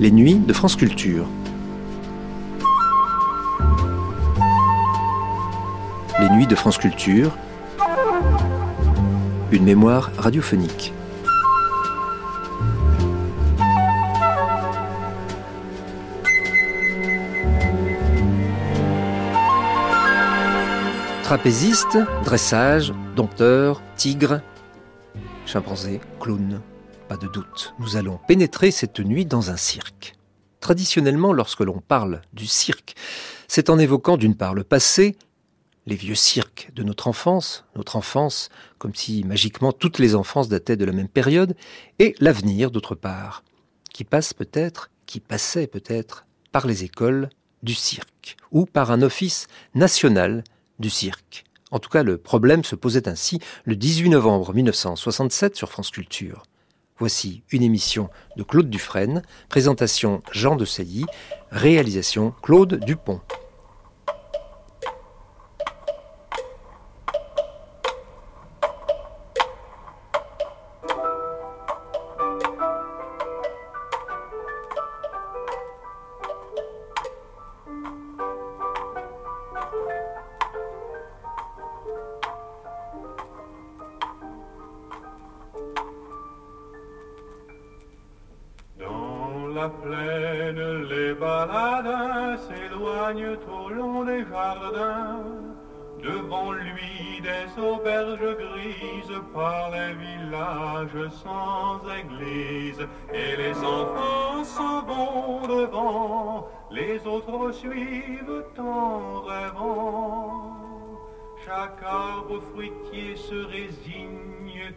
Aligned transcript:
Les 0.00 0.10
nuits 0.10 0.34
de 0.34 0.52
France 0.52 0.74
Culture. 0.74 1.26
Les 6.18 6.30
nuits 6.30 6.48
de 6.48 6.54
France 6.56 6.78
Culture. 6.78 7.36
Une 9.52 9.62
mémoire 9.62 10.10
radiophonique. 10.18 10.92
Trapéziste, 21.22 21.98
dressage, 22.24 22.92
dompteur, 23.14 23.80
tigre, 23.94 24.40
chimpanzé, 25.50 26.00
clown. 26.20 26.60
Pas 27.08 27.16
de 27.16 27.26
doute, 27.26 27.74
nous 27.80 27.96
allons 27.96 28.20
pénétrer 28.28 28.70
cette 28.70 29.00
nuit 29.00 29.26
dans 29.26 29.50
un 29.50 29.56
cirque. 29.56 30.14
Traditionnellement, 30.60 31.32
lorsque 31.32 31.60
l'on 31.60 31.80
parle 31.80 32.20
du 32.32 32.46
cirque, 32.46 32.94
c'est 33.48 33.68
en 33.68 33.80
évoquant 33.80 34.16
d'une 34.16 34.36
part 34.36 34.54
le 34.54 34.62
passé, 34.62 35.16
les 35.86 35.96
vieux 35.96 36.14
cirques 36.14 36.70
de 36.72 36.84
notre 36.84 37.08
enfance, 37.08 37.64
notre 37.74 37.96
enfance, 37.96 38.48
comme 38.78 38.94
si 38.94 39.24
magiquement 39.24 39.72
toutes 39.72 39.98
les 39.98 40.14
enfances 40.14 40.48
dataient 40.48 40.76
de 40.76 40.84
la 40.84 40.92
même 40.92 41.08
période, 41.08 41.56
et 41.98 42.14
l'avenir 42.20 42.70
d'autre 42.70 42.94
part, 42.94 43.42
qui 43.92 44.04
passe 44.04 44.32
peut-être, 44.32 44.92
qui 45.04 45.18
passait 45.18 45.66
peut-être 45.66 46.26
par 46.52 46.64
les 46.64 46.84
écoles 46.84 47.28
du 47.64 47.74
cirque, 47.74 48.36
ou 48.52 48.66
par 48.66 48.92
un 48.92 49.02
office 49.02 49.48
national 49.74 50.44
du 50.78 50.90
cirque. 50.90 51.44
En 51.70 51.78
tout 51.78 51.88
cas, 51.88 52.02
le 52.02 52.18
problème 52.18 52.64
se 52.64 52.74
posait 52.74 53.08
ainsi 53.08 53.38
le 53.64 53.76
18 53.76 54.10
novembre 54.10 54.52
1967 54.52 55.56
sur 55.56 55.70
France 55.70 55.90
Culture. 55.90 56.42
Voici 56.98 57.42
une 57.50 57.62
émission 57.62 58.10
de 58.36 58.42
Claude 58.42 58.68
Dufresne, 58.68 59.22
présentation 59.48 60.22
Jean 60.32 60.56
de 60.56 60.64
Sailly, 60.64 61.06
réalisation 61.50 62.34
Claude 62.42 62.74
Dupont. 62.84 63.20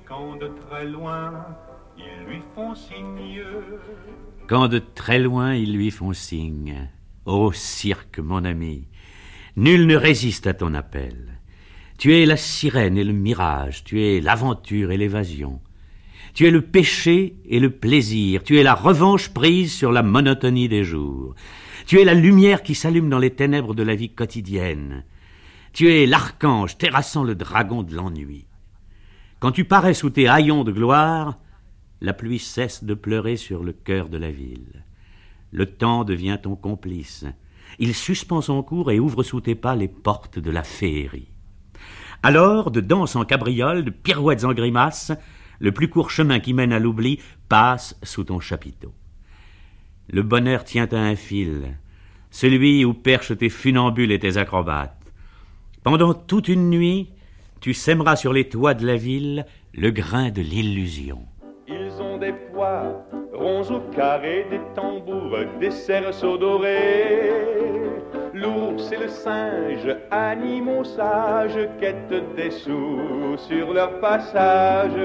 Quand 0.06 0.36
de 0.36 0.50
très 0.70 0.86
loin 0.86 1.46
ils 1.98 2.26
lui 2.28 2.42
font 2.56 2.76
signe. 2.76 3.44
Quand 4.48 4.68
de 4.68 4.80
très 4.80 5.20
loin 5.20 5.54
ils 5.54 5.76
lui 5.76 5.92
font 5.92 6.14
signe. 6.14 6.90
Ô 7.26 7.52
cirque, 7.54 8.20
mon 8.20 8.44
ami, 8.44 8.88
nul 9.55 9.88
ne 9.88 9.95
résiste 9.95 10.48
à 10.48 10.54
ton 10.54 10.73
appel. 10.73 11.39
Tu 11.98 12.16
es 12.16 12.26
la 12.26 12.38
sirène 12.38 12.98
et 12.98 13.04
le 13.04 13.14
mirage, 13.14 13.83
tu 13.83 14.02
es 14.02 14.20
l'aventure 14.20 14.92
et 14.92 14.98
l'évasion. 14.98 15.61
Tu 16.33 16.48
es 16.48 16.52
le 16.52 16.61
péché 16.61 17.36
et 17.45 17.60
le 17.60 17.70
plaisir, 17.70 18.44
tu 18.44 18.60
es 18.60 18.64
la 18.64 18.73
revanche 18.73 19.30
prise 19.30 19.73
sur 19.73 19.92
la 19.92 20.04
monotonie 20.04 20.67
des 20.67 20.83
jours. 20.83 21.36
Tu 21.86 22.00
es 22.00 22.04
la 22.04 22.14
lumière 22.14 22.64
qui 22.64 22.76
s'allume 22.76 23.10
dans 23.10 23.20
les 23.20 23.30
ténèbres 23.36 23.76
de 23.76 23.83
la 23.83 23.95
vie 23.95 24.10
quotidienne. 24.10 25.06
Tu 25.72 25.92
es 25.92 26.06
l'archange 26.06 26.77
terrassant 26.77 27.23
le 27.23 27.36
dragon 27.36 27.83
de 27.83 27.95
l'ennui. 27.95 28.48
Quand 29.43 29.52
tu 29.52 29.65
parais 29.65 29.93
sous 29.93 30.09
tes 30.09 30.30
haillons 30.30 30.64
de 30.64 30.71
gloire, 30.71 31.37
la 31.99 32.14
pluie 32.14 32.39
cesse 32.39 32.86
de 32.86 32.93
pleurer 32.93 33.36
sur 33.36 33.61
le 33.61 33.73
cœur 33.73 34.08
de 34.08 34.17
la 34.17 34.31
ville. 34.31 34.86
Le 35.52 35.65
temps 35.65 36.05
devient 36.05 36.39
ton 36.42 36.55
complice. 36.55 37.26
Il 37.77 37.93
suspend 37.93 38.39
son 38.39 38.64
cours 38.64 38.89
et 38.89 39.02
ouvre 39.02 39.21
sous 39.21 39.42
tes 39.42 39.55
pas 39.55 39.76
les 39.76 39.89
portes 39.89 40.39
de 40.39 40.49
la 40.49 40.64
féerie. 40.64 41.27
Alors, 42.23 42.71
de 42.71 42.80
danse 42.80 43.17
en 43.17 43.26
cabriole, 43.26 43.83
de 43.83 43.89
pirouettes 43.89 44.45
en 44.45 44.53
grimaces, 44.53 45.11
le 45.59 45.73
plus 45.73 45.89
court 45.89 46.09
chemin 46.09 46.39
qui 46.39 46.53
mène 46.53 46.71
à 46.71 46.80
l'oubli 46.80 47.20
passe 47.49 47.99
sous 48.02 48.23
ton 48.23 48.39
chapiteau. 48.39 48.93
Le 50.09 50.23
bonheur 50.23 50.64
tient 50.64 50.87
à 50.93 50.99
un 50.99 51.17
fil, 51.17 51.77
celui 52.32 52.86
où 52.86 52.93
perchent 52.93 53.37
tes 53.37 53.49
funambules 53.49 54.14
et 54.14 54.20
tes 54.20 54.37
acrobates. 54.37 55.11
Pendant 55.83 56.14
toute 56.14 56.48
une 56.48 56.70
nuit, 56.70 57.09
tu 57.64 57.74
sèmeras 57.74 58.18
sur 58.18 58.34
les 58.34 58.50
toits 58.50 58.74
de 58.74 58.86
la 58.86 58.98
ville 58.98 59.46
le 59.74 59.90
grain 59.92 60.32
de 60.32 60.42
l'illusion. 60.42 61.20
Ils 61.66 61.94
ont 62.02 62.18
des 62.18 62.34
poids 62.52 63.06
ronds 63.32 63.64
ou 63.72 63.80
carrés, 63.96 64.46
des 64.52 64.60
tambours, 64.76 65.38
des 65.62 65.72
cerceaux 65.72 66.38
dorés. 66.38 67.32
L'ours 68.34 68.92
et 68.92 68.98
le 68.98 69.08
singe, 69.08 69.96
animaux 70.12 70.84
sages, 70.84 71.70
quêtent 71.80 72.36
des 72.36 72.52
sous 72.52 73.38
sur 73.38 73.74
leur 73.74 73.98
passage 74.02 75.00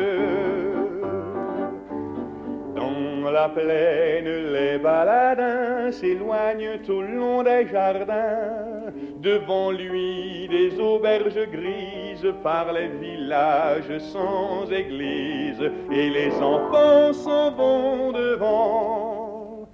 la 3.31 3.49
plaine, 3.49 4.53
les 4.53 4.79
baladins 4.79 5.91
s'éloignent 5.91 6.79
tout 6.85 7.01
le 7.03 7.17
long 7.17 7.43
des 7.43 7.67
jardins. 7.67 8.93
Devant 9.21 9.71
lui, 9.71 10.49
des 10.49 10.79
auberges 10.81 11.47
grises 11.51 12.33
par 12.43 12.73
les 12.73 12.89
villages 12.89 13.99
sans 13.99 14.71
église. 14.71 15.63
Et 15.91 16.11
les 16.11 16.33
enfants 16.41 17.13
s'en 17.13 17.51
vont 17.53 18.13
devant. 18.13 19.69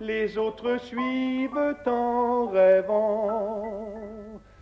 Les 0.00 0.38
autres 0.38 0.78
suivent 0.80 1.76
en 1.86 2.46
rêvant. 2.46 3.62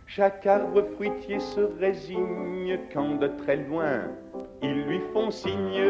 Chaque 0.07 0.47
arbre 0.47 0.83
fruitier 0.95 1.41
se 1.41 1.61
résigne 1.79 2.79
quand 2.93 3.19
de 3.19 3.27
très 3.27 3.57
loin 3.57 4.03
ils 4.63 4.83
lui 4.85 5.01
font 5.13 5.31
signe 5.31 5.85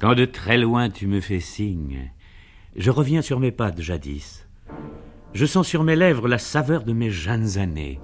quand 0.00 0.14
de 0.14 0.24
très 0.24 0.56
loin 0.56 0.88
tu 0.88 1.06
me 1.06 1.20
fais 1.20 1.40
signe, 1.40 2.10
je 2.74 2.90
reviens 2.90 3.20
sur 3.20 3.38
mes 3.38 3.52
pas 3.52 3.70
de 3.70 3.82
jadis. 3.82 4.48
Je 5.34 5.44
sens 5.44 5.68
sur 5.68 5.84
mes 5.84 5.94
lèvres 5.94 6.26
la 6.26 6.38
saveur 6.38 6.84
de 6.84 6.92
mes 6.92 7.10
jeunes 7.10 7.58
années. 7.58 8.00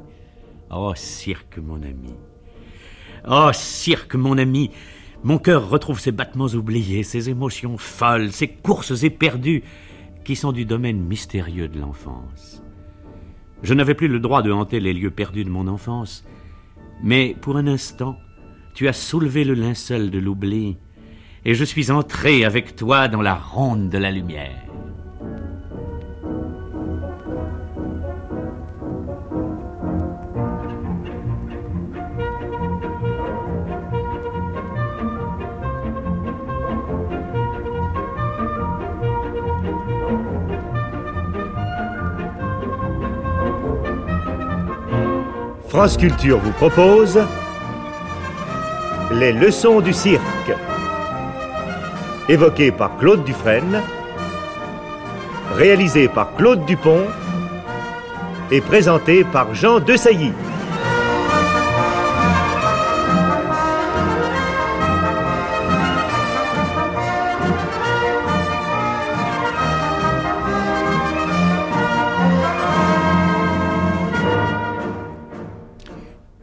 Oh, 0.71 0.93
cirque, 0.95 1.59
mon 1.59 1.83
ami. 1.83 2.15
Oh, 3.27 3.51
cirque, 3.53 4.15
mon 4.15 4.37
ami. 4.37 4.71
Mon 5.25 5.39
cœur 5.39 5.71
retrouve 5.71 5.99
ses 5.99 6.13
battements 6.13 6.47
oubliés, 6.47 7.03
ses 7.03 7.31
émotions 7.31 7.79
folles, 7.79 8.31
ses 8.31 8.49
courses 8.49 9.03
éperdues, 9.03 9.65
qui 10.25 10.37
sont 10.37 10.53
du 10.53 10.67
domaine 10.67 11.01
mystérieux 11.01 11.69
de 11.69 11.81
l'enfance. 11.81 12.63
Je 13.63 13.73
n'avais 13.73 13.95
plus 13.95 14.09
le 14.09 14.21
droit 14.21 14.43
de 14.43 14.53
hanter 14.53 14.81
les 14.81 14.93
lieux 14.93 15.11
perdus 15.11 15.45
de 15.45 15.51
mon 15.51 15.67
enfance, 15.67 16.25
mais 17.03 17.35
pour 17.41 17.57
un 17.57 17.67
instant, 17.67 18.17
tu 18.75 18.87
as 18.87 18.93
soulevé 18.93 19.45
le 19.45 19.55
linceul 19.55 20.11
de 20.11 20.19
l'oubli 20.19 20.77
et 21.49 21.55
je 21.55 21.63
suis 21.63 21.93
entré 21.93 22.45
avec 22.45 22.75
toi 22.75 23.07
dans 23.07 23.23
la 23.23 23.35
ronde 23.35 23.89
de 23.89 23.99
la 23.99 24.11
lumière. 24.11 24.51
France 45.69 45.97
Culture 45.97 46.41
vous 46.41 46.51
propose 46.53 47.21
les 49.13 49.33
leçons 49.33 49.81
du 49.81 49.93
cirque 49.93 50.53
évoqué 52.29 52.73
par 52.73 52.97
Claude 52.97 53.25
Dufresne, 53.25 53.83
réalisé 55.55 56.09
par 56.09 56.35
Claude 56.35 56.65
Dupont 56.67 57.05
et 58.51 58.61
présenté 58.61 59.25
par 59.25 59.55
Jean 59.55 59.81
Desailly. 59.81 60.33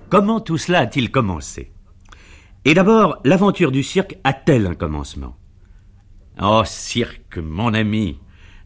Comment 0.10 0.40
tout 0.40 0.60
cela 0.60 0.82
a-t-il 0.82 1.10
commencé? 1.10 1.72
Et 2.66 2.76
d'abord, 2.76 3.18
l'aventure 3.26 3.72
du 3.72 3.82
cirque 3.82 4.16
a-t-elle 4.24 4.68
un 4.68 4.76
commencement? 4.76 5.36
Oh, 6.42 6.64
cirque, 6.66 7.38
mon 7.38 7.74
ami, 7.74 8.18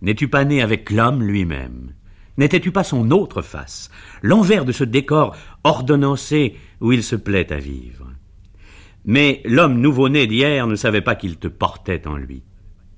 n'es-tu 0.01 0.29
pas 0.29 0.45
né 0.45 0.61
avec 0.61 0.89
l'homme 0.89 1.21
lui-même? 1.21 1.93
N'étais-tu 2.37 2.71
pas 2.71 2.83
son 2.83 3.11
autre 3.11 3.41
face, 3.41 3.89
l'envers 4.21 4.63
de 4.63 4.71
ce 4.71 4.83
décor 4.83 5.35
ordonnancé 5.63 6.55
où 6.79 6.91
il 6.91 7.03
se 7.03 7.15
plaît 7.15 7.51
à 7.51 7.57
vivre 7.57 8.13
Mais 9.05 9.41
l'homme 9.43 9.81
nouveau-né 9.81 10.27
d'hier 10.27 10.67
ne 10.67 10.75
savait 10.75 11.01
pas 11.01 11.15
qu'il 11.15 11.37
te 11.37 11.47
portait 11.47 12.07
en 12.07 12.15
lui. 12.15 12.43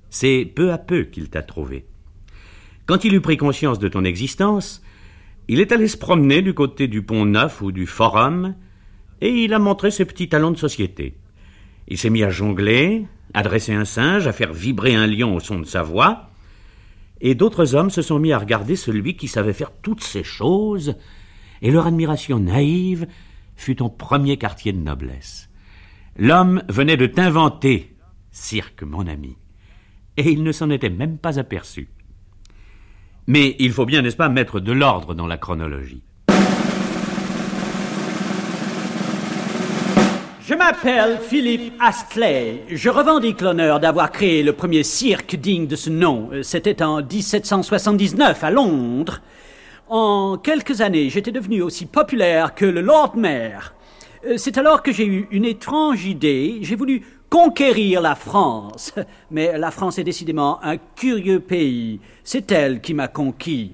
C'est 0.08 0.44
peu 0.44 0.72
à 0.72 0.78
peu 0.78 1.04
qu'il 1.04 1.30
t'a 1.30 1.42
trouvé. 1.42 1.86
Quand 2.86 3.04
il 3.04 3.14
eut 3.14 3.20
pris 3.20 3.36
conscience 3.36 3.78
de 3.78 3.88
ton 3.88 4.04
existence, 4.04 4.82
il 5.48 5.58
est 5.58 5.72
allé 5.72 5.88
se 5.88 5.96
promener 5.96 6.42
du 6.42 6.54
côté 6.54 6.86
du 6.86 7.02
Pont 7.02 7.24
Neuf 7.24 7.60
ou 7.60 7.72
du 7.72 7.86
Forum, 7.86 8.54
et 9.20 9.30
il 9.30 9.52
a 9.52 9.58
montré 9.58 9.90
ses 9.90 10.04
petits 10.04 10.28
talents 10.28 10.52
de 10.52 10.56
société. 10.56 11.16
Il 11.88 11.98
s'est 11.98 12.10
mis 12.10 12.22
à 12.22 12.30
jongler, 12.30 13.06
à 13.34 13.42
dresser 13.42 13.72
un 13.72 13.84
singe, 13.84 14.26
à 14.26 14.32
faire 14.32 14.52
vibrer 14.52 14.94
un 14.94 15.06
lion 15.06 15.34
au 15.34 15.40
son 15.40 15.58
de 15.58 15.64
sa 15.64 15.82
voix, 15.82 16.30
et 17.20 17.34
d'autres 17.34 17.74
hommes 17.74 17.90
se 17.90 18.02
sont 18.02 18.18
mis 18.18 18.32
à 18.32 18.38
regarder 18.38 18.76
celui 18.76 19.16
qui 19.16 19.28
savait 19.28 19.52
faire 19.52 19.72
toutes 19.82 20.02
ces 20.02 20.24
choses, 20.24 20.96
et 21.62 21.70
leur 21.70 21.86
admiration 21.86 22.38
naïve 22.38 23.06
fut 23.56 23.76
ton 23.76 23.90
premier 23.90 24.38
quartier 24.38 24.72
de 24.72 24.78
noblesse. 24.78 25.50
L'homme 26.16 26.62
venait 26.68 26.96
de 26.96 27.06
t'inventer, 27.06 27.94
cirque, 28.30 28.82
mon 28.82 29.06
ami, 29.06 29.36
et 30.16 30.30
il 30.30 30.42
ne 30.42 30.52
s'en 30.52 30.70
était 30.70 30.90
même 30.90 31.18
pas 31.18 31.38
aperçu. 31.38 31.88
Mais 33.26 33.54
il 33.58 33.72
faut 33.72 33.86
bien, 33.86 34.02
n'est-ce 34.02 34.16
pas, 34.16 34.28
mettre 34.28 34.60
de 34.60 34.72
l'ordre 34.72 35.14
dans 35.14 35.26
la 35.26 35.36
chronologie. 35.36 36.02
Je 40.50 40.56
m'appelle 40.56 41.20
Philippe 41.22 41.74
Astley. 41.78 42.64
Je 42.68 42.90
revendique 42.90 43.40
l'honneur 43.40 43.78
d'avoir 43.78 44.10
créé 44.10 44.42
le 44.42 44.52
premier 44.52 44.82
cirque 44.82 45.36
digne 45.36 45.68
de 45.68 45.76
ce 45.76 45.90
nom. 45.90 46.28
C'était 46.42 46.82
en 46.82 47.02
1779 47.02 48.42
à 48.42 48.50
Londres. 48.50 49.20
En 49.88 50.38
quelques 50.38 50.80
années, 50.80 51.08
j'étais 51.08 51.30
devenu 51.30 51.62
aussi 51.62 51.86
populaire 51.86 52.56
que 52.56 52.64
le 52.64 52.80
Lord 52.80 53.12
Mayor. 53.14 53.74
C'est 54.36 54.58
alors 54.58 54.82
que 54.82 54.90
j'ai 54.90 55.06
eu 55.06 55.28
une 55.30 55.44
étrange 55.44 56.04
idée. 56.04 56.58
J'ai 56.62 56.74
voulu 56.74 57.02
conquérir 57.28 58.00
la 58.00 58.16
France. 58.16 58.92
Mais 59.30 59.56
la 59.56 59.70
France 59.70 60.00
est 60.00 60.04
décidément 60.04 60.58
un 60.64 60.78
curieux 60.78 61.38
pays. 61.38 62.00
C'est 62.24 62.50
elle 62.50 62.80
qui 62.80 62.92
m'a 62.92 63.06
conquis. 63.06 63.70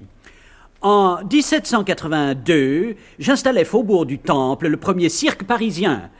En 0.81 1.23
1782, 1.23 2.97
j'installais 3.17 3.65
Faubourg 3.65 4.05
du 4.05 4.19
Temple, 4.19 4.67
le 4.67 4.77
premier 4.77 5.09
cirque 5.09 5.43
parisien. 5.43 6.11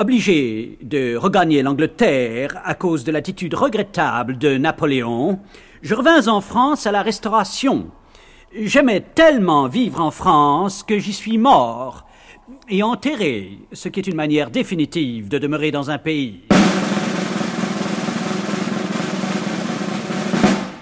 Obligé 0.00 0.78
de 0.80 1.14
regagner 1.14 1.60
l'Angleterre 1.60 2.58
à 2.64 2.72
cause 2.72 3.04
de 3.04 3.12
l'attitude 3.12 3.52
regrettable 3.52 4.38
de 4.38 4.56
Napoléon, 4.56 5.40
je 5.82 5.94
revins 5.94 6.26
en 6.28 6.40
France 6.40 6.86
à 6.86 6.90
la 6.90 7.02
Restauration. 7.02 7.90
J'aimais 8.58 9.02
tellement 9.14 9.68
vivre 9.68 10.00
en 10.00 10.10
France 10.10 10.82
que 10.82 10.98
j'y 10.98 11.12
suis 11.12 11.36
mort 11.36 12.06
et 12.70 12.82
enterré, 12.82 13.58
ce 13.74 13.90
qui 13.90 14.00
est 14.00 14.06
une 14.06 14.16
manière 14.16 14.50
définitive 14.50 15.28
de 15.28 15.36
demeurer 15.36 15.70
dans 15.70 15.90
un 15.90 15.98
pays. 15.98 16.44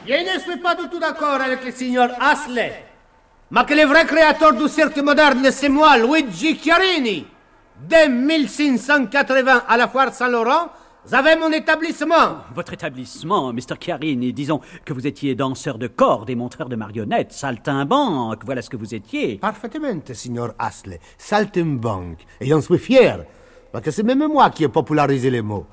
Je 0.07 0.13
ne 0.13 0.39
suis 0.39 0.61
pas 0.61 0.77
du 0.77 0.89
tout 0.89 1.01
d'accord 1.01 1.41
avec 1.41 1.65
le 1.65 1.73
signor. 1.73 2.07
Mais 3.51 3.65
que 3.65 3.75
le 3.75 3.85
vrai 3.85 4.07
créateur 4.07 4.53
du 4.53 4.69
cirque 4.69 4.99
moderne, 4.99 5.51
c'est 5.51 5.69
moi, 5.69 5.99
Luigi 5.99 6.57
Chiarini. 6.57 7.27
Dès 7.87 8.09
1580, 8.09 9.63
à 9.69 9.77
la 9.77 9.87
foire 9.87 10.13
Saint-Laurent, 10.13 10.69
j'avais 11.09 11.37
mon 11.37 11.53
établissement. 11.53 12.39
Votre 12.53 12.73
établissement, 12.73 13.53
Mr. 13.53 13.77
Chiarini, 13.81 14.33
disons 14.33 14.61
que 14.85 14.93
vous 14.93 15.07
étiez 15.07 15.37
danseur 15.37 15.79
de 15.79 15.87
cordes 15.87 16.29
et 16.29 16.35
montreur 16.35 16.69
de 16.69 16.75
marionnettes, 16.75 17.33
saltimbanque, 17.33 18.45
voilà 18.45 18.63
ce 18.63 18.69
que 18.69 18.77
vous 18.77 18.95
étiez. 18.95 19.39
Parfaitement, 19.39 20.01
signor 20.13 20.51
Asley. 20.59 20.99
Saltimbanque. 21.17 22.27
Et 22.41 22.47
j'en 22.47 22.61
suis 22.61 22.79
fier. 22.79 23.25
Parce 23.71 23.85
que 23.85 23.91
c'est 23.93 24.03
même 24.03 24.27
moi 24.27 24.51
qui 24.51 24.65
ai 24.65 24.69
popularisé 24.69 25.31
les 25.31 25.43
mots. 25.43 25.67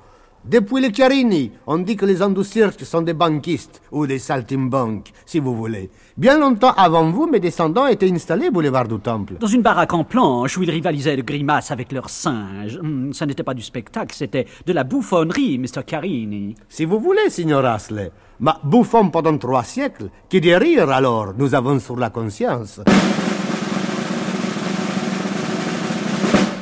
Depuis 0.48 0.80
les 0.80 0.92
Chiarini, 0.92 1.50
on 1.66 1.78
dit 1.78 1.96
que 1.96 2.06
les 2.06 2.22
hommes 2.22 2.34
du 2.34 2.44
cirque 2.44 2.84
sont 2.84 3.02
des 3.02 3.14
banquistes 3.14 3.82
ou 3.90 4.06
des 4.06 4.20
saltimbanques, 4.20 5.12
si 5.24 5.40
vous 5.40 5.56
voulez. 5.56 5.90
Bien 6.16 6.38
longtemps 6.38 6.72
avant 6.76 7.10
vous, 7.10 7.26
mes 7.26 7.40
descendants 7.40 7.88
étaient 7.88 8.12
installés 8.12 8.50
boulevard 8.50 8.86
du 8.86 9.00
Temple. 9.00 9.34
Dans 9.40 9.48
une 9.48 9.62
baraque 9.62 9.92
en 9.92 10.04
planche 10.04 10.56
où 10.56 10.62
ils 10.62 10.70
rivalisaient 10.70 11.16
de 11.16 11.22
grimaces 11.22 11.72
avec 11.72 11.90
leurs 11.90 12.10
singes. 12.10 12.78
Ça 13.10 13.26
n'était 13.26 13.42
pas 13.42 13.54
du 13.54 13.62
spectacle, 13.62 14.14
c'était 14.14 14.46
de 14.64 14.72
la 14.72 14.84
bouffonnerie, 14.84 15.58
Mr. 15.58 15.82
Carini. 15.84 16.54
Si 16.68 16.84
vous 16.84 17.00
voulez, 17.00 17.28
signor 17.28 17.64
Asley. 17.64 18.12
Mais 18.38 18.52
bouffon 18.62 19.10
pendant 19.10 19.36
trois 19.38 19.64
siècles, 19.64 20.10
qui 20.28 20.40
des 20.40 20.56
rires 20.56 20.90
alors 20.90 21.34
nous 21.36 21.56
avons 21.56 21.80
sur 21.80 21.96
la 21.96 22.10
conscience. 22.10 22.80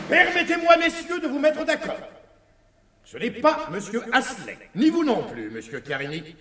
Permettez-moi, 0.08 0.76
messieurs, 0.78 1.20
de 1.20 1.28
vous 1.28 1.38
mettre 1.38 1.66
d'accord. 1.66 1.96
Ce 3.14 3.18
n'est 3.20 3.30
pas 3.30 3.68
Monsieur 3.70 4.02
Asley, 4.12 4.58
ni 4.74 4.90
vous 4.90 5.04
non 5.04 5.22
plus, 5.22 5.48
Monsieur 5.48 5.78
Carini, 5.78 6.34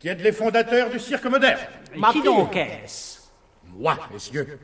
qui 0.00 0.08
êtes 0.08 0.20
les 0.20 0.32
fondateurs 0.32 0.90
du 0.90 0.98
cirque 0.98 1.26
moderne. 1.26 1.60
Et 1.94 2.00
qui 2.12 2.22
donc 2.22 2.56
est-ce? 2.56 3.20
Moi, 3.76 3.96
messieurs. 4.12 4.58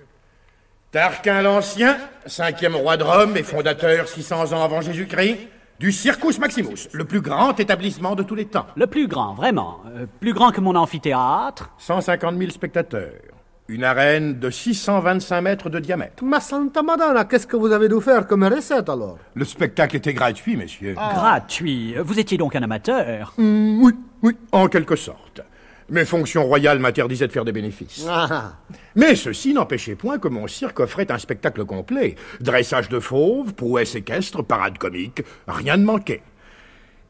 Tarquin 0.90 1.42
l'Ancien, 1.42 1.96
cinquième 2.26 2.74
roi 2.74 2.96
de 2.96 3.04
Rome 3.04 3.36
et 3.36 3.44
fondateur 3.44 4.08
600 4.08 4.52
ans 4.52 4.64
avant 4.64 4.80
Jésus-Christ, 4.80 5.38
du 5.78 5.92
Circus 5.92 6.40
Maximus, 6.40 6.88
le 6.92 7.04
plus 7.04 7.20
grand 7.20 7.58
établissement 7.60 8.16
de 8.16 8.24
tous 8.24 8.34
les 8.34 8.46
temps. 8.46 8.66
Le 8.74 8.88
plus 8.88 9.06
grand, 9.06 9.34
vraiment. 9.34 9.80
Euh, 9.94 10.06
plus 10.18 10.32
grand 10.32 10.50
que 10.50 10.60
mon 10.60 10.74
amphithéâtre. 10.74 11.70
150 11.78 12.36
000 12.36 12.50
spectateurs. 12.50 13.33
Une 13.66 13.82
arène 13.82 14.38
de 14.38 14.50
625 14.50 15.40
mètres 15.40 15.70
de 15.70 15.78
diamètre. 15.78 16.22
Ma 16.22 16.38
Santa 16.38 16.82
Madonna, 16.82 17.24
qu'est-ce 17.24 17.46
que 17.46 17.56
vous 17.56 17.72
avez 17.72 17.88
dû 17.88 17.98
faire 18.02 18.26
comme 18.26 18.44
recette 18.44 18.90
alors? 18.90 19.18
Le 19.34 19.44
spectacle 19.46 19.96
était 19.96 20.12
gratuit, 20.12 20.54
messieurs. 20.54 20.92
Gratuit. 20.92 21.94
Vous 21.98 22.18
étiez 22.20 22.36
donc 22.36 22.54
un 22.56 22.62
amateur. 22.62 23.32
Hmm, 23.38 23.82
oui, 23.82 23.92
oui, 24.22 24.36
en 24.52 24.68
quelque 24.68 24.96
sorte. 24.96 25.40
Mes 25.88 26.04
fonctions 26.04 26.44
royales 26.44 26.78
m'interdisaient 26.78 27.26
de 27.26 27.32
faire 27.32 27.46
des 27.46 27.52
bénéfices. 27.52 28.06
Ah, 28.06 28.52
Mais 28.96 29.14
ceci 29.16 29.54
n'empêchait 29.54 29.94
point 29.94 30.18
que 30.18 30.28
mon 30.28 30.46
cirque 30.46 30.80
offrait 30.80 31.10
un 31.10 31.18
spectacle 31.18 31.64
complet. 31.64 32.16
Dressage 32.40 32.90
de 32.90 33.00
fauves, 33.00 33.54
prouesses 33.54 33.94
équestres, 33.94 34.44
parade 34.44 34.76
comique, 34.76 35.22
rien 35.48 35.78
ne 35.78 35.84
manquait. 35.84 36.22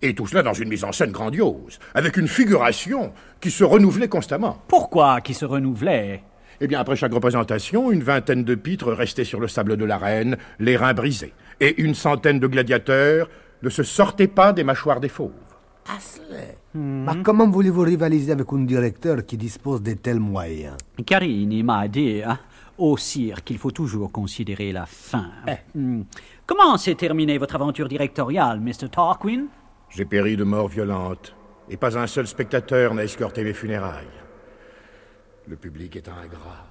Et 0.02 0.14
tout 0.14 0.28
cela 0.28 0.42
dans 0.42 0.52
une 0.52 0.68
mise 0.68 0.84
en 0.84 0.92
scène 0.92 1.10
grandiose, 1.10 1.80
avec 1.94 2.16
une 2.16 2.28
figuration 2.28 3.12
qui 3.40 3.50
se 3.50 3.64
renouvelait 3.64 4.08
constamment. 4.08 4.62
Pourquoi 4.68 5.20
qui 5.20 5.34
se 5.34 5.44
renouvelait? 5.44 6.22
Eh 6.60 6.66
bien, 6.66 6.80
après 6.80 6.96
chaque 6.96 7.12
représentation, 7.12 7.90
une 7.90 8.02
vingtaine 8.02 8.44
de 8.44 8.54
pitres 8.54 8.92
restaient 8.92 9.24
sur 9.24 9.40
le 9.40 9.48
sable 9.48 9.76
de 9.76 9.84
l'arène, 9.84 10.36
les 10.58 10.76
reins 10.76 10.94
brisés. 10.94 11.32
Et 11.60 11.80
une 11.82 11.94
centaine 11.94 12.40
de 12.40 12.46
gladiateurs 12.46 13.28
ne 13.62 13.70
se 13.70 13.82
sortaient 13.82 14.28
pas 14.28 14.52
des 14.52 14.64
mâchoires 14.64 15.00
des 15.00 15.08
fauves. 15.08 15.32
Asley. 15.96 16.56
Mais 16.74 17.22
comment 17.22 17.48
voulez-vous 17.48 17.82
rivaliser 17.82 18.32
avec 18.32 18.52
un 18.52 18.64
directeur 18.64 19.24
qui 19.26 19.36
dispose 19.36 19.82
de 19.82 19.92
tels 19.92 20.18
moyens 20.18 20.76
Carini 21.04 21.62
m'a 21.62 21.86
dit 21.88 22.22
hein, 22.24 22.38
au 22.78 22.96
cirque 22.96 23.44
qu'il 23.44 23.58
faut 23.58 23.70
toujours 23.70 24.10
considérer 24.10 24.72
la 24.72 24.86
fin. 24.86 25.30
Hmm. 25.74 26.02
Comment 26.46 26.76
s'est 26.76 26.94
terminée 26.94 27.38
votre 27.38 27.54
aventure 27.54 27.88
directoriale, 27.88 28.60
Mr. 28.60 28.88
Tarquin? 28.90 29.46
J'ai 29.90 30.04
péri 30.04 30.36
de 30.36 30.44
mort 30.44 30.68
violente, 30.68 31.34
et 31.68 31.76
pas 31.76 31.96
un 31.96 32.06
seul 32.06 32.26
spectateur 32.26 32.94
n'a 32.94 33.04
escorté 33.04 33.44
mes 33.44 33.52
funérailles. 33.52 34.23
Le 35.46 35.56
public 35.56 35.96
est 35.96 36.08
ingrat. 36.08 36.66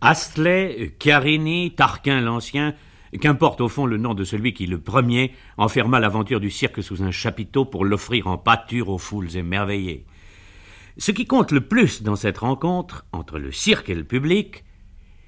Astley, 0.00 0.94
Carini, 0.98 1.74
Tarquin 1.74 2.20
l'Ancien, 2.20 2.74
qu'importe 3.20 3.60
au 3.60 3.68
fond 3.68 3.86
le 3.86 3.98
nom 3.98 4.14
de 4.14 4.24
celui 4.24 4.54
qui, 4.54 4.66
le 4.66 4.80
premier, 4.80 5.32
enferma 5.58 6.00
l'aventure 6.00 6.40
du 6.40 6.50
cirque 6.50 6.82
sous 6.82 7.02
un 7.02 7.10
chapiteau 7.10 7.64
pour 7.64 7.84
l'offrir 7.84 8.26
en 8.26 8.38
pâture 8.38 8.88
aux 8.88 8.98
foules 8.98 9.36
émerveillées. 9.36 10.06
Ce 10.96 11.10
qui 11.10 11.26
compte 11.26 11.52
le 11.52 11.60
plus 11.60 12.02
dans 12.02 12.16
cette 12.16 12.38
rencontre 12.38 13.04
entre 13.12 13.38
le 13.38 13.52
cirque 13.52 13.90
et 13.90 13.94
le 13.94 14.04
public, 14.04 14.64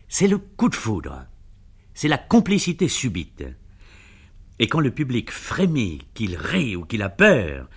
c'est 0.09 0.29
le 0.29 0.39
coup 0.39 0.69
de 0.69 0.75
foudre, 0.75 1.27
c'est 1.93 2.09
la 2.09 2.19
complicité 2.19 2.89
subite. 2.89 3.45
Et 4.59 4.69
quand 4.69 4.81
le 4.81 4.91
public 4.91 5.31
frémit, 5.31 6.03
qu'il 6.15 6.37
rit 6.37 6.77
ou 6.77 6.85
qu'il 6.85 7.03
a 7.03 7.11
peur, 7.11 7.69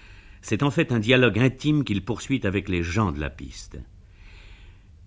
c'est 0.41 0.63
en 0.63 0.71
fait 0.71 0.91
un 0.91 0.99
dialogue 0.99 1.39
intime 1.39 1.83
qu'il 1.83 2.05
poursuit 2.05 2.45
avec 2.45 2.69
les 2.69 2.83
gens 2.83 3.11
de 3.11 3.19
la 3.19 3.29
piste. 3.29 3.77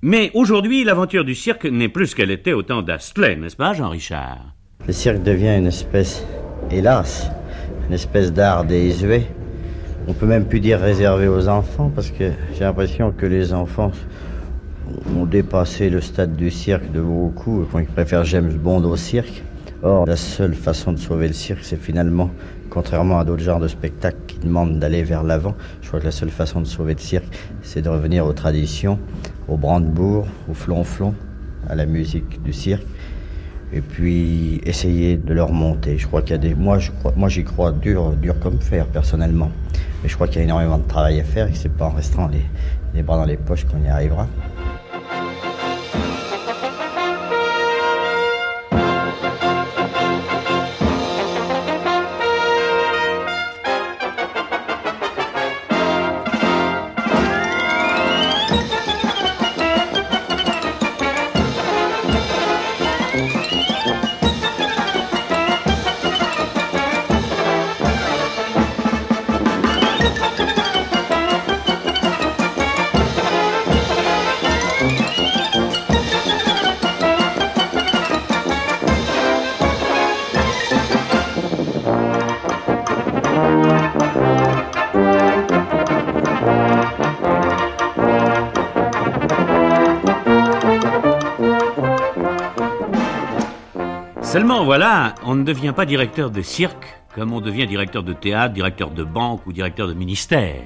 Mais 0.04 0.32
aujourd'hui, 0.35 0.82
l'aventure 0.82 1.25
du 1.25 1.37
cirque 1.37 1.64
n'est 1.64 1.88
plus 1.88 2.09
ce 2.09 2.16
qu'elle 2.16 2.32
était 2.32 2.52
au 2.52 2.64
temps 2.64 2.82
d'Astley, 2.82 3.37
n'est-ce 3.37 3.54
pas, 3.54 3.73
Jean-Richard? 3.73 4.52
Le 4.85 4.92
cirque 4.92 5.23
devient 5.23 5.56
une 5.56 5.68
espèce, 5.68 6.26
hélas, 6.73 7.30
une 7.87 7.94
espèce 7.94 8.32
d'art 8.32 8.64
désuet. 8.64 9.28
On 10.09 10.12
peut 10.12 10.26
même 10.26 10.47
plus 10.47 10.59
dire 10.59 10.80
réservé 10.80 11.28
aux 11.28 11.47
enfants 11.47 11.92
parce 11.94 12.11
que 12.11 12.32
j'ai 12.52 12.64
l'impression 12.64 13.12
que 13.12 13.26
les 13.26 13.54
enfants 13.54 13.92
ont 15.16 15.25
dépassé 15.25 15.88
le 15.88 16.00
stade 16.00 16.35
du 16.35 16.50
cirque 16.50 16.90
de 16.90 17.00
beaucoup, 17.00 17.64
quand 17.71 17.78
ils 17.78 17.87
préfèrent 17.87 18.25
James 18.25 18.54
Bond 18.54 18.82
au 18.82 18.97
cirque. 18.97 19.44
Or, 19.85 20.04
la 20.04 20.16
seule 20.16 20.54
façon 20.54 20.92
de 20.92 20.99
sauver 20.99 21.28
le 21.28 21.32
cirque, 21.32 21.62
c'est 21.62 21.80
finalement, 21.80 22.32
contrairement 22.72 23.18
à 23.18 23.24
d'autres 23.24 23.42
genres 23.42 23.60
de 23.60 23.68
spectacles 23.68 24.16
qui 24.26 24.38
demandent 24.38 24.78
d'aller 24.78 25.02
vers 25.02 25.22
l'avant, 25.22 25.54
je 25.82 25.88
crois 25.88 26.00
que 26.00 26.06
la 26.06 26.10
seule 26.10 26.30
façon 26.30 26.62
de 26.62 26.66
sauver 26.66 26.94
le 26.94 27.00
cirque, 27.00 27.26
c'est 27.62 27.82
de 27.82 27.88
revenir 27.90 28.24
aux 28.24 28.32
traditions, 28.32 28.98
au 29.46 29.58
brandebourg, 29.58 30.26
au 30.48 30.54
flonflon, 30.54 31.14
à 31.68 31.74
la 31.74 31.84
musique 31.84 32.42
du 32.42 32.54
cirque, 32.54 32.86
et 33.74 33.82
puis 33.82 34.62
essayer 34.64 35.18
de 35.18 35.34
leur 35.34 35.52
monter. 35.52 35.98
Je 35.98 36.06
crois 36.06 36.22
qu'il 36.22 36.32
y 36.32 36.34
a 36.34 36.38
des, 36.38 36.54
moi, 36.54 36.78
je 36.78 36.92
crois, 36.92 37.12
moi, 37.14 37.28
j'y 37.28 37.44
crois 37.44 37.72
dur, 37.72 38.12
dur 38.12 38.38
comme 38.40 38.58
fer 38.58 38.86
personnellement, 38.86 39.50
mais 40.02 40.08
je 40.08 40.14
crois 40.14 40.26
qu'il 40.26 40.38
y 40.38 40.40
a 40.40 40.44
énormément 40.44 40.78
de 40.78 40.88
travail 40.88 41.20
à 41.20 41.24
faire 41.24 41.48
et 41.48 41.50
que 41.50 41.58
c'est 41.58 41.68
pas 41.68 41.86
en 41.86 41.90
restant 41.90 42.26
les, 42.28 42.44
les 42.94 43.02
bras 43.02 43.18
dans 43.18 43.26
les 43.26 43.36
poches 43.36 43.66
qu'on 43.66 43.84
y 43.84 43.88
arrivera. 43.88 44.26
Seulement 94.32 94.64
voilà, 94.64 95.14
on 95.24 95.34
ne 95.34 95.44
devient 95.44 95.74
pas 95.76 95.84
directeur 95.84 96.30
de 96.30 96.40
cirque 96.40 96.86
comme 97.14 97.34
on 97.34 97.42
devient 97.42 97.66
directeur 97.66 98.02
de 98.02 98.14
théâtre, 98.14 98.54
directeur 98.54 98.90
de 98.90 99.04
banque 99.04 99.46
ou 99.46 99.52
directeur 99.52 99.88
de 99.88 99.92
ministère. 99.92 100.64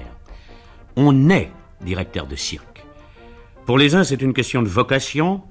On 0.95 1.29
est 1.29 1.51
directeur 1.81 2.27
de 2.27 2.37
cirque. 2.37 2.85
Pour 3.65 3.77
les 3.77 3.93
uns, 3.93 4.05
c'est 4.05 4.21
une 4.21 4.31
question 4.31 4.61
de 4.61 4.69
vocation, 4.69 5.43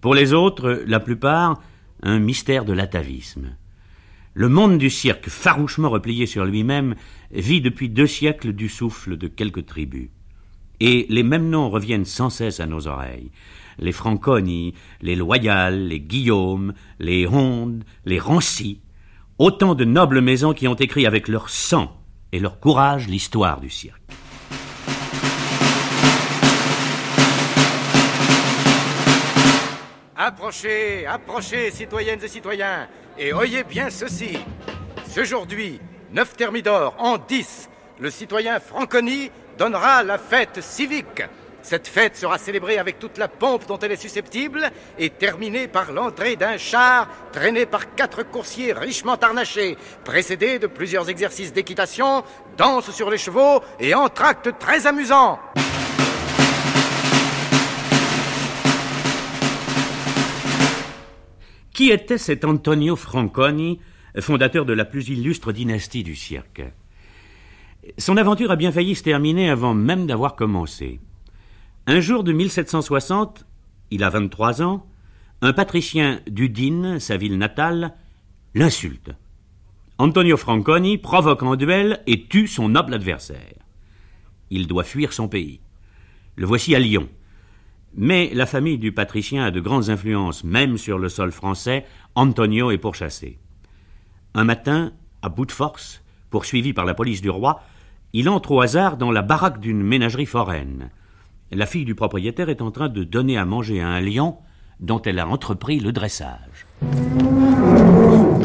pour 0.00 0.16
les 0.16 0.32
autres, 0.32 0.82
la 0.84 0.98
plupart, 0.98 1.62
un 2.02 2.18
mystère 2.18 2.64
de 2.64 2.72
l'atavisme. 2.72 3.54
Le 4.34 4.48
monde 4.48 4.76
du 4.76 4.90
cirque, 4.90 5.28
farouchement 5.28 5.90
replié 5.90 6.26
sur 6.26 6.44
lui-même, 6.44 6.96
vit 7.30 7.60
depuis 7.60 7.88
deux 7.88 8.08
siècles 8.08 8.52
du 8.52 8.68
souffle 8.68 9.16
de 9.16 9.28
quelques 9.28 9.66
tribus. 9.66 10.08
Et 10.80 11.06
les 11.08 11.22
mêmes 11.22 11.48
noms 11.48 11.70
reviennent 11.70 12.04
sans 12.04 12.30
cesse 12.30 12.58
à 12.58 12.66
nos 12.66 12.88
oreilles 12.88 13.30
les 13.80 13.92
Franconi, 13.92 14.74
les 15.00 15.16
Loyal, 15.16 15.88
les 15.88 16.00
Guillaume, 16.00 16.74
les 16.98 17.26
Honde, 17.26 17.82
les 18.04 18.20
Rancy, 18.20 18.80
autant 19.38 19.74
de 19.74 19.84
nobles 19.84 20.20
maisons 20.20 20.52
qui 20.52 20.68
ont 20.68 20.74
écrit 20.74 21.06
avec 21.06 21.26
leur 21.26 21.48
sang 21.48 21.96
et 22.30 22.38
leur 22.38 22.60
courage 22.60 23.08
l'histoire 23.08 23.60
du 23.60 23.70
cirque. 23.70 24.00
Approchez, 30.14 31.06
approchez, 31.06 31.70
citoyennes 31.70 32.22
et 32.22 32.28
citoyens, 32.28 32.86
et 33.18 33.32
oyez 33.32 33.64
bien 33.64 33.88
ceci. 33.88 34.38
Aujourd'hui, 35.18 35.80
9 36.12 36.36
Thermidor 36.36 36.94
en 36.98 37.16
10, 37.16 37.70
le 37.98 38.10
citoyen 38.10 38.60
Franconi 38.60 39.30
donnera 39.58 40.02
la 40.02 40.18
fête 40.18 40.62
civique 40.62 41.22
cette 41.70 41.86
fête 41.86 42.16
sera 42.16 42.36
célébrée 42.36 42.78
avec 42.78 42.98
toute 42.98 43.16
la 43.16 43.28
pompe 43.28 43.68
dont 43.68 43.78
elle 43.78 43.92
est 43.92 43.96
susceptible 43.96 44.72
et 44.98 45.08
terminée 45.08 45.68
par 45.68 45.92
l'entrée 45.92 46.34
d'un 46.34 46.56
char 46.56 47.08
traîné 47.30 47.64
par 47.64 47.94
quatre 47.94 48.24
coursiers 48.24 48.72
richement 48.72 49.14
harnachés, 49.14 49.76
précédé 50.04 50.58
de 50.58 50.66
plusieurs 50.66 51.08
exercices 51.08 51.52
d'équitation, 51.52 52.24
danse 52.56 52.90
sur 52.90 53.08
les 53.08 53.18
chevaux 53.18 53.60
et 53.78 53.94
entr'actes 53.94 54.58
très 54.58 54.88
amusants. 54.88 55.38
Qui 61.72 61.90
était 61.92 62.18
cet 62.18 62.44
Antonio 62.44 62.96
Franconi, 62.96 63.78
fondateur 64.18 64.64
de 64.64 64.72
la 64.72 64.84
plus 64.84 65.08
illustre 65.08 65.52
dynastie 65.52 66.02
du 66.02 66.16
cirque? 66.16 66.64
Son 67.96 68.16
aventure 68.16 68.50
a 68.50 68.56
bien 68.56 68.72
failli 68.72 68.96
se 68.96 69.04
terminer 69.04 69.50
avant 69.50 69.72
même 69.72 70.08
d'avoir 70.08 70.34
commencé. 70.34 70.98
Un 71.92 71.98
jour 71.98 72.22
de 72.22 72.30
1760, 72.30 73.44
il 73.90 74.04
a 74.04 74.10
23 74.10 74.62
ans, 74.62 74.86
un 75.42 75.52
patricien 75.52 76.20
d'Udine, 76.28 77.00
sa 77.00 77.16
ville 77.16 77.36
natale, 77.36 77.96
l'insulte. 78.54 79.10
Antonio 79.98 80.36
Franconi 80.36 80.98
provoque 80.98 81.42
en 81.42 81.56
duel 81.56 82.00
et 82.06 82.28
tue 82.28 82.46
son 82.46 82.68
noble 82.68 82.94
adversaire. 82.94 83.56
Il 84.50 84.68
doit 84.68 84.84
fuir 84.84 85.12
son 85.12 85.26
pays. 85.26 85.62
Le 86.36 86.46
voici 86.46 86.76
à 86.76 86.78
Lyon. 86.78 87.08
Mais 87.96 88.30
la 88.34 88.46
famille 88.46 88.78
du 88.78 88.92
patricien 88.92 89.42
a 89.42 89.50
de 89.50 89.58
grandes 89.58 89.90
influences, 89.90 90.44
même 90.44 90.78
sur 90.78 90.96
le 90.96 91.08
sol 91.08 91.32
français. 91.32 91.84
Antonio 92.14 92.70
est 92.70 92.78
pourchassé. 92.78 93.40
Un 94.34 94.44
matin, 94.44 94.92
à 95.22 95.28
bout 95.28 95.44
de 95.44 95.50
force, 95.50 96.04
poursuivi 96.30 96.72
par 96.72 96.84
la 96.84 96.94
police 96.94 97.20
du 97.20 97.30
roi, 97.30 97.64
il 98.12 98.28
entre 98.28 98.52
au 98.52 98.60
hasard 98.60 98.96
dans 98.96 99.10
la 99.10 99.22
baraque 99.22 99.58
d'une 99.58 99.82
ménagerie 99.82 100.26
foraine. 100.26 100.90
La 101.52 101.66
fille 101.66 101.84
du 101.84 101.96
propriétaire 101.96 102.48
est 102.48 102.62
en 102.62 102.70
train 102.70 102.88
de 102.88 103.02
donner 103.02 103.36
à 103.36 103.44
manger 103.44 103.80
à 103.80 103.88
un 103.88 104.00
lion 104.00 104.36
dont 104.78 105.02
elle 105.02 105.18
a 105.18 105.26
entrepris 105.26 105.80
le 105.80 105.90
dressage. 105.90 106.64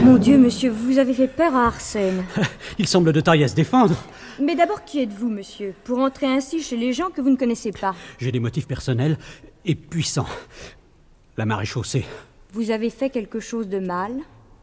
Mon 0.04 0.18
Dieu, 0.18 0.40
monsieur, 0.40 0.72
vous 0.72 0.98
avez 0.98 1.14
fait 1.14 1.28
peur 1.28 1.54
à 1.54 1.68
Arsène. 1.68 2.24
Il 2.80 2.88
semble 2.88 3.14
de 3.14 3.22
taille 3.22 3.44
à 3.44 3.48
se 3.48 3.54
défendre. 3.54 3.96
Mais 4.42 4.56
d'abord, 4.56 4.84
qui 4.86 5.02
êtes-vous, 5.02 5.30
monsieur, 5.30 5.76
pour 5.84 6.00
entrer 6.00 6.26
ainsi 6.26 6.64
chez 6.64 6.78
les 6.78 6.94
gens 6.94 7.12
que 7.12 7.22
vous 7.22 7.30
ne 7.30 7.36
connaissez 7.36 7.72
pas? 7.72 7.94
J'ai 8.18 8.32
des 8.32 8.40
motifs 8.40 8.68
personnels 8.68 9.20
et 9.66 9.76
puissants. 9.76 10.28
La 11.38 11.46
maréchaussée. 11.46 12.06
Vous 12.54 12.72
avez 12.72 12.90
fait 12.90 13.12
quelque 13.12 13.40
chose 13.40 13.70
de 13.70 13.78
mal? 13.78 14.14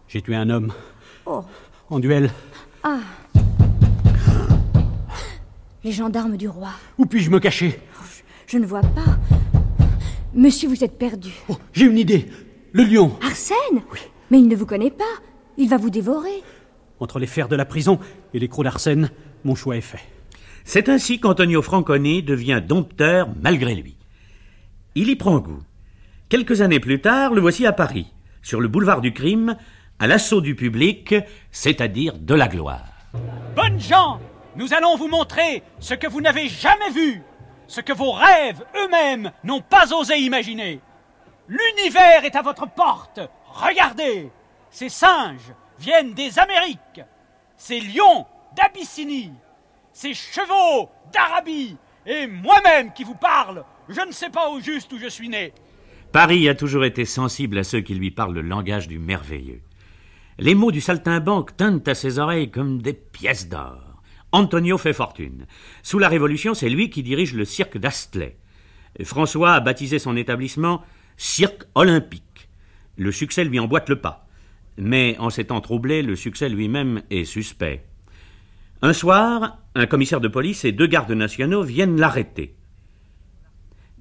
J'ai 0.09 0.21
tué 0.21 0.35
un 0.35 0.51
homme. 0.51 0.73
Oh. 1.27 1.45
En 1.91 2.01
duel. 2.01 2.29
Ah. 2.83 2.99
Les 5.85 5.93
gendarmes 5.93 6.37
du 6.37 6.49
roi. 6.49 6.71
Où 6.99 7.07
puis-je 7.07 7.31
me 7.31 7.39
cacher? 7.39 7.79
Je 8.53 8.59
ne 8.59 8.67
vois 8.67 8.83
pas. 8.83 9.19
Monsieur, 10.35 10.69
vous 10.69 10.85
êtes 10.85 10.99
perdu. 10.99 11.31
Oh, 11.49 11.57
j'ai 11.73 11.87
une 11.87 11.97
idée. 11.97 12.29
Le 12.73 12.85
lion. 12.85 13.17
Arsène 13.23 13.57
Oui. 13.91 13.99
Mais 14.31 14.41
il 14.41 14.49
ne 14.49 14.55
vous 14.55 14.67
connaît 14.67 14.91
pas. 14.91 15.05
Il 15.57 15.71
va 15.71 15.79
vous 15.79 15.89
dévorer. 15.89 16.43
Entre 17.01 17.19
les 17.19 17.27
fers 17.27 17.49
de 17.49 17.57
la 17.57 17.65
prison 17.65 17.99
et 18.35 18.39
les 18.39 18.49
crocs 18.49 18.65
d'Arsène, 18.65 19.11
mon 19.45 19.55
choix 19.55 19.79
est 19.79 19.81
fait. 19.81 20.03
C'est 20.65 20.91
ainsi 20.91 21.19
qu'Antonio 21.19 21.63
Franconi 21.63 22.23
devient 22.23 22.61
dompteur 22.63 23.31
malgré 23.41 23.75
lui. 23.75 23.97
Il 24.95 25.09
y 25.09 25.17
prend 25.17 25.39
goût. 25.39 25.63
Quelques 26.29 26.61
années 26.61 26.81
plus 26.81 27.01
tard, 27.01 27.33
le 27.33 27.41
voici 27.41 27.65
à 27.65 27.73
Paris, 27.73 28.13
sur 28.43 28.61
le 28.61 28.69
boulevard 28.69 29.01
du 29.01 29.15
crime, 29.15 29.57
à 29.99 30.07
l'assaut 30.07 30.43
du 30.43 30.55
public, 30.57 31.15
c'est-à-dire 31.53 32.19
de 32.19 32.35
la 32.35 32.49
gloire. 32.49 32.85
Bonnes 33.57 33.81
gens, 33.81 34.21
nous 34.57 34.75
allons 34.75 34.99
vous 34.99 35.09
montrer 35.09 35.63
ce 35.81 35.95
que 35.95 36.07
vous 36.07 36.21
n'avez 36.21 36.49
jamais 36.49 36.91
vu 36.91 37.23
ce 37.73 37.81
que 37.81 37.95
vos 37.95 38.13
rêves 38.13 38.63
eux-mêmes 38.77 39.33
n'ont 39.45 39.63
pas 39.63 39.95
osé 39.95 40.19
imaginer. 40.19 40.79
L'univers 41.49 42.23
est 42.23 42.37
à 42.37 42.43
votre 42.43 42.67
porte. 42.67 43.19
Regardez, 43.47 44.31
ces 44.69 44.91
singes 44.91 45.55
viennent 45.79 46.13
des 46.13 46.39
Amériques, 46.39 47.01
ces 47.57 47.81
lions 47.81 48.27
d'Abyssinie, 48.55 49.33
ces 49.91 50.13
chevaux 50.13 50.91
d'Arabie, 51.15 51.79
et 52.05 52.27
moi-même 52.27 52.93
qui 52.93 53.05
vous 53.05 53.15
parle, 53.15 53.65
je 53.89 54.07
ne 54.07 54.13
sais 54.13 54.29
pas 54.29 54.51
au 54.51 54.61
juste 54.61 54.93
où 54.93 54.99
je 54.99 55.09
suis 55.09 55.31
né. 55.31 55.55
Paris 56.13 56.51
a 56.51 56.55
toujours 56.55 56.85
été 56.85 57.07
sensible 57.07 57.57
à 57.57 57.65
ceux 57.65 57.81
qui 57.81 57.95
lui 57.95 58.11
parlent 58.11 58.35
le 58.35 58.43
langage 58.43 58.87
du 58.87 58.99
merveilleux. 58.99 59.63
Les 60.39 60.55
mots 60.55 60.73
du 60.73 60.83
saltimbanque 60.83 61.57
teintent 61.57 61.89
à 61.89 61.95
ses 61.95 62.19
oreilles 62.19 62.51
comme 62.51 62.83
des 62.83 62.93
pièces 62.93 63.49
d'or. 63.49 63.82
Antonio 64.33 64.79
fait 64.79 64.93
fortune. 64.93 65.47
Sous 65.83 65.99
la 65.99 66.09
Révolution, 66.09 66.55
c'est 66.55 66.71
lui 66.71 66.91
qui 66.91 67.03
dirige 67.03 67.35
le 67.35 67.45
cirque 67.45 67.79
d'Astley. 67.79 68.39
François 69.05 69.55
a 69.55 69.61
baptisé 69.61 69.99
son 69.99 70.17
établissement 70.17 70.83
Cirque 71.17 71.65
Olympique. 71.75 72.49
Le 72.97 73.13
succès 73.13 73.45
lui 73.45 73.59
emboîte 73.59 73.89
le 73.89 74.01
pas. 74.01 74.27
Mais 74.77 75.17
en 75.19 75.31
s'étant 75.31 75.61
troublé, 75.61 76.03
le 76.03 76.17
succès 76.17 76.49
lui-même 76.49 77.03
est 77.11 77.25
suspect. 77.25 77.85
Un 78.81 78.93
soir, 78.93 79.59
un 79.75 79.87
commissaire 79.87 80.21
de 80.21 80.29
police 80.29 80.65
et 80.65 80.73
deux 80.73 80.87
gardes 80.87 81.13
nationaux 81.13 81.63
viennent 81.63 82.01
l'arrêter. 82.01 82.57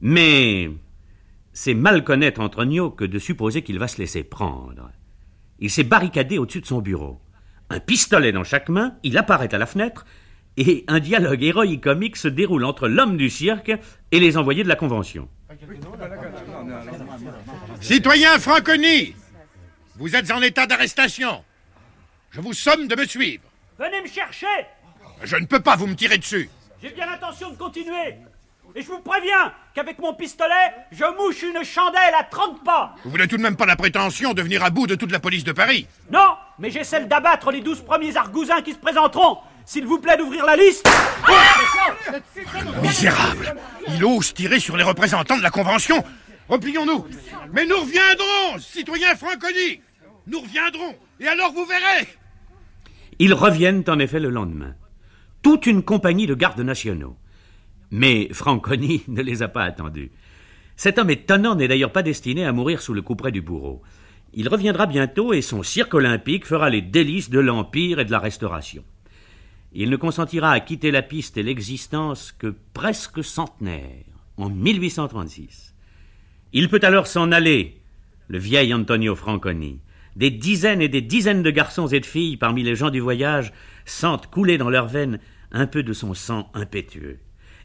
Mais 0.02 0.72
c'est 1.54 1.74
mal 1.74 2.04
connaître 2.04 2.42
Antonio 2.42 2.90
que 2.90 3.06
de 3.06 3.20
supposer 3.20 3.62
qu'il 3.62 3.78
va 3.78 3.88
se 3.88 4.00
laisser 4.00 4.24
prendre. 4.24 4.90
Il 5.60 5.70
s'est 5.70 5.84
barricadé 5.84 6.38
au-dessus 6.38 6.62
de 6.62 6.66
son 6.66 6.82
bureau. 6.82 7.22
Un 7.70 7.80
pistolet 7.80 8.32
dans 8.32 8.44
chaque 8.44 8.70
main, 8.70 8.96
il 9.04 9.18
apparaît 9.18 9.54
à 9.54 9.58
la 9.58 9.66
fenêtre, 9.66 10.06
et 10.58 10.84
un 10.88 11.00
dialogue 11.00 11.43
héroïque 11.43 11.84
comique 11.84 12.17
se 12.17 12.27
déroule 12.27 12.65
entre 12.65 12.88
l'homme 12.88 13.17
du 13.17 13.29
cirque 13.29 13.72
et 14.12 14.20
les 14.20 14.38
envoyés 14.38 14.63
de 14.63 14.70
la 14.70 14.75
Convention. 14.75 15.27
Citoyen 17.79 18.39
Franconi, 18.39 19.15
vous 19.96 20.15
êtes 20.15 20.31
en 20.31 20.41
état 20.41 20.65
d'arrestation. 20.65 21.43
Je 22.31 22.41
vous 22.41 22.53
somme 22.53 22.88
de 22.88 22.96
me 22.96 23.05
suivre. 23.05 23.43
Venez 23.77 24.01
me 24.01 24.08
chercher 24.08 24.48
Je 25.24 25.36
ne 25.36 25.46
peux 25.46 25.60
pas 25.60 25.75
vous 25.75 25.88
me 25.88 25.96
tirer 25.96 26.17
dessus. 26.17 26.50
J'ai 26.81 26.89
bien 26.89 27.05
l'intention 27.05 27.51
de 27.51 27.55
continuer. 27.55 28.15
Et 28.74 28.81
je 28.81 28.88
vous 28.88 29.00
préviens 29.00 29.53
qu'avec 29.74 30.00
mon 30.00 30.13
pistolet, 30.13 30.74
je 30.91 31.03
mouche 31.17 31.43
une 31.43 31.63
chandelle 31.63 32.15
à 32.17 32.24
30 32.24 32.63
pas. 32.63 32.96
Vous 33.03 33.17
n'avez 33.17 33.27
tout 33.27 33.38
de 33.38 33.41
même 33.41 33.58
pas 33.58 33.65
la 33.65 33.75
prétention 33.75 34.34
de 34.34 34.41
venir 34.41 34.63
à 34.63 34.70
bout 34.70 34.88
de 34.88 34.96
toute 34.96 35.12
la 35.12 35.20
police 35.20 35.43
de 35.43 35.51
Paris. 35.51 35.88
Non, 36.10 36.38
mais 36.58 36.72
j'ai 36.72 36.86
celle 36.86 37.08
d'abattre 37.10 37.51
les 37.51 37.60
douze 37.60 37.81
premiers 37.81 38.15
argousins 38.15 38.62
qui 38.62 38.72
se 38.72 38.77
présenteront. 38.77 39.39
S'il 39.65 39.86
vous 39.86 40.00
plaît 40.00 40.18
d'ouvrir 40.18 40.46
la 40.46 40.56
liste. 40.56 40.89
Misérable 42.82 43.56
Il 43.89 44.03
ose 44.03 44.34
tirer 44.34 44.60
sur 44.60 44.77
les 44.77 44.84
représentants 44.84 45.38
de 45.38 45.44
la 45.44 45.50
Convention. 45.50 46.03
Replions-nous. 46.50 47.06
Mais 47.53 47.65
nous 47.65 47.80
reviendrons, 47.80 48.60
citoyen 48.60 49.15
Franconi. 49.15 49.82
Nous 50.27 50.39
reviendrons. 50.39 50.96
Et 51.20 51.27
alors 51.27 51.53
vous 51.53 51.65
verrez. 51.65 52.08
Ils 53.20 53.34
reviennent 53.34 53.84
en 53.88 54.00
effet 54.00 54.20
le 54.20 54.30
lendemain. 54.30 54.75
Toute 55.41 55.65
une 55.65 55.84
compagnie 55.84 56.27
de 56.27 56.36
gardes 56.36 56.60
nationaux. 56.60 57.18
Mais 57.91 58.30
Franconi 58.34 59.03
ne 59.08 59.22
les 59.22 59.44
a 59.44 59.48
pas 59.48 59.63
attendus. 59.63 60.12
Cet 60.75 60.98
homme 60.98 61.10
étonnant 61.10 61.56
n'est 61.56 61.68
d'ailleurs 61.68 61.91
pas 61.91 62.03
destiné 62.03 62.46
à 62.46 62.51
mourir 62.51 62.82
sous 62.82 62.94
le 62.94 63.01
couperet 63.01 63.32
du 63.32 63.41
bourreau. 63.41 63.82
Il 64.34 64.48
reviendra 64.48 64.86
bientôt 64.86 65.34
et 65.34 65.41
son 65.41 65.62
cirque 65.62 65.94
olympique 65.94 66.46
fera 66.46 66.70
les 66.70 66.82
délices 66.82 67.30
de 67.30 67.39
l'Empire 67.39 68.00
et 68.00 68.06
de 68.06 68.12
la 68.12 68.20
Restauration. 68.20 68.84
Il 69.74 69.90
ne 69.90 69.96
consentira 69.96 70.51
à 70.51 70.60
quitter 70.60 70.92
la 70.92 71.01
piste 71.01 71.38
et 71.38 71.44
l'existence 71.44 72.34
que 72.34 72.54
presque 72.74 73.24
centenaire, 73.24 74.04
en 74.38 74.50
1836. 74.50 75.74
Il 76.51 76.68
peut 76.68 76.82
alors 76.84 77.08
s'en 77.08 77.32
aller, 77.32 77.82
le 78.28 78.38
vieil 78.38 78.74
Antonio 78.74 79.16
Franconi. 79.16 79.80
Des 80.18 80.30
dizaines 80.30 80.82
et 80.82 80.90
des 80.90 81.01
dizaines 81.01 81.44
de 81.44 81.51
garçons 81.51 81.88
et 81.88 82.01
de 82.01 82.06
filles 82.06 82.36
parmi 82.36 82.63
les 82.63 82.75
gens 82.75 82.90
du 82.90 83.00
voyage 83.00 83.54
sentent 83.86 84.28
couler 84.28 84.58
dans 84.58 84.70
leurs 84.70 84.88
veines 84.88 85.20
un 85.54 85.68
peu 85.68 85.84
de 85.84 85.94
son 85.94 86.13
sang 86.13 86.50
impétueux. 86.54 87.20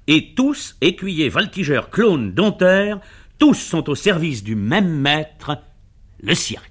Et 0.06 0.34
tous, 0.34 0.76
écuyers, 0.80 1.28
voltigeurs, 1.28 1.90
clones, 1.90 2.32
dompteurs, 2.32 3.00
tous 3.38 3.54
sont 3.54 3.90
au 3.90 3.96
service 3.96 4.44
du 4.44 4.54
même 4.54 5.00
maître, 5.00 5.58
le 6.20 6.34
cirque. 6.34 6.70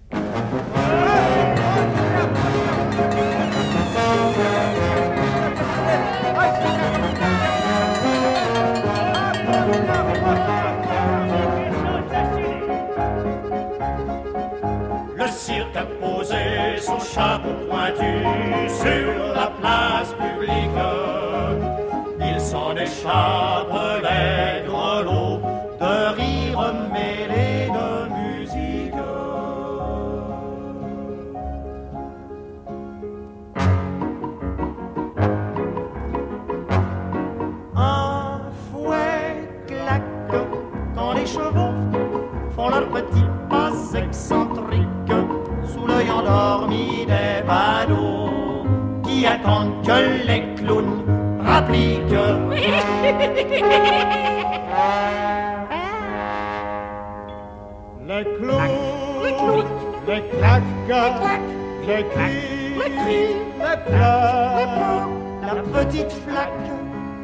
Cirque 15.46 15.78
a 15.78 15.86
posé 16.02 16.44
son 16.80 17.00
chapeau 17.00 17.54
pointu 17.70 18.14
sur 18.82 19.10
la 19.40 19.48
place 19.60 20.12
publique. 20.22 20.82
Il 22.20 22.40
s'en 22.40 22.75
échappe 22.75 23.55
qui 49.15 49.25
attendent 49.25 49.82
que 49.86 49.99
les 50.28 50.43
clowns 50.56 51.04
rappliquent. 51.39 52.12
Les 58.08 58.23
clowns, 58.38 59.65
les 60.08 60.21
claques, 60.32 60.93
les 61.88 62.04
cris, 62.13 63.34
les 63.60 63.78
pleurs, 63.88 65.10
la 65.41 65.54
petite 65.73 66.13
flaque 66.25 66.69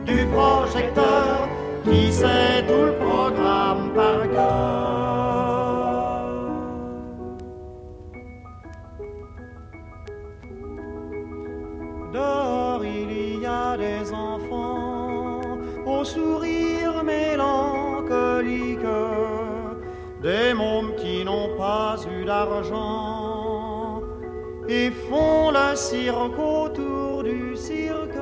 du 0.08 0.18
projecteur 0.34 1.48
qui 1.86 2.02
sait 2.12 2.64
tout 2.68 2.86
le 2.88 2.94
programme 2.94 3.86
par 3.96 4.22
cœur. 4.34 5.31
Il 12.84 13.42
y 13.42 13.46
a 13.46 13.78
des 13.78 14.12
enfants 14.12 15.42
au 15.86 16.04
sourire 16.04 17.04
mélancolique, 17.04 18.80
des 20.22 20.54
mômes 20.54 20.96
qui 20.96 21.24
n'ont 21.26 21.56
pas 21.58 21.98
eu 22.12 22.26
d'argent 22.26 24.02
et 24.68 24.90
font 25.10 25.52
le 25.52 25.76
cirque 25.76 26.40
autour 26.40 27.24
du 27.24 27.56
cirque. 27.56 28.18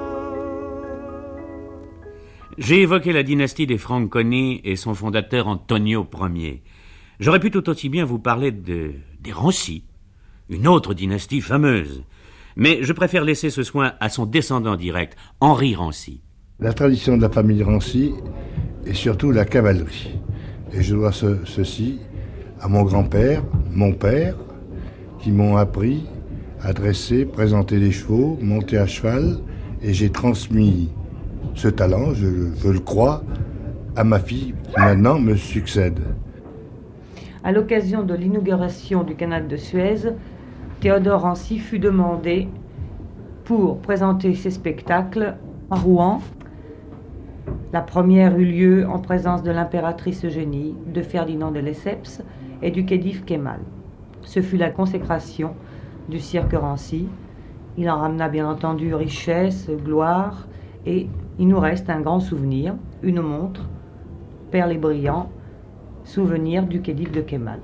J'ai 2.58 2.82
évoqué 2.82 3.14
la 3.14 3.24
dynastie 3.24 3.68
des 3.68 3.78
Franconi 3.78 4.60
et 4.64 4.76
son 4.76 4.94
fondateur 4.94 5.48
Antonio 5.48 6.06
Ier. 6.36 6.62
J'aurais 7.20 7.40
pu 7.40 7.52
tout 7.52 7.70
aussi 7.70 7.90
bien 7.90 8.04
vous 8.04 8.20
parler 8.20 8.52
de, 8.52 8.94
des 9.22 9.32
Rancy, 9.32 9.84
une 10.50 10.68
autre 10.68 10.94
dynastie 10.94 11.42
fameuse. 11.42 12.04
Mais 12.62 12.80
je 12.82 12.92
préfère 12.92 13.24
laisser 13.24 13.50
ce 13.50 13.64
soin 13.64 13.94
à 14.02 14.10
son 14.10 14.26
descendant 14.26 14.76
direct, 14.76 15.16
Henri 15.40 15.76
Rancy. 15.76 16.22
La 16.60 16.74
tradition 16.74 17.16
de 17.16 17.22
la 17.22 17.30
famille 17.30 17.64
Rancy 17.64 18.12
et 18.86 18.94
surtout 18.94 19.32
la 19.32 19.46
cavalerie. 19.46 20.20
Et 20.74 20.84
je 20.84 20.94
dois 20.94 21.14
ce- 21.14 21.46
ceci 21.46 22.00
à 22.60 22.68
mon 22.68 22.84
grand-père, 22.84 23.44
mon 23.72 23.94
père, 23.94 24.36
qui 25.20 25.32
m'ont 25.32 25.56
appris 25.56 26.04
à 26.62 26.74
dresser, 26.74 27.24
présenter 27.24 27.80
des 27.80 27.92
chevaux, 27.92 28.38
monter 28.42 28.78
à 28.78 28.86
cheval, 28.88 29.38
et 29.82 29.94
j'ai 29.94 30.10
transmis 30.10 30.90
ce 31.56 31.70
talent, 31.70 32.14
je, 32.14 32.28
je 32.62 32.68
le 32.68 32.80
crois, 32.80 33.24
à 33.96 34.04
ma 34.04 34.20
fille 34.20 34.54
qui 34.70 34.76
maintenant 34.82 35.18
me 35.18 35.38
succède. 35.38 36.00
À 37.42 37.54
l'occasion 37.54 38.04
de 38.04 38.14
l'inauguration 38.14 39.04
du 39.06 39.16
canal 39.16 39.48
de 39.48 39.56
Suez, 39.56 40.10
Théodore 40.80 41.24
Rancy 41.24 41.60
fut 41.60 41.80
demandé 41.80 42.48
pour 43.44 43.80
présenter 43.80 44.34
ses 44.34 44.50
spectacles 44.50 45.36
à 45.70 45.76
Rouen. 45.76 46.22
La 47.74 47.82
première 47.82 48.38
eut 48.38 48.46
lieu 48.46 48.88
en 48.88 49.00
présence 49.00 49.44
de 49.44 49.52
l'impératrice 49.52 50.24
Eugénie, 50.24 50.78
de 50.88 51.02
Ferdinand 51.02 51.52
de 51.52 51.60
Lesseps 51.60 52.24
et 52.62 52.72
du 52.72 52.86
khedive 52.86 53.26
Kemal. 53.26 53.60
Ce 54.22 54.42
fut 54.42 54.56
la 54.56 54.70
consécration 54.70 55.54
du 56.08 56.20
cirque 56.20 56.54
Rancy. 56.54 57.10
Il 57.78 57.90
en 57.90 58.00
ramena 58.00 58.30
bien 58.30 58.50
entendu 58.50 58.94
richesse, 58.94 59.70
gloire, 59.84 60.48
et 60.86 61.10
il 61.40 61.48
nous 61.50 61.60
reste 61.60 61.90
un 61.90 62.00
grand 62.00 62.22
souvenir, 62.22 62.76
une 63.04 63.20
montre, 63.20 63.68
perle 64.50 64.72
et 64.72 64.78
brillant, 64.78 65.30
souvenir 66.06 66.66
du 66.66 66.82
khedive 66.82 67.12
de 67.12 67.20
Kemal. 67.20 67.60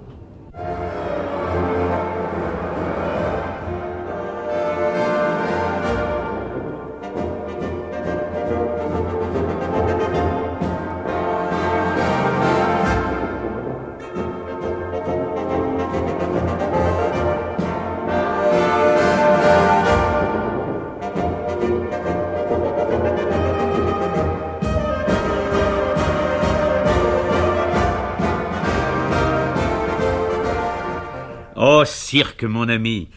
Cirque, 32.16 32.46
mon 32.46 32.70
ami, 32.70 33.10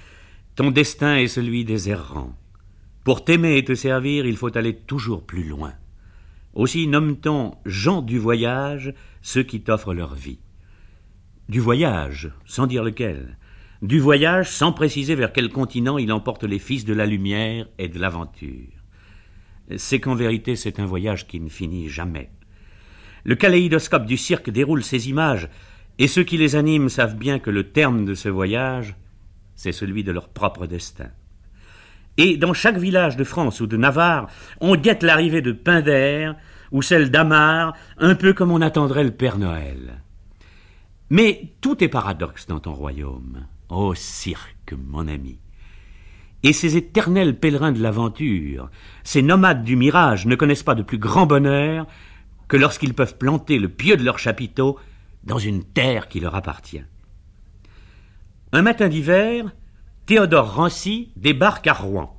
ton 0.56 0.72
destin 0.72 1.18
est 1.18 1.28
celui 1.28 1.64
des 1.64 1.88
errants. 1.88 2.36
Pour 3.04 3.24
t'aimer 3.24 3.56
et 3.56 3.64
te 3.64 3.76
servir, 3.76 4.26
il 4.26 4.36
faut 4.36 4.58
aller 4.58 4.74
toujours 4.74 5.24
plus 5.24 5.44
loin. 5.44 5.72
Aussi 6.52 6.88
nomme-t-on 6.88 7.54
gens 7.64 8.02
du 8.02 8.18
voyage 8.18 8.92
ceux 9.22 9.44
qui 9.44 9.60
t'offrent 9.60 9.94
leur 9.94 10.16
vie. 10.16 10.40
Du 11.48 11.60
voyage, 11.60 12.32
sans 12.44 12.66
dire 12.66 12.82
lequel. 12.82 13.38
du 13.82 14.00
voyage 14.00 14.50
sans 14.50 14.72
préciser 14.72 15.14
vers 15.14 15.32
quel 15.32 15.50
continent 15.50 15.96
il 15.96 16.10
emporte 16.10 16.42
les 16.42 16.58
fils 16.58 16.84
de 16.84 16.92
la 16.92 17.06
lumière 17.06 17.68
et 17.78 17.86
de 17.86 18.00
l'aventure. 18.00 18.82
C'est 19.76 20.00
qu'en 20.00 20.16
vérité 20.16 20.56
c'est 20.56 20.80
un 20.80 20.86
voyage 20.86 21.28
qui 21.28 21.38
ne 21.38 21.48
finit 21.48 21.88
jamais. 21.88 22.32
Le 23.22 23.36
kaléidoscope 23.36 24.06
du 24.06 24.16
cirque 24.16 24.50
déroule 24.50 24.82
ces 24.82 25.08
images, 25.08 25.48
et 25.98 26.06
ceux 26.06 26.24
qui 26.24 26.36
les 26.36 26.56
animent 26.56 26.88
savent 26.88 27.16
bien 27.16 27.38
que 27.38 27.50
le 27.50 27.70
terme 27.70 28.04
de 28.04 28.14
ce 28.14 28.28
voyage, 28.28 28.96
c'est 29.54 29.72
celui 29.72 30.04
de 30.04 30.12
leur 30.12 30.28
propre 30.28 30.66
destin. 30.66 31.10
Et 32.16 32.36
dans 32.36 32.52
chaque 32.52 32.78
village 32.78 33.16
de 33.16 33.24
France 33.24 33.60
ou 33.60 33.66
de 33.66 33.76
Navarre, 33.76 34.28
on 34.60 34.76
guette 34.76 35.02
l'arrivée 35.02 35.42
de 35.42 35.52
Pinder 35.52 36.32
ou 36.72 36.82
celle 36.82 37.10
d'Amar, 37.10 37.74
un 37.98 38.14
peu 38.14 38.32
comme 38.32 38.50
on 38.50 38.60
attendrait 38.60 39.04
le 39.04 39.12
Père 39.12 39.38
Noël. 39.38 40.02
Mais 41.10 41.52
tout 41.60 41.82
est 41.82 41.88
paradoxe 41.88 42.46
dans 42.46 42.60
ton 42.60 42.74
royaume. 42.74 43.46
Ô 43.68 43.94
cirque, 43.94 44.74
mon 44.86 45.08
ami. 45.08 45.38
Et 46.42 46.52
ces 46.52 46.76
éternels 46.76 47.38
pèlerins 47.38 47.72
de 47.72 47.82
l'aventure, 47.82 48.70
ces 49.02 49.22
nomades 49.22 49.64
du 49.64 49.74
mirage 49.74 50.26
ne 50.26 50.36
connaissent 50.36 50.62
pas 50.62 50.74
de 50.74 50.82
plus 50.82 50.98
grand 50.98 51.26
bonheur 51.26 51.86
que 52.46 52.56
lorsqu'ils 52.56 52.94
peuvent 52.94 53.16
planter 53.16 53.58
le 53.58 53.68
pieu 53.68 53.96
de 53.96 54.04
leur 54.04 54.18
chapiteau 54.18 54.78
dans 55.28 55.38
une 55.38 55.62
terre 55.62 56.08
qui 56.08 56.18
leur 56.18 56.34
appartient. 56.34 56.82
Un 58.52 58.62
matin 58.62 58.88
d'hiver, 58.88 59.44
Théodore 60.06 60.56
Rancy 60.56 61.12
débarque 61.16 61.66
à 61.66 61.74
Rouen. 61.74 62.16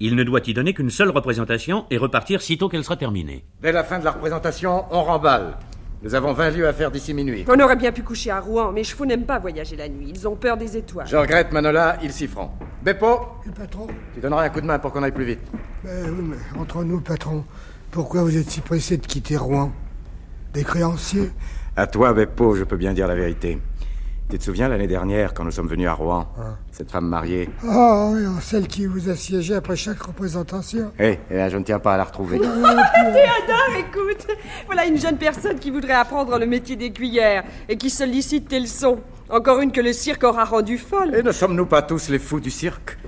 Il 0.00 0.16
ne 0.16 0.24
doit 0.24 0.40
y 0.46 0.54
donner 0.54 0.72
qu'une 0.72 0.88
seule 0.88 1.10
représentation 1.10 1.84
et 1.90 1.98
repartir 1.98 2.40
sitôt 2.40 2.70
qu'elle 2.70 2.82
sera 2.82 2.96
terminée. 2.96 3.44
Dès 3.60 3.72
la 3.72 3.84
fin 3.84 3.98
de 3.98 4.04
la 4.04 4.12
représentation, 4.12 4.86
on 4.90 5.04
remballe. 5.04 5.58
Nous 6.02 6.14
avons 6.14 6.32
20 6.32 6.50
lieues 6.52 6.66
à 6.66 6.72
faire 6.72 6.90
d'ici 6.90 7.12
minuit. 7.12 7.44
On 7.46 7.60
aurait 7.60 7.76
bien 7.76 7.92
pu 7.92 8.02
coucher 8.02 8.30
à 8.30 8.40
Rouen, 8.40 8.72
mes 8.72 8.84
chevaux 8.84 9.04
n'aiment 9.04 9.26
pas 9.26 9.38
voyager 9.38 9.76
la 9.76 9.90
nuit. 9.90 10.06
Ils 10.08 10.26
ont 10.26 10.34
peur 10.34 10.56
des 10.56 10.78
étoiles. 10.78 11.06
Je 11.06 11.16
regrette, 11.16 11.52
Manola, 11.52 11.98
ils 12.02 12.12
s'y 12.12 12.26
feront. 12.26 12.50
Beppo 12.82 13.20
Le 13.44 13.52
patron 13.52 13.86
Tu 14.14 14.20
donneras 14.20 14.44
un 14.44 14.48
coup 14.48 14.62
de 14.62 14.66
main 14.66 14.78
pour 14.78 14.90
qu'on 14.90 15.02
aille 15.02 15.12
plus 15.12 15.26
vite. 15.26 15.40
Oui, 15.84 15.90
mais 16.22 16.36
entre 16.58 16.82
nous, 16.84 17.02
patron, 17.02 17.44
pourquoi 17.90 18.22
vous 18.22 18.34
êtes 18.34 18.50
si 18.50 18.62
pressé 18.62 18.96
de 18.96 19.06
quitter 19.06 19.36
Rouen? 19.36 19.72
Des 20.54 20.64
créanciers? 20.64 21.30
À 21.80 21.86
toi, 21.86 22.12
Beppo, 22.12 22.54
je 22.56 22.64
peux 22.64 22.76
bien 22.76 22.92
dire 22.92 23.08
la 23.08 23.14
vérité. 23.14 23.58
Tu 24.28 24.36
te 24.36 24.44
souviens 24.44 24.68
l'année 24.68 24.86
dernière, 24.86 25.32
quand 25.32 25.44
nous 25.44 25.50
sommes 25.50 25.66
venus 25.66 25.88
à 25.88 25.94
Rouen 25.94 26.28
Cette 26.70 26.90
femme 26.90 27.06
mariée? 27.06 27.48
Ah 27.66 28.10
oui, 28.12 28.20
celle 28.42 28.68
qui 28.68 28.84
vous 28.84 29.08
assiégeait 29.08 29.54
après 29.54 29.76
chaque 29.76 30.02
représentation. 30.02 30.92
Eh, 30.98 31.18
eh 31.30 31.34
bien, 31.34 31.48
je 31.48 31.56
ne 31.56 31.64
tiens 31.64 31.78
pas 31.78 31.94
à 31.94 31.96
la 31.96 32.04
retrouver. 32.04 32.38
Théodore, 32.38 33.76
écoute 33.78 34.26
Voilà 34.66 34.84
une 34.84 34.98
jeune 34.98 35.16
personne 35.16 35.58
qui 35.58 35.70
voudrait 35.70 35.94
apprendre 35.94 36.38
le 36.38 36.44
métier 36.44 36.76
des 36.76 36.92
cuillères 36.92 37.44
et 37.66 37.78
qui 37.78 37.88
sollicite 37.88 38.48
tes 38.48 38.60
leçons. 38.60 38.98
Encore 39.30 39.60
une 39.60 39.72
que 39.72 39.80
le 39.80 39.94
cirque 39.94 40.24
aura 40.24 40.44
rendue 40.44 40.76
folle. 40.76 41.14
Et 41.14 41.22
ne 41.22 41.32
sommes-nous 41.32 41.64
pas 41.64 41.80
tous 41.80 42.10
les 42.10 42.18
fous 42.18 42.40
du 42.40 42.50
cirque? 42.50 42.98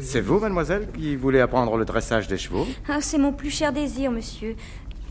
C'est 0.00 0.20
vous, 0.20 0.38
mademoiselle, 0.38 0.88
qui 0.96 1.14
voulez 1.16 1.40
apprendre 1.40 1.76
le 1.76 1.84
dressage 1.84 2.26
des 2.26 2.38
chevaux? 2.38 2.66
Ah, 2.88 2.98
c'est 3.00 3.18
mon 3.18 3.32
plus 3.32 3.50
cher 3.50 3.72
désir, 3.72 4.10
monsieur. 4.10 4.56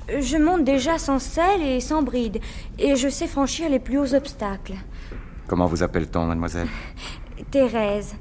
Je 0.07 0.37
monte 0.37 0.63
déjà 0.63 0.97
sans 0.97 1.19
selle 1.19 1.61
et 1.61 1.79
sans 1.79 2.01
bride, 2.01 2.39
et 2.77 2.95
je 2.95 3.07
sais 3.07 3.27
franchir 3.27 3.69
les 3.69 3.79
plus 3.79 3.97
hauts 3.97 4.13
obstacles. 4.13 4.73
Comment 5.47 5.65
vous 5.65 5.83
appelle-t-on, 5.83 6.25
mademoiselle? 6.25 6.67
Thérèse, 7.51 8.15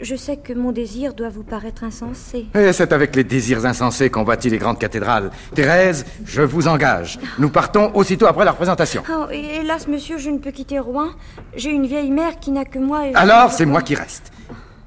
je 0.00 0.16
sais 0.16 0.36
que 0.36 0.52
mon 0.52 0.70
désir 0.70 1.14
doit 1.14 1.28
vous 1.28 1.42
paraître 1.42 1.82
insensé. 1.84 2.46
Et 2.54 2.72
c'est 2.72 2.92
avec 2.92 3.16
les 3.16 3.24
désirs 3.24 3.64
insensés 3.66 4.10
qu'on 4.10 4.22
bâtit 4.22 4.50
les 4.50 4.58
grandes 4.58 4.78
cathédrales. 4.78 5.30
Thérèse, 5.54 6.04
je 6.24 6.42
vous 6.42 6.68
engage. 6.68 7.18
Nous 7.38 7.50
partons 7.50 7.90
aussitôt 7.94 8.26
après 8.26 8.44
la 8.44 8.52
représentation. 8.52 9.02
Oh, 9.10 9.26
hélas, 9.30 9.88
monsieur, 9.88 10.18
je 10.18 10.30
ne 10.30 10.38
peux 10.38 10.50
quitter 10.50 10.78
Rouen. 10.78 11.08
J'ai 11.56 11.70
une 11.70 11.86
vieille 11.86 12.10
mère 12.10 12.38
qui 12.38 12.50
n'a 12.50 12.64
que 12.64 12.78
moi 12.78 13.08
et... 13.08 13.14
Alors, 13.14 13.50
c'est 13.50 13.66
moi 13.66 13.82
qui 13.82 13.94
reste. 13.94 14.30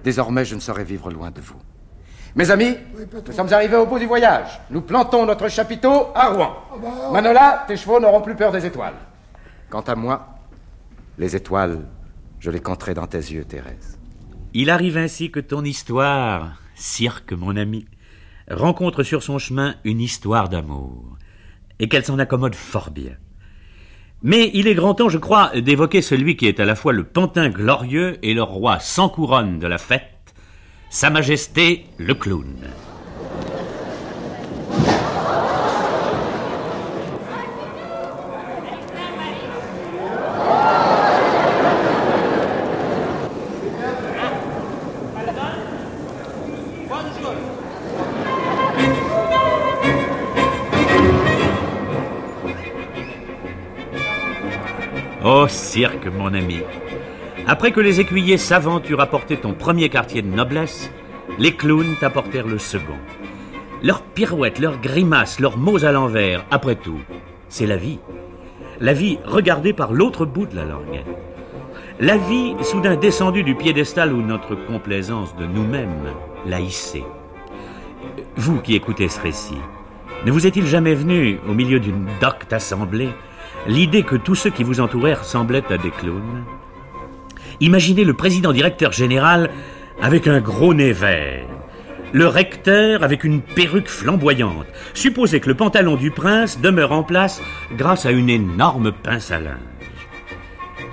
Désormais, 0.03 0.45
je 0.45 0.55
ne 0.55 0.59
saurais 0.59 0.83
vivre 0.83 1.11
loin 1.11 1.29
de 1.31 1.41
vous. 1.41 1.55
Mes 2.35 2.49
amis, 2.49 2.77
nous 3.27 3.33
sommes 3.33 3.51
arrivés 3.51 3.75
au 3.75 3.85
bout 3.85 3.99
du 3.99 4.05
voyage. 4.05 4.61
Nous 4.69 4.81
plantons 4.81 5.25
notre 5.25 5.49
chapiteau 5.49 6.07
à 6.15 6.29
Rouen. 6.29 6.55
Manola, 7.11 7.65
tes 7.67 7.75
chevaux 7.75 7.99
n'auront 7.99 8.21
plus 8.21 8.35
peur 8.35 8.53
des 8.53 8.65
étoiles. 8.65 8.93
Quant 9.69 9.81
à 9.81 9.95
moi, 9.95 10.27
les 11.17 11.35
étoiles, 11.35 11.85
je 12.39 12.49
les 12.49 12.61
compterai 12.61 12.93
dans 12.93 13.07
tes 13.07 13.17
yeux, 13.17 13.43
Thérèse. 13.43 13.99
Il 14.53 14.69
arrive 14.69 14.97
ainsi 14.97 15.29
que 15.29 15.41
ton 15.41 15.63
histoire, 15.63 16.53
cirque 16.75 17.33
mon 17.33 17.57
ami, 17.57 17.85
rencontre 18.49 19.03
sur 19.03 19.23
son 19.23 19.37
chemin 19.37 19.75
une 19.83 19.99
histoire 19.99 20.47
d'amour, 20.47 21.17
et 21.79 21.89
qu'elle 21.89 22.05
s'en 22.05 22.19
accommode 22.19 22.55
fort 22.55 22.91
bien. 22.91 23.15
Mais 24.23 24.51
il 24.53 24.67
est 24.67 24.75
grand 24.75 24.93
temps, 24.93 25.09
je 25.09 25.17
crois, 25.17 25.51
d'évoquer 25.59 26.01
celui 26.01 26.37
qui 26.37 26.47
est 26.47 26.59
à 26.59 26.65
la 26.65 26.75
fois 26.75 26.93
le 26.93 27.03
pantin 27.03 27.49
glorieux 27.49 28.17
et 28.23 28.33
le 28.33 28.43
roi 28.43 28.79
sans 28.79 29.09
couronne 29.09 29.59
de 29.59 29.67
la 29.67 29.77
fête, 29.77 30.20
Sa 30.93 31.09
Majesté 31.09 31.85
le 31.97 32.13
clown. 32.13 32.67
Oh 55.23 55.47
cirque, 55.47 56.07
mon 56.07 56.33
ami. 56.33 56.59
Après 57.47 57.71
que 57.71 57.79
les 57.79 57.99
écuyers 57.99 58.37
savants 58.37 58.81
eurent 58.87 59.01
apporté 59.01 59.37
ton 59.37 59.53
premier 59.53 59.89
quartier 59.89 60.21
de 60.21 60.27
noblesse, 60.27 60.91
les 61.39 61.53
clowns 61.53 61.95
t'apportèrent 61.99 62.47
le 62.47 62.59
second. 62.59 62.97
Leurs 63.83 64.03
pirouettes, 64.03 64.59
leurs 64.59 64.79
grimaces, 64.79 65.39
leurs 65.39 65.57
mots 65.57 65.83
à 65.83 65.91
l'envers, 65.91 66.45
après 66.51 66.75
tout, 66.75 66.99
c'est 67.49 67.65
la 67.65 67.77
vie. 67.77 67.99
La 68.79 68.93
vie 68.93 69.17
regardée 69.25 69.73
par 69.73 69.91
l'autre 69.91 70.25
bout 70.25 70.45
de 70.45 70.55
la 70.55 70.65
langue. 70.65 71.03
La 71.99 72.17
vie 72.17 72.55
soudain 72.61 72.95
descendue 72.95 73.43
du 73.43 73.55
piédestal 73.55 74.13
où 74.13 74.21
notre 74.21 74.55
complaisance 74.55 75.35
de 75.35 75.45
nous-mêmes 75.45 76.13
l'a 76.45 76.59
hissée. 76.59 77.03
Vous 78.35 78.59
qui 78.59 78.75
écoutez 78.75 79.07
ce 79.07 79.19
récit, 79.19 79.57
ne 80.25 80.31
vous 80.31 80.45
est-il 80.45 80.65
jamais 80.65 80.93
venu, 80.93 81.39
au 81.47 81.53
milieu 81.53 81.79
d'une 81.79 82.07
docte 82.19 82.53
assemblée, 82.53 83.09
l'idée 83.67 84.03
que 84.03 84.15
tous 84.15 84.35
ceux 84.35 84.51
qui 84.51 84.63
vous 84.63 84.79
entouraient 84.79 85.15
ressemblaient 85.15 85.71
à 85.71 85.77
des 85.77 85.91
clowns? 85.91 86.43
Imaginez 87.61 88.05
le 88.05 88.15
président 88.15 88.53
directeur 88.53 88.91
général 88.91 89.51
avec 90.01 90.25
un 90.27 90.41
gros 90.41 90.73
nez 90.73 90.93
vert, 90.93 91.45
le 92.11 92.25
recteur 92.25 93.03
avec 93.03 93.23
une 93.23 93.39
perruque 93.39 93.87
flamboyante. 93.87 94.65
Supposez 94.95 95.39
que 95.39 95.47
le 95.47 95.53
pantalon 95.53 95.95
du 95.95 96.09
prince 96.09 96.59
demeure 96.59 96.91
en 96.91 97.03
place 97.03 97.39
grâce 97.77 98.07
à 98.07 98.11
une 98.11 98.31
énorme 98.31 98.91
pince 98.91 99.29
à 99.29 99.39
linge. 99.39 99.59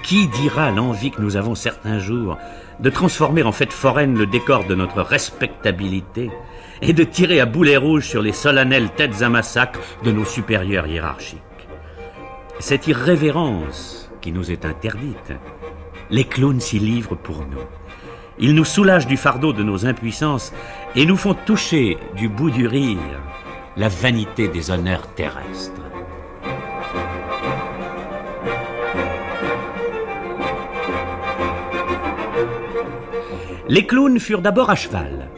Qui 0.03 0.29
dira 0.29 0.71
l'envie 0.71 1.11
que 1.11 1.23
nous 1.23 1.39
avons 1.39 1.55
certains 1.55 2.01
jours 2.01 2.37
de 2.81 2.91
transformer 2.91 3.43
en 3.45 3.53
fête 3.53 3.73
foraine 3.73 4.19
le 4.19 4.27
décor 4.27 4.67
de 4.67 4.75
notre 4.75 5.01
respectabilité 5.01 6.31
et 6.83 6.93
de 6.93 7.03
tirer 7.03 7.41
à 7.41 7.47
boulet 7.47 7.79
rouge 7.79 8.07
sur 8.07 8.21
les 8.21 8.33
solennelles 8.33 8.91
têtes 8.91 9.23
à 9.23 9.31
massacre 9.31 9.81
de 10.05 10.13
nos 10.13 10.27
supérieurs 10.27 10.87
hiérarchiques? 10.87 11.41
Cette 12.59 12.89
irrévérence 12.89 14.11
qui 14.21 14.33
nous 14.33 14.51
est 14.51 14.67
interdite, 14.67 15.33
les 16.11 16.25
clowns 16.25 16.61
s'y 16.61 16.79
livrent 16.79 17.17
pour 17.17 17.39
nous. 17.39 17.65
Ils 18.39 18.55
nous 18.55 18.65
soulagent 18.65 19.07
du 19.07 19.17
fardeau 19.17 19.53
de 19.53 19.63
nos 19.63 19.87
impuissances 19.87 20.53
et 20.95 21.05
nous 21.07 21.17
font 21.17 21.35
toucher 21.35 21.99
du 22.17 22.29
bout 22.29 22.51
du 22.51 22.67
rire 22.67 22.99
la 23.77 23.89
vanité 23.89 24.49
des 24.49 24.71
honneurs 24.71 25.07
terrestres. 25.15 25.73
Les 33.69 33.87
clowns 33.87 34.19
furent 34.19 34.41
d'abord 34.41 34.71
à 34.71 34.75
cheval. 34.75 35.29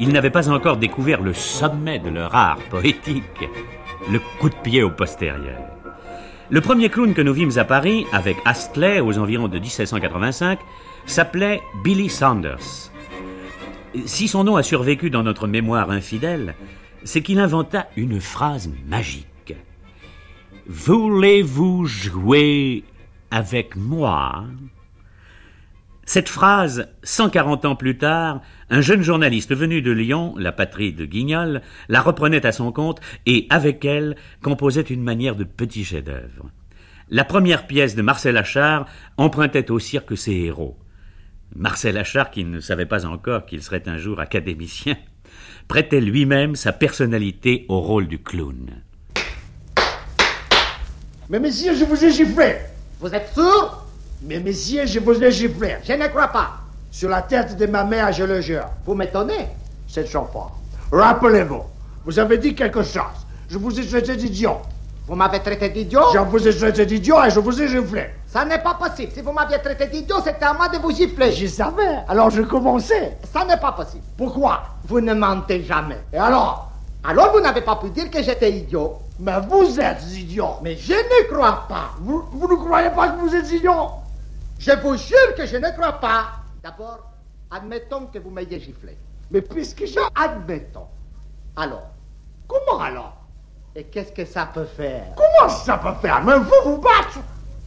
Ils 0.00 0.12
n'avaient 0.12 0.30
pas 0.30 0.50
encore 0.50 0.76
découvert 0.76 1.22
le 1.22 1.32
sommet 1.32 1.98
de 1.98 2.10
leur 2.10 2.34
art 2.34 2.58
poétique, 2.68 3.48
le 4.10 4.20
coup 4.40 4.50
de 4.50 4.56
pied 4.56 4.82
au 4.82 4.90
postérieur. 4.90 5.75
Le 6.48 6.60
premier 6.60 6.88
clown 6.90 7.12
que 7.12 7.22
nous 7.22 7.32
vîmes 7.32 7.58
à 7.58 7.64
Paris, 7.64 8.06
avec 8.12 8.36
Astley 8.44 9.00
aux 9.00 9.18
environs 9.18 9.48
de 9.48 9.58
1785, 9.58 10.60
s'appelait 11.04 11.60
Billy 11.82 12.08
Sanders. 12.08 12.92
Si 14.04 14.28
son 14.28 14.44
nom 14.44 14.54
a 14.54 14.62
survécu 14.62 15.10
dans 15.10 15.24
notre 15.24 15.48
mémoire 15.48 15.90
infidèle, 15.90 16.54
c'est 17.02 17.22
qu'il 17.22 17.40
inventa 17.40 17.88
une 17.96 18.20
phrase 18.20 18.70
magique. 18.86 19.54
Voulez-vous 20.68 21.86
jouer 21.86 22.84
avec 23.32 23.74
moi? 23.74 24.44
Cette 26.08 26.28
phrase, 26.28 26.88
140 27.02 27.64
ans 27.64 27.74
plus 27.74 27.98
tard, 27.98 28.40
un 28.70 28.80
jeune 28.80 29.02
journaliste 29.02 29.52
venu 29.52 29.82
de 29.82 29.90
Lyon, 29.90 30.36
la 30.38 30.52
patrie 30.52 30.92
de 30.92 31.04
Guignol, 31.04 31.62
la 31.88 32.00
reprenait 32.00 32.46
à 32.46 32.52
son 32.52 32.70
compte 32.70 33.00
et, 33.26 33.48
avec 33.50 33.84
elle, 33.84 34.14
composait 34.40 34.82
une 34.82 35.02
manière 35.02 35.34
de 35.34 35.42
petit 35.42 35.84
chef-d'œuvre. 35.84 36.52
La 37.10 37.24
première 37.24 37.66
pièce 37.66 37.96
de 37.96 38.02
Marcel 38.02 38.36
Achard 38.36 38.86
empruntait 39.16 39.72
au 39.72 39.80
cirque 39.80 40.16
ses 40.16 40.32
héros. 40.32 40.78
Marcel 41.56 41.98
Achard, 41.98 42.30
qui 42.30 42.44
ne 42.44 42.60
savait 42.60 42.86
pas 42.86 43.04
encore 43.04 43.44
qu'il 43.44 43.62
serait 43.62 43.88
un 43.88 43.98
jour 43.98 44.20
académicien, 44.20 44.96
prêtait 45.66 46.00
lui-même 46.00 46.54
sa 46.54 46.72
personnalité 46.72 47.66
au 47.68 47.80
rôle 47.80 48.06
du 48.06 48.22
clown. 48.22 48.80
Mais 51.28 51.40
messieurs, 51.40 51.74
je 51.74 51.84
vous 51.84 52.04
ai 52.04 52.12
giflé. 52.12 52.58
Vous 53.00 53.12
êtes 53.12 53.32
sûr 53.34 53.85
Mais 54.22 54.40
messieurs, 54.40 54.86
je 54.86 54.98
vous 55.00 55.22
ai 55.22 55.30
giflé. 55.30 55.76
Je 55.84 55.92
ne 55.92 56.06
crois 56.08 56.28
pas. 56.28 56.50
Sur 56.90 57.10
la 57.10 57.22
tête 57.22 57.56
de 57.56 57.66
ma 57.66 57.84
mère, 57.84 58.12
je 58.12 58.24
le 58.24 58.40
jure. 58.40 58.66
Vous 58.86 58.94
m'étonnez 58.94 59.48
C'est 59.86 60.06
chanfort. 60.08 60.56
Rappelez-vous, 60.90 61.62
vous 62.04 62.18
avez 62.18 62.38
dit 62.38 62.54
quelque 62.54 62.82
chose. 62.82 63.02
Je 63.48 63.58
vous 63.58 63.78
ai 63.78 63.86
traité 63.86 64.16
d'idiot. 64.16 64.56
Vous 65.06 65.14
m'avez 65.14 65.40
traité 65.40 65.68
d'idiot? 65.68 66.00
Je 66.14 66.18
vous 66.18 66.48
ai 66.48 66.56
traité 66.56 66.84
d'idiot 66.86 67.22
et 67.24 67.30
je 67.30 67.38
vous 67.38 67.60
ai 67.62 67.68
giflé. 67.68 68.06
Ça 68.26 68.44
n'est 68.44 68.58
pas 68.58 68.74
possible. 68.74 69.12
Si 69.12 69.20
vous 69.20 69.32
m'aviez 69.32 69.58
traité 69.58 69.86
d'idiot, 69.86 70.16
c'était 70.24 70.44
à 70.44 70.52
moi 70.52 70.68
de 70.68 70.78
vous 70.78 70.90
gifler. 70.90 71.30
Je 71.32 71.46
savais, 71.46 71.98
alors 72.08 72.30
je 72.30 72.42
commençais. 72.42 73.16
Ça 73.32 73.44
n'est 73.44 73.56
pas 73.58 73.72
possible. 73.72 74.02
Pourquoi? 74.16 74.62
Vous 74.84 75.00
ne 75.00 75.14
mentez 75.14 75.62
jamais. 75.62 75.98
Et 76.12 76.18
alors? 76.18 76.72
Alors 77.04 77.30
vous 77.32 77.40
n'avez 77.40 77.60
pas 77.60 77.76
pu 77.76 77.90
dire 77.90 78.10
que 78.10 78.20
j'étais 78.22 78.50
idiot. 78.50 78.96
Mais 79.20 79.38
vous 79.48 79.78
êtes 79.78 80.02
idiot. 80.12 80.56
Mais 80.62 80.76
je 80.76 80.92
ne 80.92 81.32
crois 81.32 81.66
pas. 81.68 81.90
Vous, 82.00 82.24
vous 82.32 82.48
ne 82.48 82.56
croyez 82.56 82.90
pas 82.90 83.08
que 83.08 83.20
vous 83.20 83.34
êtes 83.34 83.50
idiot? 83.52 83.90
Je 84.58 84.72
vous 84.72 84.96
jure 84.96 85.34
que 85.36 85.46
je 85.46 85.56
ne 85.56 85.70
crois 85.70 85.92
pas. 85.94 86.26
D'abord, 86.62 87.10
admettons 87.50 88.06
que 88.06 88.18
vous 88.18 88.30
m'ayez 88.30 88.58
giflé. 88.60 88.96
Mais 89.30 89.42
puisque 89.42 89.86
je... 89.86 90.00
Admettons. 90.14 90.86
Alors 91.56 91.90
Comment 92.48 92.80
alors? 92.80 93.16
Et 93.74 93.84
qu'est-ce 93.84 94.12
que 94.12 94.24
ça 94.24 94.48
peut 94.52 94.64
faire? 94.64 95.04
Comment 95.16 95.48
ça 95.48 95.76
peut 95.78 95.94
faire? 96.00 96.22
Mais 96.24 96.38
vous 96.38 96.70
vous 96.70 96.78
battre 96.78 97.18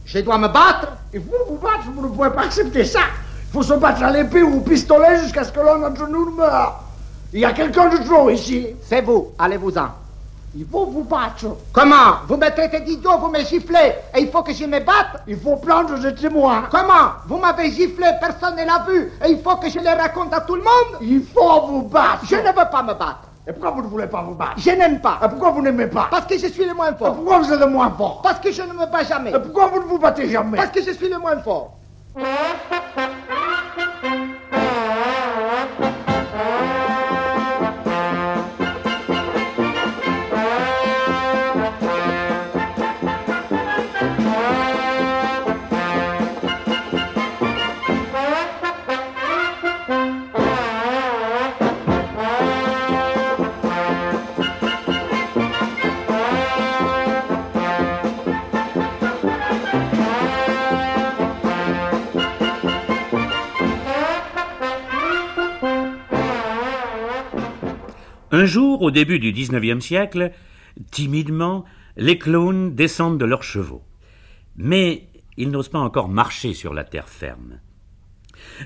Je 0.04 0.18
dois 0.20 0.38
me 0.38 0.48
battre 0.48 0.88
Et 1.12 1.18
vous 1.18 1.32
vous 1.48 1.58
battre, 1.58 1.84
vous 1.94 2.02
ne 2.02 2.08
pouvez 2.08 2.30
pas 2.30 2.42
accepter 2.44 2.84
ça. 2.84 3.00
Il 3.48 3.52
faut 3.52 3.62
se 3.62 3.74
battre 3.74 4.02
à 4.02 4.10
l'épée 4.10 4.42
ou 4.42 4.58
au 4.58 4.60
pistolet 4.60 5.18
jusqu'à 5.22 5.44
ce 5.44 5.52
que 5.52 5.60
l'un 5.60 5.78
d'entre 5.78 6.06
nous 6.08 6.30
meure. 6.34 6.82
Il 7.32 7.40
y 7.40 7.44
a 7.44 7.52
quelqu'un 7.52 7.88
de 7.88 8.04
trop 8.04 8.30
ici. 8.30 8.68
C'est 8.82 9.02
vous, 9.02 9.32
allez-vous-en. 9.38 9.88
Il 10.56 10.66
faut 10.66 10.86
vous 10.86 11.04
battre. 11.04 11.46
Comment? 11.72 12.26
Vous 12.26 12.36
me 12.36 12.48
traitez 12.50 12.80
d'idiot, 12.80 13.18
vous 13.18 13.28
me 13.28 13.38
giflez, 13.38 13.94
et 14.14 14.20
il 14.20 14.30
faut 14.30 14.42
que 14.42 14.52
je 14.52 14.64
me 14.64 14.80
batte? 14.80 15.22
Il 15.28 15.38
faut 15.38 15.54
prendre 15.56 15.96
des 15.98 16.12
témoins. 16.14 16.64
Comment? 16.70 17.12
Vous 17.26 17.36
m'avez 17.38 17.70
giflé, 17.70 18.06
personne 18.20 18.56
ne 18.56 18.64
l'a 18.64 18.84
vu, 18.88 19.12
et 19.24 19.30
il 19.30 19.40
faut 19.40 19.54
que 19.56 19.70
je 19.70 19.78
le 19.78 19.88
raconte 19.96 20.34
à 20.34 20.40
tout 20.40 20.56
le 20.56 20.62
monde? 20.62 20.98
Il 21.02 21.22
faut 21.24 21.66
vous 21.66 21.82
battre. 21.82 22.24
Je 22.28 22.34
ne 22.34 22.48
veux 22.48 22.52
pas 22.52 22.82
me 22.82 22.94
battre. 22.94 23.28
Et 23.46 23.52
pourquoi 23.52 23.70
vous 23.70 23.82
ne 23.82 23.86
voulez 23.86 24.06
pas 24.08 24.22
vous 24.22 24.34
battre? 24.34 24.54
Je 24.56 24.70
n'aime 24.70 25.00
pas. 25.00 25.20
Et 25.24 25.28
pourquoi 25.28 25.50
vous 25.50 25.62
n'aimez 25.62 25.86
pas? 25.86 26.08
Parce 26.10 26.26
que 26.26 26.36
je 26.36 26.48
suis 26.48 26.64
le 26.64 26.74
moins 26.74 26.92
Et 26.92 26.96
fort. 26.96 27.14
pourquoi 27.14 27.38
vous 27.38 27.52
êtes 27.52 27.60
le 27.60 27.66
moins 27.66 27.90
fort? 27.96 28.20
Parce 28.22 28.40
que 28.40 28.50
je 28.50 28.62
ne 28.62 28.72
me 28.72 28.86
bats 28.86 29.04
jamais. 29.04 29.30
Et 29.30 29.38
pourquoi 29.38 29.68
vous 29.68 29.80
ne 29.80 29.86
vous 29.86 29.98
battez 29.98 30.28
jamais? 30.28 30.56
Parce 30.58 30.70
que 30.70 30.82
je 30.82 30.90
suis 30.90 31.08
le 31.08 31.18
moins 31.18 31.38
fort. 31.38 31.76
Un 68.32 68.44
jour, 68.44 68.82
au 68.82 68.90
début 68.90 69.18
du 69.18 69.32
XIXe 69.32 69.84
siècle, 69.84 70.30
timidement, 70.92 71.64
les 71.96 72.16
clowns 72.16 72.74
descendent 72.74 73.18
de 73.18 73.24
leurs 73.24 73.42
chevaux. 73.42 73.82
Mais 74.56 75.08
ils 75.36 75.50
n'osent 75.50 75.68
pas 75.68 75.80
encore 75.80 76.08
marcher 76.08 76.54
sur 76.54 76.72
la 76.72 76.84
terre 76.84 77.08
ferme. 77.08 77.58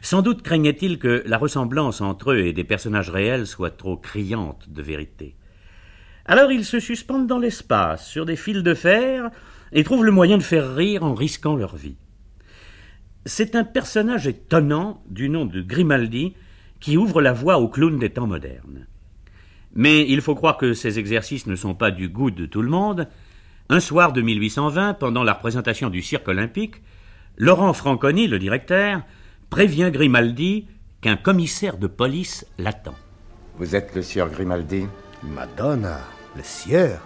Sans 0.02 0.22
doute 0.22 0.42
craignait-il 0.42 0.98
que 0.98 1.22
la 1.26 1.38
ressemblance 1.38 2.00
entre 2.00 2.32
eux 2.32 2.40
et 2.40 2.52
des 2.52 2.64
personnages 2.64 3.10
réels 3.10 3.46
soit 3.46 3.70
trop 3.70 3.96
criante 3.96 4.68
de 4.68 4.82
vérité. 4.82 5.34
Alors 6.26 6.52
ils 6.52 6.64
se 6.64 6.78
suspendent 6.78 7.26
dans 7.26 7.38
l'espace, 7.38 8.06
sur 8.06 8.26
des 8.26 8.36
fils 8.36 8.62
de 8.62 8.74
fer, 8.74 9.30
et 9.72 9.82
trouvent 9.82 10.04
le 10.04 10.12
moyen 10.12 10.38
de 10.38 10.42
faire 10.42 10.74
rire 10.74 11.04
en 11.04 11.14
risquant 11.14 11.56
leur 11.56 11.76
vie. 11.76 11.96
C'est 13.26 13.56
un 13.56 13.64
personnage 13.64 14.26
étonnant 14.26 15.02
du 15.08 15.28
nom 15.30 15.46
de 15.46 15.62
Grimaldi 15.62 16.34
qui 16.80 16.96
ouvre 16.98 17.22
la 17.22 17.32
voie 17.32 17.58
aux 17.58 17.68
clowns 17.68 17.98
des 17.98 18.10
temps 18.10 18.26
modernes. 18.26 18.86
Mais 19.74 20.08
il 20.08 20.20
faut 20.20 20.34
croire 20.34 20.56
que 20.56 20.72
ces 20.72 20.98
exercices 20.98 21.46
ne 21.46 21.56
sont 21.56 21.74
pas 21.74 21.90
du 21.90 22.08
goût 22.08 22.30
de 22.30 22.46
tout 22.46 22.62
le 22.62 22.70
monde. 22.70 23.08
Un 23.68 23.80
soir 23.80 24.12
de 24.12 24.22
1820, 24.22 24.94
pendant 24.94 25.24
la 25.24 25.32
représentation 25.32 25.90
du 25.90 26.02
cirque 26.02 26.28
olympique, 26.28 26.76
Laurent 27.36 27.72
Franconi, 27.72 28.28
le 28.28 28.38
directeur, 28.38 29.02
prévient 29.50 29.90
Grimaldi 29.92 30.68
qu'un 31.00 31.16
commissaire 31.16 31.76
de 31.76 31.86
police 31.86 32.46
l'attend. 32.58 32.94
Vous 33.58 33.74
êtes 33.74 33.94
le 33.94 34.02
sieur 34.02 34.28
Grimaldi? 34.30 34.86
Madonna, 35.22 36.00
le 36.36 36.42
sieur. 36.42 37.00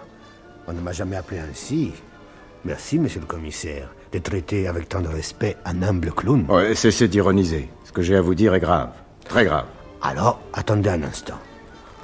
On 0.67 0.73
ne 0.73 0.81
m'a 0.81 0.91
jamais 0.91 1.15
appelé 1.15 1.39
ainsi. 1.39 1.91
Merci, 2.65 2.99
monsieur 2.99 3.21
le 3.21 3.25
commissaire, 3.25 3.89
de 4.11 4.19
traiter 4.19 4.67
avec 4.67 4.89
tant 4.89 5.01
de 5.01 5.07
respect 5.07 5.57
un 5.65 5.81
humble 5.81 6.11
clown. 6.11 6.45
Ouais, 6.49 6.75
cessez 6.75 7.07
d'ironiser. 7.07 7.69
Ce 7.85 7.91
que 7.91 8.01
j'ai 8.01 8.15
à 8.15 8.21
vous 8.21 8.35
dire 8.35 8.53
est 8.53 8.59
grave. 8.59 8.91
Très 9.25 9.45
grave. 9.45 9.65
Alors, 10.01 10.39
attendez 10.53 10.89
un 10.89 11.03
instant. 11.03 11.39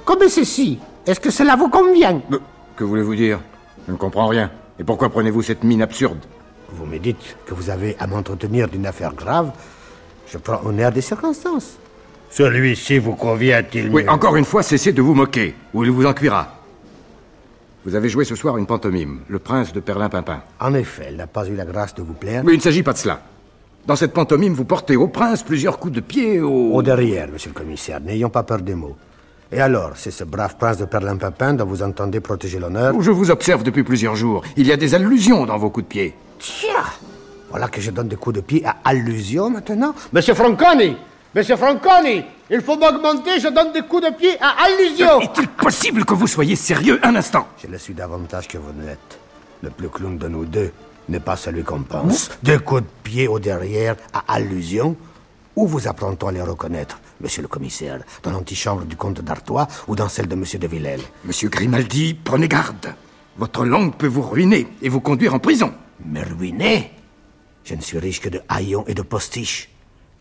Comme 0.06 0.28
ceci, 0.28 0.78
est-ce 1.04 1.18
que 1.18 1.30
cela 1.30 1.56
vous 1.56 1.68
convient 1.68 2.22
Mais, 2.30 2.38
que 2.76 2.84
voulez-vous 2.84 3.16
dire? 3.16 3.40
Je 3.86 3.92
ne 3.92 3.96
comprends 3.96 4.28
rien. 4.28 4.50
Et 4.78 4.84
pourquoi 4.84 5.10
prenez-vous 5.10 5.42
cette 5.42 5.64
mine 5.64 5.82
absurde? 5.82 6.18
Vous 6.70 6.86
me 6.86 6.98
dites 6.98 7.36
que 7.44 7.54
vous 7.54 7.70
avez 7.70 7.96
à 7.98 8.06
m'entretenir 8.06 8.68
d'une 8.68 8.86
affaire 8.86 9.12
grave. 9.14 9.50
Je 10.28 10.38
prends 10.38 10.62
air 10.78 10.92
des 10.92 11.00
circonstances. 11.00 11.76
Celui-ci 12.30 12.98
vous 12.98 13.14
convient-il 13.16 13.88
Oui, 13.90 14.04
mieux? 14.04 14.10
encore 14.10 14.36
une 14.36 14.44
fois, 14.44 14.62
cessez 14.62 14.92
de 14.92 15.02
vous 15.02 15.14
moquer, 15.14 15.54
ou 15.74 15.82
il 15.82 15.90
vous 15.90 16.06
en 16.06 16.12
cuira. 16.12 16.54
Vous 17.84 17.96
avez 17.96 18.08
joué 18.08 18.24
ce 18.24 18.36
soir 18.36 18.58
une 18.58 18.66
pantomime, 18.66 19.20
Le 19.28 19.40
Prince 19.40 19.72
de 19.72 19.80
Perlimpinpin. 19.80 20.40
En 20.60 20.74
effet, 20.74 21.06
elle 21.08 21.16
n'a 21.16 21.26
pas 21.26 21.46
eu 21.48 21.56
la 21.56 21.64
grâce 21.64 21.94
de 21.94 22.02
vous 22.02 22.14
plaire. 22.14 22.44
Mais 22.44 22.52
il 22.52 22.58
ne 22.58 22.62
s'agit 22.62 22.82
pas 22.84 22.92
de 22.92 22.98
cela. 22.98 23.20
Dans 23.86 23.96
cette 23.96 24.12
pantomime, 24.12 24.52
vous 24.54 24.64
portez 24.64 24.94
au 24.96 25.08
prince 25.08 25.42
plusieurs 25.42 25.78
coups 25.78 25.94
de 25.94 26.00
pied 26.00 26.40
au... 26.40 26.74
Au 26.74 26.82
derrière, 26.82 27.28
monsieur 27.28 27.50
le 27.50 27.54
commissaire, 27.58 28.00
n'ayons 28.00 28.30
pas 28.30 28.44
peur 28.44 28.58
des 28.60 28.74
mots. 28.74 28.96
Et 29.52 29.60
alors, 29.60 29.92
c'est 29.94 30.10
ce 30.10 30.24
brave 30.24 30.56
prince 30.56 30.78
de 30.78 30.84
Perlimpinpin 30.86 31.54
dont 31.54 31.66
vous 31.66 31.82
entendez 31.82 32.20
protéger 32.20 32.58
l'honneur 32.58 32.94
Je 33.00 33.10
vous 33.12 33.30
observe 33.30 33.62
depuis 33.62 33.84
plusieurs 33.84 34.16
jours. 34.16 34.42
Il 34.56 34.66
y 34.66 34.72
a 34.72 34.76
des 34.76 34.94
allusions 34.94 35.46
dans 35.46 35.56
vos 35.56 35.70
coups 35.70 35.84
de 35.86 35.88
pied. 35.88 36.14
Tiens 36.38 36.84
Voilà 37.50 37.68
que 37.68 37.80
je 37.80 37.90
donne 37.92 38.08
des 38.08 38.16
coups 38.16 38.36
de 38.36 38.40
pied 38.40 38.64
à 38.66 38.76
allusion 38.84 39.48
maintenant 39.50 39.94
Monsieur 40.12 40.34
Franconi 40.34 40.96
Monsieur 41.34 41.56
Franconi 41.56 42.24
Il 42.50 42.60
faut 42.60 42.76
m'augmenter, 42.76 43.38
je 43.40 43.48
donne 43.48 43.72
des 43.72 43.82
coups 43.82 44.04
de 44.04 44.14
pied 44.16 44.36
à 44.40 44.64
allusion 44.64 45.20
Est-il 45.20 45.46
possible 45.48 46.04
que 46.04 46.14
vous 46.14 46.26
soyez 46.26 46.56
sérieux 46.56 46.98
un 47.04 47.14
instant? 47.14 47.46
Je 47.62 47.68
le 47.68 47.78
suis 47.78 47.94
davantage 47.94 48.48
que 48.48 48.58
vous 48.58 48.72
ne 48.78 48.84
l'êtes. 48.86 49.18
Le 49.62 49.70
plus 49.70 49.88
clown 49.88 50.18
de 50.18 50.26
nous 50.28 50.44
deux 50.44 50.72
n'est 51.08 51.20
pas 51.20 51.36
celui 51.36 51.62
qu'on 51.62 51.82
pense. 51.82 52.30
Deux 52.42 52.58
coups 52.58 52.82
de 52.82 52.86
pied 53.04 53.28
au 53.28 53.38
derrière 53.38 53.94
à 54.12 54.34
allusion 54.34 54.96
Où 55.54 55.66
vous 55.68 55.86
apprend-on 55.86 56.26
à 56.28 56.32
les 56.32 56.42
reconnaître, 56.42 56.98
monsieur 57.20 57.42
le 57.42 57.48
commissaire 57.48 58.00
Dans 58.22 58.30
l'antichambre 58.30 58.84
du 58.84 58.96
comte 58.96 59.20
d'Artois 59.20 59.66
ou 59.88 59.96
dans 59.96 60.08
celle 60.08 60.28
de 60.28 60.34
monsieur 60.34 60.58
de 60.58 60.66
Villèle 60.66 61.00
Monsieur 61.24 61.48
Grimaldi, 61.48 62.14
prenez 62.14 62.48
garde. 62.48 62.94
Votre 63.38 63.64
langue 63.64 63.94
peut 63.96 64.06
vous 64.06 64.22
ruiner 64.22 64.66
et 64.82 64.88
vous 64.88 65.00
conduire 65.00 65.34
en 65.34 65.38
prison. 65.38 65.72
Me 66.04 66.22
ruiner? 66.22 66.90
Je 67.64 67.74
ne 67.74 67.80
suis 67.80 67.98
riche 67.98 68.20
que 68.20 68.28
de 68.28 68.40
haillons 68.48 68.84
et 68.86 68.94
de 68.94 69.02
postiches. 69.02 69.68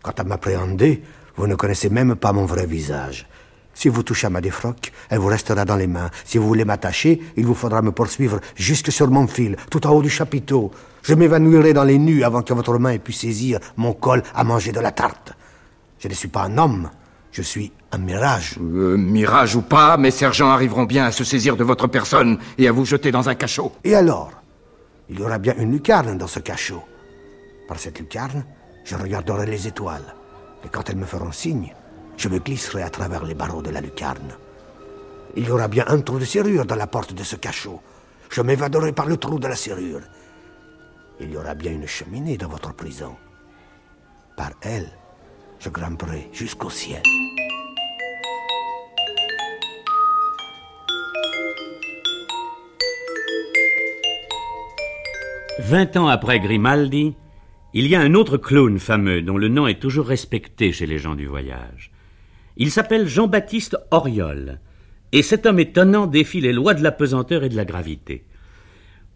Quant 0.01 0.13
à 0.17 0.23
m'appréhender, 0.23 1.01
vous 1.37 1.47
ne 1.47 1.55
connaissez 1.55 1.89
même 1.89 2.15
pas 2.15 2.33
mon 2.33 2.45
vrai 2.45 2.65
visage. 2.65 3.27
Si 3.73 3.89
vous 3.89 4.03
touchez 4.03 4.27
à 4.27 4.29
ma 4.29 4.41
défroque, 4.41 4.91
elle 5.09 5.19
vous 5.19 5.27
restera 5.27 5.65
dans 5.65 5.75
les 5.75 5.87
mains. 5.87 6.09
Si 6.23 6.37
vous 6.37 6.47
voulez 6.47 6.63
m'attacher, 6.65 7.21
il 7.35 7.45
vous 7.45 7.53
faudra 7.53 7.81
me 7.81 7.91
poursuivre 7.91 8.39
jusque 8.55 8.91
sur 8.91 9.09
mon 9.11 9.27
fil, 9.27 9.57
tout 9.69 9.85
en 9.85 9.91
haut 9.91 10.01
du 10.01 10.09
chapiteau. 10.09 10.71
Je 11.03 11.13
m'évanouirai 11.13 11.73
dans 11.73 11.83
les 11.83 11.99
nues 11.99 12.23
avant 12.23 12.41
que 12.41 12.53
votre 12.53 12.77
main 12.79 12.91
ait 12.91 12.99
pu 12.99 13.11
saisir 13.11 13.59
mon 13.75 13.93
col 13.93 14.23
à 14.33 14.43
manger 14.43 14.71
de 14.71 14.79
la 14.79 14.91
tarte. 14.91 15.33
Je 16.05 16.09
ne 16.11 16.13
suis 16.13 16.27
pas 16.27 16.43
un 16.43 16.59
homme, 16.59 16.91
je 17.31 17.41
suis 17.41 17.71
un 17.91 17.97
mirage. 17.97 18.59
Euh, 18.61 18.95
mirage 18.95 19.55
ou 19.55 19.63
pas, 19.63 19.97
mes 19.97 20.11
sergents 20.11 20.51
arriveront 20.51 20.83
bien 20.83 21.05
à 21.05 21.11
se 21.11 21.23
saisir 21.23 21.57
de 21.57 21.63
votre 21.63 21.87
personne 21.87 22.37
et 22.59 22.67
à 22.67 22.71
vous 22.71 22.85
jeter 22.85 23.11
dans 23.11 23.27
un 23.27 23.33
cachot. 23.33 23.71
Et 23.83 23.95
alors 23.95 24.29
Il 25.09 25.19
y 25.19 25.23
aura 25.23 25.39
bien 25.39 25.55
une 25.57 25.71
lucarne 25.71 26.15
dans 26.15 26.27
ce 26.27 26.37
cachot. 26.37 26.83
Par 27.67 27.79
cette 27.79 27.97
lucarne, 27.97 28.45
je 28.83 28.95
regarderai 28.95 29.47
les 29.47 29.65
étoiles. 29.65 30.13
Et 30.63 30.67
quand 30.69 30.87
elles 30.91 30.95
me 30.95 31.05
feront 31.05 31.31
signe, 31.31 31.73
je 32.17 32.29
me 32.29 32.37
glisserai 32.37 32.83
à 32.83 32.91
travers 32.91 33.25
les 33.25 33.33
barreaux 33.33 33.63
de 33.63 33.71
la 33.71 33.81
lucarne. 33.81 34.37
Il 35.35 35.47
y 35.47 35.49
aura 35.49 35.67
bien 35.67 35.85
un 35.87 36.01
trou 36.01 36.19
de 36.19 36.25
serrure 36.25 36.67
dans 36.67 36.75
la 36.75 36.85
porte 36.85 37.15
de 37.15 37.23
ce 37.23 37.35
cachot. 37.35 37.81
Je 38.29 38.43
m'évaderai 38.43 38.91
par 38.91 39.07
le 39.07 39.17
trou 39.17 39.39
de 39.39 39.47
la 39.47 39.55
serrure. 39.55 40.01
Il 41.19 41.31
y 41.31 41.37
aura 41.37 41.55
bien 41.55 41.71
une 41.71 41.87
cheminée 41.87 42.37
dans 42.37 42.49
votre 42.49 42.75
prison. 42.75 43.15
Par 44.37 44.51
elle, 44.61 44.91
je 45.65 46.37
jusqu'au 46.37 46.69
ciel. 46.69 47.01
Vingt 55.59 55.97
ans 55.97 56.07
après 56.07 56.39
Grimaldi, 56.39 57.15
il 57.73 57.87
y 57.87 57.95
a 57.95 58.01
un 58.01 58.13
autre 58.13 58.37
clown 58.37 58.77
fameux 58.77 59.21
dont 59.23 59.37
le 59.37 59.47
nom 59.47 59.65
est 59.65 59.81
toujours 59.81 60.05
respecté 60.05 60.71
chez 60.71 60.85
les 60.85 60.99
gens 60.99 61.15
du 61.15 61.25
voyage. 61.25 61.91
Il 62.57 62.69
s'appelle 62.69 63.07
Jean-Baptiste 63.07 63.77
Auriol, 63.91 64.59
et 65.11 65.23
cet 65.23 65.45
homme 65.45 65.59
étonnant 65.59 66.05
défie 66.05 66.41
les 66.41 66.53
lois 66.53 66.75
de 66.75 66.83
la 66.83 66.91
pesanteur 66.91 67.43
et 67.43 67.49
de 67.49 67.55
la 67.55 67.65
gravité. 67.65 68.25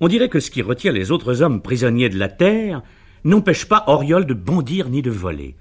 On 0.02 0.08
dirait 0.08 0.30
que 0.30 0.40
ce 0.40 0.50
qui 0.50 0.62
retient 0.62 0.92
les 0.92 1.12
autres 1.12 1.44
hommes 1.44 1.62
prisonniers 1.62 2.10
de 2.10 2.18
la 2.18 2.30
terre 2.30 2.82
n'empêche 3.24 3.66
pas 3.66 3.84
Auriol 3.88 4.26
de 4.26 4.34
bondir 4.34 4.90
ni 4.90 5.02
de 5.02 5.12
voler. 5.12 5.56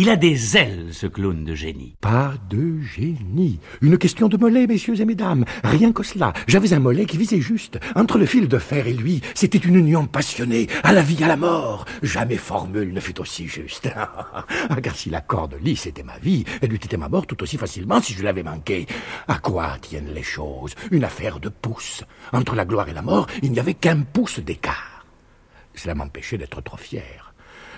Il 0.00 0.10
a 0.10 0.14
des 0.14 0.56
ailes, 0.56 0.90
ce 0.92 1.08
clown 1.08 1.42
de 1.42 1.56
génie. 1.56 1.96
Pas 2.00 2.34
de 2.48 2.80
génie. 2.82 3.58
Une 3.82 3.98
question 3.98 4.28
de 4.28 4.36
mollet, 4.36 4.68
messieurs 4.68 5.00
et 5.00 5.04
mesdames. 5.04 5.44
Rien 5.64 5.90
que 5.90 6.04
cela. 6.04 6.32
J'avais 6.46 6.72
un 6.72 6.78
mollet 6.78 7.04
qui 7.04 7.16
visait 7.16 7.40
juste. 7.40 7.80
Entre 7.96 8.16
le 8.16 8.24
fil 8.24 8.46
de 8.46 8.58
fer 8.58 8.86
et 8.86 8.92
lui, 8.92 9.20
c'était 9.34 9.58
une 9.58 9.74
union 9.74 10.06
passionnée, 10.06 10.68
à 10.84 10.92
la 10.92 11.02
vie, 11.02 11.24
à 11.24 11.26
la 11.26 11.36
mort. 11.36 11.84
Jamais 12.04 12.36
formule 12.36 12.92
ne 12.92 13.00
fut 13.00 13.20
aussi 13.20 13.48
juste. 13.48 13.90
Ah, 14.70 14.80
car 14.80 14.94
si 14.94 15.10
la 15.10 15.20
corde 15.20 15.56
lisse 15.60 15.86
était 15.86 16.04
ma 16.04 16.18
vie, 16.18 16.44
elle 16.62 16.72
eût 16.72 16.76
été 16.76 16.96
ma 16.96 17.08
mort 17.08 17.26
tout 17.26 17.42
aussi 17.42 17.56
facilement 17.56 18.00
si 18.00 18.12
je 18.12 18.22
l'avais 18.22 18.44
manqué. 18.44 18.86
À 19.26 19.38
quoi 19.38 19.78
tiennent 19.80 20.14
les 20.14 20.22
choses? 20.22 20.74
Une 20.92 21.04
affaire 21.04 21.40
de 21.40 21.48
pouce. 21.48 22.04
Entre 22.32 22.54
la 22.54 22.64
gloire 22.64 22.88
et 22.88 22.94
la 22.94 23.02
mort, 23.02 23.26
il 23.42 23.50
n'y 23.50 23.58
avait 23.58 23.74
qu'un 23.74 24.02
pouce 24.02 24.38
d'écart. 24.38 25.06
Cela 25.74 25.96
m'empêchait 25.96 26.38
d'être 26.38 26.60
trop 26.60 26.76
fier. 26.76 27.27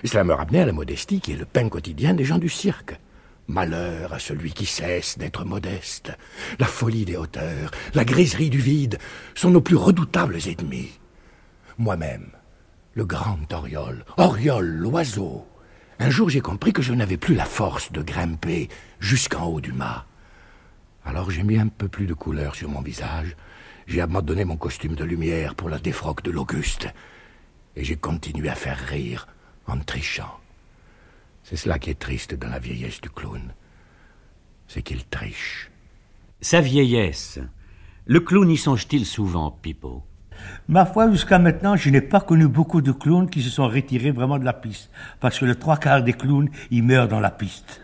Cela 0.03 0.23
me 0.23 0.33
ramenait 0.33 0.61
à 0.61 0.65
la 0.65 0.71
modestie 0.71 1.21
qui 1.21 1.33
est 1.33 1.37
le 1.37 1.45
pain 1.45 1.69
quotidien 1.69 2.13
des 2.13 2.25
gens 2.25 2.39
du 2.39 2.49
cirque. 2.49 2.99
Malheur 3.47 4.13
à 4.13 4.19
celui 4.19 4.53
qui 4.53 4.65
cesse 4.65 5.17
d'être 5.17 5.45
modeste. 5.45 6.11
La 6.59 6.65
folie 6.65 7.05
des 7.05 7.17
hauteurs, 7.17 7.71
la 7.93 8.05
griserie 8.05 8.49
du 8.49 8.59
vide 8.59 8.97
sont 9.35 9.49
nos 9.49 9.61
plus 9.61 9.75
redoutables 9.75 10.37
ennemis. 10.47 10.99
Moi-même, 11.77 12.31
le 12.93 13.05
grand 13.05 13.51
Oriol, 13.51 14.05
Oriol 14.17 14.65
l'oiseau. 14.65 15.45
Un 15.99 16.09
jour 16.09 16.29
j'ai 16.29 16.41
compris 16.41 16.73
que 16.73 16.81
je 16.81 16.93
n'avais 16.93 17.17
plus 17.17 17.35
la 17.35 17.45
force 17.45 17.91
de 17.91 18.01
grimper 18.01 18.69
jusqu'en 18.99 19.45
haut 19.45 19.61
du 19.61 19.73
mât. 19.73 20.05
Alors 21.05 21.29
j'ai 21.29 21.43
mis 21.43 21.57
un 21.57 21.67
peu 21.67 21.87
plus 21.87 22.05
de 22.05 22.13
couleur 22.13 22.55
sur 22.55 22.69
mon 22.69 22.81
visage, 22.81 23.35
j'ai 23.87 24.01
abandonné 24.01 24.45
mon 24.45 24.57
costume 24.57 24.95
de 24.95 25.03
lumière 25.03 25.55
pour 25.55 25.69
la 25.69 25.79
défroque 25.79 26.23
de 26.23 26.31
l'Auguste, 26.31 26.87
et 27.75 27.83
j'ai 27.83 27.95
continué 27.95 28.49
à 28.49 28.55
faire 28.55 28.77
rire 28.77 29.27
en 29.71 29.79
trichant. 29.79 30.39
C'est 31.43 31.55
cela 31.55 31.79
qui 31.79 31.89
est 31.89 31.99
triste 31.99 32.35
dans 32.35 32.49
la 32.49 32.59
vieillesse 32.59 33.01
du 33.01 33.09
clown. 33.09 33.53
C'est 34.67 34.81
qu'il 34.81 35.05
triche. 35.05 35.71
Sa 36.41 36.61
vieillesse. 36.61 37.39
Le 38.05 38.19
clown 38.19 38.49
y 38.49 38.57
songe-t-il 38.57 39.05
souvent, 39.05 39.51
Pipo? 39.51 40.03
Ma 40.67 40.85
foi, 40.85 41.09
jusqu'à 41.11 41.39
maintenant, 41.39 41.75
je 41.75 41.89
n'ai 41.89 42.01
pas 42.01 42.19
connu 42.19 42.47
beaucoup 42.47 42.81
de 42.81 42.91
clowns 42.91 43.29
qui 43.29 43.41
se 43.41 43.49
sont 43.49 43.67
retirés 43.67 44.11
vraiment 44.11 44.39
de 44.39 44.45
la 44.45 44.53
piste. 44.53 44.89
Parce 45.19 45.39
que 45.39 45.45
le 45.45 45.55
trois 45.55 45.77
quarts 45.77 46.03
des 46.03 46.13
clowns, 46.13 46.49
ils 46.71 46.83
meurent 46.83 47.07
dans 47.07 47.19
la 47.19 47.31
piste. 47.31 47.81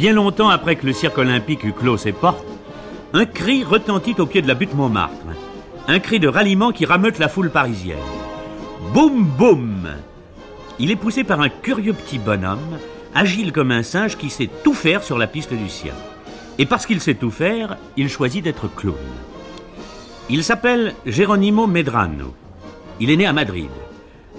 Bien 0.00 0.14
longtemps 0.14 0.48
après 0.48 0.76
que 0.76 0.86
le 0.86 0.94
cirque 0.94 1.18
olympique 1.18 1.62
eut 1.62 1.74
clos 1.74 1.98
ses 1.98 2.12
portes, 2.12 2.46
un 3.12 3.26
cri 3.26 3.64
retentit 3.64 4.14
au 4.18 4.24
pied 4.24 4.40
de 4.40 4.48
la 4.48 4.54
butte 4.54 4.72
Montmartre. 4.72 5.26
Un 5.88 5.98
cri 5.98 6.18
de 6.18 6.26
ralliement 6.26 6.72
qui 6.72 6.86
rameute 6.86 7.18
la 7.18 7.28
foule 7.28 7.50
parisienne. 7.50 7.98
Boum 8.94 9.24
boum 9.24 9.90
Il 10.78 10.90
est 10.90 10.96
poussé 10.96 11.22
par 11.22 11.42
un 11.42 11.50
curieux 11.50 11.92
petit 11.92 12.18
bonhomme, 12.18 12.78
agile 13.14 13.52
comme 13.52 13.72
un 13.72 13.82
singe 13.82 14.16
qui 14.16 14.30
sait 14.30 14.48
tout 14.64 14.72
faire 14.72 15.02
sur 15.02 15.18
la 15.18 15.26
piste 15.26 15.52
du 15.52 15.68
cirque. 15.68 15.94
Et 16.58 16.64
parce 16.64 16.86
qu'il 16.86 17.02
sait 17.02 17.16
tout 17.16 17.30
faire, 17.30 17.76
il 17.98 18.08
choisit 18.08 18.42
d'être 18.42 18.74
clown. 18.74 18.96
Il 20.30 20.42
s'appelle 20.44 20.94
Geronimo 21.04 21.66
Medrano. 21.66 22.34
Il 23.00 23.10
est 23.10 23.16
né 23.16 23.26
à 23.26 23.34
Madrid. 23.34 23.68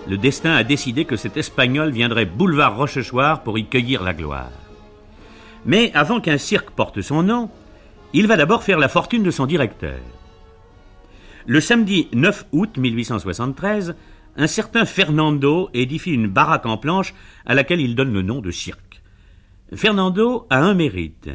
Le 0.08 0.18
destin 0.18 0.54
a 0.54 0.64
décidé 0.64 1.06
que 1.06 1.18
cet 1.18 1.38
Espagnol 1.38 1.92
viendrait 1.92 2.26
boulevard 2.26 2.78
Rochechouart 2.78 3.44
pour 3.44 3.60
y 3.60 3.66
cueillir 3.68 4.02
la 4.02 4.16
gloire. 4.16 4.50
Mais 5.66 5.92
avant 5.94 6.20
qu'un 6.20 6.38
cirque 6.38 6.72
porte 6.72 7.02
son 7.02 7.24
nom, 7.24 7.50
il 8.14 8.28
va 8.28 8.38
d'abord 8.38 8.64
faire 8.64 8.80
la 8.80 8.90
fortune 8.90 9.24
de 9.24 9.32
son 9.32 9.46
directeur. 9.46 10.00
Le 11.46 11.60
samedi 11.62 12.08
9 12.14 12.48
août 12.52 12.78
1873, 12.78 13.96
un 14.38 14.48
certain 14.48 14.86
Fernando 14.86 15.70
édifie 15.74 16.12
une 16.12 16.28
baraque 16.28 16.66
en 16.66 16.78
planche 16.78 17.14
à 17.46 17.54
laquelle 17.54 17.82
il 17.82 17.96
donne 17.96 18.14
le 18.14 18.22
nom 18.22 18.42
de 18.42 18.52
cirque. 18.52 19.02
Fernando 19.74 20.48
a 20.50 20.60
un 20.60 20.74
mérite. 20.74 21.30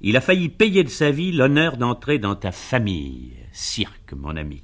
Il 0.00 0.16
a 0.16 0.20
failli 0.20 0.48
payer 0.48 0.84
de 0.84 0.88
sa 0.88 1.10
vie 1.10 1.32
l'honneur 1.32 1.76
d'entrer 1.76 2.18
dans 2.18 2.34
ta 2.34 2.52
famille, 2.52 3.32
cirque, 3.52 4.12
mon 4.14 4.36
ami. 4.36 4.62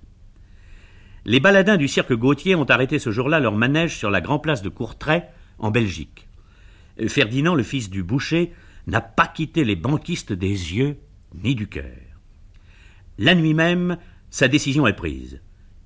Les 1.25 1.41
baladins 1.41 1.77
du 1.77 1.89
cirque 1.89 2.13
Gauthier 2.13 2.55
ont 2.55 2.65
arrêté 2.65 2.99
ce 2.99 3.11
jour-là 3.11 3.39
leur 3.39 3.55
manège 3.55 3.97
sur 3.97 4.11
la 4.11 4.21
grande 4.21 4.43
place 4.43 4.63
de 4.63 4.69
Courtrai, 4.69 5.25
en 5.59 5.71
Belgique. 5.71 6.29
Ferdinand, 7.07 7.55
le 7.55 7.63
fils 7.63 7.91
du 7.91 8.03
boucher, 8.03 8.53
n'a 8.89 9.01
pas 9.01 9.27
quitté 9.27 9.65
les 9.65 9.77
banquistes 9.77 10.33
des 10.33 10.49
yeux 10.49 10.99
ni 11.35 11.55
du 11.55 11.69
cœur. 11.69 11.85
La 13.19 13.35
nuit 13.35 13.55
même, 13.55 13.99
sa 14.31 14.49
décision 14.49 14.87
est 14.87 14.97
prise. 14.97 15.43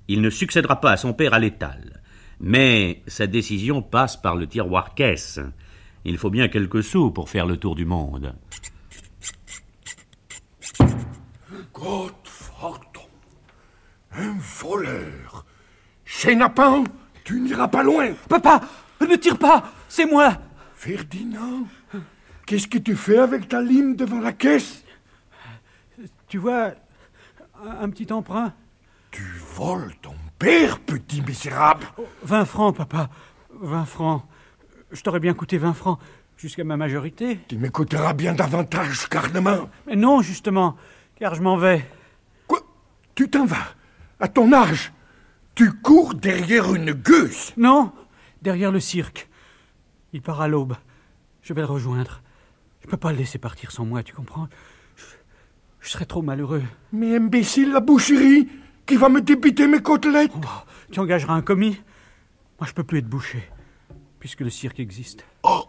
Il 0.08 0.20
ne 0.20 0.30
succédera 0.30 0.80
pas 0.80 0.92
à 0.92 0.96
son 0.96 1.12
père 1.12 1.34
à 1.34 1.38
l'étal. 1.38 2.02
Mais 2.38 3.02
sa 3.06 3.26
décision 3.26 3.82
passe 3.82 4.16
par 4.16 4.36
le 4.36 4.46
tiroir 4.46 4.94
caisse. 4.94 5.40
Il 6.04 6.16
faut 6.18 6.30
bien 6.30 6.48
quelques 6.48 6.82
sous 6.82 7.10
pour 7.10 7.28
faire 7.28 7.46
le 7.46 7.56
tour 7.56 7.74
du 7.74 7.84
monde. 7.84 8.34
Godfordon, 11.72 13.08
un 14.12 14.34
voleur. 14.38 15.44
Chenapan, 16.04 16.84
tu 17.24 17.40
n'iras 17.40 17.68
pas 17.68 17.82
loin. 17.82 18.12
Papa, 18.28 18.60
ne 19.00 19.16
tire 19.16 19.38
pas, 19.38 19.72
c'est 19.88 20.06
moi. 20.06 20.36
Ferdinand, 20.74 21.66
qu'est-ce 22.46 22.68
que 22.68 22.78
tu 22.78 22.96
fais 22.96 23.18
avec 23.18 23.48
ta 23.48 23.61
lime 23.61 23.96
devant 23.96 24.20
la 24.20 24.33
caisse? 24.33 24.85
Tu 26.28 26.38
vois, 26.38 26.72
un, 27.62 27.90
petit 27.90 28.12
emprunt. 28.12 28.52
Tu 29.11 29.22
voles 29.55 29.92
ton 30.00 30.14
père, 30.38 30.78
petit 30.81 31.20
misérable. 31.20 31.87
Oh, 31.98 32.07
20 32.24 32.44
francs, 32.44 32.76
papa. 32.76 33.11
20 33.61 33.85
francs. 33.85 34.22
Je 34.90 35.02
t'aurais 35.02 35.20
bien 35.20 35.35
coûté 35.35 35.59
20 35.59 35.74
francs 35.74 35.98
jusqu'à 36.37 36.64
ma 36.64 36.76
majorité. 36.76 37.38
Tu 37.48 37.58
me 37.58 37.69
coûteras 37.69 38.14
bien 38.14 38.33
davantage, 38.33 39.08
carnement. 39.08 39.69
Mais 39.87 39.96
non, 39.96 40.23
justement, 40.23 40.77
car 41.16 41.35
je 41.35 41.42
m'en 41.42 41.56
vais. 41.56 41.87
Quoi? 42.46 42.60
Tu 43.14 43.29
t'en 43.29 43.44
vas? 43.44 43.75
À 44.19 44.29
ton 44.29 44.52
âge? 44.52 44.92
Tu 45.54 45.71
cours 45.71 46.14
derrière 46.14 46.75
une 46.75 46.92
gueuse? 46.92 47.52
Non, 47.56 47.92
derrière 48.40 48.73
le 48.73 48.81
cirque. 48.81 49.29
Il 50.12 50.23
part 50.23 50.40
à 50.40 50.48
l'aube. 50.48 50.77
Je 51.42 51.52
vais 51.52 51.60
le 51.60 51.66
rejoindre. 51.66 52.21
Je 52.92 52.96
peux 52.98 53.08
pas 53.08 53.12
le 53.12 53.16
laisser 53.16 53.38
partir 53.38 53.70
sans 53.70 53.86
moi, 53.86 54.02
tu 54.02 54.12
comprends? 54.12 54.48
Je, 54.96 55.04
je 55.80 55.88
serais 55.88 56.04
trop 56.04 56.20
malheureux. 56.20 56.62
Mais 56.92 57.16
imbécile, 57.16 57.72
la 57.72 57.80
boucherie 57.80 58.50
Qui 58.84 58.96
va 58.96 59.08
me 59.08 59.22
débiter 59.22 59.66
mes 59.66 59.80
côtelettes. 59.80 60.30
Oh, 60.36 60.46
Tu 60.90 61.00
engageras 61.00 61.32
un 61.32 61.40
commis? 61.40 61.80
Moi, 62.60 62.68
je 62.68 62.74
peux 62.74 62.84
plus 62.84 62.98
être 62.98 63.08
bouché, 63.08 63.48
puisque 64.20 64.40
le 64.40 64.50
cirque 64.50 64.78
existe. 64.78 65.24
Oh 65.42 65.64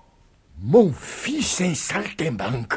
Mon 0.62 0.92
fils, 0.92 1.62
un 1.62 1.74
saltimbanque 1.74 2.74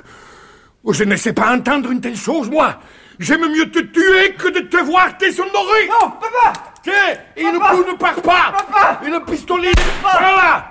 oh, 0.85 0.93
Je 0.93 1.03
ne 1.03 1.17
sais 1.17 1.33
pas 1.33 1.53
entendre 1.53 1.91
une 1.91 2.01
telle 2.01 2.17
chose, 2.17 2.49
moi. 2.49 2.79
J'aime 3.19 3.53
mieux 3.53 3.69
te 3.69 3.81
tuer 3.81 4.35
que 4.39 4.47
de 4.47 4.69
te 4.69 4.77
voir 4.77 5.19
déshonoré. 5.19 5.89
Non, 5.89 6.11
papa! 6.21 6.53
Tiens, 6.85 7.19
une 7.37 7.59
coup 7.59 7.91
ne 7.91 7.97
part 7.99 8.23
pas. 8.23 8.53
Papa! 8.53 9.01
Une 9.05 9.19
pistolet 9.25 9.73
Par 10.01 10.21
là 10.21 10.71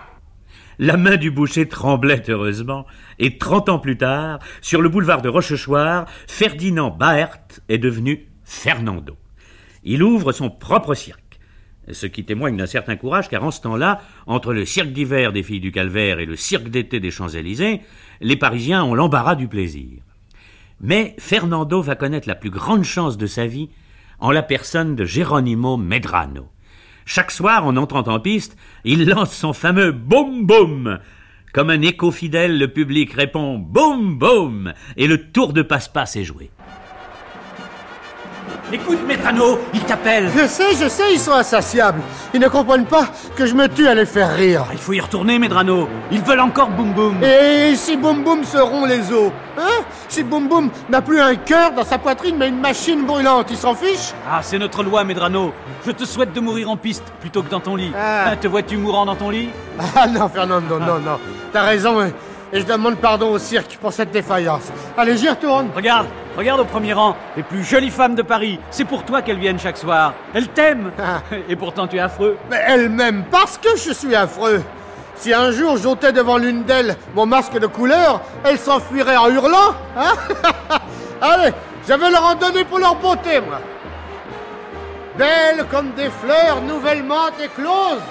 la 0.80 0.97
main 0.97 1.15
du 1.15 1.32
boucher 1.32 1.67
tremblait 1.67 2.23
heureusement, 2.30 2.86
et 3.20 3.38
trente 3.38 3.70
ans 3.70 3.80
plus 3.80 3.97
tard, 3.97 4.39
sur 4.61 4.82
le 4.82 4.89
boulevard 4.89 5.22
de 5.22 5.30
Rochechouart, 5.30 6.05
Ferdinand 6.28 6.91
Baert 6.91 7.39
est 7.70 7.78
devenu 7.78 8.28
Fernando. 8.43 9.18
Il 9.84 10.03
ouvre 10.03 10.32
son 10.32 10.49
propre 10.49 10.93
cirque. 10.93 11.22
Ce 11.91 12.07
qui 12.07 12.26
témoigne 12.26 12.57
d'un 12.57 12.66
certain 12.66 12.95
courage, 12.95 13.30
car 13.30 13.43
en 13.43 13.51
ce 13.51 13.61
temps-là, 13.61 14.01
entre 14.26 14.53
le 14.53 14.66
cirque 14.66 14.91
d'hiver 14.91 15.32
des 15.32 15.43
filles 15.43 15.59
du 15.59 15.72
Calvaire 15.72 16.20
et 16.20 16.26
le 16.26 16.36
cirque 16.36 16.70
d'été 16.70 16.99
des 16.99 17.11
Champs-Élysées, 17.11 17.82
les 18.22 18.36
Parisiens 18.36 18.84
ont 18.84 18.95
l'embarras 18.95 19.36
du 19.36 19.47
plaisir. 19.47 20.01
Mais 20.82 21.16
Fernando 21.20 21.82
va 21.82 21.95
connaître 21.95 22.28
la 22.28 22.36
plus 22.36 22.49
grande 22.49 22.84
chance 22.84 23.18
de 23.18 23.28
sa 23.28 23.45
vie 23.45 23.70
en 24.20 24.32
la 24.32 24.41
personne 24.41 24.95
de 24.95 25.05
Geronimo 25.05 25.78
Medrano. 25.78 26.49
Chaque 27.05 27.32
soir, 27.32 27.66
en 27.66 27.78
entrant 27.78 28.07
en 28.07 28.20
piste, 28.20 28.57
il 28.84 29.07
lance 29.07 29.36
son 29.36 29.53
fameux 29.53 29.91
boum 29.91 30.45
boum. 30.45 30.99
Comme 31.56 31.70
un 31.70 31.82
écho 31.84 32.12
fidèle, 32.12 32.60
le 32.60 32.68
public 32.68 33.14
répond 33.14 33.58
boum 33.58 34.20
boum 34.20 34.74
et 34.97 35.08
le 35.08 35.32
tour 35.32 35.53
de 35.53 35.62
passe-passe 35.62 36.18
est 36.18 36.26
joué. 36.26 36.51
Écoute, 38.74 38.97
Medrano, 39.07 39.59
il 39.76 39.82
t'appelle. 39.82 40.30
Je 40.36 40.47
sais, 40.47 40.76
je 40.76 40.89
sais, 40.89 41.13
ils 41.13 41.20
sont 41.20 41.34
insatiables. 41.34 42.01
Ils 42.34 42.39
ne 42.39 42.47
comprennent 42.47 42.88
pas 42.88 43.07
que 43.36 43.45
je 43.45 43.53
me 43.53 43.68
tue 43.68 43.88
à 43.88 43.93
les 43.93 44.07
faire 44.07 44.36
rire. 44.36 44.66
Il 44.72 44.80
faut 44.80 44.93
y 44.93 44.99
retourner, 44.99 45.38
Medrano. 45.38 45.88
Ils 46.11 46.22
veulent 46.22 46.39
encore 46.39 46.70
Boum 46.70 46.91
Boum. 46.91 47.24
Et 47.24 47.76
si 47.76 47.95
Boum 47.95 48.24
Boum 48.24 48.43
seront 48.43 48.86
les 48.86 49.11
os? 49.11 49.32
Hein? 49.57 49.84
Si 50.09 50.24
Boum 50.24 50.47
Boum 50.47 50.70
n'a 50.89 51.01
plus 51.01 51.22
un 51.22 51.36
cœur 51.36 51.74
dans 51.74 51.84
sa 51.84 51.99
poitrine, 51.99 52.38
mais 52.38 52.49
une 52.49 52.59
machine 52.59 53.05
brûlante, 53.05 53.47
ils 53.51 53.57
s'en 53.57 53.76
fichent 53.76 54.13
Ah, 54.28 54.39
c'est 54.41 54.57
notre 54.57 54.84
loi, 54.84 55.03
Medrano. 55.03 55.53
Je 55.86 55.91
te 55.91 56.03
souhaite 56.03 56.34
de 56.34 56.39
mourir 56.39 56.70
en 56.70 56.76
piste 56.76 57.05
plutôt 57.22 57.43
que 57.43 57.49
dans 57.51 57.59
ton 57.59 57.76
lit. 57.76 57.91
Ah. 57.95 58.36
Te 58.36 58.47
vois-tu 58.47 58.78
mourant 58.78 59.05
dans 59.05 59.16
ton 59.16 59.30
lit? 59.30 59.49
Ah 59.95 60.07
non, 60.07 60.28
Fernando, 60.28 60.80
non, 60.80 60.99
non. 60.99 61.20
T'as 61.53 61.63
raison, 61.63 62.01
et, 62.01 62.13
et 62.54 62.60
je 62.60 62.66
demande 62.66 62.98
pardon 62.98 63.32
au 63.32 63.39
cirque 63.39 63.78
pour 63.82 63.93
cette 63.93 64.12
défaillance. 64.12 64.72
Allez, 64.98 65.18
j'y 65.18 65.30
retourne. 65.30 65.70
Regarde, 65.76 66.08
regarde 66.38 66.60
au 66.62 66.66
premier 66.66 66.93
rang, 66.93 67.16
les 67.36 67.43
plus 67.43 67.64
jolies 67.64 67.89
femmes 67.89 68.16
de 68.16 68.22
Paris. 68.22 68.60
C'est 68.72 68.86
pour 68.86 69.04
toi 69.04 69.22
qu'elles 69.22 69.39
viennent 69.39 69.60
chaque 69.60 69.78
soir. 69.78 70.14
Elles 70.34 70.48
t'aiment. 70.50 70.91
Et 71.50 71.56
pourtant 71.56 71.88
tu 71.88 71.98
es 71.98 72.00
affreux. 72.00 72.38
Mais 72.50 72.62
elle 72.66 72.89
m'aime 72.89 73.24
parce 73.30 73.58
que 73.58 73.76
je 73.78 73.91
suis 73.91 74.16
affreux. 74.16 74.62
Si 75.16 75.34
un 75.34 75.52
jour 75.52 75.78
j'ôtais 75.78 76.12
devant 76.12 76.38
l'une 76.38 76.64
d'elles 76.64 76.96
mon 77.16 77.26
masque 77.26 77.58
de 77.58 77.68
couleur, 77.68 78.22
elle 78.43 78.58
s'enfuirait 78.58 79.18
en 79.18 79.30
hurlant. 79.30 79.74
Hein? 79.98 80.14
Allez, 81.22 81.52
je 81.88 81.93
vais 81.93 82.12
leur 82.12 82.24
en 82.24 82.36
donner 82.36 82.66
pour 82.66 82.80
leur 82.80 82.96
beauté, 82.96 83.39
moi. 83.39 83.60
Belles 85.18 85.66
comme 85.72 85.91
des 85.93 86.10
fleurs 86.10 86.62
nouvellement 86.62 87.30
écloses, 87.41 88.04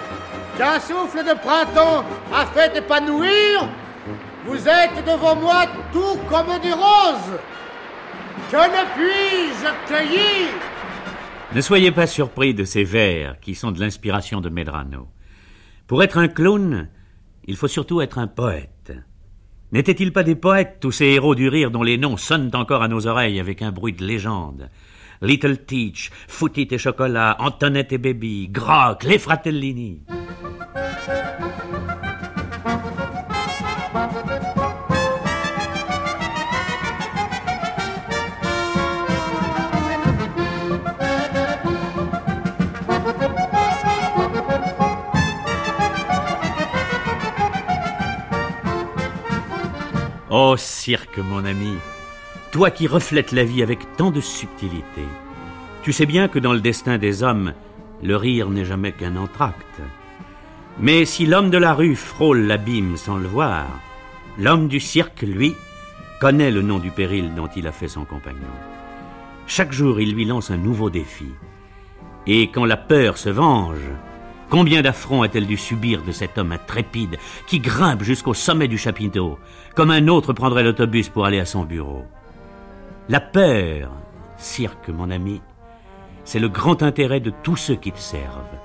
qu'un 0.57 0.81
souffle 0.81 1.23
de 1.23 1.35
printemps 1.35 2.03
a 2.33 2.47
fait 2.47 2.79
épanouir, 2.79 3.69
vous 4.47 4.69
êtes 4.69 5.05
devant 5.07 5.37
moi 5.37 5.67
tout 5.93 6.19
comme 6.29 6.59
des 6.61 6.73
roses. 6.73 7.39
Que 8.51 8.57
ne 8.57 8.85
puis-je 8.95 9.89
cueillir 9.89 10.49
Ne 11.55 11.61
soyez 11.61 11.91
pas 11.91 12.07
surpris 12.07 12.55
de 12.55 12.65
ces 12.65 12.85
vers 12.85 13.41
qui 13.41 13.55
sont 13.55 13.73
de 13.73 13.81
l'inspiration 13.81 14.41
de 14.41 14.49
Medrano. 14.49 15.09
Pour 15.87 16.03
être 16.03 16.19
un 16.19 16.29
clown, 16.29 16.89
il 17.47 17.57
faut 17.57 17.69
surtout 17.69 18.01
être 18.01 18.19
un 18.19 18.27
poète. 18.27 18.93
N'étaient-ils 19.73 20.13
pas 20.13 20.23
des 20.23 20.37
poètes, 20.37 20.79
tous 20.81 20.93
ces 20.93 21.07
héros 21.07 21.35
du 21.35 21.49
rire 21.49 21.71
dont 21.71 21.83
les 21.83 21.99
noms 21.99 22.17
sonnent 22.17 22.51
encore 22.55 22.83
à 22.83 22.89
nos 22.89 23.07
oreilles 23.07 23.41
avec 23.41 23.63
un 23.63 23.73
bruit 23.73 23.93
de 23.93 24.05
légende? 24.05 24.71
Little 25.21 25.59
Teach, 25.65 26.11
Footit 26.29 26.69
et 26.71 26.79
Chocolat, 26.79 27.37
Antoinette 27.41 27.93
et 27.93 27.99
Baby, 27.99 28.49
Grock, 28.49 29.05
les 29.05 29.19
Fratellini. 29.19 30.03
Oh 50.37 50.57
cirque, 50.57 51.19
mon 51.19 51.45
ami, 51.45 51.75
toi 52.51 52.73
qui 52.73 52.89
reflètes 52.89 53.31
la 53.31 53.45
vie 53.45 53.63
avec 53.63 53.79
tant 53.97 54.11
de 54.11 54.21
subtilité, 54.21 55.05
tu 55.85 55.93
sais 55.93 56.07
bien 56.07 56.27
que 56.27 56.41
dans 56.41 56.53
le 56.53 56.61
destin 56.61 56.99
des 56.99 57.23
hommes, 57.23 57.53
le 58.03 58.17
rire 58.17 58.51
n'est 58.51 58.65
jamais 58.65 58.91
qu'un 58.91 59.15
entracte. 59.15 59.81
Mais 60.81 61.05
si 61.05 61.25
l'homme 61.25 61.51
de 61.51 61.57
la 61.57 61.73
rue 61.73 61.95
frôle 61.95 62.49
l'abîme 62.49 62.97
sans 62.97 63.17
le 63.17 63.29
voir, 63.29 63.69
l'homme 64.37 64.67
du 64.67 64.81
cirque, 64.81 65.23
lui, 65.23 65.55
connaît 66.21 66.51
le 66.51 66.63
nom 66.63 66.81
du 66.81 66.91
péril 66.91 67.37
dont 67.37 67.51
il 67.55 67.69
a 67.69 67.73
fait 67.73 67.87
son 67.87 68.05
compagnon. 68.05 68.41
Chaque 69.47 69.73
jour, 69.73 70.01
il 70.01 70.15
lui 70.15 70.25
lance 70.25 70.51
un 70.51 70.57
nouveau 70.57 70.91
défi. 70.91 71.29
Et 72.27 72.51
quand 72.51 72.65
la 72.65 72.77
peur 72.77 73.19
se 73.19 73.31
venge, 73.31 73.89
combien 74.49 74.83
d'affronts 74.83 75.23
a-t-elle 75.23 75.47
dû 75.47 75.57
subir 75.57 76.03
de 76.03 76.13
cet 76.13 76.39
homme 76.39 76.53
intrépide 76.53 77.19
qui 77.47 77.61
grimpe 77.61 78.03
jusqu'au 78.03 78.35
sommet 78.35 78.69
du 78.69 78.79
chapiteau, 78.79 79.39
comme 79.75 79.91
un 79.91 80.09
autre 80.09 80.33
prendrait 80.33 80.63
l'autobus 80.63 81.09
pour 81.09 81.27
aller 81.27 81.41
à 81.41 81.47
son 81.47 81.65
bureau? 81.65 82.05
La 83.09 83.21
peur, 83.21 83.91
cirque, 84.39 84.89
mon 84.89 85.11
ami, 85.11 85.41
c'est 86.25 86.39
le 86.39 86.49
grand 86.49 86.83
intérêt 86.83 87.21
de 87.21 87.33
tous 87.43 87.57
ceux 87.57 87.77
qui 87.77 87.93
te 87.93 87.99
servent. 87.99 88.59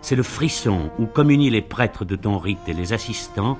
C'est 0.00 0.16
le 0.16 0.22
frisson 0.22 0.90
où 0.98 1.06
communient 1.06 1.50
les 1.50 1.62
prêtres 1.62 2.04
de 2.04 2.16
ton 2.16 2.38
rite 2.38 2.66
et 2.66 2.72
les 2.72 2.92
assistants. 2.92 3.58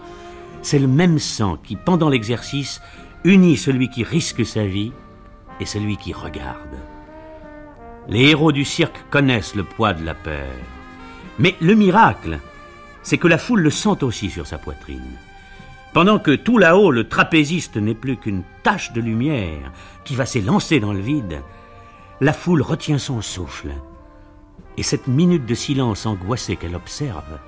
C'est 0.62 0.78
le 0.78 0.86
même 0.86 1.18
sang 1.18 1.56
qui, 1.56 1.76
pendant 1.76 2.08
l'exercice, 2.08 2.80
unit 3.24 3.56
celui 3.56 3.90
qui 3.90 4.04
risque 4.04 4.46
sa 4.46 4.64
vie 4.64 4.92
et 5.60 5.66
celui 5.66 5.96
qui 5.96 6.12
regarde. 6.12 6.78
Les 8.08 8.30
héros 8.30 8.52
du 8.52 8.64
cirque 8.64 9.04
connaissent 9.10 9.54
le 9.54 9.64
poids 9.64 9.92
de 9.92 10.04
la 10.04 10.14
peur. 10.14 10.46
Mais 11.38 11.54
le 11.60 11.74
miracle, 11.74 12.40
c'est 13.02 13.18
que 13.18 13.28
la 13.28 13.38
foule 13.38 13.60
le 13.60 13.70
sent 13.70 14.02
aussi 14.02 14.30
sur 14.30 14.46
sa 14.46 14.58
poitrine. 14.58 15.16
Pendant 15.92 16.18
que 16.18 16.34
tout 16.34 16.58
là-haut, 16.58 16.90
le 16.90 17.08
trapéziste 17.08 17.76
n'est 17.76 17.94
plus 17.94 18.16
qu'une 18.16 18.42
tache 18.62 18.92
de 18.92 19.00
lumière 19.00 19.72
qui 20.04 20.14
va 20.14 20.26
s'élancer 20.26 20.80
dans 20.80 20.92
le 20.92 21.00
vide, 21.00 21.42
la 22.20 22.32
foule 22.32 22.62
retient 22.62 22.98
son 22.98 23.22
souffle. 23.22 23.70
Et 24.76 24.82
cette 24.82 25.06
minute 25.06 25.46
de 25.46 25.54
silence 25.54 26.06
angoissé 26.06 26.56
qu'elle 26.56 26.76
observe, 26.76 27.38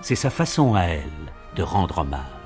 c'est 0.00 0.14
sa 0.14 0.30
façon 0.30 0.74
à 0.74 0.82
elle 0.84 1.04
de 1.56 1.62
rendre 1.62 1.98
hommage. 1.98 2.37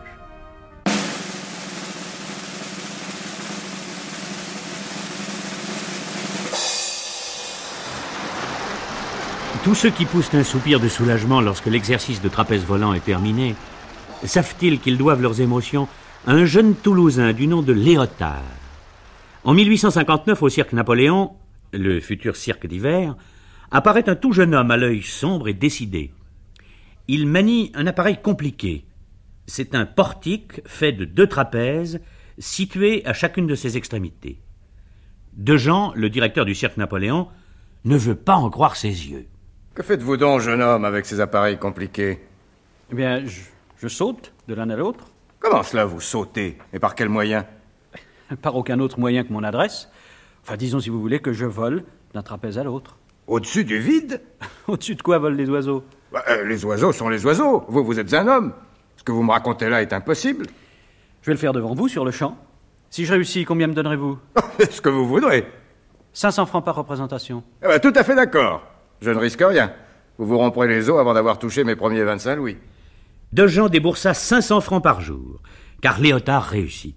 Tous 9.64 9.76
ceux 9.76 9.90
qui 9.90 10.06
poussent 10.06 10.34
un 10.34 10.42
soupir 10.42 10.80
de 10.80 10.88
soulagement 10.88 11.40
lorsque 11.40 11.66
l'exercice 11.66 12.20
de 12.20 12.28
trapèze 12.28 12.64
volant 12.64 12.94
est 12.94 13.04
terminé, 13.04 13.54
savent-ils 14.24 14.80
qu'ils 14.80 14.98
doivent 14.98 15.22
leurs 15.22 15.40
émotions 15.40 15.86
à 16.26 16.32
un 16.32 16.44
jeune 16.46 16.74
Toulousain 16.74 17.32
du 17.32 17.46
nom 17.46 17.62
de 17.62 17.72
Léotard 17.72 18.42
En 19.44 19.54
1859, 19.54 20.42
au 20.42 20.48
cirque 20.48 20.72
Napoléon, 20.72 21.36
le 21.72 22.00
futur 22.00 22.34
cirque 22.34 22.66
d'hiver, 22.66 23.14
apparaît 23.70 24.08
un 24.08 24.16
tout 24.16 24.32
jeune 24.32 24.52
homme 24.52 24.72
à 24.72 24.76
l'œil 24.76 25.02
sombre 25.02 25.46
et 25.46 25.54
décidé. 25.54 26.10
Il 27.06 27.28
manie 27.28 27.70
un 27.74 27.86
appareil 27.86 28.16
compliqué. 28.20 28.84
C'est 29.46 29.76
un 29.76 29.86
portique 29.86 30.60
fait 30.66 30.92
de 30.92 31.04
deux 31.04 31.28
trapèzes 31.28 32.00
situés 32.36 33.06
à 33.06 33.12
chacune 33.12 33.46
de 33.46 33.54
ses 33.54 33.76
extrémités. 33.76 34.40
Dejean, 35.34 35.92
le 35.94 36.10
directeur 36.10 36.46
du 36.46 36.56
cirque 36.56 36.78
Napoléon, 36.78 37.28
ne 37.84 37.96
veut 37.96 38.16
pas 38.16 38.34
en 38.34 38.50
croire 38.50 38.74
ses 38.74 38.88
yeux. 38.88 39.28
Que 39.74 39.82
faites-vous 39.82 40.16
donc, 40.18 40.40
jeune 40.40 40.62
homme, 40.62 40.84
avec 40.84 41.06
ces 41.06 41.20
appareils 41.20 41.58
compliqués? 41.58 42.20
Eh 42.90 42.94
bien, 42.94 43.24
je, 43.24 43.40
je 43.78 43.88
saute 43.88 44.32
de 44.48 44.54
l'un 44.54 44.68
à 44.70 44.76
l'autre. 44.76 45.06
Comment 45.40 45.62
cela, 45.62 45.84
vous 45.86 46.00
sautez? 46.00 46.58
Et 46.72 46.78
par 46.78 46.94
quel 46.94 47.08
moyen? 47.08 47.46
Par 48.42 48.54
aucun 48.56 48.78
autre 48.80 48.98
moyen 48.98 49.24
que 49.24 49.32
mon 49.32 49.42
adresse. 49.42 49.90
Enfin, 50.42 50.56
disons, 50.56 50.80
si 50.80 50.88
vous 50.90 51.00
voulez, 51.00 51.20
que 51.20 51.32
je 51.32 51.44
vole 51.46 51.84
d'un 52.14 52.22
trapèze 52.22 52.58
à 52.58 52.64
l'autre. 52.64 52.96
Au-dessus 53.26 53.64
du 53.64 53.78
vide? 53.78 54.20
Au-dessus 54.68 54.94
de 54.94 55.02
quoi 55.02 55.18
volent 55.18 55.36
les 55.36 55.48
oiseaux? 55.48 55.84
Bah, 56.12 56.22
euh, 56.28 56.44
Les 56.44 56.64
oiseaux 56.64 56.92
sont 56.92 57.08
les 57.08 57.24
oiseaux. 57.26 57.64
Vous, 57.68 57.84
vous 57.84 57.98
êtes 57.98 58.12
un 58.14 58.26
homme. 58.28 58.52
Ce 58.96 59.02
que 59.04 59.12
vous 59.12 59.22
me 59.22 59.30
racontez 59.32 59.68
là 59.68 59.80
est 59.82 59.92
impossible. 59.92 60.46
Je 61.22 61.26
vais 61.26 61.32
le 61.34 61.38
faire 61.38 61.52
devant 61.52 61.74
vous, 61.74 61.88
sur 61.88 62.04
le 62.04 62.10
champ. 62.10 62.36
Si 62.90 63.04
je 63.06 63.12
réussis, 63.12 63.44
combien 63.44 63.66
me 63.68 63.74
donnerez-vous? 63.74 64.18
Ce 64.70 64.80
que 64.80 64.88
vous 64.90 65.06
voudrez. 65.06 65.46
500 66.12 66.46
francs 66.46 66.64
par 66.64 66.74
représentation. 66.74 67.42
Eh 67.62 67.68
ben, 67.68 67.80
tout 67.80 67.92
à 67.94 68.04
fait 68.04 68.14
d'accord. 68.14 68.62
Je 69.02 69.10
ne 69.10 69.18
risque 69.18 69.42
rien. 69.44 69.72
Vous 70.16 70.26
vous 70.26 70.38
romprez 70.38 70.68
les 70.68 70.88
os 70.88 71.00
avant 71.00 71.12
d'avoir 71.12 71.40
touché 71.40 71.64
mes 71.64 71.74
premiers 71.74 72.04
25 72.04 72.36
louis. 72.36 72.56
Dejean 73.32 73.68
déboursa 73.68 74.14
500 74.14 74.60
francs 74.60 74.82
par 74.82 75.00
jour, 75.00 75.40
car 75.80 76.00
Léotard 76.00 76.44
réussit. 76.44 76.94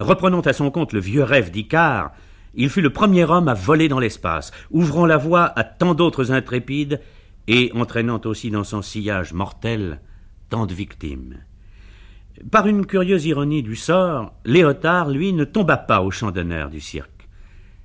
Reprenant 0.00 0.40
à 0.40 0.52
son 0.52 0.72
compte 0.72 0.92
le 0.92 0.98
vieux 0.98 1.22
rêve 1.22 1.52
d'Icare, 1.52 2.10
il 2.54 2.68
fut 2.68 2.80
le 2.80 2.90
premier 2.90 3.22
homme 3.22 3.46
à 3.46 3.54
voler 3.54 3.88
dans 3.88 4.00
l'espace, 4.00 4.50
ouvrant 4.72 5.06
la 5.06 5.16
voie 5.16 5.52
à 5.56 5.62
tant 5.62 5.94
d'autres 5.94 6.32
intrépides 6.32 7.00
et 7.46 7.70
entraînant 7.72 8.20
aussi 8.24 8.50
dans 8.50 8.64
son 8.64 8.82
sillage 8.82 9.32
mortel 9.32 10.00
tant 10.50 10.66
de 10.66 10.74
victimes. 10.74 11.36
Par 12.50 12.66
une 12.66 12.84
curieuse 12.84 13.26
ironie 13.26 13.62
du 13.62 13.76
sort, 13.76 14.32
Léotard, 14.44 15.08
lui, 15.08 15.32
ne 15.32 15.44
tomba 15.44 15.76
pas 15.76 16.02
au 16.02 16.10
champ 16.10 16.32
d'honneur 16.32 16.68
du 16.68 16.80
cirque. 16.80 17.28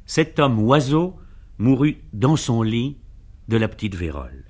Cet 0.08 0.40
homme 0.40 0.60
oiseau 0.60 1.16
mourut 1.60 1.98
dans 2.14 2.36
son 2.36 2.64
lit 2.64 2.98
de 3.48 3.58
la 3.58 3.68
petite 3.68 3.96
Vérole. 3.96 4.44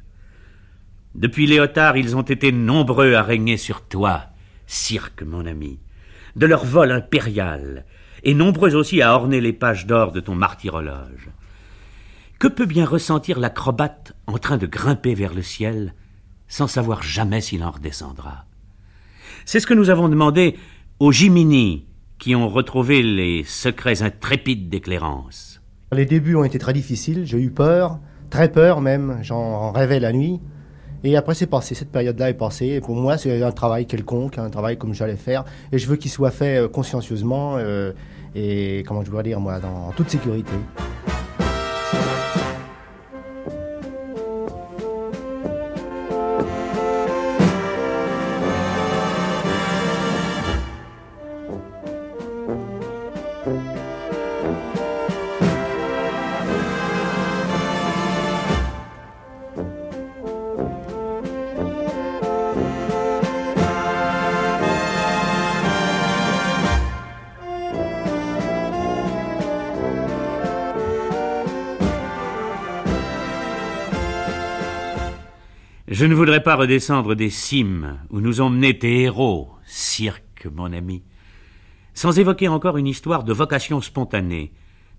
Depuis 1.15 1.47
Léotard, 1.47 1.97
ils 1.97 2.15
ont 2.15 2.21
été 2.21 2.51
nombreux 2.51 3.13
à 3.15 3.23
régner 3.23 3.57
sur 3.57 3.81
toi, 3.81 4.25
cirque, 4.67 5.23
mon 5.23 5.45
ami, 5.45 5.79
de 6.35 6.45
leur 6.45 6.65
vol 6.65 6.91
impérial, 6.91 7.85
et 8.23 8.33
nombreux 8.33 8.75
aussi 8.75 9.01
à 9.01 9.13
orner 9.13 9.41
les 9.41 9.53
pages 9.53 9.85
d'or 9.85 10.11
de 10.11 10.19
ton 10.19 10.35
martyrologe. 10.35 11.29
Que 12.39 12.47
peut 12.47 12.65
bien 12.65 12.85
ressentir 12.85 13.39
l'acrobate 13.39 14.15
en 14.27 14.37
train 14.37 14.57
de 14.57 14.67
grimper 14.67 15.15
vers 15.15 15.33
le 15.33 15.41
ciel 15.41 15.95
sans 16.47 16.67
savoir 16.67 17.01
jamais 17.01 17.41
s'il 17.41 17.63
en 17.63 17.71
redescendra? 17.71 18.45
C'est 19.45 19.59
ce 19.59 19.67
que 19.67 19.73
nous 19.73 19.89
avons 19.89 20.09
demandé 20.09 20.55
aux 20.99 21.11
Jimini 21.11 21.85
qui 22.19 22.35
ont 22.35 22.49
retrouvé 22.49 23.01
les 23.01 23.43
secrets 23.43 24.01
intrépides 24.01 24.69
d'éclairance. 24.69 25.61
Les 25.91 26.05
débuts 26.05 26.35
ont 26.35 26.43
été 26.43 26.59
très 26.59 26.73
difficiles, 26.73 27.25
j'ai 27.25 27.39
eu 27.39 27.51
peur, 27.51 27.99
très 28.29 28.51
peur 28.51 28.81
même, 28.81 29.17
j'en 29.21 29.71
rêvais 29.71 29.99
la 29.99 30.11
nuit. 30.11 30.39
Et 31.03 31.15
après, 31.15 31.35
c'est 31.35 31.47
passé, 31.47 31.75
cette 31.75 31.91
période-là 31.91 32.29
est 32.29 32.33
passée. 32.33 32.67
Et 32.67 32.81
pour 32.81 32.95
moi, 32.95 33.17
c'est 33.17 33.41
un 33.41 33.51
travail 33.51 33.85
quelconque, 33.85 34.37
un 34.39 34.49
travail 34.49 34.77
comme 34.77 34.93
j'allais 34.93 35.15
faire. 35.15 35.45
Et 35.71 35.77
je 35.77 35.87
veux 35.87 35.95
qu'il 35.95 36.11
soit 36.11 36.31
fait 36.31 36.57
euh, 36.57 36.67
consciencieusement 36.67 37.55
euh, 37.57 37.93
et, 38.35 38.83
comment 38.87 39.03
je 39.03 39.11
dois 39.11 39.23
dire, 39.23 39.39
moi, 39.39 39.59
dans 39.59 39.91
toute 39.95 40.09
sécurité. 40.09 40.51
Voudrais 76.37 76.55
pas 76.55 76.61
redescendre 76.61 77.15
des 77.15 77.31
cimes 77.31 77.97
où 78.11 78.21
nous 78.21 78.47
menés 78.47 78.77
tes 78.77 79.01
héros, 79.01 79.49
cirque, 79.65 80.45
mon 80.53 80.71
ami, 80.71 81.01
sans 81.95 82.19
évoquer 82.19 82.47
encore 82.47 82.77
une 82.77 82.85
histoire 82.85 83.23
de 83.23 83.33
vocation 83.33 83.81
spontanée, 83.81 84.51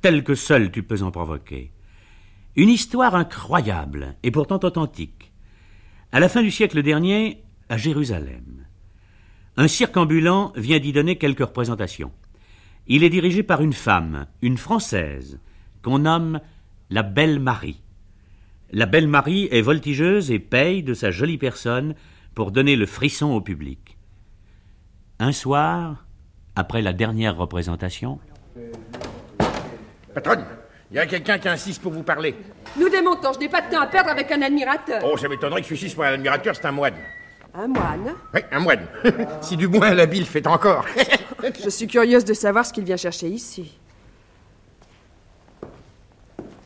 telle 0.03 0.25
que 0.25 0.35
seul 0.35 0.73
tu 0.73 0.83
peux 0.83 1.01
en 1.05 1.13
provoquer. 1.13 1.71
Une 2.57 2.71
histoire 2.71 3.15
incroyable 3.15 4.17
et 4.25 4.33
pourtant 4.33 4.59
authentique. 4.65 5.31
À 6.11 6.19
la 6.19 6.29
fin 6.29 6.43
du 6.43 6.51
siècle 6.51 6.83
dernier, 6.83 7.45
à 7.69 7.77
Jérusalem, 7.77 8.67
un 9.57 9.69
cirque 9.69 9.97
ambulant 9.97 10.53
vient 10.57 10.81
d'y 10.81 10.93
donner 10.93 11.19
quelques 11.19 11.47
représentations. 11.47 12.11
Il 12.89 13.05
est 13.05 13.11
dirigé 13.11 13.45
par 13.45 13.61
une 13.61 13.75
femme, 13.75 14.27
une 14.43 14.59
Française, 14.59 15.39
qu'on 15.83 16.01
nomme 16.01 16.41
la 16.91 17.05
Belle 17.05 17.39
Marie. 17.39 17.81
La 18.71 18.85
belle 18.85 19.09
Marie 19.09 19.49
est 19.51 19.63
voltigeuse 19.63 20.31
et 20.31 20.39
paye 20.39 20.83
de 20.83 20.93
sa 20.93 21.11
jolie 21.11 21.39
personne 21.39 21.95
pour 22.35 22.51
donner 22.51 22.77
le 22.77 22.85
frisson 22.85 23.33
au 23.33 23.41
public. 23.41 23.97
Un 25.19 25.33
soir, 25.33 26.05
après 26.55 26.83
la 26.83 26.93
dernière 26.93 27.35
représentation. 27.37 28.19
Patronne, 30.13 30.45
il 30.91 30.97
y 30.97 31.01
a 31.01 31.07
quelqu'un 31.07 31.39
qui 31.39 31.49
insiste 31.49 31.81
pour 31.81 31.93
vous 31.93 32.03
parler. 32.03 32.35
Nous 32.79 32.91
démontons, 32.91 33.33
je 33.33 33.39
n'ai 33.39 33.49
pas 33.49 33.63
de 33.63 33.71
temps 33.71 33.81
à 33.81 33.87
perdre 33.87 34.11
avec 34.11 34.31
un 34.33 34.43
admirateur. 34.43 35.03
Oh, 35.03 35.17
ça 35.17 35.29
m'étonnerait 35.29 35.63
que 35.63 35.67
celui-ci 35.69 35.89
soit 35.89 36.09
un 36.09 36.15
admirateur, 36.15 36.55
c'est 36.55 36.67
un 36.67 36.73
moine. 36.73 36.97
Un 37.55 37.69
moine 37.69 38.15
Oui, 38.35 38.41
un 38.53 38.61
moine. 38.61 38.87
si 39.41 39.57
du 39.57 39.67
moins 39.67 39.95
la 39.95 40.05
bille 40.05 40.27
fait 40.27 40.47
encore. 40.47 40.85
Je 41.65 41.71
suis 41.71 41.87
curieuse 41.87 42.25
de 42.27 42.35
savoir 42.35 42.67
ce 42.67 42.75
qu'il 42.75 42.85
vient 42.85 42.99
chercher 42.99 43.29
ici. 43.29 43.79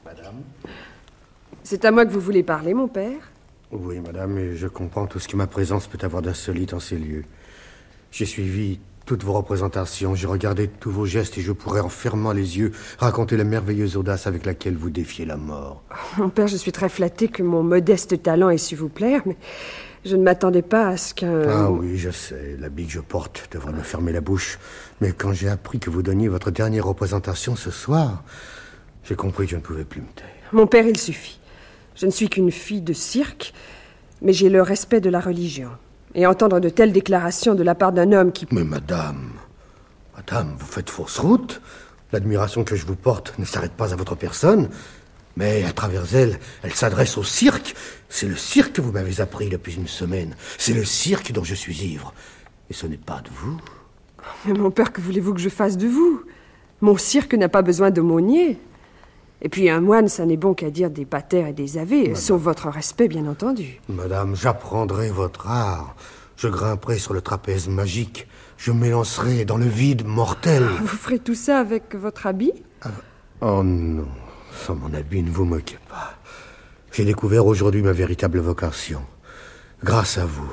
Madame 0.04 0.42
C'est 1.64 1.84
à 1.84 1.90
moi 1.90 2.04
que 2.04 2.10
vous 2.10 2.20
voulez 2.20 2.42
parler, 2.42 2.74
mon 2.74 2.88
père? 2.88 3.30
Oui, 3.70 4.00
madame, 4.00 4.36
et 4.38 4.56
je 4.56 4.66
comprends 4.66 5.06
tout 5.06 5.18
ce 5.18 5.28
que 5.28 5.36
ma 5.36 5.46
présence 5.46 5.86
peut 5.86 5.98
avoir 6.02 6.20
d'insolite 6.20 6.74
en 6.74 6.80
ces 6.80 6.98
lieux. 6.98 7.24
J'ai 8.10 8.26
suivi 8.26 8.80
toutes 9.06 9.24
vos 9.24 9.32
représentations, 9.32 10.14
j'ai 10.14 10.26
regardé 10.26 10.68
tous 10.68 10.90
vos 10.90 11.06
gestes 11.06 11.38
et 11.38 11.40
je 11.40 11.52
pourrais, 11.52 11.80
en 11.80 11.88
fermant 11.88 12.32
les 12.32 12.58
yeux, 12.58 12.72
raconter 12.98 13.36
la 13.36 13.44
merveilleuse 13.44 13.96
audace 13.96 14.26
avec 14.26 14.44
laquelle 14.44 14.76
vous 14.76 14.90
défiez 14.90 15.24
la 15.24 15.36
mort. 15.36 15.82
Mon 16.18 16.28
père, 16.28 16.46
je 16.46 16.56
suis 16.56 16.72
très 16.72 16.88
flattée 16.88 17.28
que 17.28 17.42
mon 17.42 17.62
modeste 17.62 18.22
talent 18.22 18.50
ait 18.50 18.58
su 18.58 18.76
vous 18.76 18.88
plaire, 18.88 19.22
mais 19.24 19.36
je 20.04 20.16
ne 20.16 20.22
m'attendais 20.22 20.62
pas 20.62 20.88
à 20.88 20.96
ce 20.96 21.14
qu'un... 21.14 21.48
Ah 21.48 21.70
oui, 21.70 21.96
je 21.96 22.10
sais, 22.10 22.56
l'habit 22.58 22.86
que 22.86 22.92
je 22.92 23.00
porte 23.00 23.48
devrait 23.52 23.72
me 23.72 23.82
fermer 23.82 24.12
la 24.12 24.20
bouche. 24.20 24.58
Mais 25.00 25.12
quand 25.12 25.32
j'ai 25.32 25.48
appris 25.48 25.78
que 25.78 25.90
vous 25.90 26.02
donniez 26.02 26.28
votre 26.28 26.50
dernière 26.50 26.86
représentation 26.86 27.56
ce 27.56 27.70
soir, 27.70 28.22
j'ai 29.04 29.14
compris 29.16 29.46
que 29.46 29.52
je 29.52 29.56
ne 29.56 29.62
pouvais 29.62 29.84
plus 29.84 30.00
me 30.00 30.06
taire. 30.14 30.26
Mon 30.52 30.66
père, 30.66 30.86
il 30.86 30.98
suffit. 30.98 31.38
Je 31.94 32.06
ne 32.06 32.10
suis 32.10 32.28
qu'une 32.28 32.50
fille 32.50 32.80
de 32.80 32.92
cirque, 32.92 33.52
mais 34.20 34.32
j'ai 34.32 34.48
le 34.48 34.62
respect 34.62 35.00
de 35.00 35.10
la 35.10 35.20
religion. 35.20 35.70
Et 36.14 36.26
entendre 36.26 36.60
de 36.60 36.68
telles 36.68 36.92
déclarations 36.92 37.54
de 37.54 37.62
la 37.62 37.74
part 37.74 37.92
d'un 37.92 38.12
homme 38.12 38.32
qui... 38.32 38.46
Mais 38.50 38.64
madame, 38.64 39.30
madame, 40.16 40.54
vous 40.58 40.66
faites 40.66 40.90
fausse 40.90 41.18
route. 41.18 41.60
L'admiration 42.12 42.64
que 42.64 42.76
je 42.76 42.84
vous 42.84 42.96
porte 42.96 43.34
ne 43.38 43.44
s'arrête 43.44 43.72
pas 43.72 43.92
à 43.92 43.96
votre 43.96 44.14
personne, 44.14 44.68
mais 45.36 45.64
à 45.64 45.72
travers 45.72 46.14
elle, 46.14 46.38
elle 46.62 46.74
s'adresse 46.74 47.16
au 47.16 47.24
cirque. 47.24 47.74
C'est 48.10 48.28
le 48.28 48.36
cirque 48.36 48.74
que 48.74 48.82
vous 48.82 48.92
m'avez 48.92 49.22
appris 49.22 49.48
depuis 49.48 49.74
une 49.76 49.88
semaine. 49.88 50.36
C'est 50.58 50.74
le 50.74 50.84
cirque 50.84 51.32
dont 51.32 51.44
je 51.44 51.54
suis 51.54 51.84
ivre. 51.84 52.12
Et 52.68 52.74
ce 52.74 52.86
n'est 52.86 52.98
pas 52.98 53.22
de 53.22 53.30
vous. 53.34 53.58
Mais 54.44 54.52
mon 54.52 54.70
père, 54.70 54.92
que 54.92 55.00
voulez-vous 55.00 55.32
que 55.32 55.40
je 55.40 55.48
fasse 55.48 55.78
de 55.78 55.88
vous? 55.88 56.22
Mon 56.82 56.96
cirque 56.98 57.34
n'a 57.34 57.48
pas 57.48 57.62
besoin 57.62 57.90
d'aumônier. 57.90 58.58
Et 59.44 59.48
puis 59.48 59.68
un 59.68 59.80
moine, 59.80 60.06
ça 60.06 60.24
n'est 60.24 60.36
bon 60.36 60.54
qu'à 60.54 60.70
dire 60.70 60.88
des 60.88 61.04
patères 61.04 61.48
et 61.48 61.52
des 61.52 61.76
avés, 61.76 62.14
sauf 62.14 62.40
votre 62.40 62.68
respect, 62.68 63.08
bien 63.08 63.26
entendu. 63.26 63.80
Madame, 63.88 64.36
j'apprendrai 64.36 65.10
votre 65.10 65.48
art. 65.48 65.96
Je 66.36 66.46
grimperai 66.46 66.98
sur 66.98 67.12
le 67.12 67.20
trapèze 67.20 67.68
magique. 67.68 68.28
Je 68.56 68.70
m'élancerai 68.70 69.44
dans 69.44 69.56
le 69.56 69.66
vide 69.66 70.06
mortel. 70.06 70.62
Vous 70.80 70.86
ferez 70.86 71.18
tout 71.18 71.34
ça 71.34 71.58
avec 71.58 71.96
votre 71.96 72.26
habit? 72.26 72.52
Oh 73.40 73.64
non, 73.64 74.06
sans 74.64 74.76
mon 74.76 74.94
habit, 74.94 75.24
ne 75.24 75.30
vous 75.30 75.44
moquez 75.44 75.78
pas. 75.88 76.14
J'ai 76.92 77.04
découvert 77.04 77.44
aujourd'hui 77.44 77.82
ma 77.82 77.92
véritable 77.92 78.38
vocation. 78.38 79.02
Grâce 79.82 80.18
à 80.18 80.24
vous, 80.24 80.52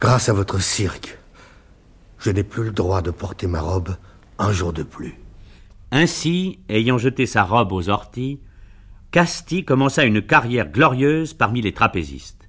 grâce 0.00 0.30
à 0.30 0.32
votre 0.32 0.58
cirque, 0.58 1.18
je 2.18 2.30
n'ai 2.30 2.44
plus 2.44 2.64
le 2.64 2.70
droit 2.70 3.02
de 3.02 3.10
porter 3.10 3.46
ma 3.46 3.60
robe 3.60 3.94
un 4.38 4.52
jour 4.52 4.72
de 4.72 4.82
plus. 4.82 5.18
Ainsi, 5.92 6.58
ayant 6.68 6.98
jeté 6.98 7.26
sa 7.26 7.44
robe 7.44 7.72
aux 7.72 7.88
orties, 7.88 8.40
Casti 9.10 9.64
commença 9.64 10.04
une 10.04 10.20
carrière 10.20 10.70
glorieuse 10.70 11.32
parmi 11.32 11.62
les 11.62 11.72
trapézistes. 11.72 12.48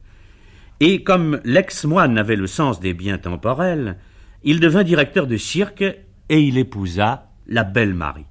Et 0.80 1.04
comme 1.04 1.40
l'ex-moine 1.44 2.18
avait 2.18 2.36
le 2.36 2.48
sens 2.48 2.80
des 2.80 2.94
biens 2.94 3.18
temporels, 3.18 3.98
il 4.44 4.60
devint 4.60 4.84
directeur 4.84 5.28
de 5.28 5.38
cirque 5.38 5.82
et 5.82 6.42
il 6.42 6.58
épousa 6.58 7.32
la 7.48 7.64
belle 7.64 7.94
Marie. 7.94 8.26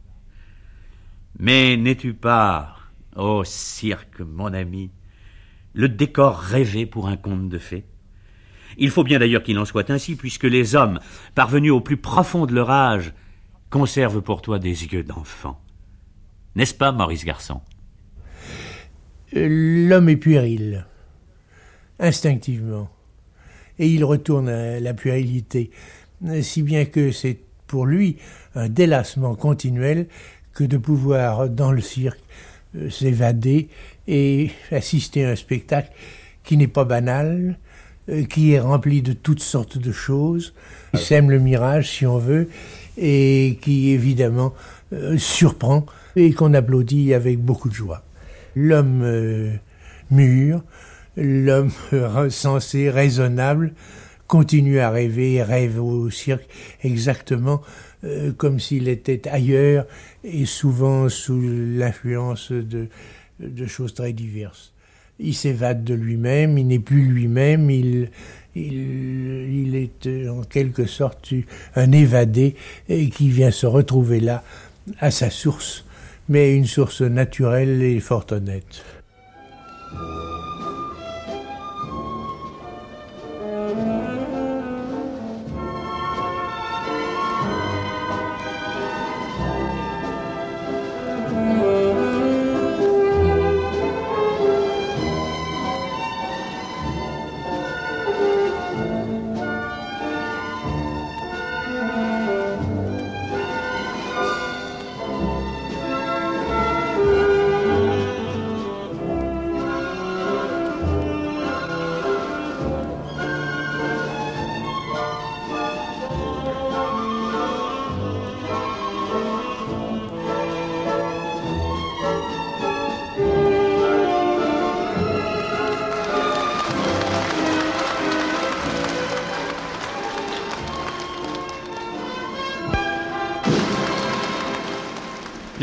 Mais 1.39 1.77
n'es-tu 1.77 2.15
pas, 2.15 2.77
ô 3.15 3.43
cirque, 3.45 4.21
mon 4.21 4.53
ami, 4.53 4.91
le 5.75 5.89
décor 5.89 6.39
rêvé 6.39 6.87
pour 6.87 7.09
un 7.09 7.17
conte 7.17 7.49
de 7.49 7.59
fées? 7.59 7.87
Il 8.79 8.91
faut 8.91 9.05
bien 9.05 9.19
d'ailleurs 9.19 9.43
qu'il 9.43 9.59
en 9.59 9.65
soit 9.65 9.91
ainsi, 9.91 10.17
puisque 10.17 10.45
les 10.45 10.75
hommes, 10.75 11.01
parvenus 11.35 11.73
au 11.73 11.81
plus 11.81 11.97
profond 11.97 12.47
de 12.47 12.55
leur 12.55 12.71
âge, 12.71 13.13
conservent 13.71 14.21
pour 14.21 14.43
toi 14.43 14.59
des 14.59 14.85
yeux 14.85 15.03
d'enfant. 15.03 15.61
N'est-ce 16.55 16.75
pas, 16.75 16.93
Maurice 16.93 17.25
Garçon? 17.25 17.61
L'homme 19.33 20.09
est 20.09 20.17
puéril, 20.17 20.87
instinctivement, 21.99 22.89
et 23.79 23.89
il 23.89 24.05
retourne 24.05 24.49
à 24.49 24.81
la 24.81 24.95
puérilité, 24.95 25.71
si 26.41 26.63
bien 26.63 26.85
que 26.85 27.11
c'est 27.11 27.39
pour 27.67 27.87
lui 27.87 28.17
un 28.55 28.69
délassement 28.69 29.35
continuel 29.35 30.07
que 30.55 30.65
de 30.65 30.79
pouvoir, 30.79 31.51
dans 31.51 31.73
le 31.73 31.83
cirque, 31.83 32.21
s'évader 32.89 33.69
et 34.07 34.51
assister 34.71 35.25
à 35.25 35.31
un 35.31 35.37
spectacle 35.37 35.91
qui 36.45 36.57
n'est 36.57 36.69
pas 36.69 36.85
banal, 36.85 37.59
euh, 38.09 38.25
qui 38.25 38.53
est 38.53 38.61
rempli 38.61 39.03
de 39.03 39.13
toutes 39.13 39.41
sortes 39.41 39.79
de 39.79 39.93
choses, 39.93 40.55
qui 40.95 41.03
sème 41.03 41.31
le 41.31 41.41
mirage, 41.41 41.91
si 41.91 42.07
on 42.07 42.19
veut, 42.19 42.49
et 42.97 43.59
qui, 43.61 43.91
évidemment, 43.91 44.55
euh, 44.93 45.19
surprend 45.19 45.87
et 46.17 46.33
qu'on 46.33 46.55
applaudit 46.55 47.15
avec 47.15 47.39
beaucoup 47.39 47.69
de 47.69 47.75
joie. 47.75 48.03
L'homme 48.55 49.03
euh, 49.03 49.53
mûr, 50.11 50.63
l'homme 51.17 51.71
euh, 51.93 52.31
sensé, 52.31 52.91
raisonnable, 52.91 53.75
continue 54.27 54.81
à 54.81 54.91
rêver 54.91 55.43
rêve 55.43 55.81
au 55.81 56.11
cirque 56.11 56.49
exactement 56.83 57.63
euh, 58.05 58.33
comme 58.33 58.61
s'il 58.61 58.89
était 58.89 59.29
ailleurs 59.29 59.87
et 60.25 60.47
souvent 60.47 61.09
sous 61.09 61.41
l'influence 61.41 62.53
de, 62.53 62.89
de 63.41 63.67
choses 63.67 63.95
très 63.95 64.13
diverses. 64.13 64.73
Il 65.19 65.35
s'évade 65.35 65.85
de 65.85 65.95
lui-même, 65.95 66.59
il 66.59 66.67
n'est 66.67 66.79
plus 66.79 67.07
lui-même, 67.07 67.71
il, 67.71 68.11
est 68.55 70.07
euh, 70.07 70.31
en 70.31 70.43
quelque 70.43 70.87
sorte 70.87 71.33
un 71.75 71.93
évadé 71.93 72.55
qui 72.89 73.29
vient 73.29 73.51
se 73.51 73.67
retrouver 73.67 74.21
là 74.21 74.43
à 75.01 75.11
sa 75.11 75.31
source, 75.31 75.85
mais 76.29 76.55
une 76.55 76.67
source 76.67 77.03
naturelle 77.03 77.83
et 77.83 78.01
fort 78.01 78.27
honnête. 78.31 78.85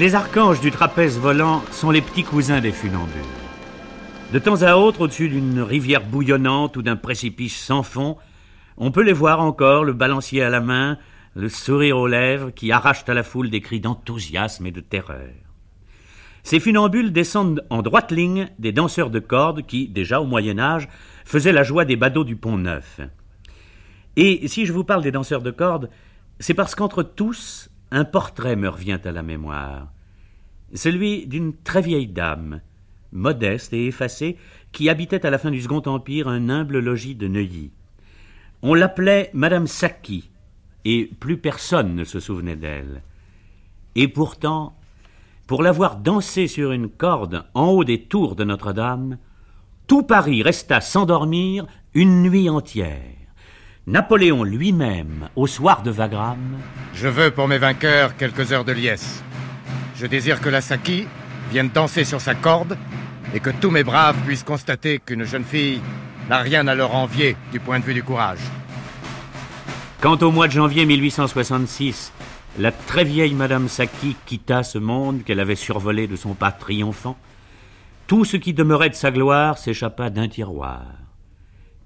Les 0.04 0.16
archanges 0.16 0.60
du 0.60 0.70
trapèze 0.70 1.18
volant 1.18 1.64
sont 1.72 1.90
les 1.90 2.02
petits 2.02 2.26
cousins 2.26 2.60
des 2.60 2.74
funambules. 2.74 3.22
De 4.34 4.40
temps 4.40 4.62
à 4.62 4.76
autre, 4.76 5.00
au-dessus 5.00 5.30
d'une 5.30 5.62
rivière 5.62 6.06
bouillonnante 6.06 6.76
ou 6.76 6.82
d'un 6.82 6.98
précipice 6.98 7.58
sans 7.58 7.84
fond, 7.84 8.18
on 8.76 8.92
peut 8.92 9.02
les 9.02 9.14
voir 9.14 9.40
encore, 9.40 9.86
le 9.86 9.94
balancier 9.94 10.44
à 10.44 10.50
la 10.50 10.60
main, 10.60 10.98
le 11.36 11.48
sourire 11.48 11.98
aux 11.98 12.08
lèvres, 12.08 12.52
qui 12.52 12.74
arrachent 12.74 13.08
à 13.08 13.14
la 13.14 13.24
foule 13.24 13.50
des 13.50 13.62
cris 13.62 13.80
d'enthousiasme 13.80 14.66
et 14.66 14.72
de 14.72 14.82
terreur. 14.82 15.32
Ces 16.44 16.60
funambules 16.60 17.14
descendent 17.14 17.66
en 17.70 17.82
droite 17.82 18.12
ligne 18.12 18.50
des 18.60 18.74
danseurs 18.74 19.10
de 19.10 19.20
cordes 19.20 19.66
qui, 19.66 19.88
déjà 19.88 20.20
au 20.20 20.26
Moyen 20.26 20.60
Âge, 20.60 20.90
faisaient 21.24 21.54
la 21.54 21.64
joie 21.64 21.86
des 21.86 21.96
badauds 21.96 22.26
du 22.26 22.36
Pont 22.36 22.58
Neuf. 22.58 23.00
Et 24.18 24.50
si 24.50 24.66
je 24.66 24.74
vous 24.74 24.84
parle 24.84 25.04
des 25.04 25.14
danseurs 25.14 25.44
de 25.44 25.52
cordes, 25.52 25.90
c'est 26.42 26.54
parce 26.54 26.76
qu'entre 26.76 27.04
tous, 27.04 27.70
un 27.94 28.06
portrait 28.06 28.56
me 28.56 28.68
revient 28.68 29.00
à 29.06 29.12
la 29.12 29.22
mémoire. 29.22 29.94
Celui 30.74 31.28
d'une 31.28 31.54
très 31.56 31.82
vieille 31.82 32.08
dame, 32.08 32.60
modeste 33.12 33.72
et 33.72 33.86
effacée, 33.86 34.36
qui 34.72 34.90
habitait 34.90 35.28
à 35.28 35.30
la 35.30 35.38
fin 35.38 35.52
du 35.52 35.62
Second 35.62 35.84
Empire 35.86 36.28
un 36.28 36.50
humble 36.50 36.80
logis 36.80 37.14
de 37.14 37.28
Neuilly. 37.28 37.72
On 38.64 38.74
l'appelait 38.74 39.30
Madame 39.34 39.68
Saki, 39.68 40.32
et 40.86 41.12
plus 41.20 41.38
personne 41.38 41.96
ne 41.96 42.04
se 42.04 42.20
souvenait 42.20 42.56
d'elle. 42.56 43.04
Et 43.94 44.08
pourtant, 44.08 44.76
pour 45.46 45.62
l'avoir 45.62 45.98
dansée 45.98 46.48
sur 46.48 46.72
une 46.72 46.90
corde 46.90 47.46
en 47.54 47.68
haut 47.68 47.84
des 47.84 48.02
tours 48.02 48.36
de 48.36 48.44
Notre-Dame, 48.44 49.20
tout 49.86 50.02
Paris 50.02 50.42
resta 50.42 50.82
s'endormir 50.82 51.68
une 51.94 52.24
nuit 52.24 52.50
entière. 52.50 53.23
Napoléon 53.86 54.46
lui-même, 54.46 55.28
au 55.36 55.46
soir 55.46 55.84
de 55.84 55.92
Wagram. 55.92 56.40
Je 56.94 57.10
veux 57.10 57.32
pour 57.32 57.50
mes 57.50 57.58
vainqueurs 57.58 58.16
quelques 58.16 58.54
heures 58.54 58.64
de 58.64 58.72
liesse. 58.72 59.22
Je 59.98 60.06
désire 60.06 60.40
que 60.40 60.48
la 60.48 60.62
Saki 60.62 61.06
vienne 61.52 61.68
danser 61.68 62.06
sur 62.06 62.22
sa 62.22 62.34
corde 62.34 62.78
et 63.34 63.42
que 63.42 63.50
tous 63.50 63.72
mes 63.72 63.84
braves 63.84 64.16
puissent 64.26 64.46
constater 64.46 65.00
qu'une 65.00 65.26
jeune 65.26 65.44
fille 65.44 65.82
n'a 66.30 66.38
rien 66.38 66.66
à 66.70 66.76
leur 66.76 66.96
envier 66.96 67.36
du 67.52 67.60
point 67.60 67.78
de 67.78 67.84
vue 67.84 67.94
du 67.94 68.04
courage. 68.04 68.40
Quant 70.00 70.18
au 70.22 70.32
mois 70.32 70.48
de 70.48 70.54
janvier 70.54 70.86
1866, 70.86 72.14
la 72.60 72.72
très 72.72 73.04
vieille 73.04 73.34
Madame 73.34 73.68
Saki 73.68 74.16
quitta 74.26 74.64
ce 74.64 74.78
monde 74.78 75.26
qu'elle 75.26 75.42
avait 75.42 75.56
survolé 75.56 76.08
de 76.08 76.16
son 76.16 76.36
pas 76.36 76.54
triomphant. 76.54 77.18
Tout 78.08 78.24
ce 78.24 78.38
qui 78.38 78.54
demeurait 78.54 78.92
de 78.92 78.96
sa 78.96 79.12
gloire 79.12 79.58
s'échappa 79.58 80.10
d'un 80.10 80.30
tiroir 80.30 81.03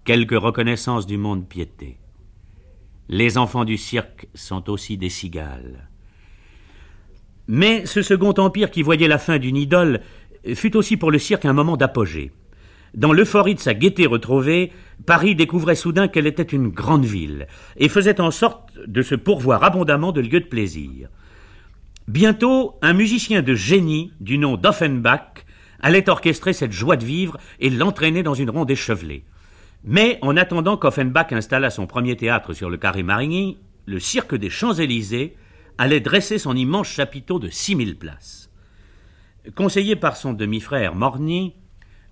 quelques 0.07 0.39
reconnaissances 0.41 1.05
du 1.05 1.17
monde 1.17 1.49
piété. 1.49 1.97
Les 3.09 3.37
enfants 3.37 3.65
du 3.65 3.75
cirque 3.75 4.27
sont 4.33 4.69
aussi 4.69 4.95
des 4.95 5.09
cigales. 5.09 5.89
Mais 7.49 7.85
ce 7.85 8.01
second 8.01 8.33
empire 8.37 8.71
qui 8.71 8.83
voyait 8.83 9.09
la 9.09 9.17
fin 9.17 9.37
d'une 9.37 9.57
idole 9.57 9.99
fut 10.53 10.77
aussi 10.77 10.95
pour 10.95 11.11
le 11.11 11.19
cirque 11.19 11.43
un 11.43 11.51
moment 11.51 11.75
d'apogée. 11.75 12.31
Dans 12.93 13.11
l'euphorie 13.11 13.55
de 13.55 13.59
sa 13.59 13.73
gaieté 13.73 14.05
retrouvée, 14.05 14.71
Paris 15.05 15.35
découvrait 15.35 15.75
soudain 15.75 16.07
qu'elle 16.07 16.25
était 16.25 16.41
une 16.41 16.69
grande 16.69 17.03
ville 17.03 17.45
et 17.75 17.89
faisait 17.89 18.21
en 18.21 18.31
sorte 18.31 18.79
de 18.87 19.01
se 19.01 19.15
pourvoir 19.15 19.65
abondamment 19.65 20.13
de 20.13 20.21
lieux 20.21 20.39
de 20.39 20.45
plaisir. 20.45 21.09
Bientôt, 22.07 22.75
un 22.81 22.93
musicien 22.93 23.41
de 23.41 23.55
génie 23.55 24.13
du 24.21 24.37
nom 24.37 24.55
d'Offenbach 24.55 25.43
allait 25.81 26.09
orchestrer 26.09 26.53
cette 26.53 26.71
joie 26.71 26.95
de 26.95 27.03
vivre 27.03 27.37
et 27.59 27.69
l'entraîner 27.69 28.23
dans 28.23 28.35
une 28.35 28.49
ronde 28.49 28.71
échevelée. 28.71 29.25
Mais 29.83 30.19
en 30.21 30.35
attendant 30.37 30.77
qu'Offenbach 30.77 31.31
installa 31.31 31.69
son 31.69 31.87
premier 31.87 32.15
théâtre 32.15 32.53
sur 32.53 32.69
le 32.69 32.77
carré 32.77 33.03
Marigny, 33.03 33.57
le 33.85 33.99
cirque 33.99 34.35
des 34.35 34.49
Champs-Élysées 34.49 35.35
allait 35.77 35.99
dresser 35.99 36.37
son 36.37 36.55
immense 36.55 36.87
chapiteau 36.87 37.39
de 37.39 37.49
6000 37.49 37.97
places. 37.97 38.51
Conseillé 39.55 39.95
par 39.95 40.17
son 40.17 40.33
demi-frère 40.33 40.95
Morny, 40.95 41.53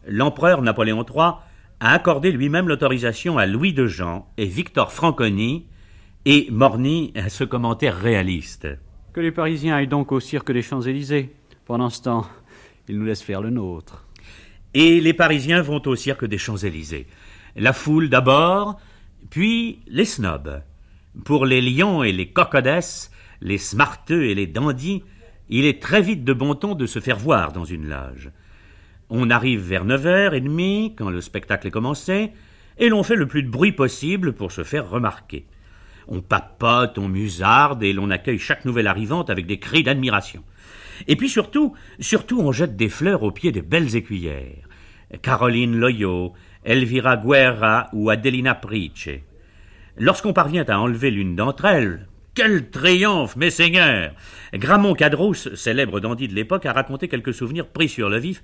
l'empereur 0.07 0.61
Napoléon 0.61 1.03
III 1.03 1.34
a 1.80 1.91
accordé 1.91 2.32
lui-même 2.32 2.70
l'autorisation 2.70 3.38
à 3.38 3.45
Louis 3.45 3.74
de 3.74 3.88
Jean 3.88 4.28
et 4.38 4.45
Victor 4.45 4.93
Franconi, 4.93 5.66
et 6.26 6.47
Morny 6.49 7.11
a 7.16 7.30
ce 7.30 7.43
commentaire 7.43 7.97
réaliste. 7.97 8.68
Que 9.13 9.20
les 9.20 9.32
Parisiens 9.32 9.76
aillent 9.76 9.88
donc 9.88 10.11
au 10.11 10.20
cirque 10.20 10.51
des 10.51 10.61
Champs-Élysées. 10.61 11.36
Pendant 11.66 11.89
ce 11.89 12.01
temps, 12.01 12.26
ils 12.88 12.97
nous 12.97 13.05
laissent 13.05 13.22
faire 13.22 13.41
le 13.41 13.49
nôtre. 13.49 14.07
Et 14.74 14.99
les 15.01 15.13
Parisiens 15.13 15.61
vont 15.61 15.82
au 15.86 15.95
cirque 15.95 16.26
des 16.26 16.38
Champs-Élysées. 16.38 17.07
La 17.55 17.71
foule 17.71 18.09
d'abord, 18.09 18.77
puis 19.29 19.79
les 19.87 20.03
snobs. 20.03 20.61
Pour 21.23 21.45
les 21.45 21.61
lions 21.61 22.03
et 22.03 22.11
les 22.11 22.27
cocodesses, 22.27 23.11
les 23.39 23.57
smarteux 23.57 24.25
et 24.25 24.35
les 24.35 24.47
dandys, 24.47 25.03
il 25.47 25.65
est 25.65 25.81
très 25.81 26.01
vite 26.01 26.25
de 26.25 26.33
bon 26.33 26.55
ton 26.55 26.75
de 26.75 26.85
se 26.85 26.99
faire 26.99 27.17
voir 27.17 27.53
dans 27.53 27.63
une 27.63 27.87
loge. 27.87 28.31
On 29.09 29.29
arrive 29.29 29.61
vers 29.61 29.85
9h30, 29.85 30.95
quand 30.95 31.09
le 31.09 31.21
spectacle 31.21 31.67
est 31.67 31.71
commencé, 31.71 32.31
et 32.77 32.89
l'on 32.89 33.03
fait 33.03 33.15
le 33.15 33.27
plus 33.27 33.43
de 33.43 33.49
bruit 33.49 33.71
possible 33.71 34.33
pour 34.33 34.51
se 34.51 34.63
faire 34.63 34.89
remarquer. 34.89 35.45
On 36.07 36.21
papote, 36.21 36.97
on 36.97 37.07
musarde, 37.07 37.83
et 37.83 37.93
l'on 37.93 38.09
accueille 38.09 38.39
chaque 38.39 38.65
nouvelle 38.65 38.87
arrivante 38.87 39.29
avec 39.29 39.45
des 39.45 39.59
cris 39.59 39.83
d'admiration. 39.83 40.43
Et 41.07 41.15
puis 41.15 41.29
surtout, 41.29 41.73
surtout 41.99 42.41
on 42.41 42.51
jette 42.51 42.75
des 42.75 42.89
fleurs 42.89 43.23
aux 43.23 43.31
pieds 43.31 43.51
des 43.51 43.61
belles 43.61 43.95
écuyères. 43.95 44.67
Caroline 45.21 45.75
Loyot, 45.77 46.33
Elvira 46.66 47.16
Guerra 47.16 47.89
ou 47.93 48.09
Adelina 48.09 48.55
Price. 48.55 49.09
Lorsqu'on 49.97 50.34
parvient 50.34 50.66
à 50.68 50.78
enlever 50.78 51.11
l'une 51.11 51.36
d'entre 51.36 51.66
elles, 51.66 52.07
quel 52.34 52.70
triomphe, 52.70 53.38
mes 53.38 53.49
seigneurs 53.49 54.11
Gramont 54.53 54.93
Cadrousse, 54.93 55.53
célèbre 55.55 56.01
dandy 56.01 56.28
de 56.28 56.34
l'époque, 56.34 56.66
a 56.66 56.74
raconté 56.74 57.07
quelques 57.07 57.34
souvenirs 57.34 57.68
pris 57.68 57.88
sur 57.88 58.09
le 58.09 58.18
vif, 58.18 58.43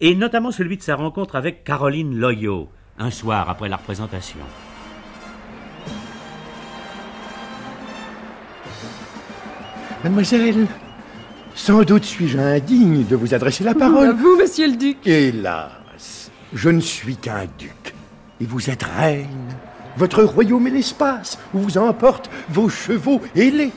et 0.00 0.14
notamment 0.14 0.52
celui 0.52 0.76
de 0.76 0.82
sa 0.82 0.94
rencontre 0.94 1.34
avec 1.34 1.64
Caroline 1.64 2.16
Loyot, 2.16 2.68
un 2.98 3.10
soir 3.10 3.50
après 3.50 3.68
la 3.68 3.76
représentation. 3.76 4.38
Mademoiselle, 10.04 10.66
sans 11.54 11.82
doute 11.82 12.04
suis-je 12.04 12.38
indigne 12.38 13.04
de 13.06 13.16
vous 13.16 13.34
adresser 13.34 13.64
la 13.64 13.74
parole. 13.74 14.08
À 14.08 14.12
vous, 14.12 14.36
monsieur 14.36 14.68
le 14.68 14.76
duc. 14.76 14.98
Hélas, 15.04 15.70
je 16.54 16.68
ne 16.68 16.80
suis 16.80 17.16
qu'un 17.16 17.46
duc. 17.58 17.94
Et 18.40 18.44
vous 18.44 18.70
êtes 18.70 18.82
reine. 18.82 19.26
Votre 19.96 20.22
royaume 20.24 20.66
est 20.66 20.70
l'espace 20.70 21.38
où 21.54 21.58
vous 21.58 21.78
emportent 21.78 22.30
vos 22.48 22.68
chevaux 22.68 23.20
ailés. 23.36 23.72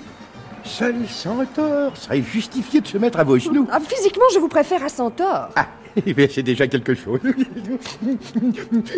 Seul 0.63 0.95
Centaure 1.07 1.95
serait 1.95 2.23
justifié 2.23 2.81
de 2.81 2.87
se 2.87 2.97
mettre 2.97 3.19
à 3.19 3.23
vos 3.23 3.37
genoux. 3.37 3.67
Ah, 3.71 3.79
physiquement, 3.79 4.23
je 4.33 4.39
vous 4.39 4.47
préfère 4.47 4.83
à 4.83 4.89
Centaure. 4.89 5.49
Ah, 5.55 5.67
Eh 6.05 6.13
bien, 6.13 6.27
c'est 6.29 6.43
déjà 6.43 6.67
quelque 6.67 6.95
chose. 6.95 7.19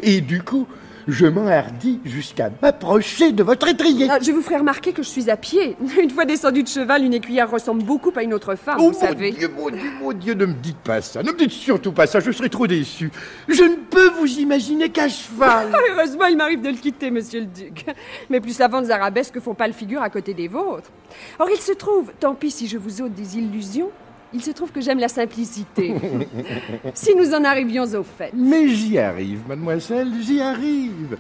Et 0.01 0.21
du 0.21 0.41
coup, 0.41 0.67
je 1.07 1.25
m'enhardis 1.25 1.99
jusqu'à 2.03 2.49
m'approcher 2.61 3.31
de 3.31 3.43
votre 3.43 3.67
étrier. 3.67 4.07
Ah, 4.09 4.19
je 4.21 4.31
vous 4.31 4.41
ferai 4.41 4.57
remarquer 4.57 4.91
que 4.93 5.03
je 5.03 5.07
suis 5.07 5.29
à 5.29 5.37
pied. 5.37 5.77
Une 6.01 6.09
fois 6.09 6.25
descendu 6.25 6.63
de 6.63 6.67
cheval, 6.67 7.03
une 7.03 7.13
écuyère 7.13 7.49
ressemble 7.49 7.83
beaucoup 7.83 8.11
à 8.15 8.23
une 8.23 8.33
autre 8.33 8.55
femme, 8.55 8.77
Oh 8.79 8.87
vous 8.87 8.91
mon 8.93 8.99
savez. 8.99 9.31
Dieu, 9.31 9.49
mon 9.55 9.69
Dieu, 9.69 9.91
mon 10.01 10.13
Dieu, 10.13 10.33
ne 10.33 10.45
me 10.45 10.53
dites 10.53 10.77
pas 10.77 11.01
ça. 11.01 11.23
Ne 11.23 11.31
me 11.31 11.37
dites 11.37 11.51
surtout 11.51 11.91
pas 11.91 12.07
ça, 12.07 12.19
je 12.19 12.31
serai 12.31 12.49
trop 12.49 12.67
déçu. 12.67 13.11
Je 13.47 13.63
ne 13.63 13.75
peux 13.75 14.09
vous 14.19 14.39
imaginer 14.39 14.89
qu'à 14.89 15.07
cheval. 15.07 15.71
Heureusement, 15.91 16.25
il 16.25 16.37
m'arrive 16.37 16.61
de 16.61 16.69
le 16.69 16.75
quitter, 16.75 17.09
monsieur 17.11 17.39
le 17.41 17.45
duc. 17.45 17.85
Mes 18.29 18.41
plus 18.41 18.53
savantes 18.53 18.89
arabesques 18.89 19.39
font 19.39 19.53
pas 19.53 19.67
le 19.67 19.73
figure 19.73 20.01
à 20.01 20.09
côté 20.09 20.33
des 20.33 20.47
vôtres. 20.47 20.89
Or, 21.39 21.47
il 21.49 21.59
se 21.59 21.71
trouve, 21.71 22.11
tant 22.19 22.35
pis 22.35 22.51
si 22.51 22.67
je 22.67 22.77
vous 22.77 23.01
ôte 23.01 23.13
des 23.13 23.37
illusions, 23.37 23.89
il 24.33 24.41
se 24.41 24.51
trouve 24.51 24.71
que 24.71 24.81
j'aime 24.81 24.99
la 24.99 25.07
simplicité. 25.07 25.95
si 26.93 27.15
nous 27.15 27.33
en 27.33 27.43
arrivions 27.43 27.85
au 27.93 28.03
fait. 28.03 28.31
Mais 28.33 28.67
j'y 28.69 28.97
arrive, 28.97 29.41
mademoiselle, 29.47 30.11
j'y 30.21 30.41
arrive. 30.41 31.17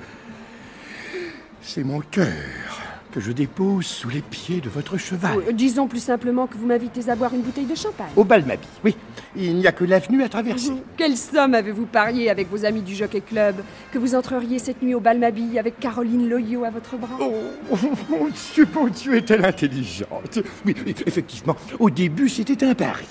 C'est 1.61 1.83
mon 1.83 1.99
cœur 1.99 2.86
que 3.17 3.23
je 3.23 3.31
dépose 3.31 3.87
sous 3.87 4.09
les 4.09 4.21
pieds 4.21 4.61
de 4.61 4.69
votre 4.69 4.95
cheval. 4.99 5.39
Euh, 5.47 5.51
Disons 5.51 5.87
plus 5.87 6.03
simplement 6.03 6.45
que 6.45 6.55
vous 6.55 6.67
m'invitez 6.67 7.09
à 7.09 7.15
boire 7.15 7.33
une 7.33 7.41
bouteille 7.41 7.65
de 7.65 7.73
champagne. 7.73 8.11
Au 8.15 8.23
bal 8.23 8.45
Mabi, 8.45 8.67
oui. 8.83 8.95
Il 9.35 9.55
n'y 9.55 9.65
a 9.65 9.71
que 9.71 9.83
l'avenue 9.85 10.21
à 10.21 10.29
traverser. 10.29 10.73
Quelle 10.97 11.17
somme 11.17 11.55
avez-vous 11.55 11.87
parié 11.87 12.29
avec 12.29 12.47
vos 12.47 12.63
amis 12.63 12.83
du 12.83 12.93
Jockey 12.93 13.21
Club 13.21 13.55
que 13.91 13.97
vous 13.97 14.13
entreriez 14.13 14.59
cette 14.59 14.83
nuit 14.83 14.93
au 14.93 14.99
Balmabi 14.99 15.57
avec 15.57 15.79
Caroline 15.79 16.29
Loyot 16.29 16.63
à 16.63 16.69
votre 16.69 16.95
bras? 16.95 17.17
Oh, 17.19 17.75
mon 18.09 18.27
Dieu, 18.53 18.67
mon 18.75 18.87
Dieu, 18.87 19.15
est-elle 19.15 19.45
intelligente 19.45 20.37
Oui, 20.63 20.75
oui, 20.85 20.93
effectivement, 21.07 21.55
au 21.79 21.89
début, 21.89 22.29
c'était 22.29 22.63
un 22.67 22.75
pari. 22.75 23.07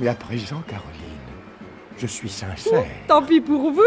Mais 0.00 0.08
à 0.08 0.14
présent, 0.14 0.62
Caroline, 0.68 1.00
je 1.96 2.06
suis 2.06 2.28
sincère. 2.28 2.84
Tant 3.08 3.22
pis 3.22 3.40
pour 3.40 3.70
vous. 3.70 3.80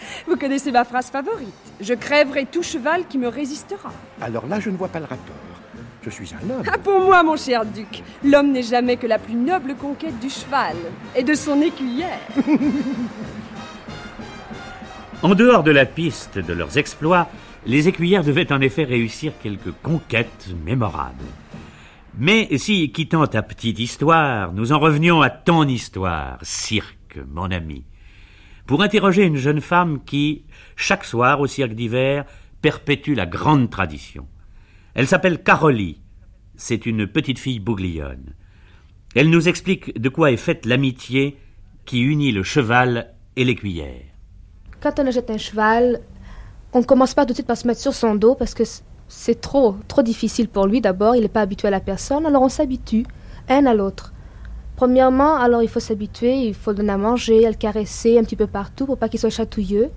Vous 0.26 0.36
connaissez 0.36 0.72
ma 0.72 0.84
phrase 0.84 1.10
favorite. 1.10 1.54
Je 1.80 1.94
crèverai 1.94 2.46
tout 2.46 2.62
cheval 2.62 3.06
qui 3.06 3.18
me 3.18 3.28
résistera. 3.28 3.92
Alors 4.20 4.46
là, 4.46 4.60
je 4.60 4.70
ne 4.70 4.76
vois 4.76 4.88
pas 4.88 5.00
le 5.00 5.06
rapport. 5.06 5.34
Je 6.02 6.10
suis 6.10 6.30
un 6.34 6.50
homme. 6.50 6.62
Ah, 6.72 6.78
pour 6.78 7.00
moi, 7.00 7.22
mon 7.24 7.36
cher 7.36 7.66
duc, 7.66 8.02
l'homme 8.22 8.52
n'est 8.52 8.62
jamais 8.62 8.96
que 8.96 9.08
la 9.08 9.18
plus 9.18 9.34
noble 9.34 9.74
conquête 9.74 10.18
du 10.20 10.30
cheval 10.30 10.76
et 11.16 11.24
de 11.24 11.34
son 11.34 11.60
écuyère. 11.60 12.20
En 15.22 15.34
dehors 15.34 15.62
de 15.62 15.70
la 15.70 15.86
piste 15.86 16.38
de 16.38 16.52
leurs 16.52 16.76
exploits, 16.76 17.28
les 17.64 17.88
écuyères 17.88 18.22
devaient 18.22 18.52
en 18.52 18.60
effet 18.60 18.84
réussir 18.84 19.32
quelques 19.42 19.72
conquêtes 19.82 20.48
mémorables. 20.64 21.24
Mais 22.18 22.48
si, 22.58 22.92
quittant 22.92 23.26
ta 23.26 23.42
petite 23.42 23.78
histoire, 23.78 24.52
nous 24.52 24.72
en 24.72 24.78
revenions 24.78 25.22
à 25.22 25.30
ton 25.30 25.66
histoire, 25.66 26.38
cirque, 26.42 27.18
mon 27.32 27.50
ami, 27.50 27.84
pour 28.66 28.82
interroger 28.82 29.24
une 29.24 29.36
jeune 29.36 29.60
femme 29.60 30.00
qui, 30.04 30.44
chaque 30.74 31.04
soir 31.04 31.40
au 31.40 31.46
cirque 31.46 31.74
d'hiver, 31.74 32.24
perpétue 32.62 33.14
la 33.14 33.26
grande 33.26 33.70
tradition. 33.70 34.26
Elle 34.94 35.06
s'appelle 35.06 35.42
Carolie. 35.42 36.00
C'est 36.56 36.86
une 36.86 37.06
petite 37.06 37.38
fille 37.38 37.60
bouglione. 37.60 38.34
Elle 39.14 39.30
nous 39.30 39.48
explique 39.48 39.98
de 40.00 40.08
quoi 40.08 40.32
est 40.32 40.36
faite 40.36 40.66
l'amitié 40.66 41.38
qui 41.84 42.00
unit 42.00 42.32
le 42.32 42.42
cheval 42.42 43.14
et 43.36 43.44
l'écuyère. 43.44 44.02
Quand 44.80 44.98
on 44.98 45.06
achète 45.06 45.30
un 45.30 45.38
cheval, 45.38 46.00
on 46.72 46.80
ne 46.80 46.84
commence 46.84 47.14
pas 47.14 47.24
tout 47.24 47.30
de 47.30 47.34
suite 47.34 47.46
par 47.46 47.56
se 47.56 47.66
mettre 47.66 47.80
sur 47.80 47.94
son 47.94 48.14
dos 48.14 48.34
parce 48.34 48.54
que 48.54 48.64
c'est 49.08 49.40
trop, 49.40 49.76
trop 49.86 50.02
difficile 50.02 50.48
pour 50.48 50.66
lui. 50.66 50.80
D'abord, 50.80 51.14
il 51.14 51.22
n'est 51.22 51.28
pas 51.28 51.42
habitué 51.42 51.68
à 51.68 51.70
la 51.70 51.80
personne, 51.80 52.26
alors 52.26 52.42
on 52.42 52.48
s'habitue, 52.48 53.06
un 53.48 53.66
à 53.66 53.74
l'autre. 53.74 54.12
Premièrement, 54.76 55.36
alors 55.36 55.62
il 55.62 55.68
faut 55.68 55.80
s'habituer, 55.80 56.34
il 56.34 56.54
faut 56.54 56.74
donner 56.74 56.92
à 56.92 56.98
manger, 56.98 57.46
le 57.46 57.54
caresser 57.54 58.18
un 58.18 58.22
petit 58.22 58.36
peu 58.36 58.46
partout 58.46 58.84
pour 58.84 58.98
pas 58.98 59.08
qu'il 59.08 59.18
soit 59.18 59.30
chatouilleux. 59.30 59.90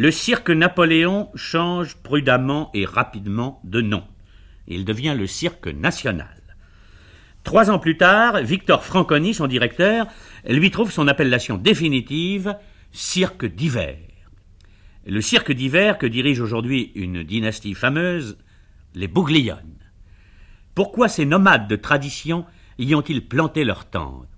Le 0.00 0.12
cirque 0.12 0.50
Napoléon 0.50 1.28
change 1.34 1.96
prudemment 1.96 2.70
et 2.72 2.84
rapidement 2.84 3.60
de 3.64 3.80
nom. 3.80 4.04
Il 4.68 4.84
devient 4.84 5.16
le 5.18 5.26
cirque 5.26 5.66
national. 5.66 6.40
Trois 7.42 7.68
ans 7.68 7.80
plus 7.80 7.96
tard, 7.96 8.40
Victor 8.42 8.84
Franconi, 8.84 9.34
son 9.34 9.48
directeur, 9.48 10.06
lui 10.48 10.70
trouve 10.70 10.92
son 10.92 11.08
appellation 11.08 11.56
définitive 11.56 12.56
cirque 12.92 13.44
d'hiver. 13.44 13.98
Le 15.04 15.20
cirque 15.20 15.50
d'hiver 15.50 15.98
que 15.98 16.06
dirige 16.06 16.38
aujourd'hui 16.38 16.92
une 16.94 17.24
dynastie 17.24 17.74
fameuse, 17.74 18.38
les 18.94 19.08
Bouglionnes. 19.08 19.82
Pourquoi 20.76 21.08
ces 21.08 21.26
nomades 21.26 21.66
de 21.66 21.74
tradition 21.74 22.46
y 22.78 22.94
ont-ils 22.94 23.26
planté 23.26 23.64
leur 23.64 23.90
tente? 23.90 24.28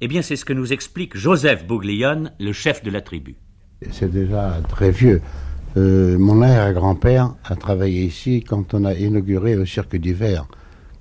Eh 0.00 0.08
bien, 0.08 0.22
c'est 0.22 0.36
ce 0.36 0.46
que 0.46 0.54
nous 0.54 0.72
explique 0.72 1.14
Joseph 1.14 1.66
Bouglionne, 1.66 2.32
le 2.40 2.54
chef 2.54 2.82
de 2.82 2.90
la 2.90 3.02
tribu. 3.02 3.36
C'est 3.90 4.10
déjà 4.10 4.60
très 4.68 4.90
vieux. 4.90 5.20
Euh, 5.76 6.18
mon 6.18 6.42
arrière-grand-père 6.42 7.34
a 7.44 7.56
travaillé 7.56 8.04
ici 8.04 8.44
quand 8.46 8.74
on 8.74 8.84
a 8.84 8.94
inauguré 8.94 9.54
le 9.54 9.64
cirque 9.64 9.96
d'hiver, 9.96 10.46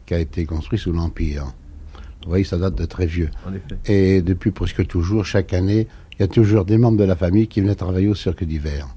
cirque 0.06 0.14
a 0.14 0.20
été 0.20 0.46
construit 0.46 0.80
sous 0.80 0.94
l'Empire. 0.94 1.54
Vous 2.24 2.30
voyez, 2.30 2.44
ça 2.44 2.58
date 2.58 2.76
de 2.76 2.86
très 2.86 3.06
vieux. 3.06 3.30
En 3.48 3.54
effet. 3.54 3.78
Et 3.86 4.22
depuis 4.22 4.52
presque 4.52 4.86
toujours, 4.88 5.26
chaque 5.26 5.54
année, 5.54 5.88
il 6.14 6.22
y 6.22 6.24
a 6.24 6.28
toujours 6.28 6.66
des 6.66 6.78
membres 6.78 6.98
de 6.98 7.04
la 7.04 7.16
famille 7.16 7.48
qui 7.48 7.62
venaient 7.62 7.76
travailler 7.76 8.08
au 8.08 8.16
cirque 8.16 8.44
d'hiver. 8.44 8.88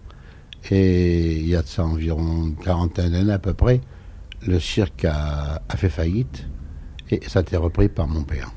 Et 0.71 1.37
il 1.37 1.49
y 1.49 1.57
a 1.57 1.63
de 1.63 1.67
ça 1.67 1.85
environ 1.85 2.47
une 2.47 2.57
quarantaine 2.57 3.13
d'années 3.13 3.33
à 3.33 3.39
peu 3.39 3.55
près, 3.55 3.81
le 4.47 4.61
cirque 4.61 5.05
a, 5.05 5.63
a 5.69 5.77
fait 5.77 5.89
faillite 5.89 6.47
et 7.11 7.21
ça 7.27 7.41
a 7.41 7.43
été 7.43 7.57
repris 7.57 7.89
par 7.89 8.09
mon 8.09 8.23
père. 8.23 8.51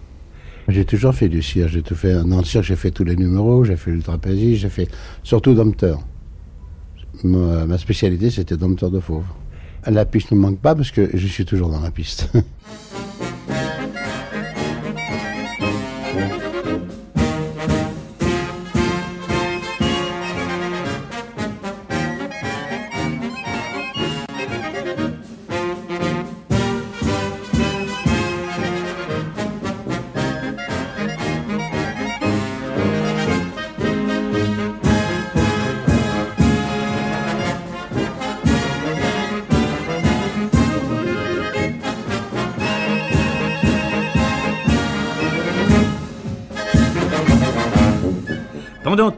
J'ai 0.68 0.84
toujours 0.84 1.13
fait 1.13 1.30
du 1.30 1.41
cirque. 1.41 1.70
J'ai 1.70 1.82
tout 1.82 1.95
fait. 1.95 2.13
Dans 2.24 2.39
le 2.39 2.43
cirque, 2.43 2.65
j'ai 2.65 2.76
fait 2.76 2.91
tous 2.91 3.03
les 3.03 3.15
numéros, 3.15 3.63
j'ai 3.63 3.78
fait 3.78 3.91
le 3.91 4.01
j'ai 4.55 4.70
fait 4.70 4.89
surtout 5.24 5.53
dompteur. 5.53 5.99
Ma, 7.24 7.65
ma 7.65 7.78
spécialité, 7.78 8.30
c'était 8.30 8.57
dompteur 8.57 8.91
de 8.91 8.99
fauve. 8.99 9.26
La 9.86 10.05
piste 10.05 10.32
ne 10.32 10.38
manque 10.38 10.59
pas 10.59 10.76
parce 10.76 10.91
que 10.91 11.09
je 11.13 11.28
suis 11.28 11.45
toujours 11.45 11.70
dans 11.70 11.80
la 11.80 11.91
piste. 11.91 12.30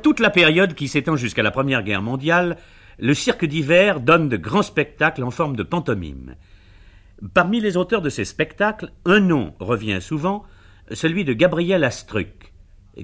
toute 0.01 0.19
la 0.19 0.29
période 0.29 0.73
qui 0.73 0.87
s'étend 0.87 1.15
jusqu'à 1.15 1.43
la 1.43 1.51
Première 1.51 1.83
Guerre 1.83 2.01
mondiale, 2.01 2.57
le 2.97 3.13
cirque 3.13 3.45
d'hiver 3.45 3.99
donne 3.99 4.29
de 4.29 4.37
grands 4.37 4.63
spectacles 4.63 5.23
en 5.23 5.31
forme 5.31 5.55
de 5.55 5.63
pantomime. 5.63 6.35
Parmi 7.33 7.59
les 7.59 7.77
auteurs 7.77 8.01
de 8.01 8.09
ces 8.09 8.25
spectacles, 8.25 8.91
un 9.05 9.19
nom 9.19 9.53
revient 9.59 9.99
souvent, 10.01 10.43
celui 10.91 11.25
de 11.25 11.33
Gabriel 11.33 11.83
Astruc, 11.83 12.53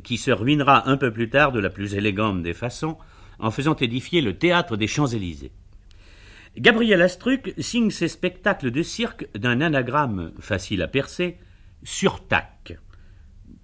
qui 0.03 0.17
se 0.17 0.31
ruinera 0.31 0.89
un 0.89 0.97
peu 0.97 1.11
plus 1.11 1.29
tard 1.29 1.51
de 1.51 1.59
la 1.59 1.69
plus 1.69 1.95
élégante 1.95 2.41
des 2.41 2.53
façons 2.53 2.97
en 3.39 3.51
faisant 3.51 3.75
édifier 3.75 4.21
le 4.21 4.37
théâtre 4.37 4.77
des 4.77 4.87
Champs-Élysées. 4.87 5.51
Gabriel 6.57 7.01
Astruc 7.01 7.53
signe 7.57 7.89
ses 7.89 8.07
spectacles 8.07 8.71
de 8.71 8.81
cirque 8.81 9.27
d'un 9.37 9.59
anagramme 9.59 10.31
facile 10.39 10.81
à 10.81 10.87
percer, 10.87 11.37
surtac. 11.83 12.77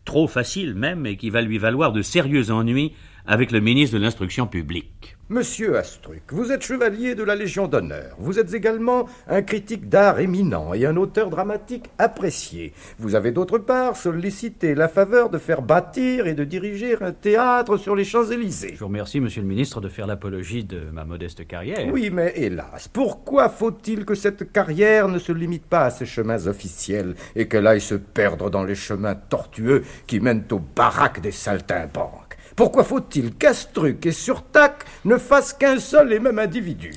Trop 0.04 0.28
facile 0.28 0.76
même 0.76 1.06
et 1.06 1.16
qui 1.16 1.30
va 1.30 1.42
lui 1.42 1.58
valoir 1.58 1.94
de 1.94 2.02
sérieux 2.02 2.52
ennuis 2.52 2.94
avec 3.26 3.52
le 3.52 3.60
ministre 3.60 3.98
de 3.98 4.02
l'Instruction 4.02 4.48
publique. 4.48 5.18
Monsieur 5.30 5.78
Astruc, 5.78 6.24
vous 6.30 6.52
êtes 6.52 6.62
chevalier 6.62 7.16
de 7.16 7.24
la 7.24 7.36
Légion 7.36 7.70
d'honneur. 7.70 8.18
Vous 8.20 8.38
êtes 8.38 8.54
également 8.54 9.08
un 9.30 9.42
critique 9.42 9.88
d'art 9.88 10.20
éminent 10.20 10.74
et 10.74 10.86
un 10.86 10.98
auteur 10.98 11.30
dramatique 11.30 11.86
apprécié. 11.98 12.74
Vous 13.00 13.16
avez 13.16 13.32
d'autre 13.32 13.58
part 13.58 13.96
sollicité 13.96 14.76
la 14.76 14.90
faveur 14.90 15.30
de 15.30 15.38
faire 15.38 15.62
bâtir 15.62 16.28
et 16.28 16.34
de 16.34 16.44
diriger 16.44 17.02
un 17.02 17.14
théâtre 17.14 17.78
sur 17.78 17.96
les 17.96 18.04
Champs-Élysées. 18.04 18.74
Je 18.74 18.80
vous 18.80 18.88
remercie, 18.88 19.22
monsieur 19.22 19.42
le 19.42 19.48
ministre, 19.48 19.80
de 19.80 19.88
faire 19.88 20.06
l'apologie 20.06 20.66
de 20.66 20.82
ma 20.92 21.06
modeste 21.06 21.48
carrière. 21.48 21.88
Oui, 21.94 22.10
mais 22.12 22.34
hélas, 22.36 22.90
pourquoi 22.90 23.48
faut-il 23.48 24.04
que 24.04 24.16
cette 24.16 24.52
carrière 24.52 25.08
ne 25.08 25.18
se 25.18 25.32
limite 25.32 25.66
pas 25.66 25.86
à 25.86 25.90
ces 25.92 26.06
chemins 26.06 26.46
officiels 26.48 27.16
et 27.38 27.48
qu'elle 27.48 27.68
aille 27.68 27.80
se 27.80 27.96
perdre 27.96 28.50
dans 28.50 28.66
les 28.66 28.76
chemins 28.76 29.16
tortueux 29.16 29.84
qui 30.08 30.20
mènent 30.20 30.44
aux 30.52 30.60
baraques 30.60 31.22
des 31.22 31.32
saltimbanques? 31.32 32.31
Pourquoi 32.62 32.84
faut-il 32.84 33.34
qu'Astruc 33.34 34.06
et 34.06 34.12
Surtac 34.12 34.86
ne 35.04 35.18
fassent 35.18 35.52
qu'un 35.52 35.80
seul 35.80 36.14
et 36.14 36.20
même 36.20 36.38
individu? 36.38 36.94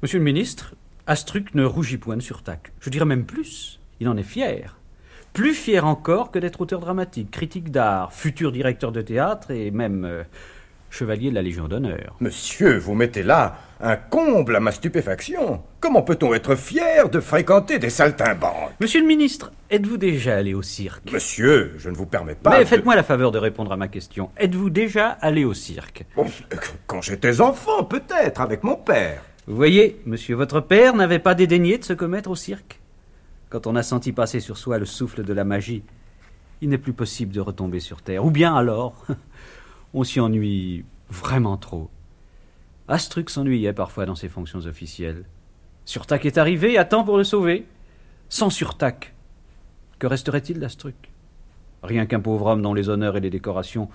Monsieur 0.00 0.18
le 0.18 0.24
ministre, 0.24 0.76
Astruc 1.08 1.56
ne 1.56 1.64
rougit 1.64 1.98
point 1.98 2.16
de 2.16 2.22
Surtac. 2.22 2.70
Je 2.78 2.88
dirais 2.88 3.04
même 3.04 3.24
plus, 3.24 3.80
il 3.98 4.08
en 4.08 4.16
est 4.16 4.22
fier. 4.22 4.76
Plus 5.32 5.54
fier 5.54 5.84
encore 5.84 6.30
que 6.30 6.38
d'être 6.38 6.60
auteur 6.60 6.78
dramatique, 6.78 7.32
critique 7.32 7.72
d'art, 7.72 8.12
futur 8.12 8.52
directeur 8.52 8.92
de 8.92 9.02
théâtre 9.02 9.50
et 9.50 9.72
même 9.72 10.04
euh, 10.04 10.22
chevalier 10.90 11.30
de 11.30 11.34
la 11.34 11.42
Légion 11.42 11.68
d'honneur. 11.68 12.16
Monsieur, 12.20 12.78
vous 12.78 12.94
mettez 12.94 13.22
là 13.22 13.56
un 13.80 13.96
comble 13.96 14.56
à 14.56 14.60
ma 14.60 14.72
stupéfaction. 14.72 15.62
Comment 15.80 16.02
peut-on 16.02 16.34
être 16.34 16.56
fier 16.56 17.08
de 17.08 17.20
fréquenter 17.20 17.78
des 17.78 17.90
saltimbanques? 17.90 18.72
Monsieur 18.80 19.00
le 19.00 19.06
ministre, 19.06 19.52
êtes-vous 19.70 19.96
déjà 19.98 20.36
allé 20.36 20.54
au 20.54 20.62
cirque? 20.62 21.12
Monsieur, 21.12 21.74
je 21.78 21.88
ne 21.90 21.94
vous 21.94 22.06
permets 22.06 22.34
pas. 22.34 22.50
Mais 22.50 22.60
de- 22.60 22.64
faites-moi 22.68 22.96
la 22.96 23.02
faveur 23.04 23.30
de 23.30 23.38
répondre 23.38 23.70
à 23.72 23.76
ma 23.76 23.86
question. 23.88 24.30
Êtes-vous 24.36 24.70
déjà 24.70 25.10
allé 25.20 25.44
au 25.44 25.54
cirque? 25.54 26.04
Bon, 26.16 26.26
Quand 26.86 27.02
j'étais 27.02 27.40
enfant, 27.40 27.84
peut-être, 27.84 28.40
avec 28.40 28.64
mon 28.64 28.74
père. 28.76 29.22
Vous 29.46 29.56
voyez, 29.56 30.00
monsieur 30.06 30.34
votre 30.36 30.60
père 30.60 30.94
n'avait 30.94 31.18
pas 31.20 31.34
dédaigné 31.34 31.78
de 31.78 31.84
se 31.84 31.92
commettre 31.92 32.30
au 32.30 32.36
cirque? 32.36 32.80
Quand 33.50 33.66
on 33.66 33.76
a 33.76 33.82
senti 33.82 34.12
passer 34.12 34.40
sur 34.40 34.58
soi 34.58 34.78
le 34.78 34.84
souffle 34.84 35.22
de 35.22 35.32
la 35.32 35.44
magie, 35.44 35.82
il 36.60 36.68
n'est 36.68 36.76
plus 36.78 36.92
possible 36.92 37.32
de 37.32 37.40
retomber 37.40 37.78
sur 37.80 38.02
terre. 38.02 38.24
Ou 38.24 38.30
bien 38.30 38.54
alors, 38.54 39.06
on 39.94 40.04
s'y 40.04 40.20
ennuie 40.20 40.84
vraiment 41.10 41.56
trop. 41.56 41.90
Astruc 42.88 43.30
s'ennuyait 43.30 43.72
parfois 43.72 44.06
dans 44.06 44.14
ses 44.14 44.28
fonctions 44.28 44.60
officielles. 44.60 45.24
Surtac 45.84 46.24
est 46.26 46.38
arrivé 46.38 46.78
à 46.78 46.84
temps 46.84 47.04
pour 47.04 47.16
le 47.16 47.24
sauver. 47.24 47.66
Sans 48.28 48.50
Surtac, 48.50 49.14
que 49.98 50.06
resterait-il 50.06 50.60
d'Astruc 50.60 51.12
Rien 51.82 52.06
qu'un 52.06 52.20
pauvre 52.20 52.46
homme 52.46 52.62
dont 52.62 52.74
les 52.74 52.88
honneurs 52.88 53.16
et 53.16 53.20
les 53.20 53.30
décorations 53.30 53.88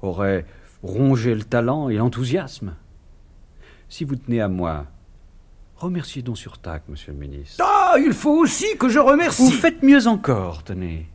auraient 0.00 0.46
rongé 0.82 1.34
le 1.34 1.42
talent 1.42 1.88
et 1.88 1.96
l'enthousiasme. 1.96 2.74
Si 3.88 4.04
vous 4.04 4.16
tenez 4.16 4.40
à 4.40 4.48
moi, 4.48 4.86
remerciez 5.76 6.22
donc 6.22 6.38
Surtac, 6.38 6.84
monsieur 6.88 7.12
le 7.12 7.18
ministre. 7.18 7.62
Ah, 7.62 7.96
il 7.98 8.12
faut 8.12 8.38
aussi 8.38 8.76
que 8.78 8.88
je 8.88 8.98
remercie. 8.98 9.44
Vous 9.44 9.50
faites 9.50 9.82
mieux 9.82 10.06
encore, 10.06 10.64
tenez. 10.64 11.08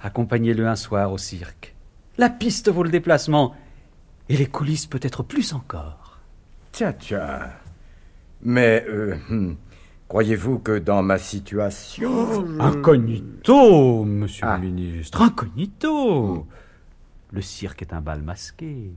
Accompagnez-le 0.00 0.66
un 0.66 0.76
soir 0.76 1.12
au 1.12 1.18
cirque. 1.18 1.75
La 2.18 2.30
piste 2.30 2.70
vaut 2.70 2.82
le 2.82 2.90
déplacement, 2.90 3.54
et 4.28 4.36
les 4.36 4.46
coulisses 4.46 4.86
peut-être 4.86 5.22
plus 5.22 5.52
encore. 5.52 6.18
Tiens, 6.72 6.92
tiens. 6.92 7.40
Mais, 8.42 8.84
euh, 8.88 9.16
hmm, 9.28 9.54
croyez-vous 10.08 10.58
que 10.60 10.78
dans 10.78 11.02
ma 11.02 11.18
situation... 11.18 12.46
je- 12.46 12.60
Incognito, 12.60 14.04
monsieur 14.04 14.46
Ah. 14.46 14.56
le 14.56 14.68
ministre, 14.68 15.22
incognito. 15.22 16.46
Le 17.32 17.40
cirque 17.42 17.82
est 17.82 17.92
un 17.92 18.00
bal 18.00 18.22
masqué. 18.22 18.92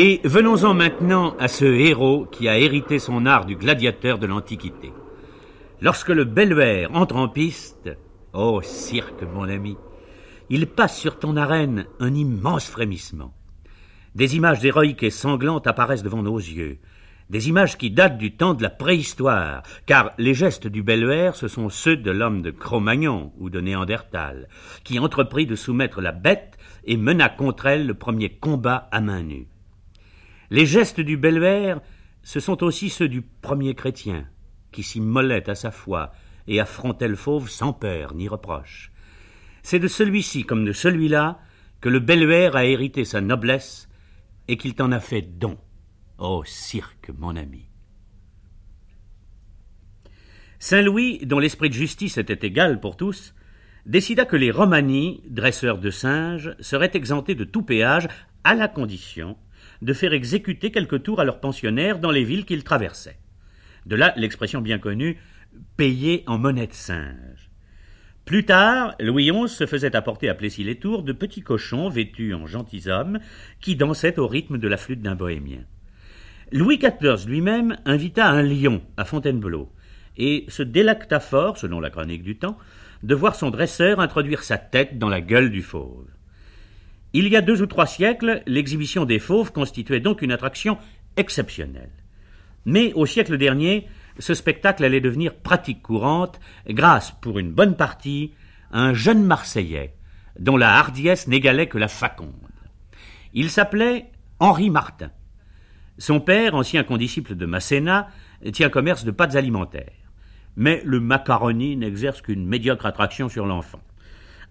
Et 0.00 0.20
venons-en 0.22 0.74
maintenant 0.74 1.34
à 1.40 1.48
ce 1.48 1.64
héros 1.64 2.24
qui 2.30 2.48
a 2.48 2.56
hérité 2.56 3.00
son 3.00 3.26
art 3.26 3.46
du 3.46 3.56
gladiateur 3.56 4.20
de 4.20 4.28
l'Antiquité. 4.28 4.92
Lorsque 5.80 6.10
le 6.10 6.22
Belluaire 6.22 6.94
entre 6.94 7.16
en 7.16 7.28
piste, 7.28 7.90
ô 8.32 8.60
cirque 8.62 9.24
mon 9.24 9.48
ami, 9.48 9.76
il 10.50 10.68
passe 10.68 10.96
sur 10.96 11.18
ton 11.18 11.36
arène 11.36 11.86
un 11.98 12.14
immense 12.14 12.70
frémissement. 12.70 13.34
Des 14.14 14.36
images 14.36 14.64
héroïques 14.64 15.02
et 15.02 15.10
sanglantes 15.10 15.66
apparaissent 15.66 16.04
devant 16.04 16.22
nos 16.22 16.38
yeux, 16.38 16.78
des 17.28 17.48
images 17.48 17.76
qui 17.76 17.90
datent 17.90 18.18
du 18.18 18.36
temps 18.36 18.54
de 18.54 18.62
la 18.62 18.70
préhistoire, 18.70 19.64
car 19.86 20.12
les 20.16 20.32
gestes 20.32 20.68
du 20.68 20.84
Belluaire, 20.84 21.34
ce 21.34 21.48
sont 21.48 21.70
ceux 21.70 21.96
de 21.96 22.12
l'homme 22.12 22.40
de 22.40 22.52
Cro-Magnon 22.52 23.32
ou 23.36 23.50
de 23.50 23.60
Néandertal, 23.60 24.48
qui 24.84 25.00
entreprit 25.00 25.46
de 25.46 25.56
soumettre 25.56 26.00
la 26.00 26.12
bête 26.12 26.56
et 26.84 26.96
mena 26.96 27.28
contre 27.28 27.66
elle 27.66 27.88
le 27.88 27.94
premier 27.94 28.28
combat 28.28 28.86
à 28.92 29.00
main 29.00 29.22
nue. 29.24 29.48
Les 30.50 30.64
gestes 30.64 31.00
du 31.00 31.18
Belluaire, 31.18 31.80
ce 32.22 32.40
sont 32.40 32.62
aussi 32.62 32.88
ceux 32.88 33.08
du 33.08 33.20
premier 33.20 33.74
chrétien, 33.74 34.26
qui 34.72 34.82
s'immolait 34.82 35.50
à 35.50 35.54
sa 35.54 35.70
foi 35.70 36.12
et 36.46 36.58
affrontait 36.58 37.08
le 37.08 37.16
fauve 37.16 37.50
sans 37.50 37.74
peur 37.74 38.14
ni 38.14 38.28
reproche. 38.28 38.90
C'est 39.62 39.78
de 39.78 39.88
celui-ci 39.88 40.44
comme 40.44 40.64
de 40.64 40.72
celui-là 40.72 41.38
que 41.82 41.90
le 41.90 42.00
Belluaire 42.00 42.56
a 42.56 42.64
hérité 42.64 43.04
sa 43.04 43.20
noblesse 43.20 43.90
et 44.48 44.56
qu'il 44.56 44.74
t'en 44.74 44.90
a 44.90 45.00
fait 45.00 45.20
don. 45.20 45.58
Ô 46.16 46.42
cirque, 46.44 47.10
mon 47.18 47.36
ami. 47.36 47.66
Saint-Louis, 50.58 51.20
dont 51.26 51.38
l'esprit 51.38 51.68
de 51.68 51.74
justice 51.74 52.16
était 52.16 52.46
égal 52.46 52.80
pour 52.80 52.96
tous, 52.96 53.34
décida 53.84 54.24
que 54.24 54.34
les 54.34 54.50
Romani, 54.50 55.22
dresseurs 55.28 55.78
de 55.78 55.90
singes, 55.90 56.56
seraient 56.58 56.90
exemptés 56.94 57.34
de 57.34 57.44
tout 57.44 57.62
péage 57.62 58.08
à 58.42 58.54
la 58.54 58.66
condition 58.66 59.36
de 59.82 59.92
faire 59.92 60.12
exécuter 60.12 60.70
quelques 60.70 61.02
tours 61.02 61.20
à 61.20 61.24
leurs 61.24 61.40
pensionnaires 61.40 61.98
dans 61.98 62.10
les 62.10 62.24
villes 62.24 62.44
qu'ils 62.44 62.64
traversaient. 62.64 63.18
De 63.86 63.96
là 63.96 64.12
l'expression 64.16 64.60
bien 64.60 64.78
connue 64.78 65.18
payer 65.76 66.24
en 66.26 66.38
monnaie 66.38 66.66
de 66.66 66.72
singe. 66.72 67.50
Plus 68.24 68.44
tard, 68.44 68.94
Louis 69.00 69.30
XI 69.30 69.48
se 69.48 69.66
faisait 69.66 69.96
apporter 69.96 70.28
à 70.28 70.34
Plessis-les-Tours 70.34 71.02
de 71.02 71.12
petits 71.12 71.40
cochons 71.40 71.88
vêtus 71.88 72.34
en 72.34 72.46
gentilshommes 72.46 73.20
qui 73.60 73.74
dansaient 73.74 74.18
au 74.18 74.26
rythme 74.26 74.58
de 74.58 74.68
la 74.68 74.76
flûte 74.76 75.00
d'un 75.00 75.14
bohémien. 75.14 75.64
Louis 76.52 76.78
XIV 76.78 77.26
lui-même 77.26 77.78
invita 77.86 78.28
un 78.28 78.42
lion 78.42 78.82
à 78.98 79.04
Fontainebleau 79.04 79.72
et 80.18 80.44
se 80.48 80.62
délecta 80.62 81.20
fort, 81.20 81.56
selon 81.56 81.80
la 81.80 81.90
chronique 81.90 82.22
du 82.22 82.36
temps, 82.36 82.58
de 83.02 83.14
voir 83.14 83.34
son 83.34 83.50
dresseur 83.50 84.00
introduire 84.00 84.42
sa 84.42 84.58
tête 84.58 84.98
dans 84.98 85.08
la 85.08 85.20
gueule 85.20 85.50
du 85.50 85.62
fauve. 85.62 86.08
Il 87.12 87.28
y 87.28 87.36
a 87.36 87.40
deux 87.40 87.62
ou 87.62 87.66
trois 87.66 87.86
siècles, 87.86 88.42
l'exhibition 88.46 89.04
des 89.04 89.18
fauves 89.18 89.52
constituait 89.52 90.00
donc 90.00 90.22
une 90.22 90.32
attraction 90.32 90.78
exceptionnelle. 91.16 91.90
Mais 92.64 92.92
au 92.94 93.06
siècle 93.06 93.38
dernier, 93.38 93.88
ce 94.18 94.34
spectacle 94.34 94.84
allait 94.84 95.00
devenir 95.00 95.34
pratique 95.34 95.82
courante 95.82 96.38
grâce, 96.68 97.12
pour 97.20 97.38
une 97.38 97.52
bonne 97.52 97.76
partie, 97.76 98.34
à 98.70 98.80
un 98.80 98.94
jeune 98.94 99.22
Marseillais 99.22 99.94
dont 100.38 100.56
la 100.56 100.76
hardiesse 100.76 101.26
n'égalait 101.26 101.68
que 101.68 101.78
la 101.78 101.88
faconde. 101.88 102.32
Il 103.32 103.50
s'appelait 103.50 104.10
Henri 104.38 104.70
Martin. 104.70 105.10
Son 105.96 106.20
père, 106.20 106.54
ancien 106.54 106.84
condisciple 106.84 107.34
de 107.34 107.46
Masséna, 107.46 108.08
tient 108.52 108.68
commerce 108.68 109.04
de 109.04 109.10
pâtes 109.10 109.34
alimentaires 109.34 109.98
mais 110.58 110.82
le 110.84 110.98
macaroni 110.98 111.76
n'exerce 111.76 112.20
qu'une 112.20 112.44
médiocre 112.44 112.84
attraction 112.84 113.28
sur 113.28 113.46
l'enfant. 113.46 113.80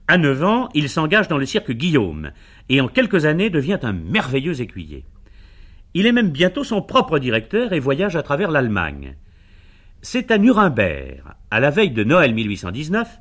À 0.07 0.17
neuf 0.17 0.41
ans, 0.43 0.69
il 0.73 0.87
s'engage 0.87 1.27
dans 1.27 1.37
le 1.37 1.45
cirque 1.45 1.71
Guillaume, 1.71 2.31
et 2.69 2.79
en 2.79 2.87
quelques 2.87 3.25
années 3.25 3.49
devient 3.49 3.79
un 3.81 3.91
merveilleux 3.91 4.61
écuyer. 4.61 5.05
Il 5.93 6.05
est 6.05 6.13
même 6.13 6.29
bientôt 6.29 6.63
son 6.63 6.81
propre 6.81 7.19
directeur 7.19 7.73
et 7.73 7.79
voyage 7.79 8.15
à 8.15 8.23
travers 8.23 8.51
l'Allemagne. 8.51 9.15
C'est 10.01 10.31
à 10.31 10.37
Nuremberg, 10.37 11.23
à 11.51 11.59
la 11.59 11.71
veille 11.71 11.91
de 11.91 12.03
Noël 12.03 12.33
1819, 12.33 13.19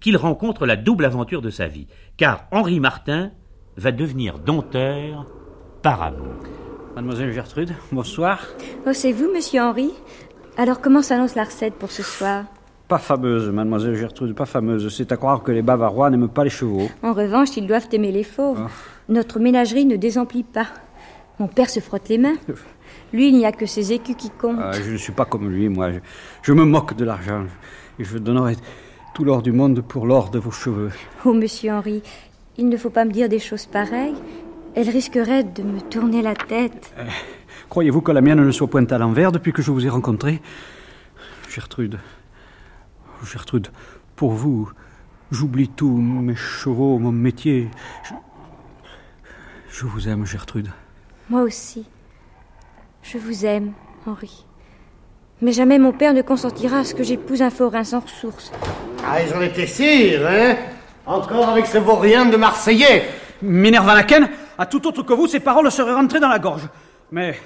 qu'il 0.00 0.16
rencontre 0.16 0.66
la 0.66 0.76
double 0.76 1.06
aventure 1.06 1.40
de 1.40 1.50
sa 1.50 1.66
vie, 1.66 1.86
car 2.16 2.46
Henri 2.50 2.78
Martin 2.78 3.30
va 3.76 3.92
devenir 3.92 4.38
dompteur 4.38 5.26
par 5.82 6.02
amour. 6.02 6.42
Mademoiselle 6.94 7.32
Gertrude, 7.32 7.72
bonsoir. 7.92 8.46
Oh, 8.86 8.92
c'est 8.92 9.12
vous, 9.12 9.32
monsieur 9.32 9.62
Henri? 9.62 9.90
Alors 10.56 10.80
comment 10.80 11.02
s'annonce 11.02 11.36
la 11.36 11.44
recette 11.44 11.74
pour 11.74 11.90
ce 11.90 12.02
soir? 12.02 12.44
Pas 12.88 12.98
fameuse, 12.98 13.50
mademoiselle 13.50 13.94
Gertrude, 13.94 14.34
pas 14.34 14.46
fameuse. 14.46 14.88
C'est 14.96 15.12
à 15.12 15.18
croire 15.18 15.42
que 15.42 15.52
les 15.52 15.60
Bavarois 15.60 16.08
n'aiment 16.08 16.28
pas 16.28 16.42
les 16.42 16.50
chevaux. 16.50 16.88
En 17.02 17.12
revanche, 17.12 17.54
ils 17.58 17.66
doivent 17.66 17.88
aimer 17.92 18.10
les 18.10 18.24
fauves. 18.24 18.58
Ah. 18.58 18.70
Notre 19.10 19.38
ménagerie 19.40 19.84
ne 19.84 19.96
désemplit 19.96 20.42
pas. 20.42 20.68
Mon 21.38 21.48
père 21.48 21.68
se 21.68 21.80
frotte 21.80 22.08
les 22.08 22.16
mains. 22.16 22.36
Lui, 23.12 23.28
il 23.28 23.36
n'y 23.36 23.44
a 23.44 23.52
que 23.52 23.66
ses 23.66 23.92
écus 23.92 24.16
qui 24.16 24.30
comptent. 24.30 24.58
Ah, 24.58 24.72
je 24.72 24.92
ne 24.92 24.96
suis 24.96 25.12
pas 25.12 25.26
comme 25.26 25.50
lui, 25.50 25.68
moi. 25.68 25.90
Je, 26.40 26.52
me 26.54 26.64
moque 26.64 26.96
de 26.96 27.04
l'argent. 27.04 27.44
Et 27.98 28.04
je 28.04 28.16
donnerais 28.16 28.56
tout 29.14 29.22
l'or 29.22 29.42
du 29.42 29.52
monde 29.52 29.82
pour 29.82 30.06
l'or 30.06 30.30
de 30.30 30.38
vos 30.38 30.50
cheveux. 30.50 30.90
Oh, 31.26 31.34
monsieur 31.34 31.72
Henri, 31.72 32.02
il 32.56 32.70
ne 32.70 32.76
faut 32.78 32.90
pas 32.90 33.04
me 33.04 33.12
dire 33.12 33.28
des 33.28 33.38
choses 33.38 33.66
pareilles. 33.66 34.16
Elles 34.74 34.88
risqueraient 34.88 35.44
de 35.44 35.62
me 35.62 35.80
tourner 35.80 36.22
la 36.22 36.34
tête. 36.34 36.92
Euh, 36.98 37.04
Croyez-vous 37.68 38.00
que 38.00 38.12
la 38.12 38.22
mienne 38.22 38.42
ne 38.42 38.50
soit 38.50 38.66
point 38.66 38.86
à 38.86 38.96
l'envers 38.96 39.30
depuis 39.30 39.52
que 39.52 39.60
je 39.60 39.70
vous 39.70 39.84
ai 39.84 39.90
rencontré 39.90 40.40
Gertrude? 41.50 41.98
Gertrude, 43.24 43.68
pour 44.16 44.32
vous, 44.32 44.70
j'oublie 45.30 45.68
tout, 45.68 45.96
mes 45.96 46.36
chevaux, 46.36 46.98
mon 46.98 47.12
métier. 47.12 47.70
Je, 49.70 49.86
vous 49.86 50.08
aime, 50.08 50.24
Gertrude. 50.24 50.68
Moi 51.28 51.42
aussi. 51.42 51.86
Je 53.02 53.18
vous 53.18 53.44
aime, 53.44 53.72
Henri. 54.06 54.44
Mais 55.40 55.52
jamais 55.52 55.78
mon 55.78 55.92
père 55.92 56.14
ne 56.14 56.22
consentira 56.22 56.78
à 56.78 56.84
ce 56.84 56.94
que 56.94 57.04
j'épouse 57.04 57.42
un 57.42 57.50
forain 57.50 57.84
sans 57.84 58.00
ressources. 58.00 58.50
Ah, 59.06 59.22
ils 59.22 59.32
en 59.34 59.40
étaient 59.40 59.66
sûrs, 59.66 60.26
hein? 60.26 60.56
Encore 61.06 61.48
avec 61.48 61.66
ce 61.66 61.78
vaurien 61.78 62.26
de 62.26 62.36
Marseillais 62.36 63.08
Minerva 63.42 63.94
Laken, 63.94 64.28
à 64.58 64.66
tout 64.66 64.86
autre 64.86 65.02
que 65.02 65.12
vous, 65.12 65.26
ces 65.26 65.40
paroles 65.40 65.70
seraient 65.70 65.94
rentrées 65.94 66.20
dans 66.20 66.28
la 66.28 66.38
gorge. 66.38 66.68
Mais 67.12 67.38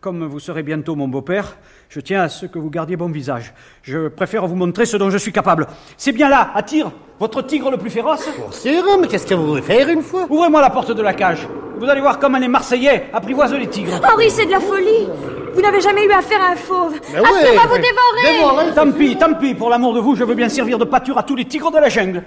comme 0.00 0.24
vous 0.24 0.38
serez 0.38 0.62
bientôt 0.62 0.94
mon 0.94 1.08
beau-père, 1.08 1.56
je 1.88 2.00
tiens 2.00 2.22
à 2.22 2.28
ce 2.28 2.46
que 2.46 2.58
vous 2.58 2.70
gardiez 2.70 2.96
bon 2.96 3.10
visage. 3.10 3.52
Je 3.82 4.08
préfère 4.08 4.46
vous 4.46 4.54
montrer 4.54 4.86
ce 4.86 4.96
dont 4.96 5.10
je 5.10 5.18
suis 5.18 5.32
capable. 5.32 5.66
C'est 5.96 6.12
bien 6.12 6.28
là, 6.28 6.50
à 6.54 6.62
tir, 6.62 6.92
votre 7.18 7.42
tigre 7.42 7.70
le 7.70 7.78
plus 7.78 7.90
féroce? 7.90 8.28
Pour 8.36 8.54
sûr, 8.54 8.84
mais 9.00 9.08
qu'est-ce 9.08 9.26
que 9.26 9.34
vous 9.34 9.46
voulez 9.46 9.62
faire 9.62 9.88
une 9.88 10.02
fois? 10.02 10.26
Ouvrez-moi 10.30 10.60
la 10.60 10.70
porte 10.70 10.92
de 10.92 11.02
la 11.02 11.14
cage. 11.14 11.48
Vous 11.78 11.86
allez 11.86 12.00
voir 12.00 12.18
comment 12.18 12.38
les 12.38 12.48
Marseillais 12.48 13.06
apprivoisent 13.12 13.54
les 13.54 13.68
tigres. 13.68 14.00
Henri, 14.04 14.30
c'est 14.30 14.46
de 14.46 14.50
la 14.50 14.60
folie 14.60 15.08
Vous 15.54 15.60
n'avez 15.60 15.80
jamais 15.80 16.04
eu 16.04 16.10
affaire 16.10 16.42
à 16.42 16.52
un 16.52 16.56
fauve 16.56 16.94
mais 17.12 17.20
va 17.20 17.66
vous 17.66 17.76
dévorer 17.76 18.74
Tant 18.74 18.92
pis, 18.92 19.16
tant 19.16 19.34
pis, 19.34 19.54
pour 19.54 19.70
l'amour 19.70 19.94
de 19.94 20.00
vous, 20.00 20.14
je 20.14 20.24
veux 20.24 20.34
bien 20.34 20.48
servir 20.48 20.78
de 20.78 20.84
pâture 20.84 21.18
à 21.18 21.22
tous 21.22 21.36
les 21.36 21.44
tigres 21.44 21.70
de 21.70 21.78
la 21.78 21.88
jungle. 21.88 22.22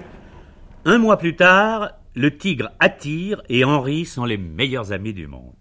Un 0.83 0.97
mois 0.97 1.17
plus 1.17 1.35
tard, 1.35 1.91
le 2.15 2.35
tigre 2.37 2.71
attire 2.79 3.41
et 3.47 3.63
Henri 3.63 4.05
sont 4.05 4.25
les 4.25 4.37
meilleurs 4.37 4.91
amis 4.91 5.13
du 5.13 5.27
monde. 5.27 5.60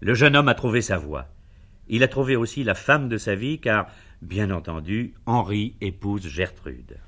Le 0.00 0.14
jeune 0.14 0.36
homme 0.36 0.48
a 0.48 0.54
trouvé 0.54 0.82
sa 0.82 0.98
voie. 0.98 1.26
Il 1.88 2.02
a 2.02 2.08
trouvé 2.08 2.36
aussi 2.36 2.64
la 2.64 2.74
femme 2.74 3.08
de 3.08 3.16
sa 3.16 3.34
vie, 3.34 3.60
car, 3.60 3.86
bien 4.20 4.50
entendu, 4.50 5.14
Henri 5.24 5.74
épouse 5.80 6.26
Gertrude. 6.26 6.98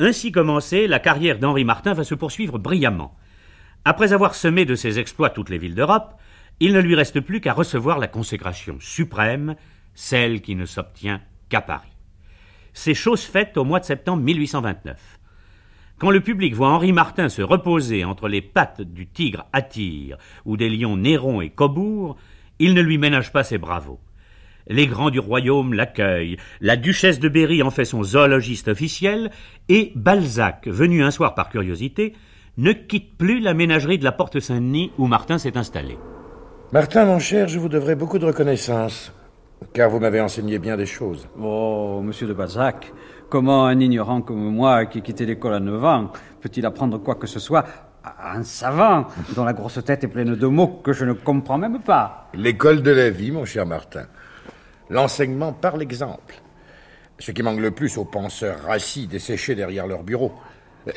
Ainsi 0.00 0.32
commencée, 0.32 0.86
la 0.86 0.98
carrière 0.98 1.38
d'Henri 1.38 1.64
Martin 1.64 1.92
va 1.92 2.04
se 2.04 2.14
poursuivre 2.14 2.58
brillamment. 2.58 3.14
Après 3.84 4.12
avoir 4.12 4.34
semé 4.34 4.64
de 4.64 4.74
ses 4.74 4.98
exploits 4.98 5.30
toutes 5.30 5.50
les 5.50 5.58
villes 5.58 5.74
d'Europe, 5.74 6.14
il 6.58 6.72
ne 6.72 6.80
lui 6.80 6.94
reste 6.94 7.20
plus 7.20 7.40
qu'à 7.40 7.52
recevoir 7.52 7.98
la 7.98 8.08
consécration 8.08 8.78
suprême, 8.80 9.56
celle 9.94 10.40
qui 10.40 10.56
ne 10.56 10.64
s'obtient 10.64 11.20
qu'à 11.48 11.60
Paris. 11.60 11.92
C'est 12.72 12.94
chose 12.94 13.22
faite 13.22 13.56
au 13.56 13.64
mois 13.64 13.80
de 13.80 13.84
septembre 13.84 14.22
1829. 14.22 15.19
Quand 16.00 16.10
le 16.10 16.22
public 16.22 16.54
voit 16.54 16.70
Henri 16.70 16.94
Martin 16.94 17.28
se 17.28 17.42
reposer 17.42 18.04
entre 18.06 18.26
les 18.26 18.40
pattes 18.40 18.80
du 18.80 19.06
tigre 19.06 19.44
Attire 19.52 20.16
ou 20.46 20.56
des 20.56 20.70
lions 20.70 20.96
Néron 20.96 21.42
et 21.42 21.50
Cobourg, 21.50 22.16
il 22.58 22.72
ne 22.72 22.80
lui 22.80 22.96
ménage 22.96 23.32
pas 23.32 23.44
ses 23.44 23.58
bravos. 23.58 24.00
Les 24.66 24.86
grands 24.86 25.10
du 25.10 25.18
royaume 25.18 25.74
l'accueillent, 25.74 26.38
la 26.62 26.76
duchesse 26.76 27.20
de 27.20 27.28
Berry 27.28 27.62
en 27.62 27.70
fait 27.70 27.84
son 27.84 28.02
zoologiste 28.02 28.68
officiel, 28.68 29.30
et 29.68 29.92
Balzac, 29.94 30.66
venu 30.68 31.02
un 31.04 31.10
soir 31.10 31.34
par 31.34 31.50
curiosité, 31.50 32.14
ne 32.56 32.72
quitte 32.72 33.18
plus 33.18 33.40
la 33.40 33.52
ménagerie 33.52 33.98
de 33.98 34.04
la 34.04 34.12
Porte 34.12 34.40
Saint-Denis 34.40 34.92
où 34.96 35.06
Martin 35.06 35.36
s'est 35.36 35.58
installé. 35.58 35.98
Martin, 36.72 37.04
mon 37.04 37.18
cher, 37.18 37.46
je 37.48 37.58
vous 37.58 37.68
devrais 37.68 37.94
beaucoup 37.94 38.18
de 38.18 38.24
reconnaissance, 38.24 39.12
car 39.74 39.90
vous 39.90 40.00
m'avez 40.00 40.22
enseigné 40.22 40.58
bien 40.58 40.78
des 40.78 40.86
choses. 40.86 41.28
Oh, 41.38 42.00
monsieur 42.02 42.26
de 42.26 42.32
Balzac, 42.32 42.90
Comment 43.30 43.66
un 43.66 43.78
ignorant 43.78 44.22
comme 44.22 44.52
moi, 44.52 44.86
qui 44.86 45.02
quittait 45.02 45.24
l'école 45.24 45.54
à 45.54 45.60
9 45.60 45.84
ans, 45.84 46.12
peut-il 46.40 46.66
apprendre 46.66 46.98
quoi 46.98 47.14
que 47.14 47.28
ce 47.28 47.38
soit 47.38 47.64
à 48.02 48.36
un 48.36 48.42
savant 48.42 49.06
dont 49.36 49.44
la 49.44 49.52
grosse 49.52 49.78
tête 49.84 50.02
est 50.02 50.08
pleine 50.08 50.34
de 50.34 50.46
mots 50.48 50.80
que 50.82 50.92
je 50.92 51.04
ne 51.04 51.12
comprends 51.12 51.56
même 51.56 51.80
pas? 51.80 52.28
L'école 52.34 52.82
de 52.82 52.90
la 52.90 53.08
vie, 53.08 53.30
mon 53.30 53.44
cher 53.44 53.66
Martin. 53.66 54.06
L'enseignement 54.88 55.52
par 55.52 55.76
l'exemple. 55.76 56.34
Ce 57.20 57.30
qui 57.30 57.44
manque 57.44 57.60
le 57.60 57.70
plus 57.70 57.98
aux 57.98 58.04
penseurs 58.04 58.64
rassis 58.64 59.06
desséchés 59.06 59.54
derrière 59.54 59.86
leur 59.86 60.02
bureau. 60.02 60.32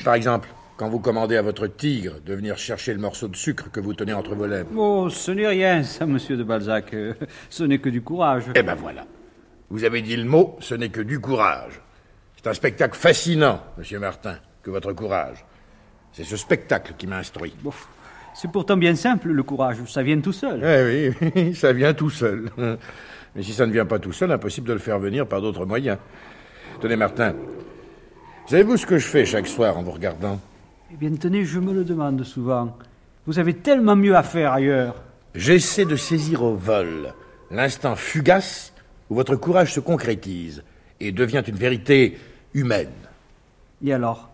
Par 0.04 0.16
exemple, 0.16 0.50
quand 0.78 0.90
vous 0.90 1.00
commandez 1.00 1.38
à 1.38 1.44
votre 1.44 1.68
tigre 1.68 2.16
de 2.26 2.34
venir 2.34 2.58
chercher 2.58 2.96
le 2.96 3.00
morceau 3.00 3.28
de 3.28 3.36
sucre 3.36 3.70
que 3.70 3.80
vous 3.80 3.94
tenez 3.94 4.14
entre 4.14 4.34
vos 4.34 4.48
lèvres. 4.48 4.72
Oh, 4.76 5.08
ce 5.08 5.30
n'est 5.30 5.46
rien, 5.46 5.84
ça, 5.84 6.08
monsieur 6.08 6.36
de 6.36 6.44
Balzac. 6.44 6.96
Ce 7.52 7.64
n'est 7.64 7.78
que 7.78 7.90
du 7.90 8.02
courage. 8.02 8.46
Eh 8.56 8.64
ben 8.64 8.74
voilà. 8.74 9.06
Vous 9.70 9.84
avez 9.84 10.02
dit 10.02 10.16
le 10.16 10.26
mot, 10.26 10.58
ce 10.62 10.74
n'est 10.74 10.90
que 10.90 11.02
du 11.02 11.20
courage. 11.20 11.80
C'est 12.44 12.50
un 12.50 12.54
spectacle 12.54 12.98
fascinant, 12.98 13.62
monsieur 13.78 14.00
Martin, 14.00 14.36
que 14.62 14.70
votre 14.70 14.92
courage. 14.92 15.46
C'est 16.12 16.26
ce 16.26 16.36
spectacle 16.36 16.94
qui 16.98 17.08
m'a 17.08 17.20
instruit. 17.20 17.56
c'est 18.34 18.52
pourtant 18.52 18.76
bien 18.76 18.96
simple, 18.96 19.30
le 19.30 19.44
courage. 19.44 19.78
Ça 19.88 20.04
vient 20.04 20.20
tout 20.20 20.34
seul. 20.34 20.62
Eh 20.62 21.14
oui, 21.24 21.56
ça 21.56 21.72
vient 21.72 21.94
tout 21.94 22.10
seul. 22.10 22.50
Mais 23.36 23.44
si 23.44 23.54
ça 23.54 23.66
ne 23.66 23.72
vient 23.72 23.86
pas 23.86 23.98
tout 23.98 24.12
seul, 24.12 24.30
impossible 24.30 24.68
de 24.68 24.74
le 24.74 24.80
faire 24.80 25.00
venir 25.00 25.26
par 25.26 25.42
d'autres 25.42 25.66
moyens. 25.66 25.98
Tenez, 26.82 26.98
Martin, 26.98 27.34
savez-vous 28.48 28.76
ce 28.76 28.86
que 28.86 28.98
je 28.98 29.08
fais 29.08 29.24
chaque 29.24 29.48
soir 29.48 29.78
en 29.78 29.82
vous 29.84 29.92
regardant? 29.92 30.38
Eh 30.92 30.98
bien, 30.98 31.16
tenez, 31.16 31.46
je 31.46 31.62
me 31.62 31.72
le 31.74 31.86
demande 31.86 32.26
souvent. 32.26 32.78
Vous 33.26 33.40
avez 33.40 33.54
tellement 33.54 33.96
mieux 33.96 34.18
à 34.18 34.24
faire 34.24 34.52
ailleurs. 34.52 35.02
J'essaie 35.34 35.86
de 35.86 35.96
saisir 35.96 36.44
au 36.44 36.56
vol 36.56 37.14
l'instant 37.52 37.96
fugace 37.96 38.74
où 39.10 39.16
votre 39.16 39.38
courage 39.38 39.74
se 39.74 39.80
concrétise 39.80 40.62
et 41.00 41.14
devient 41.14 41.44
une 41.48 41.56
vérité 41.56 42.18
humaine. 42.54 42.92
Et 43.84 43.94
alors 43.94 44.30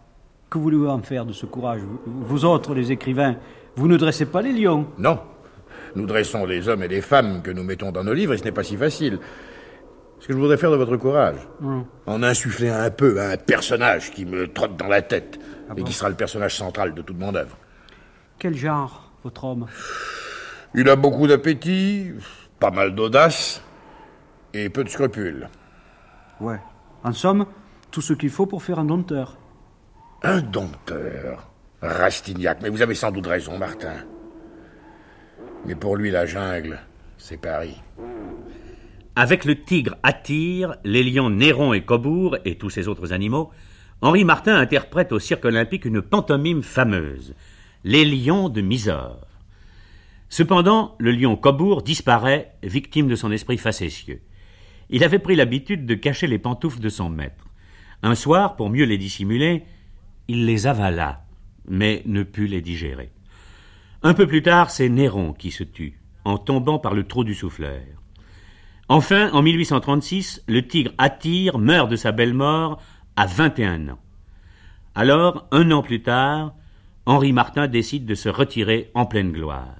Que 0.49 0.57
voulez-vous 0.57 0.87
en 0.87 1.01
faire 1.01 1.25
de 1.25 1.33
ce 1.33 1.45
courage 1.45 1.81
vous, 2.05 2.45
autres, 2.45 2.73
les 2.73 2.91
écrivains, 2.91 3.35
vous 3.75 3.87
ne 3.87 3.97
dressez 3.97 4.25
pas 4.25 4.41
les 4.41 4.51
lions 4.53 4.87
Non. 4.97 5.19
Nous 5.95 6.05
dressons 6.05 6.45
les 6.45 6.67
hommes 6.69 6.83
et 6.83 6.87
les 6.87 7.01
femmes 7.01 7.41
que 7.41 7.51
nous 7.51 7.63
mettons 7.63 7.91
dans 7.91 8.03
nos 8.03 8.13
livres 8.13 8.33
et 8.33 8.37
ce 8.37 8.43
n'est 8.43 8.51
pas 8.51 8.63
si 8.63 8.77
facile. 8.77 9.19
Ce 10.19 10.27
que 10.27 10.33
je 10.33 10.37
voudrais 10.37 10.57
faire 10.57 10.71
de 10.71 10.75
votre 10.75 10.97
courage, 10.97 11.37
Hum. 11.61 11.85
en 12.05 12.21
insuffler 12.23 12.69
un 12.69 12.89
peu 12.91 13.19
à 13.21 13.29
un 13.31 13.37
personnage 13.37 14.11
qui 14.11 14.25
me 14.25 14.47
trotte 14.51 14.75
dans 14.75 14.87
la 14.87 15.01
tête 15.01 15.39
et 15.71 15.73
bon? 15.75 15.83
qui 15.83 15.93
sera 15.93 16.09
le 16.09 16.15
personnage 16.15 16.55
central 16.55 16.93
de 16.93 17.01
toute 17.01 17.17
mon 17.17 17.33
œuvre. 17.33 17.57
Quel 18.37 18.55
genre, 18.55 19.11
votre 19.23 19.45
homme? 19.45 19.65
Il 20.75 20.87
a 20.89 20.95
beaucoup 20.95 21.25
d'appétit, 21.25 22.11
pas 22.59 22.69
mal 22.71 22.93
d'audace 22.95 23.63
et 24.53 24.69
peu 24.69 24.83
de 24.83 24.89
scrupules. 24.89 25.47
Ouais. 26.41 26.59
En 27.03 27.13
somme, 27.13 27.45
tout 27.91 28.01
ce 28.01 28.13
qu'il 28.13 28.29
faut 28.29 28.45
pour 28.45 28.63
faire 28.63 28.79
un 28.79 28.85
dompteur. 28.85 29.37
Un 30.23 30.41
dompteur 30.41 31.49
Rastignac, 31.81 32.59
mais 32.61 32.69
vous 32.69 32.81
avez 32.81 32.95
sans 32.95 33.11
doute 33.11 33.27
raison, 33.27 33.57
Martin. 33.57 33.95
Mais 35.65 35.75
pour 35.75 35.95
lui, 35.95 36.11
la 36.11 36.25
jungle, 36.25 36.79
c'est 37.17 37.39
Paris. 37.39 37.81
Avec 39.15 39.45
le 39.45 39.61
tigre 39.63 39.95
Attire, 40.03 40.75
les 40.83 41.03
lions 41.03 41.29
Néron 41.29 41.73
et 41.73 41.81
Cobourg 41.81 42.37
et 42.45 42.57
tous 42.57 42.69
ces 42.69 42.87
autres 42.87 43.13
animaux, 43.13 43.51
Henri 44.01 44.23
Martin 44.23 44.55
interprète 44.55 45.11
au 45.11 45.19
cirque 45.19 45.45
olympique 45.45 45.85
une 45.85 46.01
pantomime 46.01 46.63
fameuse, 46.63 47.35
Les 47.83 48.05
lions 48.05 48.49
de 48.49 48.61
Mysore. 48.61 49.27
Cependant, 50.29 50.95
le 50.99 51.11
lion 51.11 51.35
Cobourg 51.35 51.81
disparaît, 51.81 52.53
victime 52.61 53.07
de 53.07 53.15
son 53.15 53.31
esprit 53.31 53.57
facétieux. 53.57 54.21
Il 54.89 55.03
avait 55.03 55.19
pris 55.19 55.35
l'habitude 55.35 55.85
de 55.85 55.95
cacher 55.95 56.27
les 56.27 56.39
pantoufles 56.39 56.79
de 56.79 56.89
son 56.89 57.09
maître. 57.09 57.48
Un 58.03 58.15
soir, 58.15 58.55
pour 58.55 58.69
mieux 58.69 58.85
les 58.85 58.97
dissimuler, 58.97 59.63
il 60.27 60.45
les 60.45 60.67
avala, 60.67 61.25
mais 61.67 62.01
ne 62.05 62.23
put 62.23 62.47
les 62.47 62.61
digérer. 62.61 63.11
Un 64.03 64.13
peu 64.13 64.27
plus 64.27 64.41
tard, 64.41 64.69
c'est 64.69 64.87
Néron 64.87 65.33
qui 65.33 65.51
se 65.51 65.63
tue, 65.63 65.99
en 66.23 66.37
tombant 66.37 66.79
par 66.79 66.93
le 66.93 67.03
trou 67.03 67.23
du 67.23 67.35
souffleur. 67.35 67.81
Enfin, 68.87 69.29
en 69.33 69.41
1836, 69.41 70.43
le 70.47 70.65
tigre 70.65 70.91
Attire 70.97 71.59
meurt 71.59 71.91
de 71.91 71.95
sa 71.95 72.11
belle 72.11 72.33
mort 72.33 72.81
à 73.15 73.25
21 73.25 73.89
ans. 73.89 73.99
Alors, 74.95 75.47
un 75.51 75.69
an 75.71 75.81
plus 75.83 76.01
tard, 76.01 76.53
Henri 77.05 77.33
Martin 77.33 77.67
décide 77.67 78.05
de 78.05 78.15
se 78.15 78.29
retirer 78.29 78.91
en 78.93 79.05
pleine 79.05 79.31
gloire. 79.31 79.75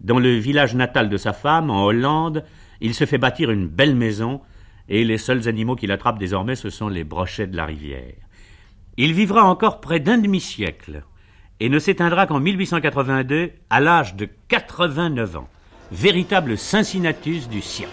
Dans 0.00 0.18
le 0.18 0.36
village 0.36 0.74
natal 0.74 1.08
de 1.08 1.16
sa 1.16 1.32
femme, 1.32 1.70
en 1.70 1.84
Hollande, 1.84 2.44
il 2.80 2.94
se 2.94 3.06
fait 3.06 3.18
bâtir 3.18 3.50
une 3.50 3.68
belle 3.68 3.96
maison, 3.96 4.40
et 4.88 5.04
les 5.04 5.18
seuls 5.18 5.48
animaux 5.48 5.76
qu'il 5.76 5.92
attrape 5.92 6.18
désormais, 6.18 6.56
ce 6.56 6.70
sont 6.70 6.88
les 6.88 7.04
brochets 7.04 7.46
de 7.46 7.56
la 7.56 7.66
rivière. 7.66 8.14
Il 8.96 9.12
vivra 9.12 9.44
encore 9.44 9.80
près 9.80 10.00
d'un 10.00 10.18
demi-siècle, 10.18 11.02
et 11.60 11.68
ne 11.68 11.78
s'éteindra 11.78 12.26
qu'en 12.26 12.40
1882, 12.40 13.50
à 13.70 13.80
l'âge 13.80 14.14
de 14.14 14.28
89 14.48 15.36
ans, 15.36 15.48
véritable 15.90 16.58
Cincinnatus 16.58 17.48
du 17.48 17.60
cirque. 17.60 17.90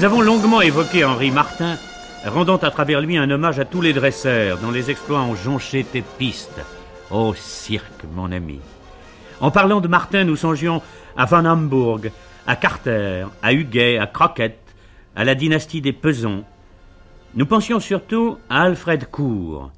Nous 0.00 0.06
avons 0.06 0.22
longuement 0.22 0.62
évoqué 0.62 1.04
Henri 1.04 1.30
Martin, 1.30 1.76
rendant 2.24 2.56
à 2.56 2.70
travers 2.70 3.02
lui 3.02 3.18
un 3.18 3.30
hommage 3.30 3.58
à 3.58 3.66
tous 3.66 3.82
les 3.82 3.92
dresseurs 3.92 4.56
dont 4.56 4.70
les 4.70 4.90
exploits 4.90 5.20
ont 5.20 5.34
jonché 5.34 5.84
tes 5.84 6.00
pistes. 6.00 6.62
Ô 7.10 7.34
cirque, 7.34 8.04
mon 8.14 8.32
ami. 8.32 8.60
En 9.40 9.50
parlant 9.50 9.82
de 9.82 9.88
Martin, 9.88 10.24
nous 10.24 10.36
songions 10.36 10.80
à 11.18 11.26
Van 11.26 11.44
Hamburg, 11.44 12.10
à 12.46 12.56
Carter, 12.56 13.26
à 13.42 13.52
Huguet, 13.52 13.98
à 13.98 14.06
Crockett, 14.06 14.58
à 15.14 15.24
la 15.24 15.34
dynastie 15.34 15.82
des 15.82 15.92
Pesons. 15.92 16.44
Nous 17.34 17.44
pensions 17.44 17.78
surtout 17.78 18.38
à 18.48 18.62
Alfred 18.62 19.04
Cour, 19.10 19.70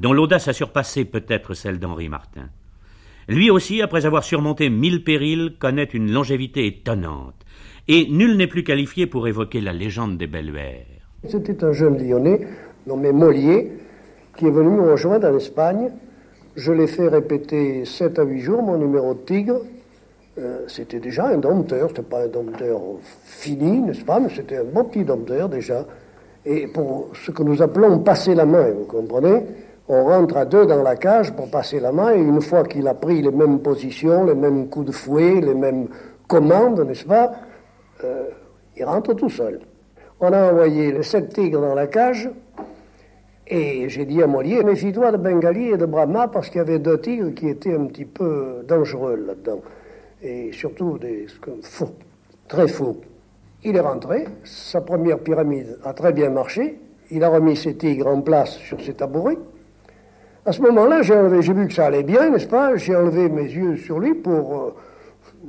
dont 0.00 0.12
l'audace 0.12 0.48
a 0.48 0.52
surpassé 0.52 1.04
peut-être 1.04 1.54
celle 1.54 1.78
d'Henri 1.78 2.08
Martin. 2.08 2.48
Lui 3.28 3.50
aussi, 3.50 3.82
après 3.82 4.06
avoir 4.06 4.24
surmonté 4.24 4.70
mille 4.70 5.04
périls, 5.04 5.52
connaît 5.58 5.84
une 5.84 6.10
longévité 6.10 6.66
étonnante, 6.66 7.34
et 7.86 8.06
nul 8.08 8.38
n'est 8.38 8.46
plus 8.46 8.64
qualifié 8.64 9.06
pour 9.06 9.28
évoquer 9.28 9.60
la 9.60 9.74
légende 9.74 10.16
des 10.16 10.26
Belluaires. 10.26 10.86
C'était 11.28 11.62
un 11.62 11.72
jeune 11.72 11.98
Lyonnais 11.98 12.40
nommé 12.86 13.12
Mollier 13.12 13.70
qui 14.34 14.46
est 14.46 14.50
venu 14.50 14.70
me 14.70 14.92
rejoindre 14.92 15.28
en 15.28 15.36
Espagne. 15.36 15.90
Je 16.56 16.72
l'ai 16.72 16.86
fait 16.86 17.08
répéter 17.08 17.84
7 17.84 18.18
à 18.18 18.22
8 18.22 18.40
jours 18.40 18.62
mon 18.62 18.78
numéro 18.78 19.12
de 19.12 19.20
tigre. 19.20 19.60
Euh, 20.38 20.64
c'était 20.68 21.00
déjà 21.00 21.26
un 21.26 21.36
dompteur, 21.36 21.88
c'était 21.88 22.02
pas 22.02 22.22
un 22.22 22.28
dompteur 22.28 22.80
fini, 23.24 23.80
n'est-ce 23.80 24.04
pas, 24.04 24.20
mais 24.20 24.30
c'était 24.34 24.56
un 24.56 24.64
bon 24.64 24.84
petit 24.84 25.04
dompteur 25.04 25.50
déjà. 25.50 25.84
Et 26.46 26.66
pour 26.68 27.10
ce 27.12 27.30
que 27.30 27.42
nous 27.42 27.60
appelons 27.60 27.98
passer 27.98 28.34
la 28.34 28.46
main, 28.46 28.70
vous 28.70 28.84
comprenez 28.84 29.42
On 29.90 30.04
rentre 30.04 30.36
à 30.36 30.44
deux 30.44 30.66
dans 30.66 30.82
la 30.82 30.96
cage 30.96 31.32
pour 31.32 31.50
passer 31.50 31.80
la 31.80 31.92
main, 31.92 32.12
et 32.12 32.20
une 32.20 32.42
fois 32.42 32.64
qu'il 32.64 32.86
a 32.86 32.94
pris 32.94 33.22
les 33.22 33.30
mêmes 33.30 33.60
positions, 33.60 34.24
les 34.26 34.34
mêmes 34.34 34.68
coups 34.68 34.86
de 34.86 34.92
fouet, 34.92 35.40
les 35.40 35.54
mêmes 35.54 35.88
commandes, 36.26 36.80
n'est-ce 36.80 37.06
pas 37.06 37.32
euh, 38.04 38.24
Il 38.76 38.84
rentre 38.84 39.14
tout 39.14 39.30
seul. 39.30 39.60
On 40.20 40.30
a 40.30 40.52
envoyé 40.52 40.92
les 40.92 41.02
sept 41.02 41.32
tigres 41.32 41.62
dans 41.62 41.74
la 41.74 41.86
cage, 41.86 42.28
et 43.46 43.88
j'ai 43.88 44.04
dit 44.04 44.22
à 44.22 44.26
Mollier, 44.26 44.62
méfie-toi 44.62 45.12
de 45.12 45.16
Bengali 45.16 45.70
et 45.70 45.78
de 45.78 45.86
Brahma, 45.86 46.28
parce 46.28 46.50
qu'il 46.50 46.58
y 46.58 46.60
avait 46.60 46.78
deux 46.78 47.00
tigres 47.00 47.32
qui 47.32 47.48
étaient 47.48 47.74
un 47.74 47.86
petit 47.86 48.04
peu 48.04 48.64
dangereux 48.68 49.16
là-dedans, 49.26 49.62
et 50.22 50.52
surtout 50.52 50.98
des 50.98 51.28
faux, 51.62 51.94
très 52.46 52.68
faux. 52.68 52.98
Il 53.64 53.74
est 53.74 53.80
rentré, 53.80 54.26
sa 54.44 54.82
première 54.82 55.18
pyramide 55.20 55.78
a 55.82 55.94
très 55.94 56.12
bien 56.12 56.28
marché, 56.28 56.78
il 57.10 57.24
a 57.24 57.30
remis 57.30 57.56
ses 57.56 57.74
tigres 57.74 58.08
en 58.08 58.20
place 58.20 58.58
sur 58.58 58.78
ses 58.82 58.92
tabourets. 58.92 59.38
À 60.48 60.52
ce 60.52 60.62
moment-là, 60.62 61.02
j'ai 61.02 61.52
vu 61.52 61.68
que 61.68 61.74
ça 61.74 61.88
allait 61.88 62.02
bien, 62.02 62.30
n'est-ce 62.30 62.46
pas? 62.46 62.74
J'ai 62.76 62.96
enlevé 62.96 63.28
mes 63.28 63.42
yeux 63.42 63.76
sur 63.76 63.98
lui 63.98 64.14
pour 64.14 64.56
euh, 64.56 64.74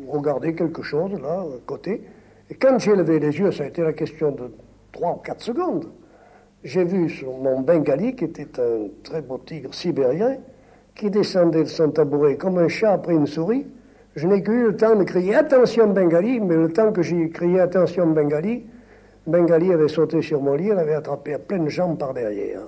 regarder 0.09 0.53
quelque 0.53 0.81
chose 0.81 1.11
là, 1.21 1.39
à 1.39 1.59
côté. 1.65 2.01
Et 2.49 2.55
quand 2.55 2.77
j'ai 2.79 2.97
levé 2.97 3.17
les 3.17 3.39
yeux, 3.39 3.49
ça 3.53 3.63
a 3.63 3.67
été 3.67 3.81
la 3.81 3.93
question 3.93 4.31
de 4.31 4.51
3 4.91 5.11
ou 5.13 5.15
4 5.19 5.41
secondes. 5.41 5.85
J'ai 6.65 6.83
vu 6.83 7.09
sur 7.09 7.31
mon 7.31 7.61
Bengali, 7.61 8.13
qui 8.13 8.25
était 8.25 8.59
un 8.59 8.89
très 9.01 9.21
beau 9.21 9.37
tigre 9.37 9.73
sibérien, 9.73 10.35
qui 10.95 11.09
descendait 11.09 11.63
de 11.63 11.69
son 11.69 11.91
tabouret 11.91 12.35
comme 12.35 12.57
un 12.57 12.67
chat 12.67 12.91
après 12.91 13.13
une 13.13 13.25
souris. 13.25 13.67
Je 14.17 14.27
n'ai 14.27 14.43
que 14.43 14.51
eu 14.51 14.63
le 14.63 14.75
temps 14.75 14.97
de 14.97 15.05
crier 15.05 15.35
Attention 15.35 15.87
Bengali, 15.87 16.41
mais 16.41 16.57
le 16.57 16.73
temps 16.73 16.91
que 16.91 17.03
j'ai 17.03 17.29
crié 17.29 17.61
Attention 17.61 18.07
Bengali, 18.07 18.65
Bengali 19.25 19.71
avait 19.71 19.87
sauté 19.87 20.21
sur 20.21 20.41
mon 20.41 20.55
lit, 20.55 20.65
il 20.65 20.71
avait 20.73 20.95
attrapé 20.95 21.35
à 21.35 21.39
pleine 21.39 21.69
jambe 21.69 21.97
par 21.97 22.13
derrière. 22.13 22.63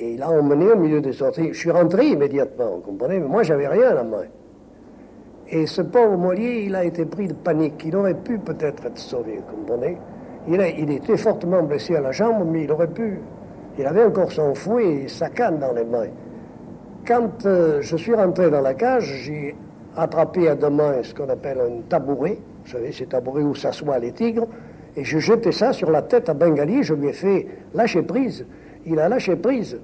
Et 0.00 0.14
il 0.14 0.22
a 0.22 0.30
emmené 0.30 0.70
au 0.70 0.76
milieu 0.76 1.00
des 1.00 1.12
sorties. 1.12 1.48
Je 1.52 1.58
suis 1.58 1.70
rentré 1.70 2.06
immédiatement, 2.06 2.76
vous 2.76 2.80
comprenez, 2.80 3.18
mais 3.18 3.28
moi 3.28 3.42
j'avais 3.42 3.68
rien 3.68 3.88
à 3.90 3.94
la 3.94 4.04
main. 4.04 4.24
Et 5.50 5.66
ce 5.66 5.82
pauvre 5.82 6.16
Mollier, 6.16 6.64
il 6.66 6.74
a 6.74 6.84
été 6.84 7.04
pris 7.04 7.26
de 7.26 7.32
panique. 7.32 7.82
Il 7.84 7.96
aurait 7.96 8.14
pu 8.14 8.38
peut-être 8.38 8.86
être 8.86 8.98
sauvé, 8.98 9.38
vous 9.38 9.56
comprenez 9.56 9.96
il, 10.48 10.90
était 10.90 11.16
fortement 11.16 11.62
blessé 11.62 11.96
à 11.96 12.00
la 12.00 12.12
jambe, 12.12 12.46
mais 12.50 12.64
il 12.64 12.72
aurait 12.72 12.88
pu. 12.88 13.18
Il 13.78 13.86
avait 13.86 14.04
encore 14.04 14.32
son 14.32 14.54
fouet 14.54 15.04
et 15.04 15.08
sa 15.08 15.28
canne 15.28 15.58
dans 15.58 15.72
les 15.72 15.84
mains. 15.84 16.08
Quand 17.06 17.46
euh, 17.46 17.80
je 17.80 17.96
suis 17.96 18.14
rentré 18.14 18.50
dans 18.50 18.60
la 18.60 18.74
cage, 18.74 19.22
j'ai 19.24 19.54
attrapé 19.96 20.48
à 20.48 20.54
deux 20.54 20.70
mains 20.70 21.02
ce 21.02 21.14
qu'on 21.14 21.28
appelle 21.28 21.58
un 21.60 21.80
tabouret, 21.88 22.38
vous 22.64 22.70
savez, 22.70 22.92
ces 22.92 23.06
tabourets 23.06 23.42
où 23.42 23.54
s'assoient 23.54 23.98
les 23.98 24.12
tigres, 24.12 24.46
et 24.96 25.04
je 25.04 25.18
jetais 25.18 25.52
ça 25.52 25.72
sur 25.72 25.90
la 25.90 26.02
tête 26.02 26.28
à 26.28 26.34
Bengali, 26.34 26.82
je 26.82 26.94
lui 26.94 27.08
ai 27.08 27.12
fait 27.12 27.46
lâcher 27.74 28.02
prise. 28.02 28.44
Il 28.90 28.98
a 28.98 29.08
lâché 29.08 29.36
prise. 29.36 29.78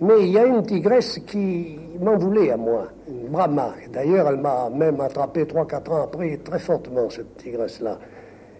Mais 0.00 0.20
il 0.20 0.32
y 0.32 0.38
a 0.38 0.44
une 0.44 0.62
tigresse 0.62 1.18
qui 1.26 1.78
m'en 2.00 2.16
voulait 2.16 2.50
à 2.50 2.56
moi, 2.56 2.88
une 3.08 3.28
Brahma. 3.28 3.74
D'ailleurs, 3.92 4.28
elle 4.28 4.36
m'a 4.36 4.70
même 4.70 5.00
attrapé 5.00 5.44
3-4 5.44 5.90
ans 5.90 6.02
après, 6.04 6.36
très 6.36 6.58
fortement, 6.58 7.10
cette 7.10 7.38
tigresse-là. 7.38 7.98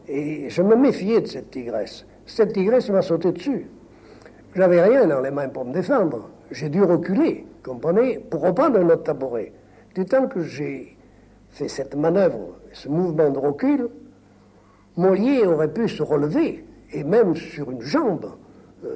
Et 0.08 0.48
je 0.48 0.62
me 0.62 0.74
méfiais 0.74 1.20
de 1.20 1.26
cette 1.26 1.50
tigresse. 1.50 2.04
Cette 2.26 2.54
tigresse 2.54 2.88
m'a 2.90 3.02
sauté 3.02 3.30
dessus. 3.30 3.66
J'avais 4.56 4.82
rien 4.82 5.06
dans 5.06 5.20
les 5.20 5.30
mains 5.30 5.48
pour 5.48 5.64
me 5.64 5.74
défendre. 5.74 6.30
J'ai 6.50 6.70
dû 6.70 6.82
reculer, 6.82 7.44
comprenez, 7.62 8.18
pour 8.18 8.40
reprendre 8.40 8.78
un 8.78 8.88
autre 8.88 9.04
tabouret. 9.04 9.52
Du 9.94 10.06
temps 10.06 10.26
que 10.26 10.40
j'ai 10.40 10.96
fait 11.50 11.68
cette 11.68 11.94
manœuvre, 11.94 12.56
ce 12.72 12.88
mouvement 12.88 13.30
de 13.30 13.38
recul, 13.38 13.88
Mollier 14.96 15.46
aurait 15.46 15.72
pu 15.72 15.88
se 15.88 16.02
relever, 16.02 16.64
et 16.92 17.04
même 17.04 17.36
sur 17.36 17.70
une 17.70 17.82
jambe, 17.82 18.32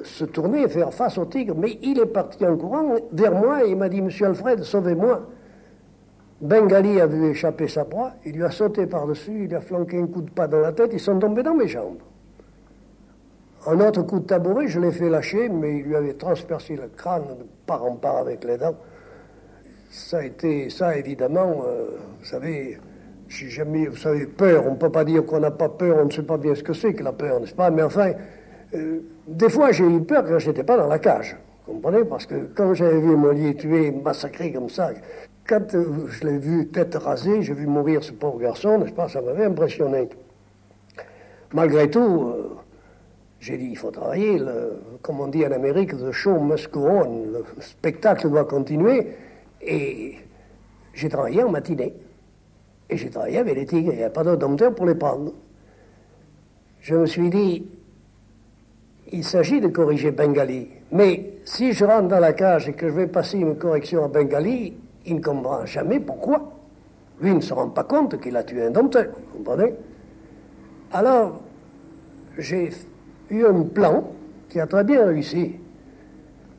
se 0.03 0.25
tourner 0.25 0.63
et 0.63 0.67
faire 0.67 0.93
face 0.93 1.17
au 1.17 1.25
tigre. 1.25 1.55
Mais 1.57 1.77
il 1.81 1.99
est 1.99 2.05
parti 2.05 2.45
en 2.45 2.57
courant 2.57 2.95
vers 3.11 3.33
moi 3.33 3.65
et 3.65 3.71
il 3.71 3.77
m'a 3.77 3.89
dit 3.89 4.01
Monsieur 4.01 4.27
Alfred, 4.27 4.63
sauvez-moi. 4.63 5.21
Bengali 6.41 6.99
a 6.99 7.07
vu 7.07 7.29
échapper 7.29 7.69
sa 7.69 7.85
proie, 7.85 8.11
il 8.25 8.33
lui 8.33 8.43
a 8.43 8.51
sauté 8.51 8.85
par-dessus, 8.85 9.45
il 9.45 9.55
a 9.55 9.61
flanqué 9.61 9.97
un 9.97 10.07
coup 10.07 10.21
de 10.21 10.29
pas 10.29 10.45
dans 10.45 10.59
la 10.59 10.73
tête, 10.73 10.89
ils 10.91 10.99
sont 10.99 11.17
tombés 11.17 11.41
dans 11.41 11.53
mes 11.53 11.69
jambes. 11.69 11.99
Un 13.65 13.79
autre 13.79 14.01
coup 14.01 14.19
de 14.19 14.25
tabouret, 14.25 14.67
je 14.67 14.77
l'ai 14.81 14.91
fait 14.91 15.09
lâcher, 15.09 15.47
mais 15.47 15.79
il 15.79 15.85
lui 15.85 15.95
avait 15.95 16.15
transpercé 16.15 16.75
le 16.75 16.89
crâne 16.97 17.23
de 17.39 17.45
part 17.65 17.85
en 17.85 17.95
part 17.95 18.17
avec 18.17 18.43
les 18.43 18.57
dents. 18.57 18.75
Ça 19.89 20.17
a 20.17 20.23
été, 20.23 20.69
ça 20.69 20.97
évidemment, 20.97 21.63
euh, 21.65 21.85
vous 22.19 22.25
savez, 22.25 22.77
j'ai 23.29 23.49
jamais, 23.49 23.87
vous 23.87 23.95
savez, 23.95 24.25
peur, 24.25 24.65
on 24.67 24.71
ne 24.71 24.75
peut 24.75 24.91
pas 24.91 25.05
dire 25.05 25.25
qu'on 25.25 25.39
n'a 25.39 25.51
pas 25.51 25.69
peur, 25.69 25.97
on 26.01 26.05
ne 26.05 26.11
sait 26.11 26.23
pas 26.23 26.37
bien 26.37 26.55
ce 26.55 26.63
que 26.63 26.73
c'est 26.73 26.93
que 26.93 27.03
la 27.03 27.13
peur, 27.13 27.39
n'est-ce 27.39 27.55
pas? 27.55 27.69
Mais 27.69 27.83
enfin, 27.83 28.11
euh, 28.73 28.99
des 29.27 29.49
fois 29.49 29.71
j'ai 29.71 29.85
eu 29.85 30.01
peur 30.01 30.25
quand 30.25 30.39
je 30.39 30.49
n'étais 30.49 30.63
pas 30.63 30.77
dans 30.77 30.87
la 30.87 30.99
cage, 30.99 31.35
vous 31.67 31.73
comprenez 31.75 32.03
Parce 32.03 32.25
que 32.25 32.35
quand 32.55 32.73
j'avais 32.73 32.99
vu 32.99 33.15
Mollier 33.15 33.55
tué, 33.55 33.91
massacré 33.91 34.51
comme 34.51 34.69
ça, 34.69 34.91
quand 35.47 35.73
euh, 35.75 36.07
je 36.09 36.27
l'ai 36.27 36.37
vu 36.37 36.67
tête 36.67 36.95
rasée, 36.95 37.41
j'ai 37.41 37.53
vu 37.53 37.67
mourir 37.67 38.03
ce 38.03 38.11
pauvre 38.11 38.39
garçon, 38.39 38.79
n'est-ce 38.79 38.93
pas 38.93 39.09
Ça 39.09 39.21
m'avait 39.21 39.45
impressionné. 39.45 40.09
Malgré 41.53 41.89
tout, 41.89 42.33
j'ai 43.43 43.57
dit, 43.57 43.67
il 43.71 43.77
faut 43.77 43.91
travailler, 43.91 44.39
le, 44.39 44.79
comme 45.01 45.19
on 45.19 45.27
dit 45.27 45.45
en 45.45 45.51
Amérique, 45.51 45.97
the 45.97 46.13
show 46.13 46.39
must 46.39 46.71
go 46.71 46.87
on, 46.87 47.25
le 47.33 47.43
spectacle 47.59 48.29
doit 48.29 48.45
continuer. 48.45 49.07
Et 49.61 50.15
j'ai 50.93 51.09
travaillé 51.09 51.43
en 51.43 51.49
matinée. 51.49 51.93
Et 52.89 52.95
j'ai 52.95 53.09
travaillé 53.09 53.39
avec 53.39 53.55
les 53.55 53.65
tigres, 53.65 53.91
il 53.91 53.97
n'y 53.97 54.03
avait 54.03 54.13
pas 54.13 54.23
dompteur 54.23 54.73
pour 54.73 54.85
les 54.85 54.95
prendre. 54.95 55.33
Je 56.79 56.95
me 56.95 57.05
suis 57.05 57.29
dit, 57.29 57.65
il 59.13 59.23
s'agit 59.23 59.61
de 59.61 59.67
corriger 59.67 60.11
Bengali. 60.11 60.67
Mais 60.91 61.35
si 61.45 61.71
je 61.71 61.85
rentre 61.85 62.07
dans 62.07 62.19
la 62.19 62.33
cage 62.33 62.67
et 62.67 62.73
que 62.73 62.89
je 62.89 62.93
vais 62.93 63.07
passer 63.07 63.37
une 63.37 63.55
correction 63.55 64.03
à 64.03 64.07
Bengali, 64.07 64.75
il 65.05 65.15
ne 65.15 65.21
comprend 65.21 65.65
jamais 65.65 65.99
pourquoi. 65.99 66.51
Lui 67.21 67.33
ne 67.33 67.39
se 67.39 67.53
rend 67.53 67.69
pas 67.69 67.83
compte 67.83 68.19
qu'il 68.19 68.35
a 68.35 68.43
tué 68.43 68.65
un 68.65 68.71
dompteur, 68.71 69.05
vous 69.15 69.37
comprenez? 69.37 69.75
Alors, 70.91 71.41
j'ai 72.39 72.71
eu 73.29 73.45
un 73.45 73.61
plan 73.63 74.03
qui 74.49 74.59
a 74.59 74.65
très 74.65 74.83
bien 74.83 75.05
réussi. 75.05 75.57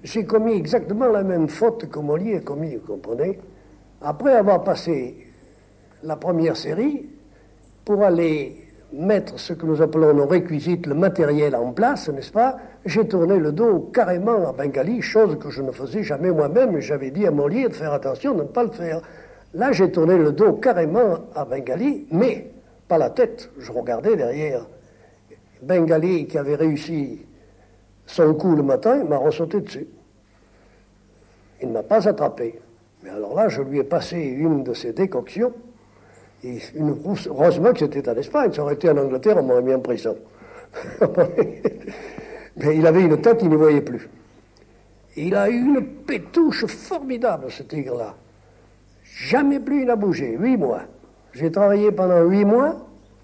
J'ai 0.04 0.24
commis 0.24 0.54
exactement 0.54 1.08
la 1.08 1.24
même 1.24 1.48
faute 1.48 1.90
que 1.90 1.98
Mollier 1.98 2.36
a 2.36 2.40
commis, 2.40 2.76
vous 2.76 2.86
comprenez? 2.86 3.40
Après 4.00 4.32
avoir 4.32 4.62
passé 4.62 5.16
la 6.04 6.16
première 6.16 6.56
série, 6.56 7.06
pour 7.84 8.02
aller 8.04 8.63
mettre 8.92 9.38
ce 9.40 9.52
que 9.52 9.66
nous 9.66 9.82
appelons 9.82 10.14
nos 10.14 10.26
réquisites, 10.26 10.86
le 10.86 10.94
matériel 10.94 11.56
en 11.56 11.72
place, 11.72 12.08
n'est-ce 12.08 12.30
pas 12.30 12.58
J'ai 12.84 13.06
tourné 13.08 13.38
le 13.38 13.52
dos 13.52 13.90
carrément 13.92 14.48
à 14.48 14.52
Bengali, 14.52 15.02
chose 15.02 15.38
que 15.38 15.50
je 15.50 15.62
ne 15.62 15.72
faisais 15.72 16.02
jamais 16.02 16.30
moi-même, 16.30 16.76
et 16.76 16.80
j'avais 16.80 17.10
dit 17.10 17.26
à 17.26 17.30
Mollier 17.30 17.68
de 17.68 17.74
faire 17.74 17.92
attention 17.92 18.34
de 18.34 18.42
ne 18.42 18.48
pas 18.48 18.64
le 18.64 18.70
faire. 18.70 19.00
Là, 19.54 19.72
j'ai 19.72 19.90
tourné 19.90 20.16
le 20.16 20.32
dos 20.32 20.54
carrément 20.54 21.18
à 21.34 21.44
Bengali, 21.44 22.06
mais 22.10 22.50
pas 22.88 22.98
la 22.98 23.10
tête, 23.10 23.50
je 23.58 23.72
regardais 23.72 24.16
derrière. 24.16 24.66
Bengali, 25.62 26.26
qui 26.26 26.38
avait 26.38 26.56
réussi 26.56 27.20
son 28.06 28.34
coup 28.34 28.54
le 28.54 28.62
matin, 28.62 29.04
m'a 29.04 29.16
ressauté 29.16 29.60
dessus. 29.60 29.86
Il 31.62 31.68
ne 31.68 31.74
m'a 31.74 31.82
pas 31.82 32.06
attrapé. 32.06 32.60
Mais 33.02 33.10
alors 33.10 33.34
là, 33.34 33.48
je 33.48 33.62
lui 33.62 33.78
ai 33.78 33.84
passé 33.84 34.18
une 34.18 34.64
de 34.64 34.74
ses 34.74 34.92
décoctions. 34.92 35.52
Et 36.44 36.58
une 36.74 36.94
heureusement 37.26 37.72
que 37.72 37.78
c'était 37.78 38.06
en 38.08 38.14
Espagne. 38.14 38.52
Ça 38.52 38.62
aurait 38.62 38.74
été 38.74 38.90
en 38.90 38.96
Angleterre, 38.98 39.38
on 39.38 39.42
m'aurait 39.42 39.62
mis 39.62 39.72
en 39.74 39.80
prison. 39.80 40.16
Mais 42.56 42.76
il 42.76 42.86
avait 42.86 43.02
une 43.02 43.20
tête, 43.20 43.38
il 43.42 43.48
ne 43.48 43.56
voyait 43.56 43.80
plus. 43.80 44.08
Il 45.16 45.34
a 45.34 45.48
eu 45.48 45.56
une 45.56 45.82
pétouche 46.06 46.66
formidable, 46.66 47.46
ce 47.50 47.62
tigre-là. 47.62 48.14
Jamais 49.04 49.60
plus 49.60 49.82
il 49.82 49.86
n'a 49.86 49.96
bougé, 49.96 50.36
huit 50.38 50.56
mois. 50.56 50.82
J'ai 51.32 51.50
travaillé 51.50 51.90
pendant 51.92 52.22
huit 52.22 52.44
mois, 52.44 52.76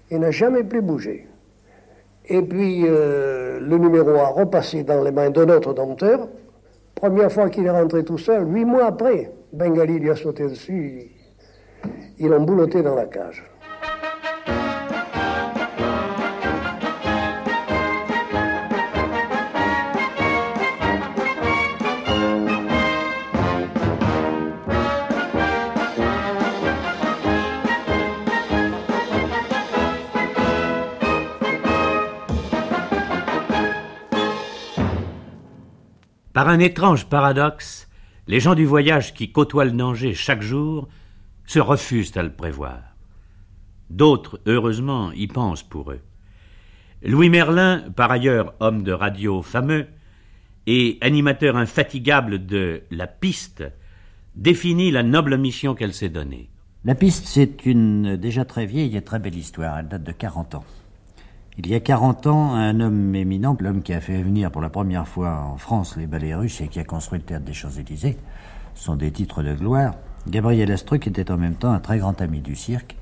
il 0.09 0.19
n'a 0.19 0.31
jamais 0.31 0.63
plus 0.63 0.81
bougé. 0.81 1.27
Et 2.25 2.41
puis 2.41 2.83
euh, 2.85 3.59
le 3.59 3.77
numéro 3.77 4.11
a 4.11 4.27
repassé 4.27 4.83
dans 4.83 5.03
les 5.03 5.11
mains 5.11 5.29
d'un 5.29 5.49
autre 5.49 5.73
dompteur. 5.73 6.27
Première 6.95 7.31
fois 7.31 7.49
qu'il 7.49 7.65
est 7.65 7.71
rentré 7.71 8.03
tout 8.03 8.17
seul, 8.17 8.51
huit 8.51 8.65
mois 8.65 8.85
après, 8.85 9.31
Bengali 9.53 9.99
lui 9.99 10.09
a 10.09 10.15
sauté 10.15 10.43
dessus, 10.43 11.11
ils 12.19 12.27
l'ont 12.27 12.43
boulotté 12.43 12.83
dans 12.83 12.95
la 12.95 13.05
cage. 13.05 13.43
Par 36.33 36.47
un 36.47 36.59
étrange 36.59 37.07
paradoxe, 37.07 37.89
les 38.25 38.39
gens 38.39 38.55
du 38.55 38.65
voyage 38.65 39.13
qui 39.13 39.31
côtoient 39.31 39.65
le 39.65 39.71
danger 39.71 40.13
chaque 40.13 40.41
jour 40.41 40.87
se 41.45 41.59
refusent 41.59 42.15
à 42.17 42.23
le 42.23 42.31
prévoir. 42.31 42.79
D'autres, 43.89 44.39
heureusement, 44.45 45.11
y 45.11 45.27
pensent 45.27 45.63
pour 45.63 45.91
eux. 45.91 46.01
Louis 47.03 47.29
Merlin, 47.29 47.83
par 47.95 48.11
ailleurs 48.11 48.53
homme 48.59 48.83
de 48.83 48.91
radio 48.91 49.41
fameux 49.41 49.87
et 50.67 50.97
animateur 51.01 51.57
infatigable 51.57 52.45
de 52.45 52.83
La 52.91 53.07
Piste, 53.07 53.63
définit 54.35 54.91
la 54.91 55.03
noble 55.03 55.37
mission 55.37 55.75
qu'elle 55.75 55.93
s'est 55.93 56.09
donnée. 56.09 56.49
La 56.85 56.95
Piste, 56.95 57.25
c'est 57.25 57.65
une 57.65 58.17
déjà 58.17 58.45
très 58.45 58.65
vieille 58.65 58.95
et 58.95 59.01
très 59.01 59.19
belle 59.19 59.35
histoire. 59.35 59.77
Elle 59.79 59.87
date 59.87 60.03
de 60.03 60.11
40 60.11 60.55
ans. 60.55 60.65
Il 61.57 61.67
y 61.67 61.75
a 61.75 61.79
40 61.79 62.27
ans, 62.27 62.55
un 62.55 62.79
homme 62.79 63.13
éminent, 63.13 63.57
l'homme 63.59 63.83
qui 63.83 63.93
a 63.93 63.99
fait 63.99 64.21
venir 64.21 64.51
pour 64.51 64.61
la 64.61 64.69
première 64.69 65.07
fois 65.07 65.41
en 65.43 65.57
France 65.57 65.97
les 65.97 66.07
ballets 66.07 66.33
russes 66.33 66.61
et 66.61 66.69
qui 66.69 66.79
a 66.79 66.83
construit 66.83 67.19
le 67.19 67.25
théâtre 67.25 67.45
des 67.45 67.53
Champs-Élysées, 67.53 68.17
sont 68.73 68.95
des 68.95 69.11
titres 69.11 69.43
de 69.43 69.53
gloire. 69.53 69.95
Gabriel 70.27 70.71
Astruc 70.71 71.07
était 71.07 71.31
en 71.31 71.37
même 71.37 71.55
temps 71.55 71.71
un 71.71 71.79
très 71.79 71.97
grand 71.97 72.21
ami 72.21 72.41
du 72.41 72.55
cirque 72.55 72.95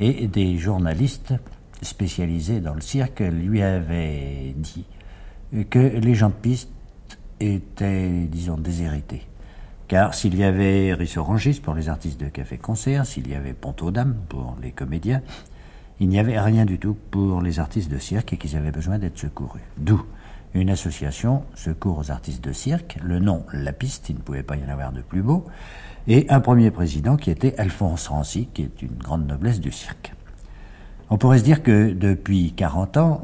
et 0.00 0.26
des 0.26 0.56
journalistes 0.58 1.34
spécialisés 1.82 2.60
dans 2.60 2.74
le 2.74 2.80
cirque 2.80 3.20
lui 3.20 3.62
avaient 3.62 4.54
dit 4.56 4.86
que 5.70 5.78
les 5.78 6.14
gens 6.14 6.30
de 6.30 6.34
piste 6.34 6.70
étaient, 7.40 8.26
disons, 8.30 8.56
déshérités. 8.56 9.22
Car 9.88 10.14
s'il 10.14 10.34
y 10.34 10.44
avait 10.44 10.94
Rissorangis 10.94 11.60
pour 11.60 11.74
les 11.74 11.88
artistes 11.88 12.18
de 12.18 12.28
café-concert, 12.28 13.04
s'il 13.04 13.28
y 13.28 13.34
avait 13.34 13.52
Ponto-Dame 13.52 14.16
pour 14.28 14.56
les 14.62 14.72
comédiens, 14.72 15.20
il 16.00 16.08
n'y 16.08 16.18
avait 16.18 16.40
rien 16.40 16.64
du 16.64 16.78
tout 16.78 16.96
pour 17.10 17.42
les 17.42 17.60
artistes 17.60 17.90
de 17.90 17.98
cirque 17.98 18.32
et 18.32 18.36
qu'ils 18.36 18.56
avaient 18.56 18.72
besoin 18.72 18.98
d'être 18.98 19.18
secourus. 19.18 19.62
D'où 19.76 20.02
une 20.54 20.70
association 20.70 21.44
Secours 21.54 21.98
aux 21.98 22.10
artistes 22.10 22.42
de 22.42 22.52
cirque, 22.52 22.96
le 23.02 23.18
nom 23.18 23.44
La 23.52 23.72
Piste, 23.72 24.08
il 24.08 24.16
ne 24.16 24.20
pouvait 24.20 24.42
pas 24.42 24.56
y 24.56 24.64
en 24.64 24.68
avoir 24.68 24.92
de 24.92 25.02
plus 25.02 25.22
beau, 25.22 25.46
et 26.08 26.26
un 26.28 26.40
premier 26.40 26.70
président 26.70 27.16
qui 27.16 27.30
était 27.30 27.54
Alphonse 27.58 28.08
Rancy, 28.08 28.48
qui 28.52 28.62
est 28.62 28.82
une 28.82 28.96
grande 28.96 29.26
noblesse 29.26 29.60
du 29.60 29.72
cirque. 29.72 30.12
On 31.10 31.18
pourrait 31.18 31.38
se 31.38 31.44
dire 31.44 31.62
que 31.62 31.92
depuis 31.92 32.52
40 32.52 32.96
ans, 32.96 33.22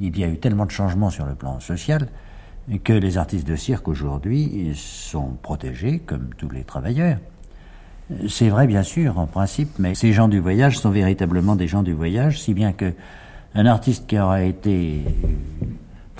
il 0.00 0.18
y 0.18 0.24
a 0.24 0.28
eu 0.28 0.38
tellement 0.38 0.66
de 0.66 0.70
changements 0.70 1.10
sur 1.10 1.26
le 1.26 1.34
plan 1.34 1.60
social 1.60 2.08
que 2.84 2.92
les 2.92 3.16
artistes 3.16 3.46
de 3.46 3.56
cirque 3.56 3.88
aujourd'hui 3.88 4.72
sont 4.74 5.36
protégés 5.42 6.00
comme 6.00 6.30
tous 6.36 6.50
les 6.50 6.64
travailleurs. 6.64 7.18
C'est 8.28 8.48
vrai, 8.48 8.66
bien 8.66 8.82
sûr, 8.82 9.18
en 9.18 9.26
principe, 9.26 9.78
mais 9.78 9.94
ces 9.94 10.12
gens 10.12 10.28
du 10.28 10.38
voyage 10.38 10.78
sont 10.78 10.90
véritablement 10.90 11.56
des 11.56 11.66
gens 11.66 11.82
du 11.82 11.92
voyage, 11.92 12.40
si 12.40 12.54
bien 12.54 12.72
que 12.72 12.92
un 13.54 13.66
artiste 13.66 14.06
qui 14.06 14.18
aura 14.18 14.42
été 14.42 15.02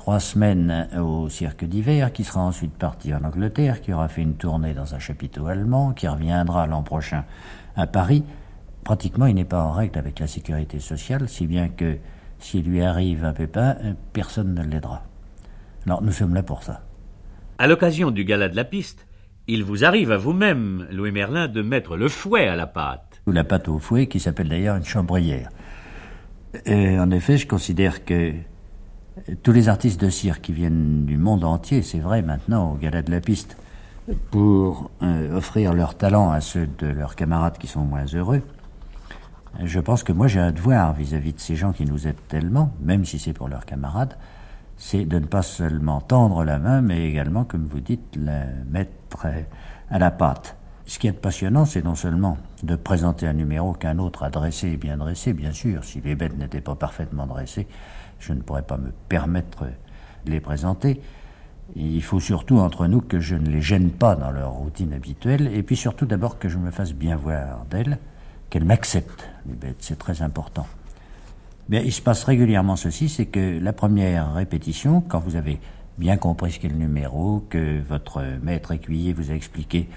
trois 0.09 0.21
semaines 0.21 0.89
au 0.99 1.29
cirque 1.29 1.67
d'hiver, 1.67 2.15
qui 2.15 2.25
sera 2.25 2.41
ensuite 2.41 2.73
parti 2.73 3.13
en 3.13 3.25
Angleterre, 3.25 3.83
qui 3.83 3.93
aura 3.93 4.09
fait 4.09 4.23
une 4.23 4.37
tournée 4.37 4.73
dans 4.73 4.95
un 4.95 4.99
chapiteau 4.99 5.49
allemand, 5.49 5.93
qui 5.93 6.09
reviendra 6.09 6.67
l'an 6.67 6.83
prochain 6.83 7.27
à 7.77 7.87
Paris, 7.87 8.25
pratiquement, 8.85 9.27
il 9.27 9.35
n'est 9.35 9.45
pas 9.45 9.63
en 9.63 9.71
règle 9.71 9.99
avec 9.99 10.19
la 10.19 10.27
sécurité 10.27 10.81
sociale, 10.81 11.29
si 11.29 11.47
bien 11.47 11.69
que 11.69 11.99
s'il 12.39 12.65
lui 12.65 12.81
arrive 12.81 13.23
un 13.27 13.35
pépin, 13.35 13.77
euh, 13.85 13.93
personne 14.15 14.55
ne 14.55 14.63
l'aidera. 14.63 15.03
Alors 15.85 16.03
nous 16.03 16.13
sommes 16.13 16.33
là 16.35 16.43
pour 16.43 16.63
ça. 16.63 16.81
À 17.59 17.67
l'occasion 17.67 18.11
du 18.11 18.25
gala 18.25 18.49
de 18.49 18.57
la 18.57 18.65
piste, 18.65 19.07
il 19.47 19.63
vous 19.63 19.85
arrive 19.85 20.11
à 20.11 20.17
vous-même, 20.17 20.87
Louis 20.91 21.13
Merlin, 21.13 21.49
de 21.49 21.61
mettre 21.61 21.99
le 21.99 22.09
fouet 22.09 22.49
à 22.49 22.57
la 22.57 22.67
pâte. 22.67 23.21
Ou 23.27 23.33
la 23.33 23.45
pâte 23.45 23.69
au 23.69 23.79
fouet, 23.79 24.07
qui 24.07 24.21
s'appelle 24.21 24.49
d'ailleurs 24.49 24.77
une 24.77 24.87
chambrière. 24.87 25.51
Et 26.65 26.99
en 26.99 27.11
effet, 27.11 27.37
je 27.37 27.47
considère 27.47 28.07
que 28.07 28.33
tous 29.43 29.53
les 29.53 29.69
artistes 29.69 30.01
de 30.01 30.11
cirque 30.11 30.43
qui 30.43 30.53
viennent 30.53 31.05
du 31.05 31.19
monde 31.19 31.45
entier, 31.45 31.83
c'est 31.83 31.99
vrai 31.99 32.23
maintenant, 32.23 32.73
au 32.73 32.75
gala 32.77 33.03
de 33.03 33.11
la 33.11 33.21
piste, 33.21 33.57
pour 34.31 34.91
euh, 35.03 35.37
offrir 35.37 35.75
leur 35.75 35.97
talent 35.97 36.31
à 36.31 36.41
ceux 36.41 36.67
de 36.79 36.87
leurs 36.87 37.15
camarades 37.15 37.59
qui 37.59 37.67
sont 37.67 37.85
moins 37.85 38.07
heureux, 38.07 38.43
je 39.63 39.81
pense 39.81 40.03
que 40.03 40.13
moi 40.13 40.29
j'ai 40.29 40.41
un 40.41 40.53
devoir 40.53 40.93
vis-à-vis 40.93 41.33
de 41.33 41.41
ces 41.41 41.57
gens 41.57 41.73
qui 41.73 41.85
nous 41.85 42.07
aident 42.07 42.27
tellement, 42.29 42.73
même 42.81 43.05
si 43.05 43.19
c'est 43.19 43.33
pour 43.33 43.49
leurs 43.49 43.67
camarades, 43.67 44.15
c'est 44.77 45.05
de 45.05 45.19
ne 45.19 45.27
pas 45.27 45.43
seulement 45.43 46.01
tendre 46.01 46.45
la 46.45 46.59
main, 46.59 46.81
mais 46.81 47.09
également, 47.09 47.45
comme 47.45 47.67
vous 47.67 47.81
dites, 47.81 48.17
la 48.17 48.45
mettre 48.71 49.27
à 49.91 49.99
la 49.99 50.11
pâte. 50.11 50.57
Ce 50.87 50.99
qui 50.99 51.09
est 51.09 51.13
passionnant, 51.13 51.65
c'est 51.65 51.85
non 51.85 51.97
seulement 51.97 52.39
de 52.63 52.77
présenter 52.77 53.27
un 53.27 53.35
numéro 53.35 53.73
qu'un 53.73 53.99
autre 53.99 54.23
a 54.23 54.31
dressé 54.31 54.69
et 54.69 54.77
bien 54.77 54.97
dressé, 54.97 55.33
bien 55.35 55.53
sûr. 55.53 55.85
Si 55.85 56.01
les 56.01 56.15
bêtes 56.15 56.39
n'étaient 56.39 56.63
pas 56.63 56.77
parfaitement 56.77 57.27
dressées, 57.27 57.67
je 58.19 58.33
ne 58.33 58.41
pourrais 58.41 58.63
pas 58.63 58.77
me 58.77 58.93
permettre 59.09 59.65
de 60.25 60.31
les 60.31 60.41
présenter. 60.41 61.01
il 61.77 62.03
faut 62.03 62.21
surtout 62.21 62.59
entre 62.59 62.87
nous 62.87 63.01
que 63.01 63.21
je 63.21 63.35
ne 63.35 63.49
les 63.49 63.63
gêne 63.63 63.91
pas 63.91 64.17
dans 64.17 64.31
leur 64.31 64.53
routine 64.53 64.93
habituelle, 64.93 65.51
et 65.53 65.63
puis 65.63 65.77
surtout 65.77 66.07
d'abord 66.07 66.39
que 66.39 66.49
je 66.49 66.59
me 66.59 66.71
fasse 66.71 66.93
bien 66.93 67.17
voir 67.17 67.67
d'elles, 67.71 67.99
qu'elles 68.51 68.65
m'acceptent, 68.65 69.29
les 69.47 69.55
bêtes, 69.55 69.77
c'est 69.81 69.99
très 69.99 70.23
important. 70.23 70.67
Mais 71.69 71.85
il 71.85 71.93
se 71.93 72.01
passe 72.01 72.25
régulièrement 72.25 72.77
ceci, 72.77 73.09
c'est 73.09 73.27
que 73.27 73.59
la 73.61 73.73
première 73.75 74.33
répétition, 74.33 75.03
quand 75.03 75.19
vous 75.19 75.37
avez 75.37 75.61
bien 75.99 76.17
compris 76.17 76.53
ce 76.53 76.61
qu'est 76.61 76.69
le 76.69 76.77
numéro, 76.77 77.45
que 77.51 77.81
votre 77.83 78.23
maître 78.43 78.73
écuyer 78.73 79.13
vous 79.13 79.31
a 79.31 79.35
expliqué 79.35 79.89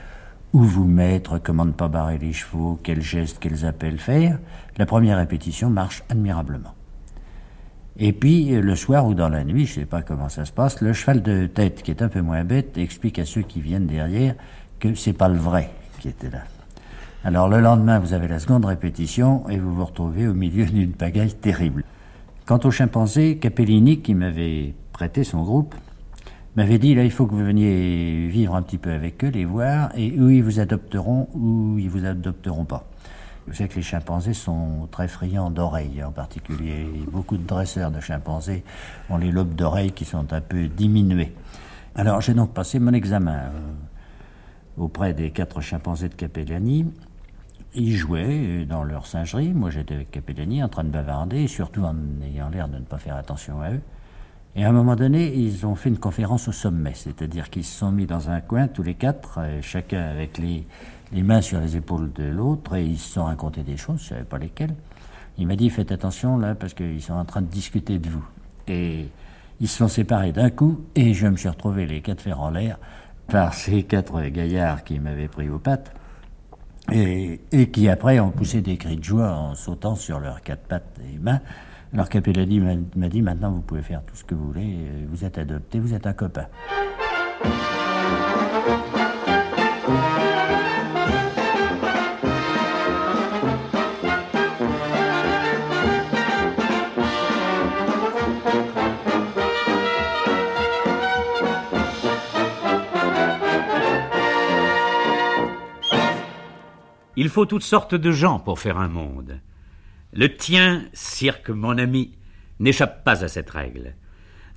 où 0.53 0.63
vous 0.63 0.85
mettre, 0.85 1.37
comment 1.37 1.63
ne 1.63 1.71
pas 1.71 1.87
barrer 1.87 2.17
les 2.17 2.33
chevaux, 2.33 2.77
quels 2.83 3.01
gestes, 3.01 3.37
quels 3.39 3.65
appels 3.65 3.99
faire, 3.99 4.37
la 4.77 4.85
première 4.85 5.17
répétition 5.17 5.69
marche 5.69 6.03
admirablement. 6.09 6.73
Et 8.03 8.13
puis, 8.13 8.49
le 8.49 8.75
soir 8.75 9.05
ou 9.05 9.13
dans 9.13 9.29
la 9.29 9.43
nuit, 9.43 9.67
je 9.67 9.75
ne 9.75 9.81
sais 9.81 9.85
pas 9.85 10.01
comment 10.01 10.27
ça 10.27 10.43
se 10.45 10.51
passe, 10.51 10.81
le 10.81 10.91
cheval 10.91 11.21
de 11.21 11.45
tête, 11.45 11.83
qui 11.83 11.91
est 11.91 12.01
un 12.01 12.07
peu 12.07 12.21
moins 12.21 12.43
bête, 12.43 12.75
explique 12.79 13.19
à 13.19 13.25
ceux 13.25 13.43
qui 13.43 13.61
viennent 13.61 13.85
derrière 13.85 14.33
que 14.79 14.95
c'est 14.95 15.13
pas 15.13 15.29
le 15.29 15.37
vrai 15.37 15.69
qui 15.99 16.07
était 16.07 16.31
là. 16.31 16.39
Alors 17.23 17.47
le 17.47 17.59
lendemain, 17.59 17.99
vous 17.99 18.13
avez 18.13 18.27
la 18.27 18.39
seconde 18.39 18.65
répétition 18.65 19.47
et 19.51 19.59
vous 19.59 19.75
vous 19.75 19.85
retrouvez 19.85 20.27
au 20.27 20.33
milieu 20.33 20.65
d'une 20.73 20.93
pagaille 20.93 21.35
terrible. 21.35 21.83
Quant 22.47 22.59
au 22.63 22.71
chimpanzé, 22.71 23.37
Capellini, 23.37 23.99
qui 23.99 24.15
m'avait 24.15 24.73
prêté 24.93 25.23
son 25.23 25.43
groupe, 25.43 25.75
m'avait 26.55 26.79
dit 26.79 26.95
là 26.95 27.03
il 27.03 27.11
faut 27.11 27.27
que 27.27 27.35
vous 27.35 27.45
veniez 27.45 28.27
vivre 28.29 28.55
un 28.55 28.63
petit 28.63 28.79
peu 28.79 28.89
avec 28.89 29.23
eux, 29.23 29.29
les 29.29 29.45
voir, 29.45 29.91
et 29.95 30.19
où 30.19 30.31
ils 30.31 30.43
vous 30.43 30.59
adopteront 30.59 31.29
ou 31.35 31.77
ils 31.77 31.89
vous 31.89 32.03
adopteront 32.03 32.65
pas. 32.65 32.90
Vous 33.47 33.53
savez 33.53 33.69
que 33.69 33.75
les 33.75 33.81
chimpanzés 33.81 34.33
sont 34.33 34.87
très 34.91 35.07
friands 35.07 35.49
d'oreilles 35.49 36.03
en 36.03 36.11
particulier. 36.11 36.85
Beaucoup 37.11 37.37
de 37.37 37.45
dresseurs 37.45 37.91
de 37.91 37.99
chimpanzés 37.99 38.63
ont 39.09 39.17
les 39.17 39.31
lobes 39.31 39.55
d'oreilles 39.55 39.91
qui 39.91 40.05
sont 40.05 40.31
un 40.33 40.41
peu 40.41 40.67
diminués. 40.67 41.33
Alors 41.95 42.21
j'ai 42.21 42.33
donc 42.33 42.53
passé 42.53 42.79
mon 42.79 42.93
examen 42.93 43.37
euh, 43.37 43.49
auprès 44.77 45.13
des 45.13 45.31
quatre 45.31 45.59
chimpanzés 45.61 46.09
de 46.09 46.15
Capellani 46.15 46.85
ils 47.73 47.95
jouaient 47.95 48.65
dans 48.65 48.83
leur 48.83 49.05
singerie. 49.05 49.53
Moi, 49.53 49.69
j'étais 49.69 49.95
avec 49.95 50.11
Capellani 50.11 50.63
en 50.63 50.69
train 50.69 50.83
de 50.83 50.89
bavarder, 50.89 51.47
surtout 51.47 51.83
en 51.83 51.95
ayant 52.23 52.49
l'air 52.49 52.67
de 52.67 52.77
ne 52.77 52.83
pas 52.83 52.97
faire 52.97 53.15
attention 53.15 53.61
à 53.61 53.71
eux. 53.71 53.81
Et 54.55 54.65
à 54.65 54.69
un 54.69 54.73
moment 54.73 54.97
donné, 54.97 55.33
ils 55.33 55.65
ont 55.65 55.75
fait 55.75 55.87
une 55.87 55.97
conférence 55.97 56.49
au 56.49 56.51
sommet, 56.51 56.91
c'est-à-dire 56.93 57.49
qu'ils 57.49 57.63
se 57.63 57.79
sont 57.79 57.91
mis 57.91 58.05
dans 58.05 58.29
un 58.29 58.41
coin, 58.41 58.67
tous 58.67 58.83
les 58.83 58.95
quatre, 58.95 59.39
euh, 59.39 59.61
chacun 59.61 60.01
avec 60.01 60.37
les, 60.37 60.67
les 61.11 61.23
mains 61.23 61.41
sur 61.41 61.59
les 61.59 61.75
épaules 61.75 62.11
de 62.13 62.23
l'autre, 62.23 62.75
et 62.75 62.85
ils 62.85 62.97
se 62.97 63.13
sont 63.13 63.25
racontés 63.25 63.63
des 63.63 63.77
choses, 63.77 63.99
je 63.99 64.05
ne 64.05 64.09
savais 64.09 64.23
pas 64.23 64.37
lesquelles. 64.37 64.75
Il 65.37 65.47
m'a 65.47 65.55
dit, 65.55 65.69
faites 65.69 65.91
attention 65.91 66.37
là, 66.37 66.55
parce 66.55 66.73
qu'ils 66.73 67.01
sont 67.01 67.13
en 67.13 67.25
train 67.25 67.41
de 67.41 67.47
discuter 67.47 67.99
de 67.99 68.09
vous. 68.09 68.25
Et 68.67 69.07
ils 69.59 69.67
se 69.67 69.77
sont 69.77 69.87
séparés 69.87 70.31
d'un 70.31 70.49
coup, 70.49 70.81
et 70.95 71.13
je 71.13 71.27
me 71.27 71.37
suis 71.37 71.49
retrouvé 71.49 71.85
les 71.85 72.01
quatre 72.01 72.21
fers 72.21 72.39
en 72.39 72.49
l'air 72.49 72.77
par 73.27 73.53
ces 73.53 73.83
quatre 73.83 74.21
gaillards 74.23 74.83
qui 74.83 74.99
m'avaient 74.99 75.27
pris 75.27 75.49
aux 75.49 75.59
pattes 75.59 75.93
et, 76.91 77.39
qui 77.71 77.87
après 77.87 78.19
ont 78.19 78.31
poussé 78.31 78.61
des 78.61 78.77
cris 78.77 78.97
de 78.97 79.03
joie 79.03 79.31
en 79.31 79.55
sautant 79.55 79.95
sur 79.95 80.19
leurs 80.19 80.41
quatre 80.41 80.63
pattes 80.63 80.99
et 81.13 81.17
mains. 81.17 81.39
Alors 81.93 82.09
Capellani 82.09 82.59
m'a 82.95 83.09
dit 83.09 83.21
maintenant 83.21 83.51
vous 83.51 83.61
pouvez 83.61 83.81
faire 83.81 84.03
tout 84.03 84.15
ce 84.15 84.23
que 84.23 84.35
vous 84.35 84.47
voulez, 84.47 84.77
vous 85.09 85.23
êtes 85.23 85.37
adopté, 85.37 85.79
vous 85.79 85.93
êtes 85.93 86.07
un 86.07 86.13
copain. 86.13 86.47
Il 107.21 107.29
faut 107.29 107.45
toutes 107.45 107.61
sortes 107.61 107.93
de 107.93 108.09
gens 108.09 108.39
pour 108.39 108.57
faire 108.57 108.79
un 108.79 108.87
monde. 108.87 109.41
Le 110.11 110.35
tien, 110.35 110.85
cirque, 110.91 111.51
mon 111.51 111.77
ami, 111.77 112.17
n'échappe 112.59 113.03
pas 113.03 113.23
à 113.23 113.27
cette 113.27 113.51
règle. 113.51 113.93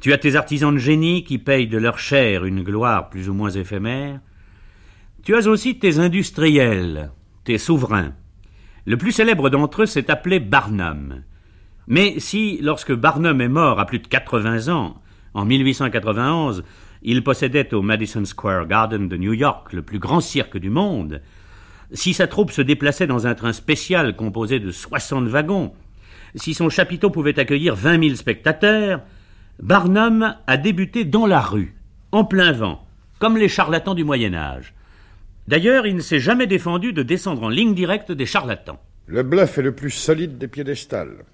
Tu 0.00 0.14
as 0.14 0.16
tes 0.16 0.34
artisans 0.34 0.72
de 0.72 0.78
génie 0.78 1.24
qui 1.24 1.36
payent 1.36 1.68
de 1.68 1.76
leur 1.76 1.98
chair 1.98 2.46
une 2.46 2.62
gloire 2.62 3.10
plus 3.10 3.28
ou 3.28 3.34
moins 3.34 3.50
éphémère. 3.50 4.18
Tu 5.24 5.36
as 5.36 5.46
aussi 5.46 5.78
tes 5.78 5.98
industriels, 5.98 7.12
tes 7.44 7.58
souverains. 7.58 8.14
Le 8.86 8.96
plus 8.96 9.12
célèbre 9.12 9.50
d'entre 9.50 9.82
eux 9.82 9.86
s'est 9.86 10.10
appelé 10.10 10.40
Barnum. 10.40 11.22
Mais 11.86 12.18
si, 12.18 12.58
lorsque 12.62 12.94
Barnum 12.94 13.42
est 13.42 13.48
mort 13.48 13.78
à 13.78 13.84
plus 13.84 13.98
de 13.98 14.06
80 14.06 14.74
ans, 14.74 15.02
en 15.34 15.44
1891, 15.44 16.64
il 17.02 17.22
possédait 17.22 17.74
au 17.74 17.82
Madison 17.82 18.24
Square 18.24 18.66
Garden 18.66 19.06
de 19.06 19.18
New 19.18 19.34
York 19.34 19.74
le 19.74 19.82
plus 19.82 19.98
grand 19.98 20.20
cirque 20.20 20.56
du 20.56 20.70
monde, 20.70 21.20
si 21.92 22.14
sa 22.14 22.26
troupe 22.26 22.50
se 22.50 22.62
déplaçait 22.62 23.06
dans 23.06 23.26
un 23.26 23.34
train 23.34 23.52
spécial 23.52 24.16
composé 24.16 24.58
de 24.58 24.70
60 24.70 25.28
wagons, 25.28 25.72
si 26.34 26.54
son 26.54 26.68
chapiteau 26.68 27.10
pouvait 27.10 27.38
accueillir 27.38 27.74
20 27.76 28.02
000 28.02 28.14
spectateurs, 28.16 29.02
Barnum 29.62 30.34
a 30.46 30.56
débuté 30.56 31.04
dans 31.04 31.26
la 31.26 31.40
rue, 31.40 31.74
en 32.12 32.24
plein 32.24 32.52
vent, 32.52 32.84
comme 33.18 33.36
les 33.36 33.48
charlatans 33.48 33.94
du 33.94 34.04
Moyen 34.04 34.34
Âge. 34.34 34.74
D'ailleurs, 35.46 35.86
il 35.86 35.94
ne 35.94 36.00
s'est 36.00 36.20
jamais 36.20 36.46
défendu 36.46 36.92
de 36.92 37.02
descendre 37.02 37.44
en 37.44 37.48
ligne 37.48 37.74
directe 37.74 38.10
des 38.10 38.26
charlatans. 38.26 38.80
Le 39.06 39.22
bluff 39.22 39.58
est 39.58 39.62
le 39.62 39.74
plus 39.74 39.90
solide 39.90 40.38
des 40.38 40.48
piédestals. 40.48 41.24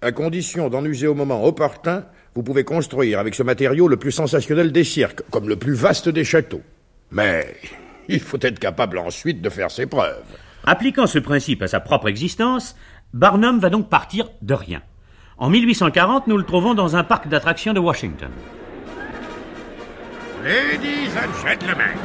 À 0.00 0.12
condition 0.12 0.68
d'en 0.68 0.84
user 0.84 1.08
au 1.08 1.14
moment 1.14 1.44
opportun, 1.44 2.04
vous 2.36 2.44
pouvez 2.44 2.62
construire 2.62 3.18
avec 3.18 3.34
ce 3.34 3.42
matériau 3.42 3.88
le 3.88 3.96
plus 3.96 4.12
sensationnel 4.12 4.70
des 4.70 4.84
cirques, 4.84 5.22
comme 5.30 5.48
le 5.48 5.56
plus 5.56 5.74
vaste 5.74 6.08
des 6.08 6.24
châteaux. 6.24 6.62
Mais 7.10 7.56
il 8.14 8.20
faut 8.20 8.38
être 8.40 8.58
capable 8.58 8.98
ensuite 8.98 9.42
de 9.42 9.50
faire 9.50 9.70
ses 9.70 9.86
preuves. 9.86 10.24
Appliquant 10.64 11.06
ce 11.06 11.18
principe 11.18 11.62
à 11.62 11.68
sa 11.68 11.80
propre 11.80 12.08
existence, 12.08 12.74
Barnum 13.12 13.58
va 13.58 13.70
donc 13.70 13.88
partir 13.88 14.28
de 14.42 14.54
rien. 14.54 14.82
En 15.38 15.50
1840, 15.50 16.26
nous 16.26 16.36
le 16.36 16.44
trouvons 16.44 16.74
dans 16.74 16.96
un 16.96 17.04
parc 17.04 17.28
d'attractions 17.28 17.72
de 17.72 17.78
Washington. 17.78 18.30
Ladies 20.44 21.10
and 21.16 21.46
gentlemen, 21.46 21.96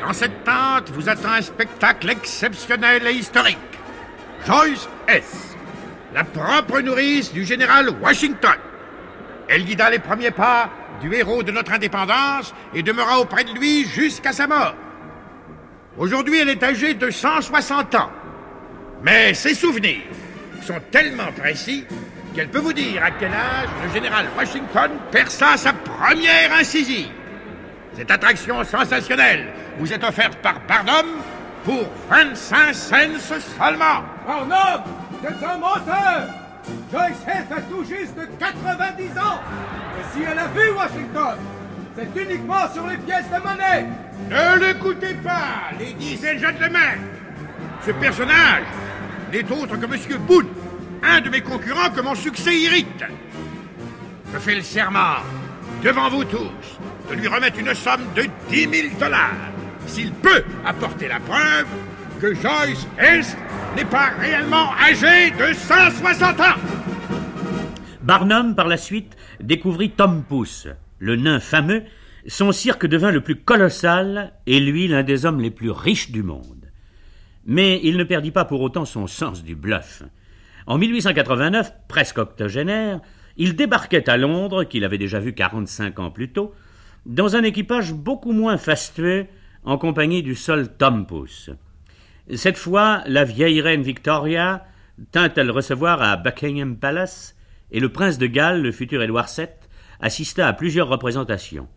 dans 0.00 0.12
cette 0.12 0.44
tente 0.44 0.90
vous 0.90 1.08
attend 1.08 1.32
un 1.32 1.42
spectacle 1.42 2.10
exceptionnel 2.10 3.06
et 3.06 3.12
historique. 3.12 3.58
Joyce 4.46 4.88
S., 5.08 5.56
la 6.14 6.24
propre 6.24 6.80
nourrice 6.80 7.32
du 7.32 7.44
général 7.44 7.90
Washington. 8.00 8.56
Elle 9.48 9.64
guida 9.64 9.90
les 9.90 9.98
premiers 9.98 10.30
pas 10.30 10.70
du 11.00 11.14
héros 11.14 11.42
de 11.42 11.52
notre 11.52 11.72
indépendance 11.72 12.54
et 12.74 12.82
demeura 12.82 13.20
auprès 13.20 13.44
de 13.44 13.52
lui 13.52 13.84
jusqu'à 13.84 14.32
sa 14.32 14.46
mort. 14.46 14.74
Aujourd'hui, 15.98 16.40
elle 16.40 16.50
est 16.50 16.62
âgée 16.62 16.94
de 16.94 17.10
160 17.10 17.94
ans. 17.94 18.10
Mais 19.02 19.32
ses 19.34 19.54
souvenirs 19.54 20.02
sont 20.62 20.80
tellement 20.90 21.32
précis 21.32 21.84
qu'elle 22.34 22.48
peut 22.48 22.58
vous 22.58 22.72
dire 22.72 23.02
à 23.02 23.10
quel 23.12 23.32
âge 23.32 23.68
le 23.82 23.92
général 23.92 24.26
Washington 24.36 24.90
perça 25.10 25.56
sa 25.56 25.72
première 25.72 26.52
incisive. 26.52 27.08
Cette 27.96 28.10
attraction 28.10 28.62
sensationnelle 28.62 29.46
vous 29.78 29.90
est 29.90 30.04
offerte 30.04 30.36
par 30.42 30.60
Barnum 30.66 31.06
pour 31.64 31.86
25 32.10 32.74
cents 32.74 32.96
seulement. 33.58 34.04
Barnum, 34.26 34.82
c'est 35.22 35.46
un 35.46 35.56
menteur 35.56 36.28
Joyce 36.92 37.22
Heath 37.26 37.52
a 37.52 37.60
tout 37.62 37.84
juste 37.84 38.18
90 38.38 39.18
ans 39.18 39.40
Et 39.98 40.12
si 40.12 40.24
elle 40.24 40.38
a 40.38 40.46
vu 40.48 40.70
Washington, 40.70 41.38
c'est 41.96 42.22
uniquement 42.22 42.70
sur 42.72 42.86
les 42.86 42.98
pièces 42.98 43.28
de 43.30 43.42
monnaie 43.42 43.86
ne 44.30 44.58
l'écoutez 44.58 45.14
pas, 45.14 45.70
ladies 45.78 46.18
and 46.26 46.38
gentlemen. 46.38 47.00
Ce 47.84 47.90
personnage 47.92 48.64
n'est 49.32 49.52
autre 49.52 49.76
que 49.76 49.86
Monsieur 49.86 50.18
Boone, 50.18 50.48
un 51.02 51.20
de 51.20 51.30
mes 51.30 51.40
concurrents 51.40 51.90
que 51.90 52.00
mon 52.00 52.14
succès 52.14 52.56
irrite. 52.56 53.04
Je 54.32 54.38
fais 54.38 54.56
le 54.56 54.62
serment, 54.62 55.18
devant 55.82 56.08
vous 56.08 56.24
tous, 56.24 56.78
de 57.10 57.14
lui 57.14 57.28
remettre 57.28 57.58
une 57.58 57.74
somme 57.74 58.02
de 58.14 58.26
10 58.48 58.68
000 58.90 58.98
dollars, 58.98 59.30
s'il 59.86 60.12
peut 60.12 60.44
apporter 60.64 61.08
la 61.08 61.20
preuve 61.20 61.66
que 62.20 62.34
Joyce 62.34 62.86
Hess 62.98 63.36
n'est 63.76 63.84
pas 63.84 64.10
réellement 64.18 64.72
âgé 64.82 65.30
de 65.30 65.52
160 65.52 66.40
ans. 66.40 66.44
Barnum, 68.02 68.54
par 68.54 68.68
la 68.68 68.76
suite, 68.76 69.16
découvrit 69.40 69.90
Tom 69.90 70.22
Pouce, 70.22 70.68
le 70.98 71.16
nain 71.16 71.40
fameux. 71.40 71.82
Son 72.26 72.52
cirque 72.52 72.86
devint 72.86 73.10
le 73.10 73.20
plus 73.20 73.36
colossal 73.36 74.32
et 74.46 74.60
lui 74.60 74.88
l'un 74.88 75.02
des 75.02 75.26
hommes 75.26 75.40
les 75.40 75.50
plus 75.50 75.70
riches 75.70 76.10
du 76.10 76.22
monde. 76.22 76.70
Mais 77.44 77.80
il 77.84 77.96
ne 77.96 78.04
perdit 78.04 78.32
pas 78.32 78.44
pour 78.44 78.60
autant 78.60 78.84
son 78.84 79.06
sens 79.06 79.44
du 79.44 79.54
bluff. 79.54 80.02
En 80.66 80.78
1889, 80.78 81.72
presque 81.86 82.18
octogénaire, 82.18 83.00
il 83.36 83.54
débarquait 83.54 84.08
à 84.10 84.16
Londres, 84.16 84.64
qu'il 84.64 84.84
avait 84.84 84.98
déjà 84.98 85.20
vu 85.20 85.32
45 85.32 85.98
ans 86.00 86.10
plus 86.10 86.32
tôt, 86.32 86.54
dans 87.04 87.36
un 87.36 87.44
équipage 87.44 87.92
beaucoup 87.92 88.32
moins 88.32 88.56
fastueux, 88.56 89.26
en 89.64 89.78
compagnie 89.78 90.22
du 90.22 90.34
seul 90.34 90.76
Tom. 90.76 91.06
Cette 92.34 92.56
fois, 92.56 93.02
la 93.06 93.24
vieille 93.24 93.60
reine 93.60 93.82
Victoria 93.82 94.66
tint 95.12 95.32
à 95.36 95.42
le 95.44 95.52
recevoir 95.52 96.02
à 96.02 96.16
Buckingham 96.16 96.76
Palace, 96.76 97.36
et 97.70 97.80
le 97.80 97.90
prince 97.90 98.18
de 98.18 98.26
Galles, 98.26 98.62
le 98.62 98.72
futur 98.72 99.02
Édouard 99.02 99.28
VII, 99.28 99.46
assista 100.00 100.48
à 100.48 100.52
plusieurs 100.52 100.88
représentations. 100.88 101.68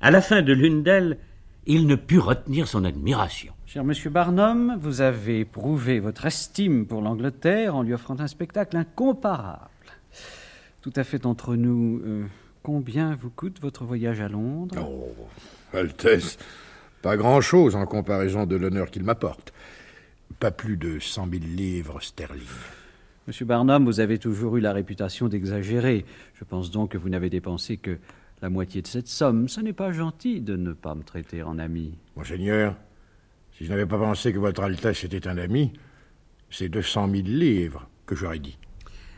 À 0.00 0.10
la 0.10 0.20
fin 0.20 0.42
de 0.42 0.52
l'une 0.52 0.82
d'elles, 0.82 1.18
il 1.66 1.86
ne 1.86 1.96
put 1.96 2.18
retenir 2.18 2.66
son 2.66 2.84
admiration. 2.84 3.52
Cher 3.66 3.84
monsieur 3.84 4.08
Barnum, 4.10 4.78
vous 4.80 5.02
avez 5.02 5.44
prouvé 5.44 6.00
votre 6.00 6.24
estime 6.24 6.86
pour 6.86 7.02
l'Angleterre 7.02 7.76
en 7.76 7.82
lui 7.82 7.92
offrant 7.92 8.18
un 8.20 8.26
spectacle 8.26 8.76
incomparable. 8.76 9.68
Tout 10.80 10.92
à 10.96 11.04
fait 11.04 11.26
entre 11.26 11.56
nous, 11.56 12.00
euh, 12.04 12.24
combien 12.62 13.14
vous 13.14 13.28
coûte 13.28 13.60
votre 13.60 13.84
voyage 13.84 14.20
à 14.20 14.28
Londres? 14.28 14.76
Oh, 14.80 15.28
Altesse, 15.76 16.38
pas 17.02 17.16
grand-chose 17.16 17.76
en 17.76 17.84
comparaison 17.84 18.46
de 18.46 18.56
l'honneur 18.56 18.90
qu'il 18.90 19.04
m'apporte. 19.04 19.52
Pas 20.40 20.50
plus 20.50 20.76
de 20.76 20.98
cent 21.00 21.26
mille 21.26 21.54
livres 21.54 22.00
sterling. 22.00 22.40
Monsieur 23.28 23.44
Barnum, 23.44 23.84
vous 23.84 24.00
avez 24.00 24.16
toujours 24.16 24.56
eu 24.56 24.60
la 24.60 24.72
réputation 24.72 25.28
d'exagérer. 25.28 26.06
Je 26.32 26.44
pense 26.44 26.70
donc 26.70 26.92
que 26.92 26.96
vous 26.96 27.10
n'avez 27.10 27.28
dépensé 27.28 27.76
que 27.76 27.98
la 28.40 28.48
moitié 28.48 28.80
de 28.80 28.86
cette 28.86 29.06
somme. 29.06 29.48
Ce 29.48 29.60
n'est 29.60 29.74
pas 29.74 29.92
gentil 29.92 30.40
de 30.40 30.56
ne 30.56 30.72
pas 30.72 30.94
me 30.94 31.02
traiter 31.02 31.42
en 31.42 31.58
ami. 31.58 31.98
Monseigneur, 32.16 32.74
si 33.52 33.66
je 33.66 33.68
n'avais 33.68 33.84
pas 33.84 33.98
pensé 33.98 34.32
que 34.32 34.38
votre 34.38 34.62
Altesse 34.62 35.04
était 35.04 35.28
un 35.28 35.36
ami, 35.36 35.74
c'est 36.48 36.70
deux 36.70 36.80
cent 36.80 37.06
mille 37.06 37.38
livres 37.38 37.86
que 38.06 38.16
j'aurais 38.16 38.38
dit. 38.38 38.56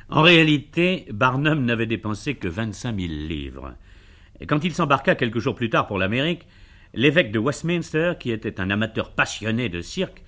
En 0.09 0.23
réalité, 0.23 1.07
Barnum 1.13 1.65
n'avait 1.65 1.87
dépensé 1.87 2.35
que 2.35 2.49
25 2.49 2.99
000 2.99 3.13
livres. 3.13 3.77
Et 4.41 4.47
quand 4.47 4.65
il 4.65 4.75
s'embarqua 4.75 5.15
quelques 5.15 5.39
jours 5.39 5.55
plus 5.55 5.71
tard 5.71 5.87
pour 5.87 5.99
l'Amérique, 5.99 6.49
l'évêque 6.95 7.31
de 7.31 7.39
Westminster, 7.39 8.15
qui 8.19 8.33
était 8.33 8.61
un 8.61 8.71
amateur 8.71 9.13
passionné 9.13 9.69
de 9.69 9.81
cirque, 9.81 10.25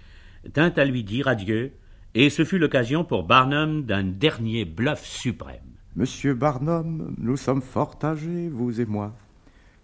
tint 0.52 0.72
à 0.76 0.84
lui 0.84 1.02
dire 1.02 1.26
adieu, 1.26 1.72
et 2.14 2.30
ce 2.30 2.44
fut 2.44 2.58
l'occasion 2.58 3.04
pour 3.04 3.24
Barnum 3.24 3.84
d'un 3.84 4.04
dernier 4.04 4.64
bluff 4.64 5.04
suprême. 5.04 5.60
Monsieur 5.96 6.34
Barnum, 6.34 7.14
nous 7.18 7.36
sommes 7.36 7.62
fort 7.62 7.98
âgés, 8.02 8.48
vous 8.50 8.80
et 8.80 8.86
moi. 8.86 9.12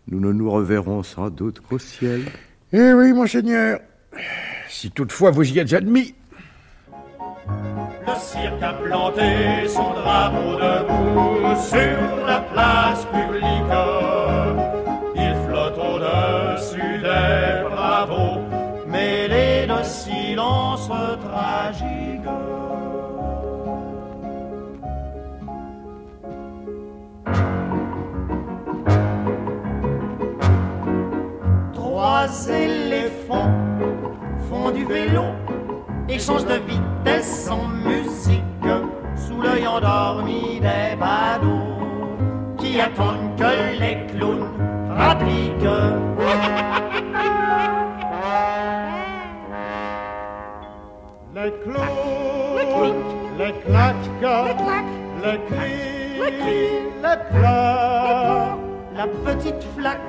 Nous 0.07 0.21
ne 0.21 0.33
nous 0.33 0.51
reverrons 0.51 1.03
sans 1.03 1.29
doute 1.31 1.61
qu'au 1.61 1.79
ciel. 1.79 2.23
Eh 2.73 2.93
oui, 2.93 3.13
monseigneur, 3.13 3.81
si 4.69 4.91
toutefois 4.91 5.31
vous 5.31 5.51
y 5.51 5.59
êtes 5.59 5.73
admis. 5.73 6.15
Le 8.07 8.15
cirque 8.19 8.63
a 8.63 8.73
planté 8.73 9.69
son 9.69 9.91
drapeau 9.91 10.55
debout 10.57 11.61
sur 11.61 12.27
la 12.27 12.41
place 12.41 13.07
publique. 13.07 13.98
Trois 32.49 32.57
éléphants 32.57 33.53
font 34.49 34.70
du 34.70 34.85
vélo 34.87 35.25
échange 36.09 36.47
de 36.47 36.55
vitesse 36.55 37.47
en 37.51 37.69
musique 37.69 38.43
sous 39.16 39.43
l'œil 39.43 39.66
endormi 39.66 40.59
des 40.59 40.97
badauds 40.99 42.57
qui 42.57 42.81
attendent 42.81 43.37
que 43.37 43.79
les 43.79 44.07
clowns 44.07 44.49
rappliquent. 44.89 45.53
Les 51.35 51.53
clowns, 51.62 53.05
les 53.39 53.53
claques, 53.65 53.95
les 55.23 55.39
cris, 55.47 56.89
les 57.03 57.19
pleurs, 57.31 58.59
la 58.97 59.07
petite 59.25 59.62
flaque 59.77 60.01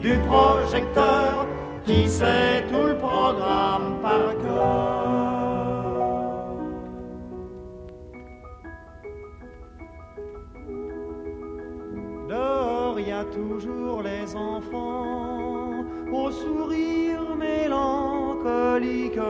du 0.00 0.16
projecteur 0.28 1.46
qui 1.86 2.08
sait 2.08 2.64
tout 2.70 2.86
le 2.86 2.96
programme 2.96 3.98
par 4.00 4.36
cœur. 4.42 5.24
Dehors, 12.28 12.98
il 12.98 13.08
y 13.08 13.12
a 13.12 13.24
toujours 13.24 14.02
les 14.02 14.34
enfants 14.34 15.84
au 16.10 16.30
sourire 16.30 17.36
mélancolique, 17.36 19.20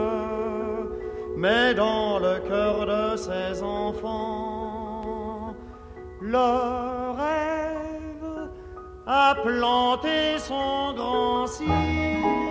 mais 1.36 1.74
dans 1.74 2.18
le 2.20 2.38
cœur 2.48 2.86
de 2.86 3.16
ces 3.16 3.62
enfants, 3.62 5.56
le 6.20 7.12
rêve 7.18 8.50
a 9.06 9.34
planté 9.42 10.38
son 10.38 10.94
grand 10.94 11.46
cirque. 11.48 12.43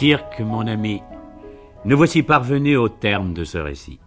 Cirque, 0.00 0.40
mon 0.40 0.66
ami, 0.66 1.02
nous 1.84 1.94
voici 1.94 2.22
parvenus 2.22 2.78
au 2.78 2.88
terme 2.88 3.34
de 3.34 3.44
ce 3.44 3.58
récit. 3.58 4.00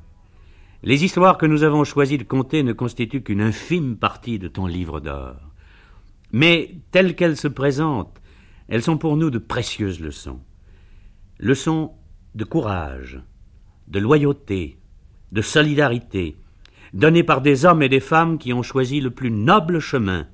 Les 0.81 1.03
histoires 1.03 1.37
que 1.37 1.45
nous 1.45 1.61
avons 1.61 1.83
choisi 1.83 2.17
de 2.17 2.23
conter 2.23 2.63
ne 2.63 2.73
constituent 2.73 3.21
qu'une 3.21 3.41
infime 3.41 3.95
partie 3.95 4.39
de 4.39 4.47
ton 4.47 4.65
livre 4.65 4.99
d'or. 4.99 5.35
Mais 6.31 6.77
telles 6.89 7.15
qu'elles 7.15 7.37
se 7.37 7.47
présentent, 7.47 8.19
elles 8.69 8.81
sont 8.81 8.97
pour 8.97 9.17
nous 9.17 9.29
de 9.29 9.37
précieuses 9.37 9.99
leçons. 9.99 10.39
Leçons 11.37 11.91
de 12.33 12.43
courage, 12.43 13.21
de 13.87 13.99
loyauté, 13.99 14.79
de 15.31 15.43
solidarité, 15.43 16.37
données 16.93 17.21
par 17.21 17.39
des 17.39 17.65
hommes 17.65 17.83
et 17.83 17.89
des 17.89 17.99
femmes 17.99 18.39
qui 18.39 18.51
ont 18.51 18.63
choisi 18.63 18.99
le 18.99 19.11
plus 19.11 19.29
noble 19.29 19.77
chemin, 19.79 20.25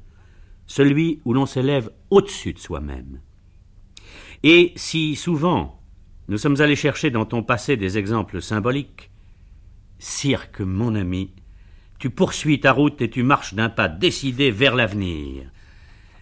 celui 0.67 1.19
où 1.25 1.33
l'on 1.33 1.45
s'élève 1.45 1.89
au-dessus 2.11 2.53
de 2.53 2.59
soi-même. 2.59 3.19
Et 4.43 4.73
si 4.75 5.15
souvent 5.15 5.79
nous 6.29 6.37
sommes 6.37 6.61
allés 6.61 6.75
chercher 6.75 7.09
dans 7.09 7.25
ton 7.25 7.43
passé 7.43 7.75
des 7.75 7.97
exemples 7.97 8.41
symboliques, 8.41 9.09
cirque, 9.97 10.61
mon 10.61 10.95
ami, 10.95 11.31
tu 11.97 12.09
poursuis 12.09 12.59
ta 12.59 12.71
route 12.71 13.01
et 13.01 13.09
tu 13.09 13.23
marches 13.23 13.53
d'un 13.53 13.69
pas 13.69 13.89
décidé 13.89 14.51
vers 14.51 14.75
l'avenir. 14.75 15.43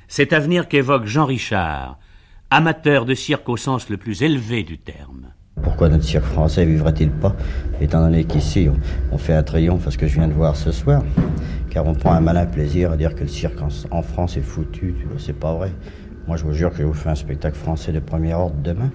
Cet 0.08 0.34
avenir 0.34 0.68
qu'évoque 0.68 1.06
Jean 1.06 1.26
Richard, 1.26 2.00
amateur 2.50 3.06
de 3.06 3.14
cirque 3.14 3.50
au 3.50 3.58
sens 3.58 3.90
le 3.90 3.98
plus 3.98 4.24
élevé 4.24 4.64
du 4.64 4.78
terme. 4.80 5.34
Pourquoi 5.62 5.90
notre 5.90 6.04
cirque 6.04 6.26
français 6.26 6.66
vivrait-il 6.66 7.12
pas, 7.12 7.36
étant 7.82 8.02
donné 8.02 8.24
qu'ici 8.24 8.70
on, 9.12 9.18
fait 9.18 9.34
un 9.34 9.44
triomphe 9.44 9.88
à 9.88 9.92
ce 9.92 9.98
que 9.98 10.08
je 10.08 10.16
viens 10.16 10.28
de 10.28 10.34
voir 10.34 10.56
ce 10.56 10.72
soir? 10.72 11.04
Car 11.70 11.86
on 11.86 11.94
prend 11.94 12.14
un 12.14 12.22
malin 12.22 12.46
plaisir 12.46 12.92
à 12.92 12.98
dire 12.98 13.14
que 13.14 13.22
le 13.22 13.28
cirque 13.28 13.60
en, 13.92 14.02
France 14.02 14.38
est 14.38 14.42
foutu, 14.42 14.96
c'est 15.18 15.38
pas 15.38 15.54
vrai. 15.54 15.72
Moi 16.28 16.36
je 16.36 16.44
vous 16.44 16.52
jure 16.52 16.72
que 16.72 16.80
je 16.80 16.84
vous 16.84 16.94
fais 16.94 17.10
un 17.10 17.16
spectacle 17.16 17.56
français 17.56 17.94
de 17.94 18.00
premier 18.00 18.34
ordre 18.34 18.58
demain. 18.62 18.92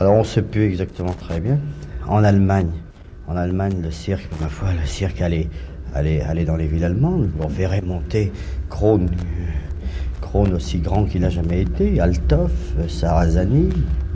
Alors 0.00 0.14
on 0.14 0.24
sait 0.24 0.40
plus 0.40 0.64
exactement 0.64 1.12
très 1.12 1.40
bien. 1.40 1.58
En 2.06 2.24
Allemagne, 2.24 2.70
en 3.26 3.36
Allemagne, 3.36 3.82
le 3.82 3.90
cirque, 3.90 4.26
ma 4.40 4.48
foi, 4.48 4.68
le 4.72 4.86
cirque 4.86 5.20
allait, 5.20 5.50
dans 5.94 6.56
les 6.56 6.66
villes 6.66 6.84
allemandes. 6.84 7.28
On 7.38 7.48
verrait 7.48 7.82
monter 7.82 8.32
Krone, 8.70 9.10
aussi 10.54 10.78
grand 10.78 11.04
qu'il 11.04 11.20
n'a 11.20 11.30
jamais 11.30 11.60
été, 11.62 12.00
Althoff, 12.00 12.52
Sarrazani, 12.88 13.68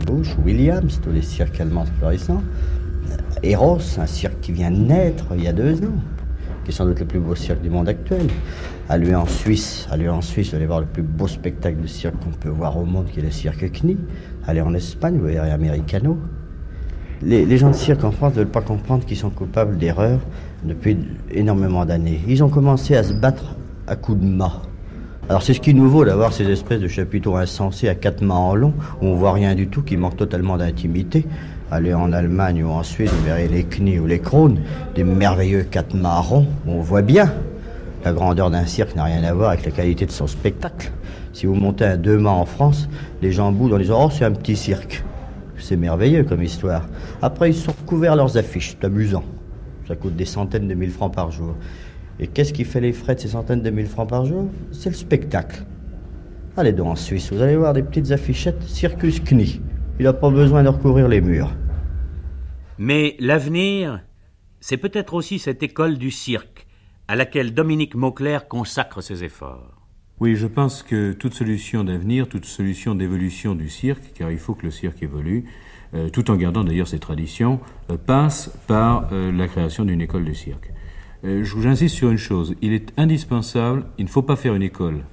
Bush, 0.07 0.35
Williams, 0.43 0.99
tous 1.03 1.11
les 1.11 1.21
cirques 1.21 1.61
allemands 1.61 1.85
florissants. 1.99 2.41
Eros, 3.43 3.99
un 3.99 4.07
cirque 4.07 4.39
qui 4.41 4.53
vient 4.53 4.71
naître 4.71 5.25
il 5.35 5.43
y 5.43 5.47
a 5.47 5.53
deux 5.53 5.83
ans. 5.83 5.99
Qui 6.63 6.71
est 6.71 6.73
sans 6.73 6.85
doute 6.85 6.99
le 6.99 7.05
plus 7.05 7.19
beau 7.19 7.35
cirque 7.35 7.61
du 7.61 7.69
monde 7.69 7.89
actuel. 7.89 8.27
Allez 8.89 9.15
en 9.15 9.25
Suisse, 9.25 9.87
allez 9.91 10.09
en 10.09 10.21
Suisse, 10.21 10.53
vous 10.53 10.65
voir 10.65 10.81
le 10.81 10.85
plus 10.85 11.03
beau 11.03 11.27
spectacle 11.27 11.81
de 11.81 11.87
cirque 11.87 12.15
qu'on 12.23 12.31
peut 12.31 12.49
voir 12.49 12.77
au 12.77 12.85
monde, 12.85 13.05
qui 13.11 13.19
est 13.19 13.23
le 13.23 13.31
cirque 13.31 13.69
Knie. 13.71 13.97
Allez 14.45 14.61
en 14.61 14.73
Espagne, 14.73 15.17
vous 15.17 15.25
verrez 15.25 15.51
Americano. 15.51 16.17
Les, 17.21 17.57
gens 17.57 17.69
de 17.69 17.75
cirque 17.75 18.03
en 18.03 18.11
France 18.11 18.33
ne 18.33 18.39
veulent 18.39 18.47
pas 18.47 18.61
comprendre 18.61 19.05
qu'ils 19.05 19.17
sont 19.17 19.29
coupables 19.29 19.77
d'erreurs 19.77 20.19
depuis 20.65 20.97
énormément 21.31 21.85
d'années. 21.85 22.19
Ils 22.27 22.43
ont 22.43 22.49
commencé 22.49 22.97
à 22.97 23.03
se 23.03 23.13
battre 23.13 23.55
à 23.87 23.95
coups 23.95 24.19
de 24.19 24.25
mât. 24.25 24.61
Alors 25.29 25.41
c'est 25.41 25.53
ce 25.53 25.61
qui 25.61 25.73
nous 25.73 25.89
vaut 25.89 26.03
d'avoir 26.03 26.33
ces 26.33 26.49
espèces 26.49 26.81
de 26.81 26.89
chapiteaux 26.89 27.37
insensés 27.37 27.87
à 27.87 27.95
quatre 27.95 28.21
mâts 28.21 28.35
en 28.35 28.55
long, 28.55 28.73
où 29.01 29.05
on 29.05 29.15
voit 29.15 29.31
rien 29.31 29.55
du 29.55 29.67
tout, 29.67 29.81
qui 29.81 29.95
manquent 29.95 30.17
totalement 30.17 30.57
d'intimité. 30.57 31.25
Allez 31.75 31.95
en 31.95 32.13
Allemagne 32.13 32.63
ou 32.63 32.69
en 32.69 32.83
Suède, 32.83 33.09
vous 33.09 33.25
verrez 33.25 33.47
les 33.47 33.63
Knie 33.63 33.97
ou 33.97 34.05
les 34.05 34.19
Krones, 34.19 34.59
des 34.93 35.03
merveilleux 35.03 35.65
ronds, 36.03 36.45
où 36.67 36.71
on 36.71 36.81
voit 36.81 37.01
bien. 37.01 37.33
La 38.05 38.13
grandeur 38.13 38.51
d'un 38.51 38.67
cirque 38.67 38.95
n'a 38.95 39.05
rien 39.05 39.23
à 39.23 39.33
voir 39.33 39.49
avec 39.49 39.65
la 39.65 39.71
qualité 39.71 40.05
de 40.05 40.11
son 40.11 40.27
spectacle. 40.27 40.91
Si 41.33 41.47
vous 41.47 41.55
montez 41.55 41.85
un 41.85 41.97
deux 41.97 42.19
mâts 42.19 42.29
en 42.29 42.45
France, 42.45 42.87
les 43.23 43.31
gens 43.31 43.51
boudent 43.51 43.73
en 43.73 43.79
disant 43.79 44.05
Oh, 44.05 44.09
c'est 44.11 44.23
un 44.23 44.33
petit 44.33 44.55
cirque. 44.55 45.03
C'est 45.57 45.75
merveilleux 45.75 46.23
comme 46.25 46.43
histoire. 46.43 46.87
Après, 47.23 47.49
ils 47.49 47.55
sont 47.55 47.71
recouverts 47.71 48.17
leurs 48.17 48.37
affiches, 48.37 48.77
c'est 48.79 48.85
amusant. 48.85 49.23
Ça 49.87 49.95
coûte 49.95 50.15
des 50.15 50.25
centaines 50.25 50.67
de 50.67 50.75
mille 50.75 50.91
francs 50.91 51.15
par 51.15 51.31
jour. 51.31 51.55
Et 52.19 52.27
qu'est-ce 52.27 52.53
qui 52.53 52.65
fait 52.65 52.81
les 52.81 52.93
frais 52.93 53.15
de 53.15 53.19
ces 53.19 53.29
centaines 53.29 53.63
de 53.63 53.71
mille 53.71 53.87
francs 53.87 54.09
par 54.09 54.27
jour? 54.27 54.45
C'est 54.71 54.89
le 54.89 54.95
spectacle. 54.95 55.63
Allez 56.55 56.71
donc 56.71 56.89
en 56.89 56.95
Suisse, 56.95 57.33
vous 57.33 57.41
allez 57.41 57.55
voir 57.55 57.73
des 57.73 57.81
petites 57.81 58.11
affichettes 58.11 58.61
Circus 58.61 59.19
Knie. 59.21 59.59
Il 59.99 60.03
n'a 60.03 60.13
pas 60.13 60.29
besoin 60.29 60.61
de 60.61 60.69
recouvrir 60.69 61.07
les 61.07 61.19
murs. 61.19 61.51
Mais 62.77 63.15
l'avenir, 63.19 64.01
c'est 64.59 64.77
peut-être 64.77 65.13
aussi 65.13 65.39
cette 65.39 65.63
école 65.63 65.97
du 65.97 66.11
cirque 66.11 66.67
à 67.07 67.15
laquelle 67.15 67.53
Dominique 67.53 67.95
Mauclair 67.95 68.47
consacre 68.47 69.01
ses 69.01 69.23
efforts. 69.23 69.83
Oui, 70.19 70.35
je 70.35 70.47
pense 70.47 70.83
que 70.83 71.11
toute 71.11 71.33
solution 71.33 71.83
d'avenir, 71.83 72.29
toute 72.29 72.45
solution 72.45 72.95
d'évolution 72.95 73.55
du 73.55 73.67
cirque, 73.67 74.13
car 74.13 74.31
il 74.31 74.37
faut 74.37 74.53
que 74.53 74.65
le 74.65 74.71
cirque 74.71 75.03
évolue, 75.03 75.45
euh, 75.93 76.09
tout 76.09 76.31
en 76.31 76.35
gardant 76.35 76.63
d'ailleurs 76.63 76.87
ses 76.87 76.99
traditions, 76.99 77.59
euh, 77.89 77.97
passe 77.97 78.51
par 78.67 79.09
euh, 79.11 79.31
la 79.31 79.47
création 79.47 79.85
d'une 79.85 80.01
école 80.01 80.23
de 80.23 80.33
cirque. 80.33 80.71
Euh, 81.25 81.43
je 81.43 81.55
vous 81.55 81.67
insiste 81.67 81.95
sur 81.95 82.09
une 82.09 82.17
chose, 82.17 82.55
il 82.61 82.73
est 82.73 82.93
indispensable, 82.97 83.85
il 83.97 84.05
ne 84.05 84.09
faut 84.09 84.21
pas 84.21 84.35
faire 84.35 84.55
une 84.55 84.63
école 84.63 85.03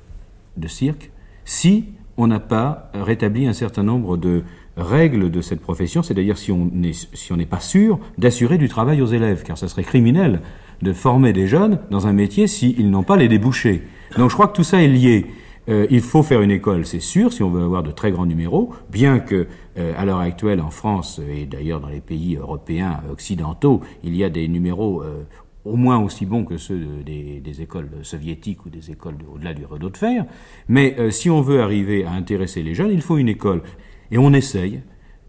de 0.57 0.69
cirque 0.69 1.11
si 1.45 1.87
on 2.17 2.27
n'a 2.27 2.41
pas 2.41 2.91
rétabli 2.95 3.47
un 3.47 3.53
certain 3.53 3.83
nombre 3.83 4.17
de 4.17 4.45
règles 4.81 5.31
de 5.31 5.41
cette 5.41 5.61
profession, 5.61 6.03
c'est-à-dire 6.03 6.39
si 6.39 6.53
on 6.53 6.71
n'est 6.73 6.93
si 6.93 7.33
pas 7.49 7.61
sûr 7.61 7.99
d'assurer 8.19 8.59
du 8.59 8.69
travail 8.69 9.01
aux 9.03 9.07
élèves, 9.07 9.43
car 9.45 9.57
ça 9.59 9.69
serait 9.69 9.85
criminel 9.85 10.41
de 10.83 10.93
former 10.93 11.33
des 11.33 11.47
jeunes 11.47 11.79
dans 11.91 12.07
un 12.07 12.13
métier 12.13 12.47
s'ils 12.47 12.91
n'ont 12.91 13.03
pas 13.03 13.17
les 13.17 13.29
débouchés. 13.29 13.83
Donc 14.17 14.31
je 14.31 14.35
crois 14.35 14.49
que 14.49 14.57
tout 14.57 14.65
ça 14.65 14.83
est 14.83 14.89
lié. 14.89 15.27
Euh, 15.69 15.87
il 15.91 16.01
faut 16.01 16.23
faire 16.23 16.41
une 16.41 16.51
école, 16.51 16.87
c'est 16.87 17.01
sûr, 17.01 17.33
si 17.33 17.43
on 17.43 17.51
veut 17.51 17.63
avoir 17.63 17.83
de 17.83 17.91
très 17.91 18.11
grands 18.11 18.27
numéros, 18.27 18.73
bien 18.91 19.19
que 19.21 19.47
euh, 19.79 19.93
à 19.97 20.05
l'heure 20.05 20.19
actuelle 20.19 20.61
en 20.61 20.71
France 20.71 21.21
et 21.31 21.45
d'ailleurs 21.47 21.81
dans 21.81 21.89
les 21.91 22.01
pays 22.01 22.37
européens 22.37 23.01
occidentaux, 23.11 23.83
il 24.03 24.17
y 24.17 24.25
a 24.25 24.31
des 24.31 24.49
numéros 24.49 25.03
euh, 25.03 25.23
au 25.67 25.77
moins 25.77 25.99
aussi 25.99 26.25
bons 26.25 26.45
que 26.45 26.57
ceux 26.57 26.79
de- 26.79 27.41
des, 27.41 27.61
écoles 27.63 27.91
soviétiques 28.03 28.65
ou 28.65 28.71
des 28.71 28.91
écoles 28.91 29.19
de- 29.19 29.27
au-delà 29.33 29.53
du 29.53 29.67
rideau 29.67 29.91
de 29.91 29.97
fer. 29.99 30.25
Mais 30.69 30.97
si 31.11 31.29
on 31.29 31.43
veut 31.43 31.61
arriver 31.61 32.05
à 32.05 32.13
intéresser 32.13 32.63
les 32.63 32.75
jeunes, 32.75 32.91
il 32.91 33.03
faut 33.03 33.19
une 33.19 33.29
école. 33.29 33.63
Et 34.11 34.19
on 34.19 34.33
essaye, 34.33 34.83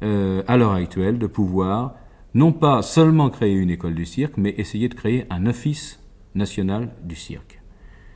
euh, 0.03 0.43
à 0.47 0.57
l'heure 0.57 0.73
actuelle, 0.73 1.19
de 1.19 1.27
pouvoir 1.27 1.95
non 2.33 2.51
pas 2.53 2.81
seulement 2.81 3.29
créer 3.29 3.53
une 3.53 3.69
école 3.69 3.95
du 3.95 4.05
cirque, 4.05 4.37
mais 4.37 4.55
essayer 4.57 4.89
de 4.89 4.95
créer 4.95 5.25
un 5.29 5.45
office 5.45 5.99
national 6.33 6.93
du 7.03 7.15
cirque. 7.15 7.61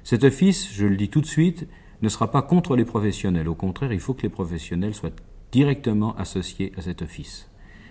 Cet 0.04 0.24
office, 0.24 0.72
je 0.72 0.86
le 0.86 0.96
dis 0.96 1.10
tout 1.10 1.22
de 1.22 1.26
suite, 1.26 1.68
ne 2.02 2.10
sera 2.10 2.32
pas 2.32 2.42
contre 2.42 2.76
les 2.76 2.86
professionnels. 2.86 3.50
Au 3.50 3.56
contraire, 3.56 3.92
il 3.92 4.00
faut 4.00 4.14
que 4.14 4.24
les 4.24 4.30
professionnels 4.30 4.94
soient 4.94 5.12
directement 5.52 6.16
associés 6.16 6.72
à 6.78 6.82
cet 6.82 7.02
office. 7.02 7.50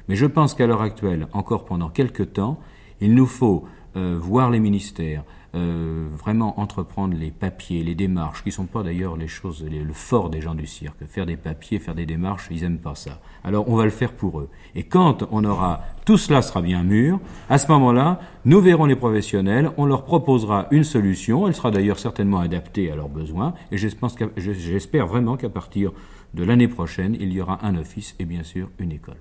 Mais 0.09 0.17
je 0.17 0.27
pense 0.27 0.55
qu'à 0.55 0.67
l'heure 0.67 0.83
actuelle, 0.83 1.29
encore 1.33 1.65
pendant 1.65 1.89
quelques 1.89 2.35
temps, 2.35 2.61
il 3.01 3.15
nous 3.15 3.27
faut 3.27 3.65
euh, 3.97 4.19
voir 4.21 4.51
les 4.51 4.61
ministères, 4.61 5.25
euh, 5.55 6.09
vraiment 6.11 6.59
entreprendre 6.61 7.15
les 7.17 7.31
papiers, 7.31 7.85
les 7.85 7.95
démarches, 7.95 8.43
qui 8.43 8.51
sont 8.51 8.67
pas 8.67 8.83
d'ailleurs 8.83 9.17
les 9.17 9.29
choses, 9.29 9.65
le 9.65 9.93
fort 9.93 10.31
des 10.31 10.41
gens 10.41 10.55
du 10.55 10.67
cirque. 10.67 11.05
Faire 11.07 11.27
des 11.27 11.37
papiers, 11.37 11.79
faire 11.79 11.95
des 11.95 12.07
démarches, 12.07 12.49
ils 12.51 12.63
n'aiment 12.63 12.79
pas 12.79 12.95
ça. 12.95 13.21
Alors 13.45 13.69
on 13.69 13.77
va 13.77 13.85
le 13.85 13.91
faire 13.91 14.13
pour 14.13 14.41
eux. 14.41 14.49
Et 14.75 14.83
quand 14.83 15.25
on 15.31 15.45
aura, 15.45 15.85
tout 16.05 16.17
cela 16.17 16.43
sera 16.43 16.61
bien 16.61 16.83
mûr, 16.83 17.21
à 17.49 17.59
ce 17.59 17.69
moment-là, 17.69 18.21
nous 18.45 18.61
verrons 18.61 18.87
les 18.87 18.97
professionnels, 18.97 19.71
on 19.77 19.87
leur 19.87 20.05
proposera 20.05 20.67
une 20.71 20.85
solution, 20.85 21.47
elle 21.47 21.55
sera 21.55 21.71
d'ailleurs 21.71 21.99
certainement 21.99 22.41
adaptée 22.41 22.91
à 22.91 22.97
leurs 22.97 23.09
besoins, 23.09 23.55
et 23.71 23.77
j'espère 23.79 25.07
vraiment 25.07 25.37
qu'à 25.37 25.51
partir 25.51 25.93
de 26.35 26.43
l'année 26.43 26.69
prochaine, 26.69 27.17
il 27.21 27.33
y 27.33 27.41
aura 27.41 27.65
un 27.65 27.77
office 27.77 28.17
et 28.19 28.25
bien 28.25 28.43
sûr 28.43 28.69
une 28.79 28.93
école. 28.93 29.19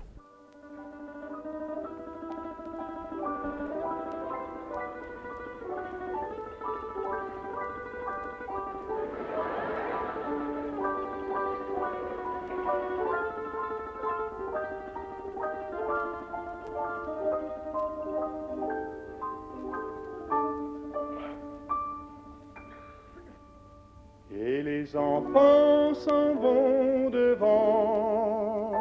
Enfants 24.96 25.94
s'en 25.94 26.34
vont 26.34 27.10
devant. 27.10 28.72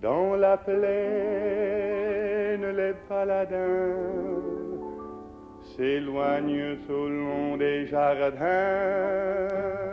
Dans 0.00 0.36
la 0.36 0.56
plaine, 0.56 2.70
les 2.76 2.94
paladins 3.08 3.96
s'éloignent 5.76 6.78
au 6.88 7.08
long 7.08 7.56
des 7.56 7.86
jardins. 7.86 9.87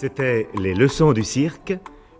C'était 0.00 0.48
Les 0.54 0.72
leçons 0.72 1.12
du 1.12 1.22
cirque, 1.22 1.74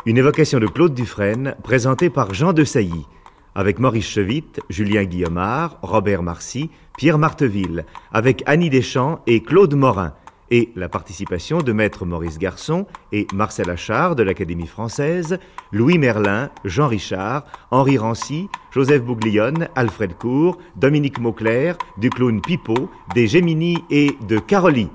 une 0.05 0.19
évocation 0.19 0.59
de 0.59 0.67
Claude 0.67 0.93
Dufresne 0.93 1.55
présentée 1.63 2.11
par 2.11 2.35
Jean 2.35 2.53
de 2.53 2.63
Sailly, 2.63 3.07
avec 3.55 3.79
Maurice 3.79 4.07
Chevitte, 4.07 4.61
Julien 4.69 5.05
Guillaumard, 5.05 5.79
Robert 5.81 6.23
Marcy, 6.23 6.69
Pierre 6.99 7.17
Marteville, 7.17 7.87
avec 8.13 8.43
Annie 8.45 8.69
Deschamps 8.69 9.21
et 9.27 9.43
Claude 9.43 9.75
Morin, 9.75 10.13
et 10.51 10.73
la 10.77 10.91
participation 10.91 11.63
de 11.63 11.73
Maître 11.73 12.05
Maurice 12.05 12.39
Garçon 12.39 12.87
et 13.13 13.27
Marcel 13.33 13.71
Achard 13.71 14.15
de 14.15 14.25
l'Académie 14.25 14.67
française, 14.67 15.39
Louis 15.73 15.97
Merlin, 15.97 16.51
Jean 16.67 16.87
Richard, 16.87 17.47
Henri 17.71 17.97
Rancy, 17.97 18.51
Joseph 18.73 19.03
Bouglione, 19.03 19.69
Alfred 19.75 20.13
Cour, 20.19 20.59
Dominique 20.77 21.19
Mauclair, 21.19 21.79
du 21.97 22.11
clown 22.11 22.43
Pipeau, 22.43 22.91
des 23.15 23.27
Gémini 23.27 23.79
et 23.89 24.19
de 24.29 24.39
Caroli. 24.39 24.91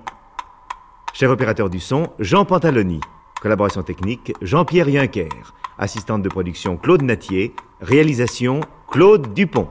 Chef 1.18 1.30
opérateur 1.30 1.70
du 1.70 1.80
son, 1.80 2.10
Jean 2.20 2.44
Pantaloni. 2.44 3.00
Collaboration 3.42 3.84
technique, 3.84 4.34
Jean-Pierre 4.42 4.90
Yuncker. 4.90 5.30
Assistante 5.78 6.22
de 6.22 6.28
production, 6.28 6.76
Claude 6.76 7.04
Natier. 7.04 7.56
Réalisation, 7.80 8.60
Claude 8.92 9.34
Dupont. 9.34 9.70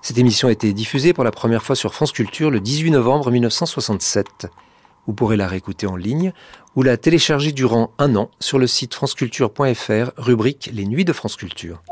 Cette 0.00 0.16
émission 0.16 0.46
a 0.46 0.52
été 0.52 0.72
diffusée 0.72 1.12
pour 1.12 1.24
la 1.24 1.32
première 1.32 1.64
fois 1.64 1.74
sur 1.74 1.92
France 1.92 2.12
Culture 2.12 2.52
le 2.52 2.60
18 2.60 2.92
novembre 2.92 3.32
1967. 3.32 4.46
Vous 5.08 5.12
pourrez 5.12 5.36
la 5.36 5.48
réécouter 5.48 5.88
en 5.88 5.96
ligne 5.96 6.32
ou 6.76 6.84
la 6.84 6.96
télécharger 6.96 7.50
durant 7.50 7.90
un 7.98 8.14
an 8.14 8.30
sur 8.38 8.60
le 8.60 8.68
site 8.68 8.94
franceculture.fr, 8.94 10.12
rubrique 10.18 10.70
Les 10.72 10.86
Nuits 10.86 11.04
de 11.04 11.12
France 11.12 11.34
Culture. 11.34 11.82